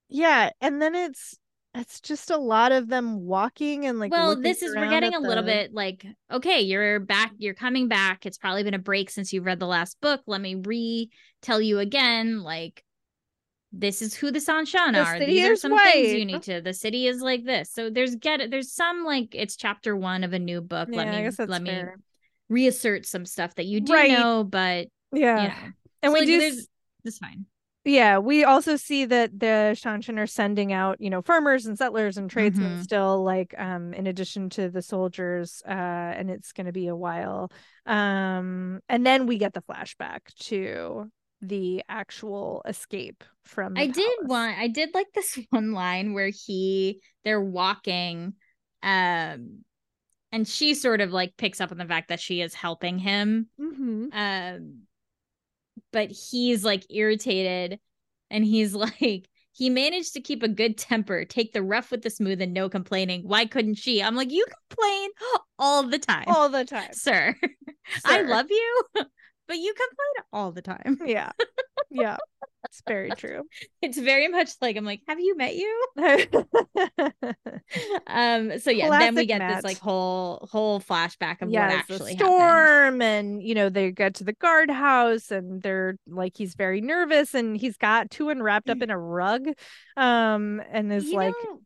yeah 0.08 0.50
and 0.60 0.80
then 0.80 0.94
it's 0.94 1.36
it's 1.76 2.00
just 2.00 2.30
a 2.30 2.36
lot 2.36 2.72
of 2.72 2.88
them 2.88 3.20
walking 3.26 3.86
and 3.86 3.98
like 3.98 4.10
well 4.10 4.40
this 4.40 4.62
is 4.62 4.74
we're 4.74 4.88
getting 4.88 5.12
a 5.12 5.16
at 5.16 5.22
little 5.22 5.44
bit 5.44 5.72
like 5.74 6.06
okay 6.30 6.60
you're 6.60 7.00
back 7.00 7.32
you're 7.38 7.54
coming 7.54 7.88
back 7.88 8.26
it's 8.26 8.38
probably 8.38 8.62
been 8.62 8.74
a 8.74 8.78
break 8.78 9.10
since 9.10 9.32
you've 9.32 9.44
read 9.44 9.60
the 9.60 9.66
last 9.66 10.00
book 10.00 10.20
let 10.26 10.40
me 10.40 10.54
re 10.54 11.10
tell 11.42 11.60
you 11.60 11.78
again 11.78 12.42
like 12.42 12.82
this 13.72 14.00
is 14.00 14.14
who 14.14 14.30
the 14.30 14.38
Seanchan 14.38 14.92
The 14.92 15.00
are. 15.00 15.18
These 15.18 15.44
are 15.44 15.56
some 15.56 15.76
things 15.76 16.12
you 16.14 16.24
need 16.24 16.42
to. 16.44 16.62
The 16.62 16.72
city 16.72 17.08
is 17.08 17.20
like 17.20 17.44
this. 17.44 17.70
So 17.70 17.90
there's 17.90 18.14
get 18.14 18.40
it. 18.40 18.50
there's 18.50 18.72
some 18.72 19.04
like 19.04 19.34
it's 19.34 19.54
chapter 19.56 19.94
one 19.94 20.24
of 20.24 20.32
a 20.32 20.38
new 20.38 20.62
book. 20.62 20.88
yeah 20.90 21.02
let 21.02 21.08
me 21.38 21.44
let 21.46 21.62
me 21.62 21.84
reassert 22.48 23.04
some 23.04 23.26
stuff 23.26 23.54
that 23.56 23.66
you 23.66 23.80
do 23.82 23.92
Right. 23.92 24.12
know, 24.12 24.44
but 24.44 24.86
yeah 25.12 25.42
you 25.42 25.48
know. 25.48 25.54
and 26.02 26.10
So, 26.10 26.12
we 26.12 26.20
like, 26.20 26.26
do 26.26 26.38
there's 26.38 26.68
s- 27.06 27.18
fine. 27.18 27.44
Yeah 27.86 28.18
we 28.18 28.42
also 28.42 28.74
see 28.74 29.04
that 29.04 29.38
the 29.38 29.76
seanchan 29.80 30.18
are 30.18 30.26
sending 30.26 30.72
out 30.72 31.00
you 31.00 31.08
know 31.08 31.22
farmers 31.22 31.66
and 31.66 31.78
settlers 31.78 32.16
and 32.16 32.28
tradesmen 32.28 32.72
Mhm. 32.78 32.82
still 32.82 33.22
like 33.22 33.54
um 33.56 33.94
in 33.94 34.08
addition 34.08 34.50
to 34.50 34.68
the 34.68 34.82
soldiers 34.82 35.62
uh 35.66 35.70
and 35.70 36.28
it's 36.28 36.52
going 36.52 36.66
to 36.66 36.72
be 36.72 36.88
a 36.88 36.96
while 36.96 37.50
um 37.86 38.80
and 38.88 39.06
then 39.06 39.26
we 39.26 39.38
get 39.38 39.54
the 39.54 39.62
flashback 39.62 40.34
to 40.40 41.08
the 41.40 41.84
actual 41.88 42.62
escape 42.66 43.22
from 43.44 43.74
the 43.74 43.82
I 43.82 43.86
did 43.86 44.18
want 44.22 44.58
I 44.58 44.66
did 44.66 44.90
like 44.92 45.12
this 45.14 45.38
one 45.50 45.72
line 45.72 46.12
where 46.12 46.30
he 46.34 47.00
they're 47.24 47.40
walking 47.40 48.34
um 48.82 49.60
and 50.32 50.48
she 50.48 50.74
sort 50.74 51.00
of 51.00 51.12
like 51.12 51.36
picks 51.36 51.60
up 51.60 51.70
on 51.70 51.78
the 51.78 51.86
fact 51.86 52.08
that 52.08 52.20
she 52.20 52.40
is 52.40 52.52
helping 52.52 52.98
him 52.98 53.48
Mhm. 53.60 54.08
um 54.12 54.82
but 55.92 56.10
he's 56.10 56.64
like 56.64 56.84
irritated 56.90 57.78
and 58.30 58.44
he's 58.44 58.74
like 59.00 59.28
he 59.52 59.70
managed 59.70 60.12
to 60.12 60.20
keep 60.20 60.42
a 60.42 60.48
good 60.48 60.76
temper 60.76 61.24
take 61.24 61.52
the 61.52 61.62
rough 61.62 61.90
with 61.90 62.02
the 62.02 62.10
smooth 62.10 62.42
and 62.42 62.52
no 62.52 62.68
complaining. 62.68 63.22
Why 63.22 63.46
couldn't 63.46 63.76
she? 63.76 64.02
I'm 64.02 64.14
like 64.14 64.30
you 64.30 64.44
complain 64.68 65.10
all 65.58 65.82
the 65.82 65.98
time 65.98 66.24
all 66.26 66.48
the 66.48 66.64
time. 66.64 66.92
sir. 66.92 67.34
I 68.04 68.22
love 68.22 68.46
you 68.50 68.82
but 69.48 69.56
you 69.58 69.74
complain 69.74 70.26
all 70.32 70.52
the 70.52 70.62
time. 70.62 70.98
Yeah. 71.06 71.32
Yeah. 71.90 72.16
It's 72.64 72.82
very 72.88 73.10
true. 73.10 73.42
It's 73.80 73.96
very 73.96 74.26
much 74.28 74.50
like 74.60 74.76
i'm 74.76 74.84
like 74.84 75.00
have 75.06 75.20
you 75.20 75.36
met 75.36 75.54
you? 75.54 75.86
Um 78.08 78.58
so 78.58 78.70
yeah 78.70 78.88
then 78.98 79.14
we 79.14 79.26
get 79.26 79.38
Mat. 79.38 79.56
this 79.56 79.64
like 79.64 79.78
whole 79.78 80.48
whole 80.50 80.80
flashback 80.80 81.42
of 81.42 81.48
what 81.48 81.52
yes, 81.52 81.72
actually 81.74 82.14
the 82.14 82.24
happened. 82.24 82.40
storm 82.40 83.02
and 83.02 83.42
you 83.42 83.54
know 83.54 83.68
they 83.68 83.90
get 83.92 84.14
to 84.16 84.24
the 84.24 84.32
guardhouse 84.32 85.30
and 85.30 85.62
they're 85.62 85.96
like 86.08 86.36
he's 86.36 86.54
very 86.54 86.80
nervous 86.80 87.34
and 87.34 87.56
he's 87.56 87.76
got 87.76 88.10
Tuon 88.10 88.42
wrapped 88.42 88.68
up 88.70 88.82
in 88.82 88.90
a 88.90 88.98
rug 88.98 89.46
um 89.96 90.60
and 90.70 90.92
is 90.92 91.04
You 91.06 91.16
like 91.16 91.34
know- 91.44 91.60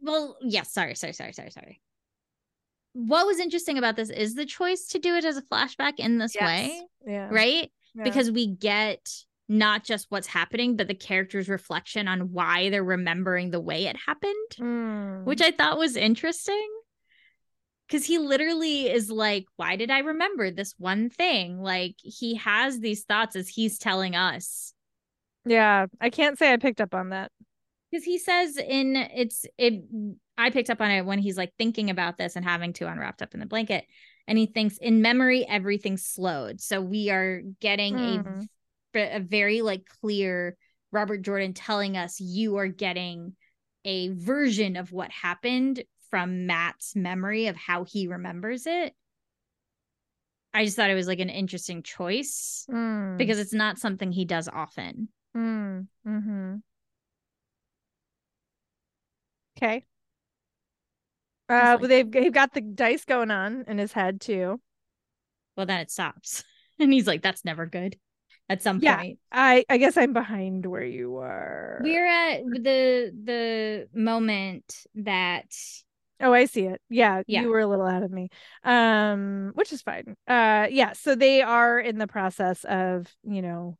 well 0.00 0.36
yes 0.42 0.72
sorry 0.72 0.94
sorry 0.94 1.12
sorry 1.12 1.32
sorry 1.32 1.50
sorry 1.50 1.80
what 2.92 3.26
was 3.26 3.38
interesting 3.38 3.78
about 3.78 3.96
this 3.96 4.10
is 4.10 4.34
the 4.34 4.46
choice 4.46 4.86
to 4.88 4.98
do 4.98 5.14
it 5.14 5.24
as 5.24 5.36
a 5.36 5.42
flashback 5.42 5.94
in 5.98 6.18
this 6.18 6.34
way 6.40 6.82
yeah 7.06 7.28
right 7.30 7.70
yeah. 7.94 8.02
because 8.04 8.30
we 8.30 8.46
get 8.46 9.08
not 9.48 9.84
just 9.84 10.06
what's 10.10 10.26
happening 10.26 10.76
but 10.76 10.88
the 10.88 10.94
character's 10.94 11.48
reflection 11.48 12.06
on 12.08 12.32
why 12.32 12.68
they're 12.70 12.84
remembering 12.84 13.50
the 13.50 13.60
way 13.60 13.86
it 13.86 13.96
happened 14.06 14.34
Mm. 14.58 15.24
which 15.24 15.40
I 15.40 15.50
thought 15.52 15.78
was 15.78 15.96
interesting. 15.96 16.68
Because 17.86 18.04
he 18.04 18.18
literally 18.18 18.90
is 18.90 19.10
like, 19.10 19.46
Why 19.56 19.76
did 19.76 19.90
I 19.90 20.00
remember 20.00 20.50
this 20.50 20.74
one 20.76 21.08
thing? 21.08 21.58
Like, 21.62 21.94
he 22.02 22.34
has 22.34 22.80
these 22.80 23.04
thoughts 23.04 23.34
as 23.34 23.48
he's 23.48 23.78
telling 23.78 24.14
us. 24.14 24.74
yeah 25.46 25.86
I 25.98 26.10
can't 26.10 26.38
say 26.38 26.52
I 26.52 26.58
picked 26.58 26.82
up 26.82 26.94
on 26.94 27.08
that 27.10 27.32
Because 27.90 28.04
he 28.04 28.18
says 28.18 28.56
in 28.56 28.96
it's, 28.96 29.46
it, 29.56 29.82
I 30.36 30.50
picked 30.50 30.70
up 30.70 30.80
on 30.80 30.90
it 30.90 31.06
when 31.06 31.18
he's 31.18 31.36
like 31.38 31.52
thinking 31.58 31.88
about 31.90 32.18
this 32.18 32.36
and 32.36 32.44
having 32.44 32.72
to 32.74 32.86
unwrapped 32.88 33.22
up 33.22 33.34
in 33.34 33.40
the 33.40 33.46
blanket. 33.46 33.84
And 34.26 34.36
he 34.36 34.46
thinks, 34.46 34.76
In 34.78 35.00
memory, 35.00 35.46
everything's 35.48 36.04
slowed. 36.04 36.60
So 36.60 36.80
we 36.82 37.08
are 37.10 37.40
getting 37.60 37.94
Mm. 37.96 38.46
a, 38.94 39.16
a 39.16 39.20
very 39.20 39.62
like 39.62 39.86
clear 40.00 40.56
Robert 40.92 41.22
Jordan 41.22 41.54
telling 41.54 41.96
us, 41.96 42.20
You 42.20 42.56
are 42.56 42.68
getting 42.68 43.34
a 43.84 44.08
version 44.10 44.76
of 44.76 44.92
what 44.92 45.10
happened 45.10 45.82
from 46.10 46.46
Mat's 46.46 46.94
memory 46.94 47.46
of 47.46 47.56
how 47.56 47.84
he 47.84 48.06
remembers 48.06 48.66
it. 48.66 48.94
I 50.54 50.64
just 50.64 50.76
thought 50.76 50.90
it 50.90 50.94
was 50.94 51.06
like 51.06 51.20
an 51.20 51.28
interesting 51.30 51.82
choice 51.82 52.66
Mm. 52.70 53.16
because 53.18 53.38
it's 53.38 53.52
not 53.54 53.78
something 53.78 54.12
he 54.12 54.24
does 54.24 54.48
often. 54.48 55.08
mm. 55.36 55.86
mm-hmm. 56.06 56.56
Okay 59.58 59.84
uh 61.48 61.54
like- 61.72 61.80
but 61.80 61.88
they've, 61.88 62.10
they've 62.10 62.32
got 62.32 62.52
the 62.54 62.60
dice 62.60 63.04
going 63.04 63.30
on 63.30 63.64
in 63.68 63.78
his 63.78 63.92
head 63.92 64.20
too 64.20 64.60
Well, 65.56 65.66
then 65.66 65.80
it 65.80 65.90
stops. 65.90 66.44
And 66.80 66.92
he's 66.92 67.08
like, 67.08 67.22
that's 67.22 67.44
never 67.44 67.66
good 67.66 67.98
at 68.48 68.62
some 68.62 68.78
Yeah. 68.80 68.98
point. 68.98 69.18
I 69.32 69.64
I 69.68 69.78
guess 69.78 69.96
I'm 69.96 70.12
behind 70.12 70.64
where 70.64 70.84
you 70.84 71.16
are. 71.16 71.80
We're 71.82 72.06
at 72.06 72.44
the 72.44 73.10
the 73.24 73.88
moment 73.92 74.86
that 74.94 75.52
Oh, 76.20 76.32
I 76.32 76.44
see 76.46 76.62
it. 76.66 76.80
Yeah, 76.88 77.22
Yeah. 77.26 77.42
you 77.42 77.48
were 77.48 77.58
a 77.58 77.66
little 77.66 77.86
out 77.86 78.04
of 78.04 78.12
me. 78.12 78.28
Um, 78.62 79.50
which 79.54 79.72
is 79.72 79.82
fine. 79.82 80.14
Uh 80.28 80.68
yeah, 80.70 80.92
so 80.92 81.16
they 81.16 81.42
are 81.42 81.80
in 81.80 81.98
the 81.98 82.06
process 82.06 82.62
of, 82.64 83.12
you 83.24 83.42
know, 83.42 83.76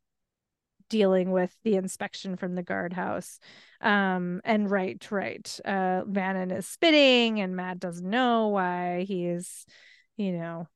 dealing 0.88 1.30
with 1.30 1.54
the 1.64 1.76
inspection 1.76 2.36
from 2.36 2.54
the 2.54 2.62
guardhouse. 2.62 3.38
Um, 3.80 4.40
and 4.44 4.70
right, 4.70 5.04
right. 5.10 5.60
Uh 5.64 6.02
Vanin 6.04 6.56
is 6.56 6.66
spitting 6.66 7.40
and 7.40 7.56
Mat 7.56 7.78
doesn't 7.78 8.08
know 8.08 8.48
why 8.48 9.04
he 9.06 9.26
is, 9.26 9.66
you 10.16 10.32
know, 10.32 10.66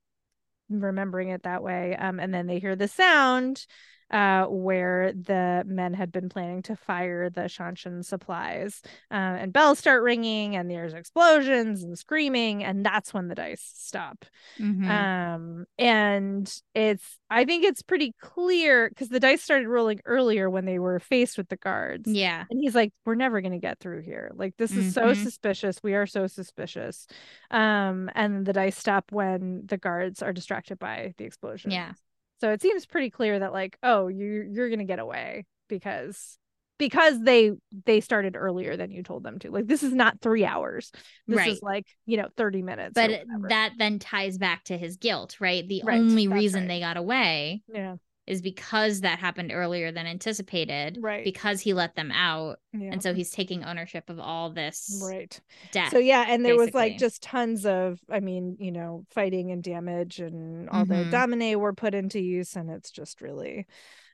remembering 0.69 1.29
it 1.29 1.43
that 1.43 1.63
way. 1.63 1.95
Um, 1.95 2.19
and 2.19 2.33
then 2.33 2.47
they 2.47 2.59
hear 2.59 2.75
the 2.75 2.87
sound 2.87 3.65
uh, 4.13 4.45
where 4.45 5.11
the 5.11 5.63
men 5.65 5.93
had 5.93 6.11
been 6.11 6.29
planning 6.29 6.61
to 6.61 6.75
fire 6.75 7.29
the 7.31 7.41
Seanchan 7.41 8.05
supplies. 8.05 8.81
Uh, 9.11 9.15
and 9.41 9.51
bells 9.51 9.79
start 9.79 10.03
ringing, 10.03 10.55
and 10.55 10.69
there's 10.69 10.93
explosions 10.93 11.81
and 11.83 11.97
screaming, 11.97 12.63
and 12.63 12.85
that's 12.85 13.13
when 13.13 13.27
the 13.27 13.33
dice 13.35 13.71
stop. 13.75 14.23
Mhm. 14.59 14.87
Um, 14.87 15.65
and 15.79 16.53
it's, 16.75 17.17
I 17.29 17.43
think 17.45 17.63
it's 17.65 17.81
pretty 17.81 18.13
clear 18.21 18.87
because 18.89 19.09
the 19.09 19.19
dice 19.19 19.41
started 19.41 19.67
rolling 19.67 19.99
earlier 20.05 20.47
when 20.49 20.65
they 20.65 20.77
were 20.77 20.99
faced 20.99 21.37
with 21.37 21.49
the 21.49 21.57
guards. 21.57 22.07
yeah. 22.07 22.45
And 22.51 22.59
he's 22.61 22.75
like, 22.75 22.93
we're 23.05 23.15
never 23.15 23.41
going 23.41 23.53
to 23.53 23.57
get 23.57 23.79
through 23.79 24.03
here. 24.03 24.31
Like, 24.35 24.55
this 24.57 24.71
is 24.71 24.93
so 24.93 25.05
Mhm. 25.07 25.23
suspicious. 25.23 25.81
We 25.81 25.95
are 25.95 26.05
so 26.05 26.27
suspicious. 26.27 27.07
Um, 27.49 28.11
and 28.13 28.45
the 28.45 28.53
dice 28.53 28.77
stop 28.77 29.11
when 29.11 29.65
the 29.65 29.77
guards 29.77 30.21
are 30.21 30.33
distracted 30.33 30.77
by 30.77 31.15
the 31.17 31.25
explosion. 31.25 31.71
Yeah. 31.71 31.93
So 32.43 32.51
it 32.51 32.61
seems 32.61 32.85
pretty 32.85 33.09
clear 33.09 33.39
that 33.39 33.53
like, 33.53 33.77
oh, 33.83 34.09
you 34.09 34.49
you're 34.51 34.67
going 34.67 34.79
to 34.79 34.85
get 34.85 34.99
away 34.99 35.45
because 35.69 36.37
because 36.77 37.17
they 37.21 37.53
they 37.85 38.01
started 38.01 38.35
earlier 38.35 38.75
than 38.75 38.91
you 38.91 39.01
told 39.01 39.23
them 39.23 39.39
to. 39.39 39.49
Like 39.49 39.65
this 39.65 39.81
is 39.81 39.93
not 39.93 40.19
3 40.19 40.43
hours. 40.43 40.91
This 41.25 41.37
Right. 41.37 41.53
is 41.53 41.63
like, 41.63 41.87
you 42.05 42.17
know, 42.17 42.27
30 42.35 42.61
minutes. 42.61 42.95
But 42.95 43.21
that 43.47 43.71
then 43.77 43.97
ties 43.97 44.37
back 44.37 44.65
to 44.65 44.77
his 44.77 44.97
guilt, 44.97 45.37
right? 45.39 45.65
The 45.65 45.83
Right, 45.85 46.01
only 46.01 46.27
that's 46.27 46.33
reason 46.33 46.63
right. 46.63 46.67
they 46.67 46.81
got 46.81 46.97
away 46.97 47.61
yeah. 47.73 47.95
Is 48.25 48.41
because 48.41 49.01
that 49.01 49.19
happened 49.19 49.51
earlier 49.53 49.91
than 49.91 50.07
anticipated. 50.07 50.97
Right. 51.01 51.25
Because 51.25 51.59
he 51.59 51.73
let 51.73 51.95
them 51.95 52.09
out. 52.09 52.59
Yeah. 52.71 52.91
And 52.93 53.03
so 53.03 53.13
he's 53.13 53.31
taking 53.31 53.65
ownership 53.65 54.09
of 54.09 54.17
all 54.17 54.49
this 54.49 55.01
right. 55.03 55.37
death. 55.73 55.91
So 55.91 55.97
yeah, 55.99 56.25
and 56.29 56.45
there 56.45 56.55
was 56.55 56.73
like 56.73 56.97
just 56.97 57.21
tons 57.21 57.65
of, 57.65 57.99
I 58.09 58.21
mean, 58.21 58.55
you 58.61 58.71
know, 58.71 59.03
fighting 59.09 59.51
and 59.51 59.61
damage, 59.61 60.21
and 60.21 60.69
all 60.69 60.85
the 60.85 60.95
Mhm. 60.95 61.11
damane 61.11 61.55
were 61.57 61.73
put 61.73 61.93
into 61.93 62.21
use, 62.21 62.55
and 62.55 62.69
it's 62.69 62.91
just 62.91 63.21
really, 63.21 63.67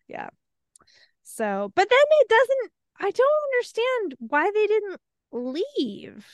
yeah. 0.08 0.30
So, 1.22 1.72
but 1.76 1.88
then 1.88 2.00
it 2.22 2.28
doesn't. 2.30 2.72
I 3.00 3.12
don't 3.12 3.44
understand 3.54 4.16
why 4.20 4.50
they 4.52 4.66
didn't 4.66 5.02
leave. 5.32 6.26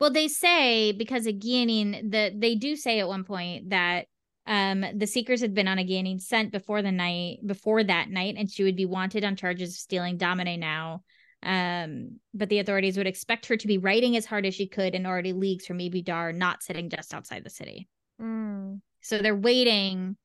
Well, 0.00 0.10
they 0.10 0.26
say 0.26 0.90
because 0.90 1.26
Egeanin, 1.26 2.10
the 2.10 2.32
they 2.36 2.56
do 2.56 2.74
say 2.74 2.98
at 2.98 3.06
one 3.08 3.22
point 3.22 3.70
that 3.70 4.08
um 4.46 4.84
the 4.94 5.06
seekers 5.06 5.40
had 5.40 5.54
been 5.54 5.68
on 5.68 5.78
a 5.78 5.84
gaining 5.84 6.18
scent 6.18 6.52
before 6.52 6.82
the 6.82 6.92
night 6.92 7.38
before 7.44 7.82
that 7.82 8.10
night, 8.10 8.36
and 8.36 8.50
she 8.50 8.64
would 8.64 8.76
be 8.76 8.86
wanted 8.86 9.24
on 9.24 9.36
charges 9.36 9.70
of 9.70 9.76
stealing 9.76 10.18
damane 10.18 10.58
now. 10.58 11.02
Um, 11.42 12.18
but 12.34 12.48
the 12.48 12.58
authorities 12.58 12.96
would 12.96 13.06
expect 13.06 13.46
her 13.46 13.56
to 13.56 13.66
be 13.66 13.78
writing 13.78 14.16
as 14.16 14.26
hard 14.26 14.46
as 14.46 14.54
she 14.54 14.66
could 14.66 14.94
and 14.94 15.06
already 15.06 15.32
leagues 15.32 15.66
from 15.66 15.78
Ebou 15.78 16.04
Dar, 16.04 16.32
not 16.32 16.62
sitting 16.62 16.88
just 16.88 17.14
outside 17.14 17.44
the 17.44 17.50
city. 17.50 17.88
Mm. 18.20 18.80
So 19.02 19.18
they're 19.18 19.36
waiting 19.36 20.16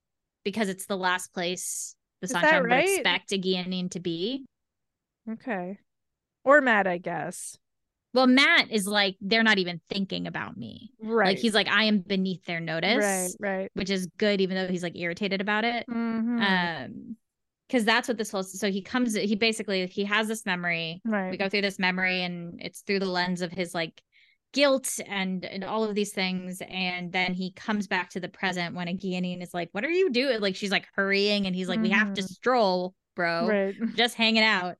because 0.44 0.70
it's 0.70 0.86
the 0.86 0.98
last 0.98 1.34
place 1.34 1.96
the 2.22 2.28
that 2.28 2.44
Seanchan 2.44 2.62
would 2.64 2.72
expect 2.72 3.32
Egeanin 3.32 3.92
to 3.92 4.00
be. 4.00 4.46
Okay, 5.30 5.78
or 6.44 6.62
Mat, 6.62 6.88
I 6.88 6.98
guess. 6.98 7.58
Well, 8.14 8.28
Mat 8.28 8.68
is 8.72 8.88
like, 8.88 9.16
they're 9.22 9.44
not 9.44 9.58
even 9.58 9.80
thinking 9.90 10.28
about 10.28 10.58
me. 10.58 10.92
Right. 11.02 11.28
Like 11.30 11.38
he's 11.38 11.54
like, 11.54 11.68
I 11.70 11.86
am 11.86 12.00
beneath 12.00 12.44
their 12.46 12.60
notice. 12.60 13.36
right, 13.40 13.52
right. 13.60 13.72
which 13.74 13.90
is 13.90 14.08
good, 14.18 14.42
even 14.42 14.56
though 14.58 14.68
he's 14.68 14.84
like 14.84 14.98
irritated 14.98 15.40
about 15.42 15.64
it. 15.64 15.86
Mhm. 15.90 16.42
Um, 16.86 17.16
because 17.68 17.86
that's 17.86 18.10
what 18.10 18.18
this 18.18 18.30
whole 18.30 18.44
so 18.44 18.70
he 18.70 18.82
comes 18.82 19.16
he 19.16 19.34
basically 19.36 19.88
he 19.88 20.04
has 20.04 20.28
this 20.28 20.46
memory. 20.46 21.02
Right 21.06 21.32
we 21.32 21.38
go 21.38 21.48
through 21.48 21.62
this 21.62 21.80
memory, 21.80 22.22
and 22.24 22.60
it's 22.62 22.82
through 22.82 23.00
the 23.00 23.06
lens 23.06 23.42
of 23.42 23.50
his 23.54 23.74
like 23.74 24.02
guilt 24.52 25.00
and 25.08 25.46
and 25.46 25.64
all 25.64 25.86
of 25.86 25.96
these 25.96 26.12
things, 26.12 26.62
and 26.70 27.14
then 27.14 27.34
he 27.34 27.54
comes 27.54 27.88
back 27.88 28.10
to 28.10 28.20
the 28.20 28.28
present 28.28 28.76
when 28.76 28.88
Egeanin 28.88 29.42
is 29.42 29.54
like, 29.54 29.70
"What 29.72 29.86
are 29.86 29.90
you 29.90 30.10
doing?" 30.10 30.42
Like 30.42 30.58
she's 30.58 30.70
like 30.72 30.86
hurrying, 30.96 31.46
and 31.48 31.56
he's 31.56 31.70
like, 31.70 31.80
"We 31.80 31.92
have 31.92 32.14
to 32.16 32.22
Mhm. 32.22 32.28
stroll, 32.28 32.94
bro." 33.16 33.48
Right. 33.48 33.76
Just 33.96 34.16
hanging 34.16 34.44
out. 34.44 34.76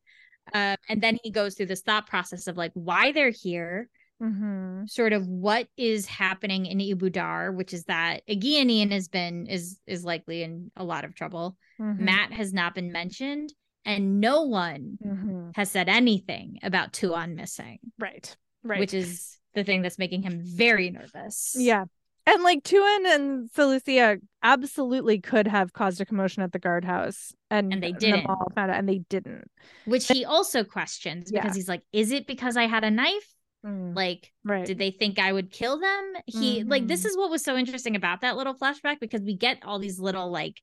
Uh, 0.54 0.76
and 0.90 1.02
then 1.02 1.18
he 1.24 1.32
goes 1.32 1.56
through 1.56 1.68
this 1.68 1.82
thought 1.82 2.08
process 2.08 2.48
of 2.48 2.58
like 2.58 2.72
why 2.74 3.12
they're 3.12 3.32
here, 3.32 3.90
hmm 4.20 4.84
sort 4.88 5.14
of 5.14 5.28
what 5.28 5.68
is 5.78 6.06
happening 6.08 6.66
in 6.66 6.80
Ebou 6.80 7.12
Dar, 7.12 7.52
which 7.52 7.74
is 7.74 7.84
that 7.86 8.22
Egeanin 8.28 8.92
has 8.92 9.08
been 9.08 9.46
is 9.48 9.80
is 9.86 10.04
likely 10.04 10.44
in 10.44 10.72
a 10.76 10.84
lot 10.84 11.06
of 11.06 11.16
trouble. 11.16 11.58
Mm-hmm. 11.80 12.06
Mat 12.06 12.32
has 12.34 12.52
not 12.54 12.76
been 12.76 12.92
mentioned, 12.92 13.54
and 13.86 14.20
no 14.20 14.44
one 14.44 14.98
hmm 15.02 15.50
has 15.56 15.70
said 15.70 15.90
anything 15.90 16.60
about 16.64 16.94
Tuon 16.94 17.36
missing, 17.36 17.80
Right. 18.00 18.36
Right. 18.64 18.80
which 18.80 18.94
is 18.94 19.38
the 19.54 19.64
thing 19.64 19.82
that's 19.82 20.00
making 20.00 20.22
him 20.22 20.42
very 20.44 20.90
nervous. 20.92 21.56
Yeah. 21.58 21.86
And 22.32 22.44
like 22.44 22.64
Tuon 22.64 23.06
and 23.08 23.50
Selucia 23.52 24.20
absolutely 24.42 25.20
could 25.20 25.48
have 25.48 25.74
caused 25.74 26.00
a 26.00 26.06
commotion 26.06 26.44
at 26.44 26.54
the 26.54 26.60
guardhouse. 26.60 27.34
And, 27.50 27.74
And 27.74 27.84
they 27.84 27.92
didn't. 27.92 28.26
all 28.26 28.52
found 28.56 28.72
out 28.72 28.78
and 28.78 28.88
they 28.88 29.00
didn't. 29.10 29.52
Which 29.86 30.08
he 30.08 30.24
also 30.24 30.64
questions 30.64 31.30
because 31.30 31.50
Yeah. 31.52 31.54
he's 31.56 31.68
like, 31.68 31.82
is 31.92 32.12
it 32.12 32.28
because 32.28 32.56
I 32.56 32.68
had 32.68 32.86
a 32.86 32.92
knife? 32.92 33.36
Mm, 33.66 33.96
Like, 33.96 34.32
right. 34.46 34.66
did 34.66 34.78
they 34.78 34.92
think 34.92 35.20
I 35.20 35.32
would 35.34 35.52
kill 35.52 35.80
them? 35.80 36.14
He 36.26 36.64
like 36.64 36.88
this 36.88 37.04
Mhm. 37.04 37.08
is 37.08 37.18
what 37.18 37.30
was 37.30 37.44
so 37.44 37.58
interesting 37.58 37.96
about 37.96 38.22
that 38.22 38.38
little 38.38 38.56
flashback 38.56 39.00
because 39.00 39.22
we 39.22 39.36
get 39.36 39.60
all 39.66 39.78
these 39.78 40.00
little 40.00 40.32
like 40.32 40.62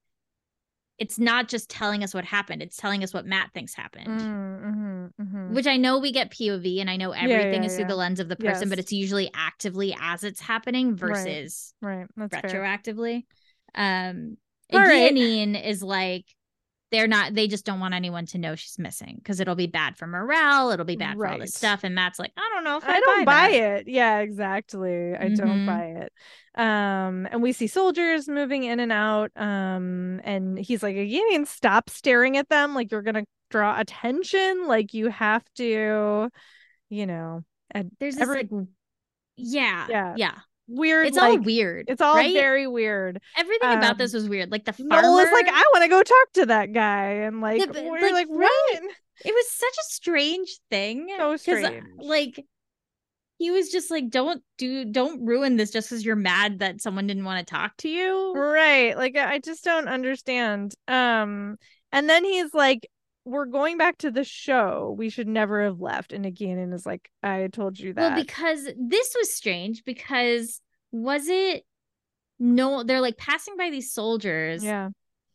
it's 0.99 1.19
not 1.19 1.49
just 1.49 1.71
telling 1.71 2.03
us 2.03 2.13
what 2.13 2.25
happened, 2.25 2.61
it's 2.61 2.77
telling 2.77 3.05
us 3.05 3.15
what 3.15 3.25
Mat 3.25 3.51
thinks 3.55 3.75
happened. 3.75 4.21
Mm, 4.21 4.63
mhm, 4.63 5.11
mhm. 5.21 5.51
Which 5.55 5.67
I 5.67 5.77
know 5.77 5.99
we 5.99 6.11
get 6.11 6.31
POV 6.31 6.81
and 6.81 6.91
I 6.91 6.97
know 6.97 7.13
everything 7.13 7.63
yeah, 7.63 7.67
is 7.67 7.75
through 7.75 7.85
yeah. 7.85 7.89
the 7.89 7.97
lens 7.97 8.21
of 8.21 8.29
the 8.29 8.37
person, 8.37 8.69
but 8.69 8.79
it's 8.79 8.93
usually 8.93 9.31
actively 9.35 9.97
as 10.01 10.25
it's 10.25 10.41
happening 10.41 10.97
versus 10.97 11.73
right. 11.81 12.07
That's 12.17 12.51
fair. 12.51 12.63
retroactively. 12.63 13.25
Um 13.75 14.37
All 14.73 14.81
right. 14.81 15.17
Is 15.17 15.83
like 15.83 16.27
they're 16.91 17.07
not 17.07 17.35
they 17.35 17.47
just 17.49 17.65
don't 17.67 17.81
want 17.81 17.93
anyone 17.95 18.25
to 18.27 18.39
know 18.39 18.55
she's 18.55 18.79
missing 18.79 19.17
because 19.17 19.41
it'll 19.41 19.55
be 19.55 19.67
bad 19.67 19.97
for 19.97 20.07
morale, 20.07 20.71
it'll 20.71 20.87
be 20.87 20.97
bad 20.97 21.17
for 21.17 21.27
all 21.27 21.39
this 21.39 21.55
stuff. 21.55 21.85
And 21.85 21.95
Mat's 21.95 22.19
like, 22.19 22.33
I 22.37 22.51
don't 22.55 22.65
know 22.65 22.79
if 22.79 22.85
I, 22.87 22.95
I 22.97 23.01
don't 23.01 23.25
buy, 23.25 23.51
that. 23.51 23.81
it. 23.81 23.89
Yeah, 23.89 24.19
exactly. 24.21 25.15
I 25.15 25.29
don't 25.29 25.65
Mhm. 25.65 25.67
buy 25.67 25.85
it. 26.05 26.13
Um, 26.55 27.29
and 27.31 27.43
we 27.43 27.53
see 27.53 27.67
soldiers 27.67 28.27
moving 28.29 28.65
in 28.65 28.81
and 28.81 28.91
out. 28.91 29.31
Um, 29.37 30.21
and 30.25 30.59
he's 30.59 30.83
like, 30.83 30.97
Union, 30.97 31.45
stop 31.47 31.91
staring 31.91 32.37
at 32.37 32.49
them 32.49 32.75
like 32.75 32.91
you're 32.91 33.03
gonna 33.03 33.25
draw 33.51 33.79
attention. 33.79 34.67
Like 34.67 34.95
you 34.95 35.09
have 35.09 35.45
to, 35.57 36.31
you 36.89 37.07
know, 37.07 37.45
and 37.71 37.91
There's 38.01 38.15
this 38.15 38.23
Every- 38.23 38.49
like 38.51 38.67
yeah, 39.37 39.87
Yeah. 39.89 40.15
yeah. 40.17 40.39
Weird. 40.69 41.09
It's 41.09 41.17
like, 41.17 41.39
all 41.39 41.45
weird. 41.45 41.87
It's 41.89 42.03
all 42.03 42.15
right? 42.15 42.33
very 42.33 42.67
weird. 42.67 43.21
everything 43.37 43.71
about 43.71 43.93
um, 43.93 43.99
this 43.99 44.13
was 44.13 44.29
weird. 44.29 44.53
Like 44.53 44.67
the 44.67 44.73
farmer. 44.73 45.03
Noal 45.03 45.19
is 45.19 45.33
like, 45.33 45.49
I 45.49 45.65
want 45.73 45.83
to 45.83 45.89
go 45.89 46.03
talk 46.03 46.33
to 46.35 46.47
that 46.47 46.73
guy, 46.73 47.05
and 47.25 47.41
like, 47.41 47.67
but, 47.73 47.85
we're 47.85 48.01
like, 48.01 48.13
like, 48.13 48.29
right. 48.29 48.79
what? 48.83 48.83
it 49.25 49.35
was 49.35 49.51
such 49.51 49.75
a 49.81 49.85
strange 49.85 50.59
thing. 50.71 51.09
So 51.17 51.33
uh, 51.33 51.37
strange. 51.37 51.85
Like 51.99 52.45
he 53.39 53.51
was 53.51 53.71
just 53.71 53.91
like, 53.91 54.11
don't 54.11 54.43
do, 54.59 54.85
don't 54.85 55.25
ruin 55.25 55.57
this 55.57 55.71
just 55.71 55.89
because 55.89 56.05
you're 56.05 56.17
mad 56.17 56.59
that 56.59 56.81
someone 56.81 57.07
didn't 57.07 57.25
want 57.25 57.47
to 57.47 57.51
talk 57.51 57.77
to 57.79 57.89
you. 57.89 58.35
Right. 58.35 58.97
Like 58.97 59.17
I 59.17 59.39
just 59.39 59.65
don't 59.65 59.89
understand. 59.89 60.75
Um 60.87 61.57
and 61.93 62.09
then 62.09 62.25
he's 62.25 62.53
like 62.53 62.89
we're 63.29 63.47
going 63.47 63.79
back 63.79 63.99
to 63.99 64.11
the 64.11 64.25
show. 64.25 64.95
We 64.97 65.11
should 65.11 65.29
never 65.29 65.63
have 65.65 65.81
left. 65.81 66.13
And 66.13 66.25
Egeanin 66.25 66.73
is 66.73 66.87
like 66.87 67.11
I 67.23 67.49
told 67.53 67.79
you 67.79 67.93
that. 67.93 68.15
Well, 68.15 68.23
because 68.25 68.65
this 68.79 69.15
was 69.19 69.33
strange 69.35 69.85
because 69.85 70.61
was 70.91 71.29
it 71.29 71.65
no 72.39 72.83
they're 72.83 73.01
like 73.01 73.17
passing 73.19 73.57
by 73.57 73.69
these 73.71 73.93
soldiers 73.93 74.65
yeah. 74.65 74.89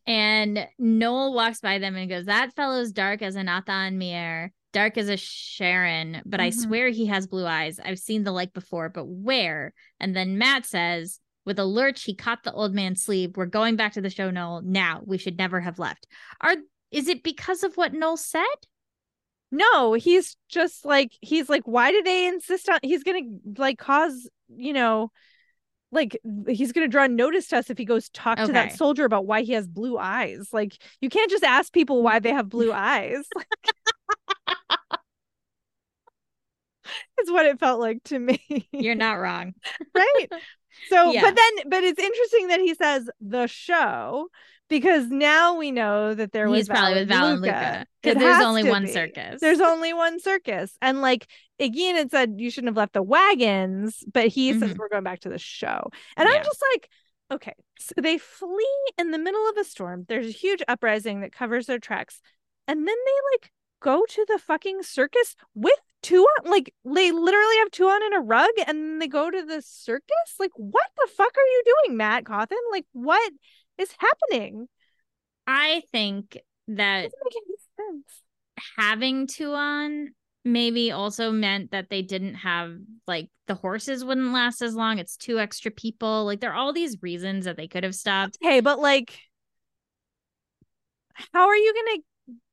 and 0.07 0.67
Noal 0.79 1.33
walks 1.33 1.59
by 1.59 1.79
them 1.79 1.95
and 1.95 2.09
goes, 2.09 2.25
That 2.25 2.55
fellow's 2.55 2.91
dark 2.91 3.21
as 3.21 3.35
a 3.35 3.39
Atha'an 3.43 3.95
Miere, 3.95 4.51
dark 4.71 4.97
as 4.97 5.09
a 5.09 5.13
Sharan, 5.13 6.21
but 6.25 6.39
I 6.39 6.49
Mhm. 6.49 6.53
swear 6.63 6.89
he 6.89 7.05
has 7.07 7.27
blue 7.27 7.45
eyes. 7.45 7.79
I've 7.79 7.99
seen 7.99 8.23
the 8.23 8.31
like 8.31 8.53
before, 8.53 8.89
but 8.89 9.05
where? 9.05 9.73
And 9.99 10.15
then 10.15 10.37
Mat 10.37 10.65
says, 10.65 11.19
with 11.45 11.59
a 11.59 11.65
lurch, 11.65 12.03
he 12.03 12.15
caught 12.15 12.43
the 12.43 12.53
old 12.53 12.73
man's 12.73 13.03
sleeve. 13.03 13.35
We're 13.35 13.45
going 13.47 13.75
back 13.75 13.93
to 13.93 14.01
the 14.01 14.09
show, 14.09 14.31
Noal. 14.31 14.61
Now 14.63 15.01
we 15.05 15.17
should 15.17 15.37
never 15.37 15.59
have 15.59 15.77
left. 15.77 16.07
Are 16.39 16.55
is 16.93 17.07
it 17.07 17.23
because 17.23 17.63
of 17.63 17.75
what 17.75 17.93
Noal 17.93 18.17
said? 18.17 18.43
No, 19.51 19.93
he's 19.93 20.35
just 20.49 20.85
like 20.85 21.11
he's 21.21 21.49
like 21.49 21.63
why 21.65 21.91
do 21.91 22.01
they 22.01 22.27
insist 22.27 22.69
on 22.69 22.79
he's 22.81 23.03
going 23.03 23.41
to 23.45 23.61
like 23.61 23.77
cause, 23.77 24.29
you 24.47 24.73
know, 24.73 25.11
like 25.91 26.19
he's 26.47 26.71
going 26.71 26.85
to 26.87 26.91
draw 26.91 27.05
notice 27.05 27.47
to 27.49 27.57
us 27.57 27.69
if 27.69 27.77
he 27.77 27.85
goes 27.85 28.09
talk 28.09 28.39
to 28.39 28.51
that 28.53 28.73
soldier 28.77 29.05
about 29.05 29.25
why 29.27 29.43
he 29.43 29.53
has 29.53 29.67
blue 29.67 29.97
eyes. 29.97 30.49
Like 30.51 30.75
you 31.01 31.09
can't 31.09 31.29
just 31.29 31.43
ask 31.43 31.71
people 31.71 32.01
why 32.01 32.19
they 32.19 32.31
have 32.31 32.49
blue 32.49 32.71
eyes. 32.73 33.23
It's 37.17 37.31
what 37.31 37.45
it 37.45 37.59
felt 37.59 37.79
like 37.79 38.03
to 38.05 38.19
me. 38.19 38.67
You're 38.71 38.95
not 38.95 39.13
wrong. 39.19 39.53
right? 39.95 40.27
So, 40.89 41.13
Yeah. 41.13 41.21
but 41.21 41.35
then, 41.35 41.69
but 41.69 41.83
it's 41.83 41.99
interesting 41.99 42.47
that 42.47 42.59
he 42.59 42.73
says 42.73 43.07
the 43.21 43.45
show 43.47 44.27
because 44.79 45.07
now 45.07 45.55
we 45.57 45.71
know 45.71 46.13
that 46.13 46.31
there 46.31 46.49
was 46.49 46.61
He's 46.61 46.67
probably 46.69 46.95
with 47.01 47.09
Valan 47.09 47.41
Luca 47.41 47.85
because 48.01 48.17
there's 48.19 48.43
only 48.43 48.63
one 48.69 48.85
be. 48.85 48.91
circus. 48.91 49.39
There's 49.39 49.61
only 49.61 49.93
one 49.93 50.19
circus. 50.19 50.75
And 50.81 51.01
like 51.01 51.27
again, 51.59 51.95
it 51.95 52.09
said 52.11 52.35
you 52.37 52.49
shouldn't 52.49 52.69
have 52.69 52.77
left 52.77 52.93
the 52.93 53.03
wagons, 53.03 54.03
but 54.11 54.27
he 54.27 54.51
says 54.53 54.73
Mhm. 54.73 54.77
we're 54.77 54.89
going 54.89 55.03
back 55.03 55.21
to 55.21 55.29
the 55.29 55.37
show. 55.37 55.89
And 56.17 56.27
Yeah. 56.27 56.35
I'm 56.37 56.43
just 56.43 56.61
like, 56.73 56.89
okay. 57.31 57.53
So 57.79 57.93
they 58.01 58.17
flee 58.17 58.67
in 58.97 59.11
the 59.11 59.19
middle 59.19 59.47
of 59.49 59.57
a 59.57 59.63
storm. 59.63 60.05
There's 60.09 60.27
a 60.27 60.31
huge 60.31 60.63
uprising 60.67 61.21
that 61.21 61.31
covers 61.31 61.67
their 61.67 61.79
tracks. 61.79 62.19
And 62.67 62.79
then 62.79 62.95
they 63.05 63.17
like 63.33 63.51
go 63.81 64.03
to 64.07 64.25
the 64.27 64.39
fucking 64.39 64.81
circus 64.83 65.35
with 65.53 65.77
two 66.01 66.25
on 66.39 66.49
Like 66.51 66.73
they 66.85 67.11
literally 67.11 67.57
have 67.59 67.71
Tuon 67.71 68.05
in 68.07 68.13
a 68.13 68.19
rug 68.21 68.49
and 68.67 69.01
they 69.01 69.07
go 69.07 69.29
to 69.29 69.45
the 69.45 69.61
circus. 69.61 70.35
Like, 70.39 70.51
what 70.55 70.87
the 70.97 71.07
fuck 71.15 71.35
are 71.37 71.41
you 71.41 71.63
doing, 71.85 71.97
Mat 71.97 72.25
Cauthon? 72.25 72.57
Like, 72.71 72.85
what 72.91 73.31
is 73.77 73.93
happening? 73.97 74.67
I 75.47 75.81
think 75.91 76.37
that 76.67 77.05
It 77.05 77.11
doesn't 77.11 77.19
make 77.25 77.43
any 77.89 77.99
sense. 77.99 78.21
having 78.77 79.27
Tuon 79.27 80.07
maybe 80.45 80.91
also 80.91 81.31
meant 81.31 81.71
that 81.71 81.89
they 81.89 82.01
didn't 82.01 82.35
have 82.35 82.75
like 83.07 83.29
the 83.47 83.55
horses 83.55 84.03
wouldn't 84.03 84.33
last 84.33 84.61
as 84.61 84.75
long. 84.75 84.99
It's 84.99 85.17
two 85.17 85.39
extra 85.39 85.71
people. 85.71 86.25
Like 86.25 86.39
there 86.39 86.51
are 86.51 86.57
all 86.57 86.73
these 86.73 86.97
reasons 87.01 87.45
that 87.45 87.57
they 87.57 87.67
could 87.67 87.83
have 87.83 87.95
stopped. 87.95 88.37
Okay, 88.43 88.59
but 88.59 88.79
like, 88.79 89.17
how 91.33 91.47
are 91.47 91.55
you 91.55 91.73
gonna? 91.73 92.01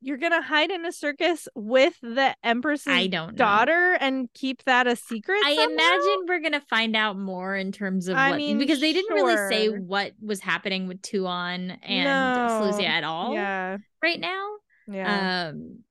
You're 0.00 0.16
gonna 0.16 0.42
hide 0.42 0.70
in 0.70 0.84
a 0.84 0.90
circus 0.92 1.46
with 1.54 1.94
the 2.02 2.34
Empress's 2.42 2.88
I 2.88 3.06
don't 3.06 3.32
know. 3.32 3.36
daughter 3.36 3.96
and 4.00 4.28
keep 4.34 4.64
that 4.64 4.86
a 4.86 4.96
secret? 4.96 5.38
I 5.44 5.54
somehow? 5.54 5.72
imagine 5.74 6.24
we're 6.26 6.40
gonna 6.40 6.62
find 6.68 6.96
out 6.96 7.16
more 7.18 7.54
in 7.54 7.70
terms 7.70 8.08
of 8.08 8.16
I 8.16 8.30
what 8.30 8.36
mean, 8.38 8.58
because 8.58 8.80
they 8.80 8.92
didn't 8.92 9.14
really 9.14 9.36
say 9.48 9.68
what 9.68 10.12
was 10.20 10.40
happening 10.40 10.88
with 10.88 11.00
Tuon 11.02 11.76
and 11.82 12.04
No. 12.04 12.60
Selucia 12.72 12.84
at 12.86 13.04
all 13.04 13.34
Yeah, 13.34 13.76
right 14.02 14.18
now. 14.18 14.48
yeah. 14.88 15.48
Um 15.50 15.84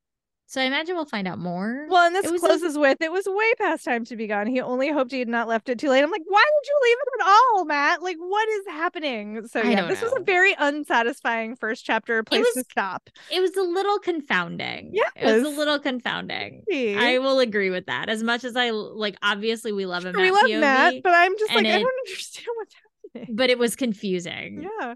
so 0.51 0.59
I 0.59 0.63
imagine 0.63 0.95
we'll 0.95 1.05
find 1.05 1.27
out 1.27 1.37
more. 1.37 1.85
well, 1.89 2.07
and 2.07 2.15
this 2.15 2.25
it 2.25 2.31
was 2.31 2.43
a- 2.43 2.47
closes 2.47 2.75
with 2.77 3.01
it 3.01 3.11
was 3.11 3.25
way 3.27 3.53
past 3.59 3.85
time 3.85 4.03
to 4.05 4.15
be 4.15 4.25
gone. 4.25 4.47
He 4.47 4.59
only 4.59 4.89
hoped 4.91 5.11
he 5.11 5.19
had 5.19 5.27
not 5.27 5.47
left 5.47 5.69
it 5.69 5.77
too 5.77 5.89
late. 5.89 6.03
I'm 6.03 6.09
like, 6.09 6.23
why 6.25 6.43
did 6.43 6.67
you 6.67 6.79
leave 6.83 6.97
it 6.99 7.21
at 7.21 7.27
all, 7.27 7.65
Mat? 7.65 8.01
Like, 8.01 8.17
what 8.17 8.49
is 8.49 8.65
happening? 8.67 9.45
So 9.47 9.61
yeah, 9.61 9.87
this 9.87 10.01
was 10.01 10.11
a 10.17 10.21
very 10.21 10.55
unsatisfying 10.57 11.55
first 11.55 11.85
chapter 11.85 12.23
place 12.23 12.45
was- 12.55 12.65
to 12.65 12.69
stop. 12.71 13.09
it 13.31 13.39
was 13.39 13.55
a 13.55 13.61
little 13.61 13.99
confounding. 13.99 14.89
Yeah, 14.93 15.03
it 15.15 15.31
was 15.31 15.43
a 15.43 15.49
little 15.55 15.77
confounding. 15.79 16.63
See? 16.69 16.95
I 16.95 17.19
will 17.19 17.39
agree 17.39 17.69
with 17.69 17.85
that. 17.85 18.09
As 18.09 18.23
much 18.23 18.43
as 18.43 18.55
I 18.55 18.71
like 18.71 19.17
obviously 19.21 19.71
we 19.71 19.85
love 19.85 20.05
a 20.05 20.11
we 20.11 20.31
love 20.31 20.45
POV, 20.45 20.59
Mat, 20.59 20.93
but 21.03 21.13
I'm 21.13 21.37
just 21.37 21.53
like, 21.53 21.65
I 21.67 21.79
don't 21.79 21.91
understand 22.07 22.47
what's 22.55 22.75
happening. 23.13 23.35
but 23.35 23.49
it 23.51 23.59
was 23.59 23.75
confusing. 23.75 24.67
Yeah. 24.79 24.95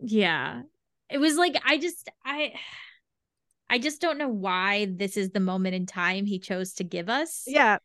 Yeah. 0.00 0.62
It 1.10 1.18
was 1.18 1.36
like 1.36 1.60
I 1.64 1.78
just 1.78 2.08
I 2.24 2.52
I 3.68 3.78
just 3.78 4.00
don't 4.00 4.18
know 4.18 4.28
why 4.28 4.86
this 4.90 5.16
is 5.16 5.30
the 5.30 5.40
moment 5.40 5.74
in 5.74 5.86
time 5.86 6.26
he 6.26 6.38
chose 6.38 6.74
to 6.74 6.84
give 6.84 7.08
us. 7.08 7.44
Yeah. 7.46 7.78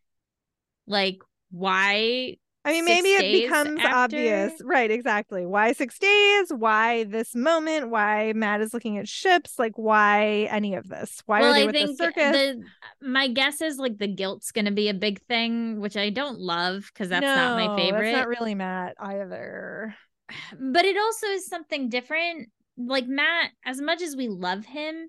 Like 0.87 1.19
why 1.49 2.37
I 2.63 2.73
mean, 2.73 2.85
maybe 2.85 3.09
it 3.09 3.41
becomes 3.43 3.79
after- 3.79 3.95
obvious. 3.95 4.53
Right, 4.63 4.91
exactly. 4.91 5.47
Why 5.47 5.73
six 5.73 5.97
days? 5.97 6.53
Why 6.53 7.05
this 7.05 7.33
moment? 7.33 7.89
Why 7.89 8.33
Mat 8.33 8.61
is 8.61 8.71
looking 8.71 8.99
at 8.99 9.07
ships? 9.07 9.57
Like, 9.57 9.73
why 9.77 10.47
any 10.51 10.75
of 10.75 10.87
this? 10.87 11.23
Why 11.25 11.41
well, 11.41 11.51
are 11.51 11.53
they 11.55 11.63
I 11.63 11.65
with 11.65 11.75
think 11.75 11.97
the 11.97 12.03
circus? 12.03 12.31
the 12.31 12.63
my 13.01 13.27
guess 13.29 13.61
is 13.61 13.77
like 13.77 13.97
the 13.97 14.07
guilt's 14.07 14.51
gonna 14.51 14.71
be 14.71 14.89
a 14.89 14.93
big 14.93 15.21
thing, 15.23 15.79
which 15.79 15.97
I 15.97 16.11
don't 16.11 16.39
love 16.39 16.89
because 16.93 17.09
that's 17.09 17.23
not 17.23 17.57
my 17.57 17.65
No, 17.65 17.75
favorite. 17.75 18.11
That's 18.11 18.17
not 18.17 18.27
really 18.27 18.53
Mat 18.53 18.93
either. 18.99 19.95
but 20.59 20.85
it 20.85 20.97
also 20.97 21.27
is 21.27 21.47
something 21.47 21.89
different. 21.89 22.49
Like 22.77 23.07
Mat, 23.07 23.51
as 23.65 23.81
much 23.81 24.03
as 24.03 24.15
we 24.15 24.27
love 24.27 24.65
him, 24.65 25.07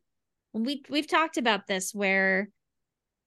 we 0.53 0.83
we've 0.89 1.07
talked 1.07 1.37
about 1.37 1.67
this 1.67 1.95
where 1.95 2.49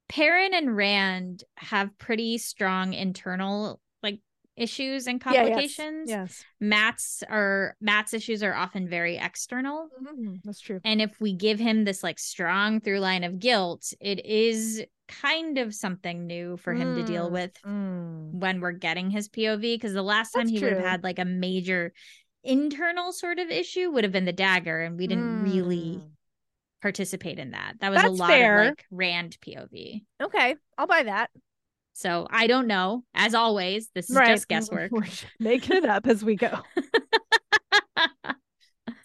Perrin 0.07 0.53
and 0.53 0.76
Rand 0.76 1.43
have 1.57 1.97
pretty 1.97 2.38
strong 2.38 2.93
internal 2.93 3.80
like 4.03 4.19
issues 4.56 5.07
and 5.07 5.19
Yeah, 5.30 5.31
yes, 5.45 5.47
complications. 5.47 6.10
Yes, 6.10 6.45
Mat's 6.60 7.23
are 7.30 7.76
Mat's 7.81 8.14
issues 8.14 8.43
are 8.43 8.53
often 8.53 8.88
very 8.88 9.18
external. 9.18 9.89
Mhm, 10.02 10.41
that's 10.43 10.60
true. 10.60 10.80
And 10.84 11.02
if 11.02 11.19
we 11.19 11.34
give 11.34 11.60
him 11.60 11.84
this 11.85 12.03
like 12.03 12.19
strong 12.19 12.80
through 12.80 12.99
line 12.99 13.23
of 13.23 13.39
guilt, 13.39 13.93
it 13.99 14.26
is 14.26 14.84
kind 15.07 15.57
of 15.57 15.73
something 15.73 16.27
new 16.27 16.57
for 16.57 16.73
him 16.73 16.95
to 16.95 17.03
deal 17.03 17.30
Mm, 17.30 17.34
with 17.34 17.52
mm. 17.65 18.39
when 18.39 18.61
we're 18.61 18.72
getting 18.72 19.10
his 19.10 19.27
POV. 19.30 19.61
Because 19.76 19.93
the 19.93 20.03
last 20.03 20.31
time 20.34 20.45
That's 20.45 20.52
he 20.52 20.60
would 20.60 20.73
have 20.73 20.85
had 20.85 21.03
like 21.03 21.19
a 21.19 21.26
major 21.26 21.93
internal 22.43 23.11
sort 23.11 23.39
of 23.39 23.49
issue 23.49 23.89
would 23.89 24.03
have 24.03 24.14
been 24.14 24.26
the 24.26 24.34
dagger, 24.34 24.81
and 24.81 24.97
we 24.97 25.07
didn't 25.07 25.41
really 25.41 26.03
Mm. 26.03 26.15
Participate 26.86 27.40
in 27.40 27.49
that. 27.52 27.74
That 27.80 27.91
was 27.91 28.03
a 28.03 28.10
lot 28.10 28.30
fair. 28.30 28.62
of 28.62 28.68
like 28.70 28.86
Rand 28.91 29.38
POV. 29.41 30.03
Okay, 30.22 30.56
I'll 30.78 30.86
buy 30.86 31.02
that. 31.02 31.32
So 31.94 32.28
I 32.30 32.45
don't 32.45 32.68
know. 32.68 33.03
As 33.16 33.34
always, 33.34 33.90
this 33.95 34.12
is 34.12 34.16
right, 34.16 34.28
just 34.28 34.48
guesswork. 34.48 34.91
We're 34.94 35.06
making 35.40 35.78
it 35.78 35.86
up 35.86 36.06
as 36.06 36.24
we 36.24 36.36
go. 36.36 36.60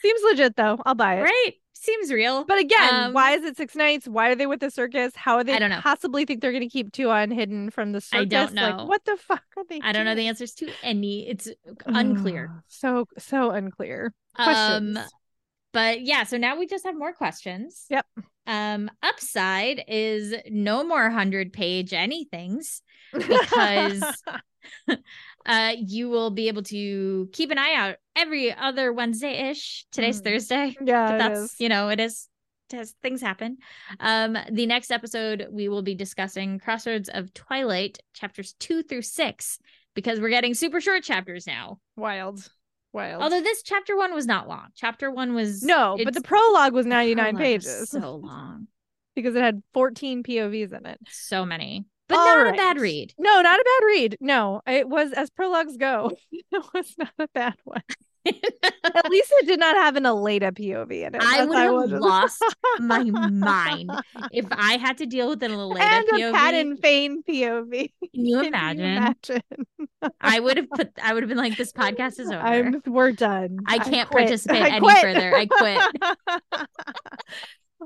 Seems 0.03 0.21
legit 0.25 0.57
though. 0.57 0.79
I'll 0.85 0.95
buy 0.95 1.21
it. 1.21 1.23
right? 1.23 1.53
Seems 1.73 2.13
real. 2.13 2.45
But 2.45 2.59
again, 2.59 2.95
Um, 2.95 3.13
why 3.15 3.33
is 3.33 3.45
it 3.45 3.57
six 3.57 3.75
nights? 3.75 4.07
Why 4.07 4.29
are 4.29 4.35
they 4.35 4.47
with 4.47 4.61
the 4.61 4.71
circus? 4.71 5.15
How 5.17 5.37
are 5.37 5.45
they 5.45 5.55
I 5.55 5.59
don't 5.59 5.71
know. 5.71 5.81
possibly 5.81 6.27
think 6.27 6.43
they're 6.43 6.53
going 6.53 6.63
to 6.63 6.69
keep 6.69 6.93
Tuon 6.93 7.33
hidden 7.33 7.71
from 7.71 7.93
the 7.93 8.03
circus? 8.03 8.21
I 8.21 8.25
don't 8.27 8.55
Like, 8.55 8.77
know. 8.77 8.85
what 8.85 9.03
the 9.07 9.17
fuck 9.17 9.43
are 9.57 9.65
they? 9.71 9.81
I 9.83 9.93
don't 9.93 10.05
know 10.05 10.15
the 10.15 10.27
answers 10.29 10.53
to 10.57 10.71
any. 10.83 11.27
It's 11.29 11.49
unclear. 11.87 12.63
So 12.69 13.07
so 13.17 13.51
unclear. 13.53 14.13
Um, 14.37 14.45
Questions. 14.93 15.13
But 15.73 16.01
yeah, 16.03 16.25
so 16.25 16.37
now 16.37 16.59
we 16.59 16.67
just 16.67 16.85
have 16.85 16.97
more 16.97 17.13
questions. 17.13 17.87
Yep. 17.91 18.07
Um, 18.47 18.91
upside 19.03 19.85
is 19.87 20.35
no 20.51 20.83
more 20.83 21.09
hundred 21.11 21.53
page 21.53 21.91
anythings 21.91 22.81
because 23.13 24.03
uh 25.47 25.73
you 25.79 26.09
will 26.11 26.31
be 26.31 26.49
able 26.49 26.63
to 26.65 27.29
keep 27.33 27.51
an 27.51 27.59
eye 27.59 27.75
out 27.75 27.97
every 28.17 28.53
other 28.55 28.93
Wednesday 28.93 29.51
ish. 29.51 29.87
Today's 29.93 30.21
Mm. 30.21 30.25
Thursday. 30.25 30.77
yeah, 30.85 31.11
but 31.11 31.19
that's 31.19 31.61
you 31.61 31.69
know 31.69 31.89
it 31.89 32.01
is 32.01 32.27
as 32.73 32.95
things 33.03 33.21
happen 33.21 33.57
um 33.99 34.39
the 34.53 34.65
next 34.65 34.93
episode 34.93 35.49
we 35.51 35.69
will 35.69 35.83
be 35.83 35.97
discussing 35.97 36.61
crossroads 36.61 37.09
of 37.13 37.35
twilight 37.35 37.99
chapters 38.15 38.55
two 38.61 38.85
through 38.85 39.03
six 39.03 39.59
because 39.97 40.21
we're 40.21 40.29
getting 40.31 40.55
super 40.55 40.81
short 40.81 41.03
chapters 41.03 41.49
now 41.49 41.81
wild, 41.97 42.49
wild. 42.93 43.23
although 43.23 43.41
this 43.41 43.63
chapter 43.63 43.97
one 43.97 44.15
was 44.15 44.27
not 44.27 44.49
long 44.49 44.69
chapter 44.75 45.11
one 45.11 45.35
was 45.35 45.63
no, 45.63 45.97
but 46.03 46.15
the 46.15 46.21
prologue 46.21 46.73
was 46.73 46.87
99 46.87 47.17
prologue 47.17 47.35
was 47.35 47.41
pages 47.41 47.91
so 47.91 48.17
long 48.23 48.67
because 49.15 49.35
it 49.35 49.43
had 49.43 49.63
14 49.75 50.23
POVs 50.23 50.73
in 50.73 50.87
it. 50.87 50.99
so 51.09 51.45
many 51.45 51.85
but 52.09 52.19
All 52.19 52.45
not 52.45 52.55
a 52.55 52.57
bad 52.57 52.79
read 52.79 53.15
No, 53.19 53.41
not 53.41 53.61
a 53.61 53.65
bad 53.65 53.87
read. 53.87 54.17
No, 54.21 54.61
it 54.67 54.89
was 54.89 55.13
as 55.13 55.31
prologues 55.31 55.77
go. 55.77 56.11
it 56.33 56.65
was 56.75 56.95
not 56.99 57.13
a 57.21 57.29
bad 57.29 57.55
one. 57.63 57.83
At 58.27 59.09
least 59.11 59.33
it 59.39 59.47
did 59.47 59.59
not 59.61 59.77
have 59.77 59.97
an 59.97 60.05
Elayne 60.05 60.43
POV 60.43 61.07
in 61.07 61.15
it. 61.15 61.23
I 61.23 61.45
would 61.45 61.91
have 61.91 61.91
just- 61.91 62.03
lost 62.03 62.43
my 62.79 63.03
mind 63.31 63.91
if 64.33 64.47
I 64.51 64.77
had 64.77 64.99
to 64.99 65.07
deal 65.07 65.29
with 65.31 65.43
an 65.43 65.53
Elayne 65.53 65.81
and 65.81 66.07
POV. 66.09 66.29
a 66.29 66.33
Padan 66.33 66.77
Fain 66.77 67.23
POV. 67.23 67.71
Can 68.15 68.27
you 68.27 68.37
Can 68.43 68.47
imagine? 68.47 68.85
imagine? 68.85 69.43
I 70.21 70.41
would 70.41 70.57
have 70.59 70.69
put. 70.71 70.91
I 71.03 71.15
would 71.15 71.23
have 71.23 71.29
been 71.29 71.39
like, 71.39 71.57
"This 71.57 71.73
podcast 71.73 72.19
is 72.21 72.29
over." 72.31 72.39
I'm 72.39 72.83
we're 72.87 73.13
done. 73.13 73.59
I 73.67 73.79
can't 73.79 74.09
quit. 74.11 74.25
participate 74.25 74.63
I 74.63 74.69
any 74.77 75.01
further. 75.01 75.35
I 75.37 75.47
quit. 75.47 76.67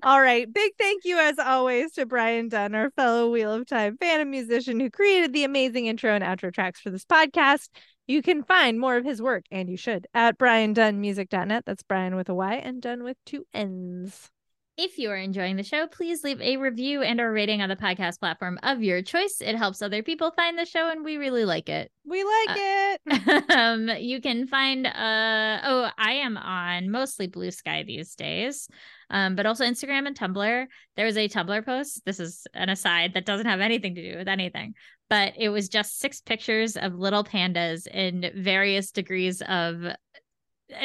All 0.02 0.20
right. 0.20 0.52
Big 0.52 0.72
thank 0.76 1.04
you 1.04 1.18
as 1.18 1.38
always 1.38 1.92
to 1.92 2.04
Brian 2.06 2.48
Dunn, 2.48 2.74
our 2.74 2.90
fellow 2.90 3.30
Wheel 3.30 3.52
of 3.52 3.66
Time 3.66 3.96
fan 3.96 4.20
and 4.20 4.30
musician 4.30 4.80
who 4.80 4.90
created 4.90 5.32
the 5.32 5.44
amazing 5.44 5.86
intro 5.86 6.12
and 6.12 6.24
outro 6.24 6.52
tracks 6.52 6.80
for 6.80 6.90
this 6.90 7.04
podcast. 7.04 7.68
You 8.06 8.22
can 8.22 8.42
find 8.42 8.78
more 8.78 8.96
of 8.96 9.04
his 9.04 9.22
work, 9.22 9.44
and 9.50 9.68
you 9.68 9.76
should, 9.76 10.06
at 10.14 10.38
briandunnmusic.net. 10.38 11.64
That's 11.64 11.82
Brian 11.82 12.16
with 12.16 12.28
a 12.28 12.34
Y 12.34 12.54
and 12.54 12.82
Dunn 12.82 13.02
with 13.02 13.16
two 13.24 13.46
N's. 13.54 14.30
If 14.76 14.98
you 14.98 15.10
are 15.10 15.16
enjoying 15.16 15.54
the 15.54 15.62
show, 15.62 15.86
please 15.86 16.24
leave 16.24 16.40
a 16.40 16.56
review 16.56 17.02
and 17.02 17.20
or 17.20 17.30
rating 17.30 17.62
on 17.62 17.68
the 17.68 17.76
podcast 17.76 18.18
platform 18.18 18.58
of 18.64 18.82
your 18.82 19.02
choice. 19.02 19.36
It 19.40 19.54
helps 19.54 19.80
other 19.80 20.02
people 20.02 20.32
find 20.32 20.58
the 20.58 20.64
show, 20.64 20.90
and 20.90 21.04
we 21.04 21.16
really 21.16 21.44
like 21.44 21.68
it. 21.68 21.92
We 22.04 22.24
like 22.24 22.56
it. 22.56 23.50
um, 23.56 23.88
you 24.00 24.20
can 24.20 24.48
find 24.48 24.84
uh 24.84 25.60
oh, 25.64 25.90
I 25.96 26.14
am 26.14 26.36
on 26.36 26.90
mostly 26.90 27.28
Blue 27.28 27.52
Sky 27.52 27.84
these 27.84 28.16
days, 28.16 28.66
um, 29.10 29.36
but 29.36 29.46
also 29.46 29.64
Instagram 29.64 30.08
and 30.08 30.18
Tumblr. 30.18 30.66
There 30.96 31.06
was 31.06 31.16
a 31.16 31.28
Tumblr 31.28 31.64
post. 31.64 32.02
This 32.04 32.18
is 32.18 32.44
an 32.52 32.68
aside 32.68 33.14
that 33.14 33.26
doesn't 33.26 33.46
have 33.46 33.60
anything 33.60 33.94
to 33.94 34.12
do 34.12 34.18
with 34.18 34.28
anything, 34.28 34.74
but 35.08 35.34
it 35.38 35.50
was 35.50 35.68
just 35.68 36.00
six 36.00 36.20
pictures 36.20 36.76
of 36.76 36.94
little 36.94 37.22
pandas 37.22 37.86
in 37.86 38.28
various 38.34 38.90
degrees 38.90 39.40
of 39.42 39.86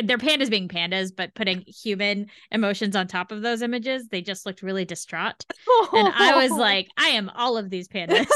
they're 0.03 0.17
pandas 0.17 0.49
being 0.49 0.67
pandas, 0.67 1.11
but 1.15 1.33
putting 1.35 1.61
human 1.61 2.27
emotions 2.51 2.95
on 2.95 3.07
top 3.07 3.31
of 3.31 3.41
those 3.41 3.61
images. 3.61 4.07
They 4.09 4.21
just 4.21 4.45
looked 4.45 4.61
really 4.61 4.85
distraught. 4.85 5.45
And 5.93 6.07
I 6.07 6.35
was 6.35 6.51
like, 6.57 6.89
I 6.97 7.09
am 7.09 7.29
all 7.35 7.57
of 7.57 7.69
these 7.69 7.87
pandas. 7.87 8.27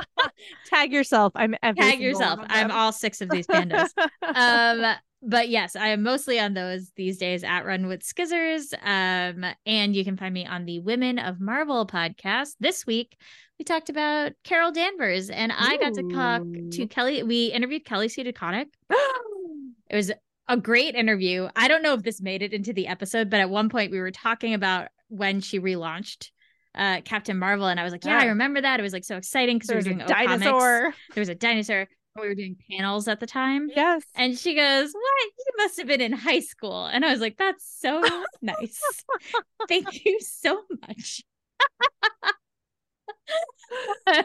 tag 0.66 0.92
yourself. 0.92 1.32
I'm 1.34 1.54
Tag 1.62 2.00
yourself. 2.00 2.40
I'm 2.48 2.70
all 2.70 2.92
six 2.92 3.20
of 3.20 3.30
these 3.30 3.46
pandas. 3.46 3.88
um 4.22 4.94
but 5.22 5.48
yes, 5.48 5.74
I 5.74 5.88
am 5.88 6.02
mostly 6.02 6.38
on 6.38 6.54
those 6.54 6.92
these 6.96 7.18
days 7.18 7.42
at 7.42 7.64
Run 7.64 7.88
with 7.88 8.02
Skizzers. 8.02 8.72
Um, 8.82 9.44
and 9.64 9.96
you 9.96 10.04
can 10.04 10.16
find 10.16 10.32
me 10.32 10.46
on 10.46 10.66
the 10.66 10.78
Women 10.80 11.18
of 11.18 11.40
Marvel 11.40 11.86
podcast. 11.86 12.54
This 12.60 12.86
week, 12.86 13.16
we 13.58 13.64
talked 13.64 13.88
about 13.88 14.32
Carol 14.44 14.70
Danvers, 14.70 15.30
and 15.30 15.50
I 15.52 15.78
got 15.78 15.94
to 15.94 16.02
talk 16.12 16.42
to 16.72 16.86
Kelly. 16.86 17.22
We 17.22 17.46
interviewed 17.46 17.84
Kelly 17.84 18.08
Sue 18.08 18.24
DeConnick. 18.24 18.66
It 19.88 19.94
was 19.94 20.10
a 20.48 20.56
great 20.56 20.94
interview. 20.94 21.48
I 21.56 21.68
don't 21.68 21.82
know 21.82 21.94
if 21.94 22.02
this 22.02 22.20
made 22.20 22.42
it 22.42 22.52
into 22.52 22.72
the 22.72 22.86
episode, 22.86 23.30
but 23.30 23.40
at 23.40 23.50
one 23.50 23.68
point 23.68 23.90
we 23.90 23.98
were 24.00 24.10
talking 24.10 24.54
about 24.54 24.88
when 25.08 25.40
she 25.40 25.60
relaunched 25.60 26.30
uh 26.74 27.00
Captain 27.02 27.38
Marvel, 27.38 27.66
and 27.66 27.80
I 27.80 27.84
was 27.84 27.92
like, 27.92 28.04
"Yeah, 28.04 28.18
I 28.18 28.26
remember 28.26 28.60
that. 28.60 28.78
It 28.78 28.82
was 28.82 28.92
like 28.92 29.04
so 29.04 29.16
exciting 29.16 29.56
because 29.58 29.70
we 29.70 29.76
were 29.76 29.82
doing 29.82 30.02
O 30.02 30.06
Comics. 30.06 30.42
dinosaur. 30.44 30.94
There 31.14 31.20
was 31.22 31.28
a 31.28 31.34
dinosaur. 31.34 31.88
We 32.20 32.28
were 32.28 32.34
doing 32.34 32.56
panels 32.70 33.08
at 33.08 33.18
the 33.20 33.26
time." 33.26 33.68
Yes. 33.74 34.04
And 34.14 34.38
she 34.38 34.54
goes, 34.54 34.90
What? 34.92 35.32
You 35.38 35.52
must 35.58 35.78
have 35.78 35.86
been 35.86 36.00
in 36.00 36.12
high 36.12 36.40
school. 36.40 36.86
And 36.86 37.04
I 37.04 37.10
was 37.10 37.20
like, 37.20 37.36
That's 37.38 37.64
so 37.80 38.02
nice. 38.42 38.80
Thank 39.68 40.04
you 40.04 40.18
so 40.20 40.62
much. 40.86 41.22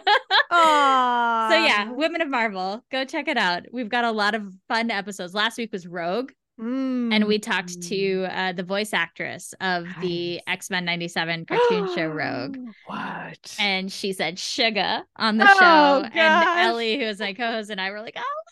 So, 0.52 1.58
yeah, 1.58 1.92
Women 1.92 2.22
of 2.22 2.30
Marvel, 2.30 2.84
go 2.92 3.04
check 3.06 3.28
it 3.28 3.38
out. 3.38 3.66
We've 3.72 3.90
got 3.90 4.06
a 4.06 4.12
lot 4.12 4.36
of 4.36 4.54
fun 4.68 4.92
episodes. 4.92 5.34
Last 5.34 5.58
week 5.58 5.72
was 5.72 5.88
Rogue, 5.88 6.32
and 6.60 7.26
we 7.26 7.40
talked 7.40 7.82
to 7.84 8.26
uh, 8.30 8.52
the 8.54 8.62
voice 8.64 8.94
actress 8.94 9.54
of 9.62 9.88
the 10.02 10.40
X 10.48 10.70
Men 10.70 10.86
97 10.86 11.46
cartoon 11.48 11.96
show 11.96 12.08
Rogue. 12.08 12.58
What? 12.86 13.56
And 13.60 13.92
she 13.92 14.14
said 14.14 14.38
Sugar 14.38 15.02
on 15.16 15.38
the 15.38 15.48
Oh, 15.50 15.56
show. 15.60 16.04
And 16.04 16.14
gosh. 16.14 16.66
Ellie, 16.66 17.00
who 17.00 17.06
was 17.06 17.20
my 17.20 17.34
co 17.34 17.52
host, 17.52 17.70
and 17.72 17.82
I 17.82 17.90
were 17.92 18.02
like, 18.02 18.18
Oh, 18.18 18.44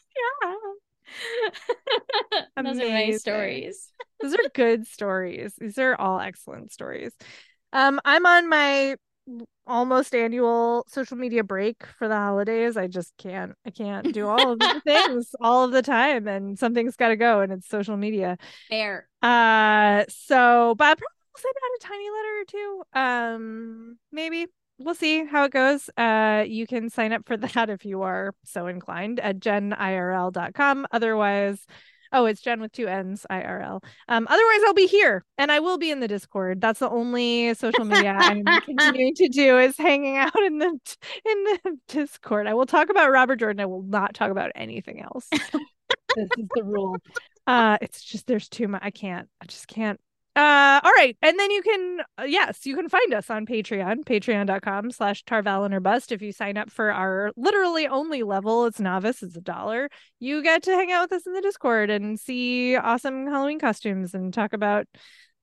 yeah. 0.41 0.55
Those 2.63 2.79
are 2.79 2.89
my 2.89 3.11
stories. 3.11 3.91
Those 4.21 4.33
are 4.33 4.49
good 4.53 4.87
stories. 4.87 5.53
These 5.57 5.77
are 5.77 5.95
all 5.95 6.19
excellent 6.19 6.71
stories. 6.71 7.13
Um, 7.71 7.99
I'm 8.03 8.25
on 8.25 8.49
my 8.49 8.95
almost 9.67 10.15
annual 10.15 10.85
social 10.87 11.15
media 11.15 11.43
break 11.43 11.85
for 11.97 12.07
the 12.07 12.15
holidays. 12.15 12.75
I 12.75 12.87
just 12.87 13.13
can't 13.17 13.53
I 13.65 13.69
can't 13.69 14.11
do 14.13 14.27
all 14.27 14.53
of 14.53 14.59
the 14.59 14.81
things 14.85 15.35
all 15.39 15.63
of 15.63 15.71
the 15.71 15.81
time 15.81 16.27
and 16.27 16.57
something's 16.57 16.95
got 16.95 17.09
to 17.09 17.15
go 17.15 17.41
and 17.41 17.51
it's 17.51 17.67
social 17.67 17.97
media. 17.97 18.37
Fair. 18.69 19.07
Uh 19.21 20.05
so 20.09 20.75
but 20.77 20.85
I 20.85 20.95
probably 20.95 21.05
send 21.37 21.55
out 21.63 21.77
a 21.77 21.87
tiny 21.87 22.09
letter 22.09 22.41
or 22.41 22.45
two. 22.47 22.83
Um 22.99 23.97
maybe 24.11 24.47
we'll 24.79 24.95
see 24.95 25.25
how 25.25 25.45
it 25.45 25.51
goes. 25.51 25.89
Uh 25.95 26.43
you 26.47 26.65
can 26.65 26.89
sign 26.89 27.13
up 27.13 27.27
for 27.27 27.37
that 27.37 27.69
if 27.69 27.85
you 27.85 28.01
are 28.01 28.33
so 28.43 28.67
inclined 28.67 29.19
at 29.19 29.39
jenirl.com. 29.39 30.87
Otherwise, 30.91 31.65
oh, 32.11 32.25
it's 32.25 32.41
Jen 32.41 32.61
with 32.61 32.71
two 32.71 32.87
N's 32.87 33.25
IRL. 33.29 33.83
Um 34.07 34.27
otherwise 34.29 34.59
I'll 34.65 34.73
be 34.73 34.87
here 34.87 35.23
and 35.37 35.51
I 35.51 35.59
will 35.59 35.77
be 35.77 35.91
in 35.91 35.99
the 35.99 36.07
Discord. 36.07 36.61
That's 36.61 36.79
the 36.79 36.89
only 36.89 37.53
social 37.53 37.85
media 37.85 38.15
I'm 38.17 38.43
continuing 38.65 39.15
to 39.15 39.29
do 39.29 39.57
is 39.57 39.77
hanging 39.77 40.17
out 40.17 40.35
in 40.35 40.59
the 40.59 40.67
in 41.25 41.43
the 41.43 41.77
Discord. 41.87 42.47
I 42.47 42.53
will 42.53 42.65
talk 42.65 42.89
about 42.89 43.11
Robert 43.11 43.37
Jordan. 43.37 43.59
I 43.59 43.65
will 43.65 43.83
not 43.83 44.13
talk 44.13 44.31
about 44.31 44.51
anything 44.55 45.01
else. 45.01 45.27
this 45.31 46.29
is 46.37 46.47
the 46.55 46.63
rule. 46.63 46.97
Uh 47.47 47.77
it's 47.81 48.03
just 48.03 48.27
there's 48.27 48.49
too 48.49 48.67
much. 48.67 48.81
I 48.83 48.91
can't. 48.91 49.27
I 49.41 49.45
just 49.45 49.67
can't. 49.67 49.99
Uh 50.35 50.79
all 50.83 50.91
right. 50.91 51.17
And 51.21 51.37
then 51.39 51.51
you 51.51 51.61
can 51.61 51.99
uh, 52.19 52.23
yes, 52.23 52.65
you 52.65 52.75
can 52.75 52.87
find 52.87 53.13
us 53.13 53.29
on 53.29 53.45
Patreon, 53.45 54.05
patreon.com 54.05 54.91
slash 54.91 55.23
Tar 55.23 55.41
Valon 55.43 55.73
or 55.73 55.79
bust. 55.79 56.11
If 56.11 56.21
you 56.21 56.31
sign 56.31 56.55
up 56.57 56.71
for 56.71 56.91
our 56.93 57.31
literally 57.35 57.87
only 57.87 58.23
level, 58.23 58.65
it's 58.65 58.79
novice, 58.79 59.21
it's 59.23 59.35
a 59.35 59.41
dollar. 59.41 59.89
You 60.19 60.41
get 60.43 60.63
to 60.63 60.71
hang 60.71 60.91
out 60.91 61.09
with 61.09 61.13
us 61.19 61.27
in 61.27 61.33
the 61.33 61.41
Discord 61.41 61.89
and 61.89 62.19
see 62.19 62.75
awesome 62.77 63.25
Halloween 63.27 63.59
costumes 63.59 64.13
and 64.13 64.33
talk 64.33 64.53
about 64.53 64.85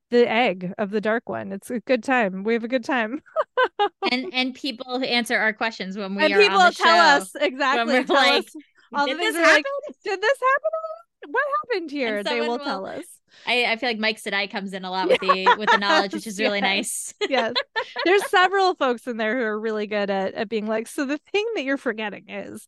the 0.09 0.27
egg 0.27 0.73
of 0.77 0.89
the 0.89 1.01
dark 1.01 1.27
one. 1.27 1.51
It's 1.51 1.69
a 1.69 1.81
good 1.81 2.01
time. 2.01 2.43
We 2.43 2.53
have 2.53 2.63
a 2.63 2.69
good 2.69 2.85
time. 2.85 3.21
and 4.11 4.33
and 4.33 4.55
people 4.55 5.03
answer 5.03 5.37
our 5.37 5.51
questions 5.51 5.97
when 5.97 6.15
we 6.15 6.23
and 6.23 6.33
are 6.33 6.39
people 6.39 6.59
on 6.59 6.69
the 6.69 6.75
tell 6.75 7.17
show. 7.19 7.23
us 7.23 7.31
exactly. 7.39 8.03
tell 8.05 8.15
like, 8.15 8.45
us 8.45 8.55
all 8.95 9.05
Did 9.05 9.17
the 9.17 9.19
things 9.19 9.33
this 9.35 9.41
we're 9.41 9.53
like, 9.53 9.65
happen? 9.65 9.95
did 10.05 10.21
this 10.21 10.37
happen? 10.39 11.33
What 11.33 11.43
happened 11.69 11.91
here? 11.91 12.23
They 12.23 12.39
will 12.39 12.47
will- 12.57 12.59
tell 12.59 12.85
us. 12.85 13.03
I, 13.45 13.65
I 13.65 13.75
feel 13.77 13.89
like 13.89 13.99
Mike 13.99 14.21
Sedai 14.21 14.49
comes 14.49 14.73
in 14.73 14.83
a 14.83 14.91
lot 14.91 15.07
with 15.07 15.21
the 15.21 15.55
with 15.59 15.69
the 15.69 15.77
knowledge, 15.77 16.13
which 16.13 16.27
is 16.27 16.39
really 16.39 16.59
Yes, 16.59 17.13
nice. 17.21 17.29
yes. 17.29 17.53
There's 18.05 18.29
several 18.29 18.75
folks 18.75 19.07
in 19.07 19.17
there 19.17 19.37
who 19.37 19.43
are 19.43 19.59
really 19.59 19.87
good 19.87 20.09
at, 20.09 20.33
at 20.33 20.49
being 20.49 20.67
like, 20.67 20.87
so 20.87 21.05
the 21.05 21.17
thing 21.31 21.45
that 21.55 21.63
you're 21.63 21.77
forgetting 21.77 22.29
is. 22.29 22.65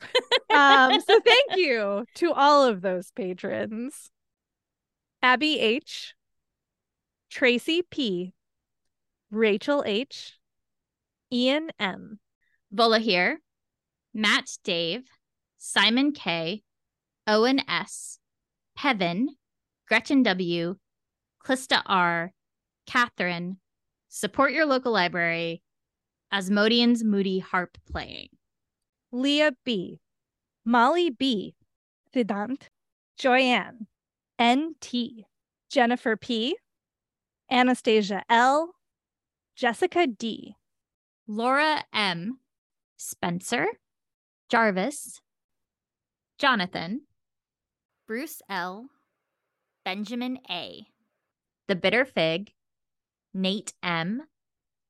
Um, 0.50 1.00
so 1.02 1.20
thank 1.20 1.56
you 1.58 2.06
to 2.16 2.34
all 2.34 2.64
of 2.66 2.82
those 2.82 3.12
patrons. 3.12 4.12
Abby 5.22 5.60
H, 5.60 6.14
Tracy 7.30 7.82
P, 7.82 8.34
Rachel 9.32 9.84
H, 9.86 10.38
Ian 11.32 11.72
M, 11.80 12.20
Vola 12.72 13.00
here, 13.00 13.42
Matt 14.14 14.50
Dave, 14.64 15.04
Simon 15.58 16.14
K, 16.14 16.64
Owen 17.28 17.62
S, 17.70 18.20
Pevin, 18.78 19.28
Gretchen 19.90 20.22
W, 20.22 20.76
Clista 21.44 21.82
R, 21.88 22.32
Catherine, 22.86 23.58
support 24.08 24.52
your 24.52 24.68
local 24.68 24.92
library, 24.92 25.64
Asmodian's 26.32 27.04
Moody 27.04 27.40
Harp 27.40 27.76
playing. 27.92 28.28
Leah 29.12 29.54
B, 29.66 30.00
Molly 30.64 31.10
B, 31.10 31.56
Vedant, 32.14 32.70
Joyanne, 33.18 33.88
N.T., 34.38 35.26
Jennifer 35.72 36.16
P, 36.16 36.56
Anastasia 37.50 38.22
L, 38.30 38.76
Jessica 39.56 40.06
D, 40.06 40.54
Laura 41.28 41.84
M, 41.92 42.38
Spencer, 42.96 43.66
Jarvis, 44.50 45.20
Jonathan, 46.38 47.02
Bruce 48.08 48.44
L, 48.48 48.86
Benjamin 49.90 50.38
A, 50.52 50.86
The 51.68 51.76
Bitter 51.76 52.06
Fig, 52.06 52.54
Nate 53.34 53.74
M, 53.82 54.22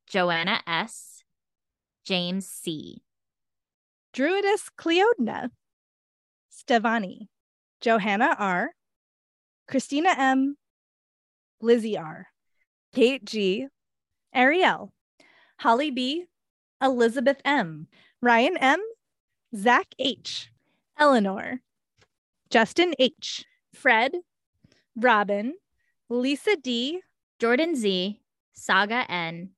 Joanna 0.09 0.59
S, 0.67 1.23
James 2.03 2.45
C, 2.45 3.01
Druidess 4.13 4.69
Cleodna, 4.77 5.51
Stevani, 6.51 7.29
Johanna 7.79 8.35
R, 8.37 8.71
Christina 9.69 10.15
M, 10.17 10.57
Lizzie 11.61 11.97
R, 11.97 12.27
Kate 12.93 13.23
G, 13.23 13.67
Ariel, 14.35 14.91
Holly 15.61 15.91
B, 15.91 16.25
Elizabeth 16.81 17.39
M, 17.45 17.87
Ryan 18.21 18.57
M, 18.57 18.81
Zach 19.55 19.87
H, 19.97 20.51
Eleanor, 20.97 21.61
Justin 22.49 22.93
H, 22.99 23.45
Fred, 23.73 24.11
Robin, 24.99 25.53
Lisa 26.09 26.55
D, 26.57 27.01
Jordan 27.39 27.75
Z, 27.75 28.19
Saga 28.53 29.05
N, 29.09 29.51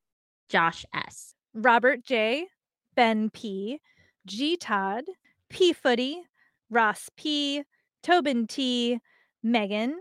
Josh 0.48 0.84
S. 0.94 1.34
Robert 1.54 2.04
J, 2.04 2.46
Ben 2.94 3.28
P, 3.30 3.80
G 4.24 4.56
Todd, 4.56 5.04
P 5.48 5.72
Footy, 5.72 6.22
Ross 6.70 7.10
P, 7.16 7.64
Tobin 8.02 8.46
T, 8.46 9.00
Megan, 9.42 9.96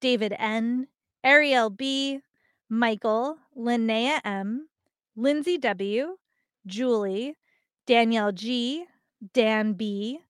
David 0.00 0.34
N, 0.38 0.86
Ariel 1.24 1.70
B, 1.70 2.20
Michael, 2.68 3.38
Linnea 3.56 4.20
M, 4.24 4.68
Lindsay 5.16 5.58
W, 5.58 6.16
Julie, 6.66 7.34
Danielle 7.86 8.32
G, 8.32 8.84
Dan 9.34 9.72
B, 9.72 10.20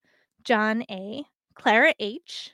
John 0.43 0.83
A, 0.91 1.25
Clara 1.55 1.93
H, 1.99 2.53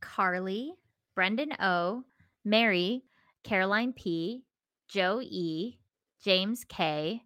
Carly, 0.00 0.74
Brendan 1.14 1.52
O, 1.60 2.04
Mary, 2.44 3.04
Caroline 3.42 3.92
P, 3.92 4.42
Joe 4.88 5.20
E, 5.22 5.78
James 6.24 6.64
K, 6.68 7.22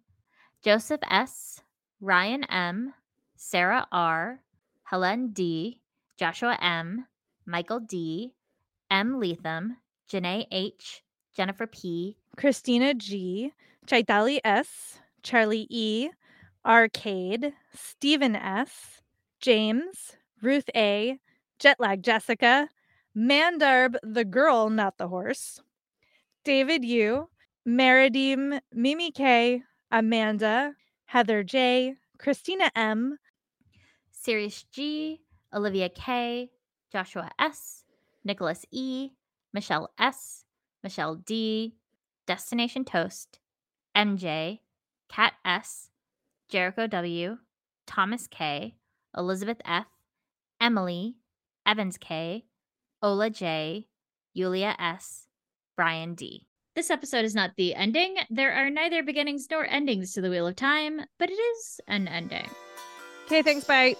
Joseph 0.63 1.01
S, 1.09 1.61
Ryan 2.01 2.43
M, 2.45 2.93
Sarah 3.35 3.87
R, 3.91 4.41
Helen 4.83 5.31
D, 5.31 5.81
Joshua 6.17 6.57
M, 6.61 7.05
Michael 7.45 7.81
D, 7.81 8.33
M. 8.91 9.19
Leatham, 9.19 9.77
Janae 10.11 10.45
H, 10.51 11.03
Jennifer 11.35 11.67
P, 11.67 12.17
Christina 12.35 12.93
G, 12.93 13.53
Chaitali 13.85 14.39
S, 14.43 14.99
Charlie 15.23 15.67
E, 15.69 16.09
Arcade, 16.65 17.53
Stephen 17.73 18.35
S, 18.35 19.01
James, 19.39 20.17
Ruth 20.41 20.69
A, 20.75 21.19
Jetlag 21.59 22.01
Jessica, 22.01 22.69
Mandarb 23.19 23.97
the 24.01 24.23
girl, 24.23 24.69
not 24.69 24.97
the 24.97 25.09
horse, 25.09 25.59
David 26.45 26.85
U, 26.85 27.27
Meridim, 27.67 28.61
Mimi 28.73 29.11
K, 29.11 29.61
Amanda, 29.91 30.73
Heather 31.03 31.43
J, 31.43 31.95
Christina 32.17 32.71
M, 32.77 33.17
Sirius 34.09 34.63
G, 34.71 35.19
Olivia 35.53 35.89
K, 35.89 36.49
Joshua 36.93 37.29
S, 37.37 37.83
Nicholas 38.23 38.65
E, 38.71 39.09
Michelle 39.53 39.89
S, 39.99 40.45
Michelle 40.81 41.15
D, 41.15 41.75
Destination 42.25 42.85
Toast, 42.85 43.39
MJ, 43.97 44.59
Kat 45.09 45.33
S, 45.43 45.89
Jericho 46.47 46.87
W, 46.87 47.37
Thomas 47.85 48.27
K, 48.27 48.75
Elizabeth 49.17 49.61
F, 49.65 49.87
Emily, 50.61 51.15
Evans 51.65 51.97
K, 51.97 52.45
Ola 53.01 53.29
J, 53.29 53.87
Yulia 54.33 54.75
S, 54.77 55.25
Brian 55.77 56.15
D. 56.15 56.45
This 56.75 56.89
episode 56.89 57.25
is 57.25 57.35
not 57.35 57.51
the 57.57 57.75
ending. 57.75 58.15
There 58.29 58.53
are 58.53 58.69
neither 58.69 59.03
beginnings 59.03 59.47
nor 59.49 59.65
endings 59.65 60.13
to 60.13 60.21
the 60.21 60.29
Wheel 60.29 60.47
of 60.47 60.55
Time, 60.55 61.01
but 61.17 61.29
it 61.29 61.33
is 61.33 61.79
an 61.87 62.07
ending. 62.07 62.49
Okay, 63.25 63.41
thanks. 63.41 63.65
Bye. 63.65 63.95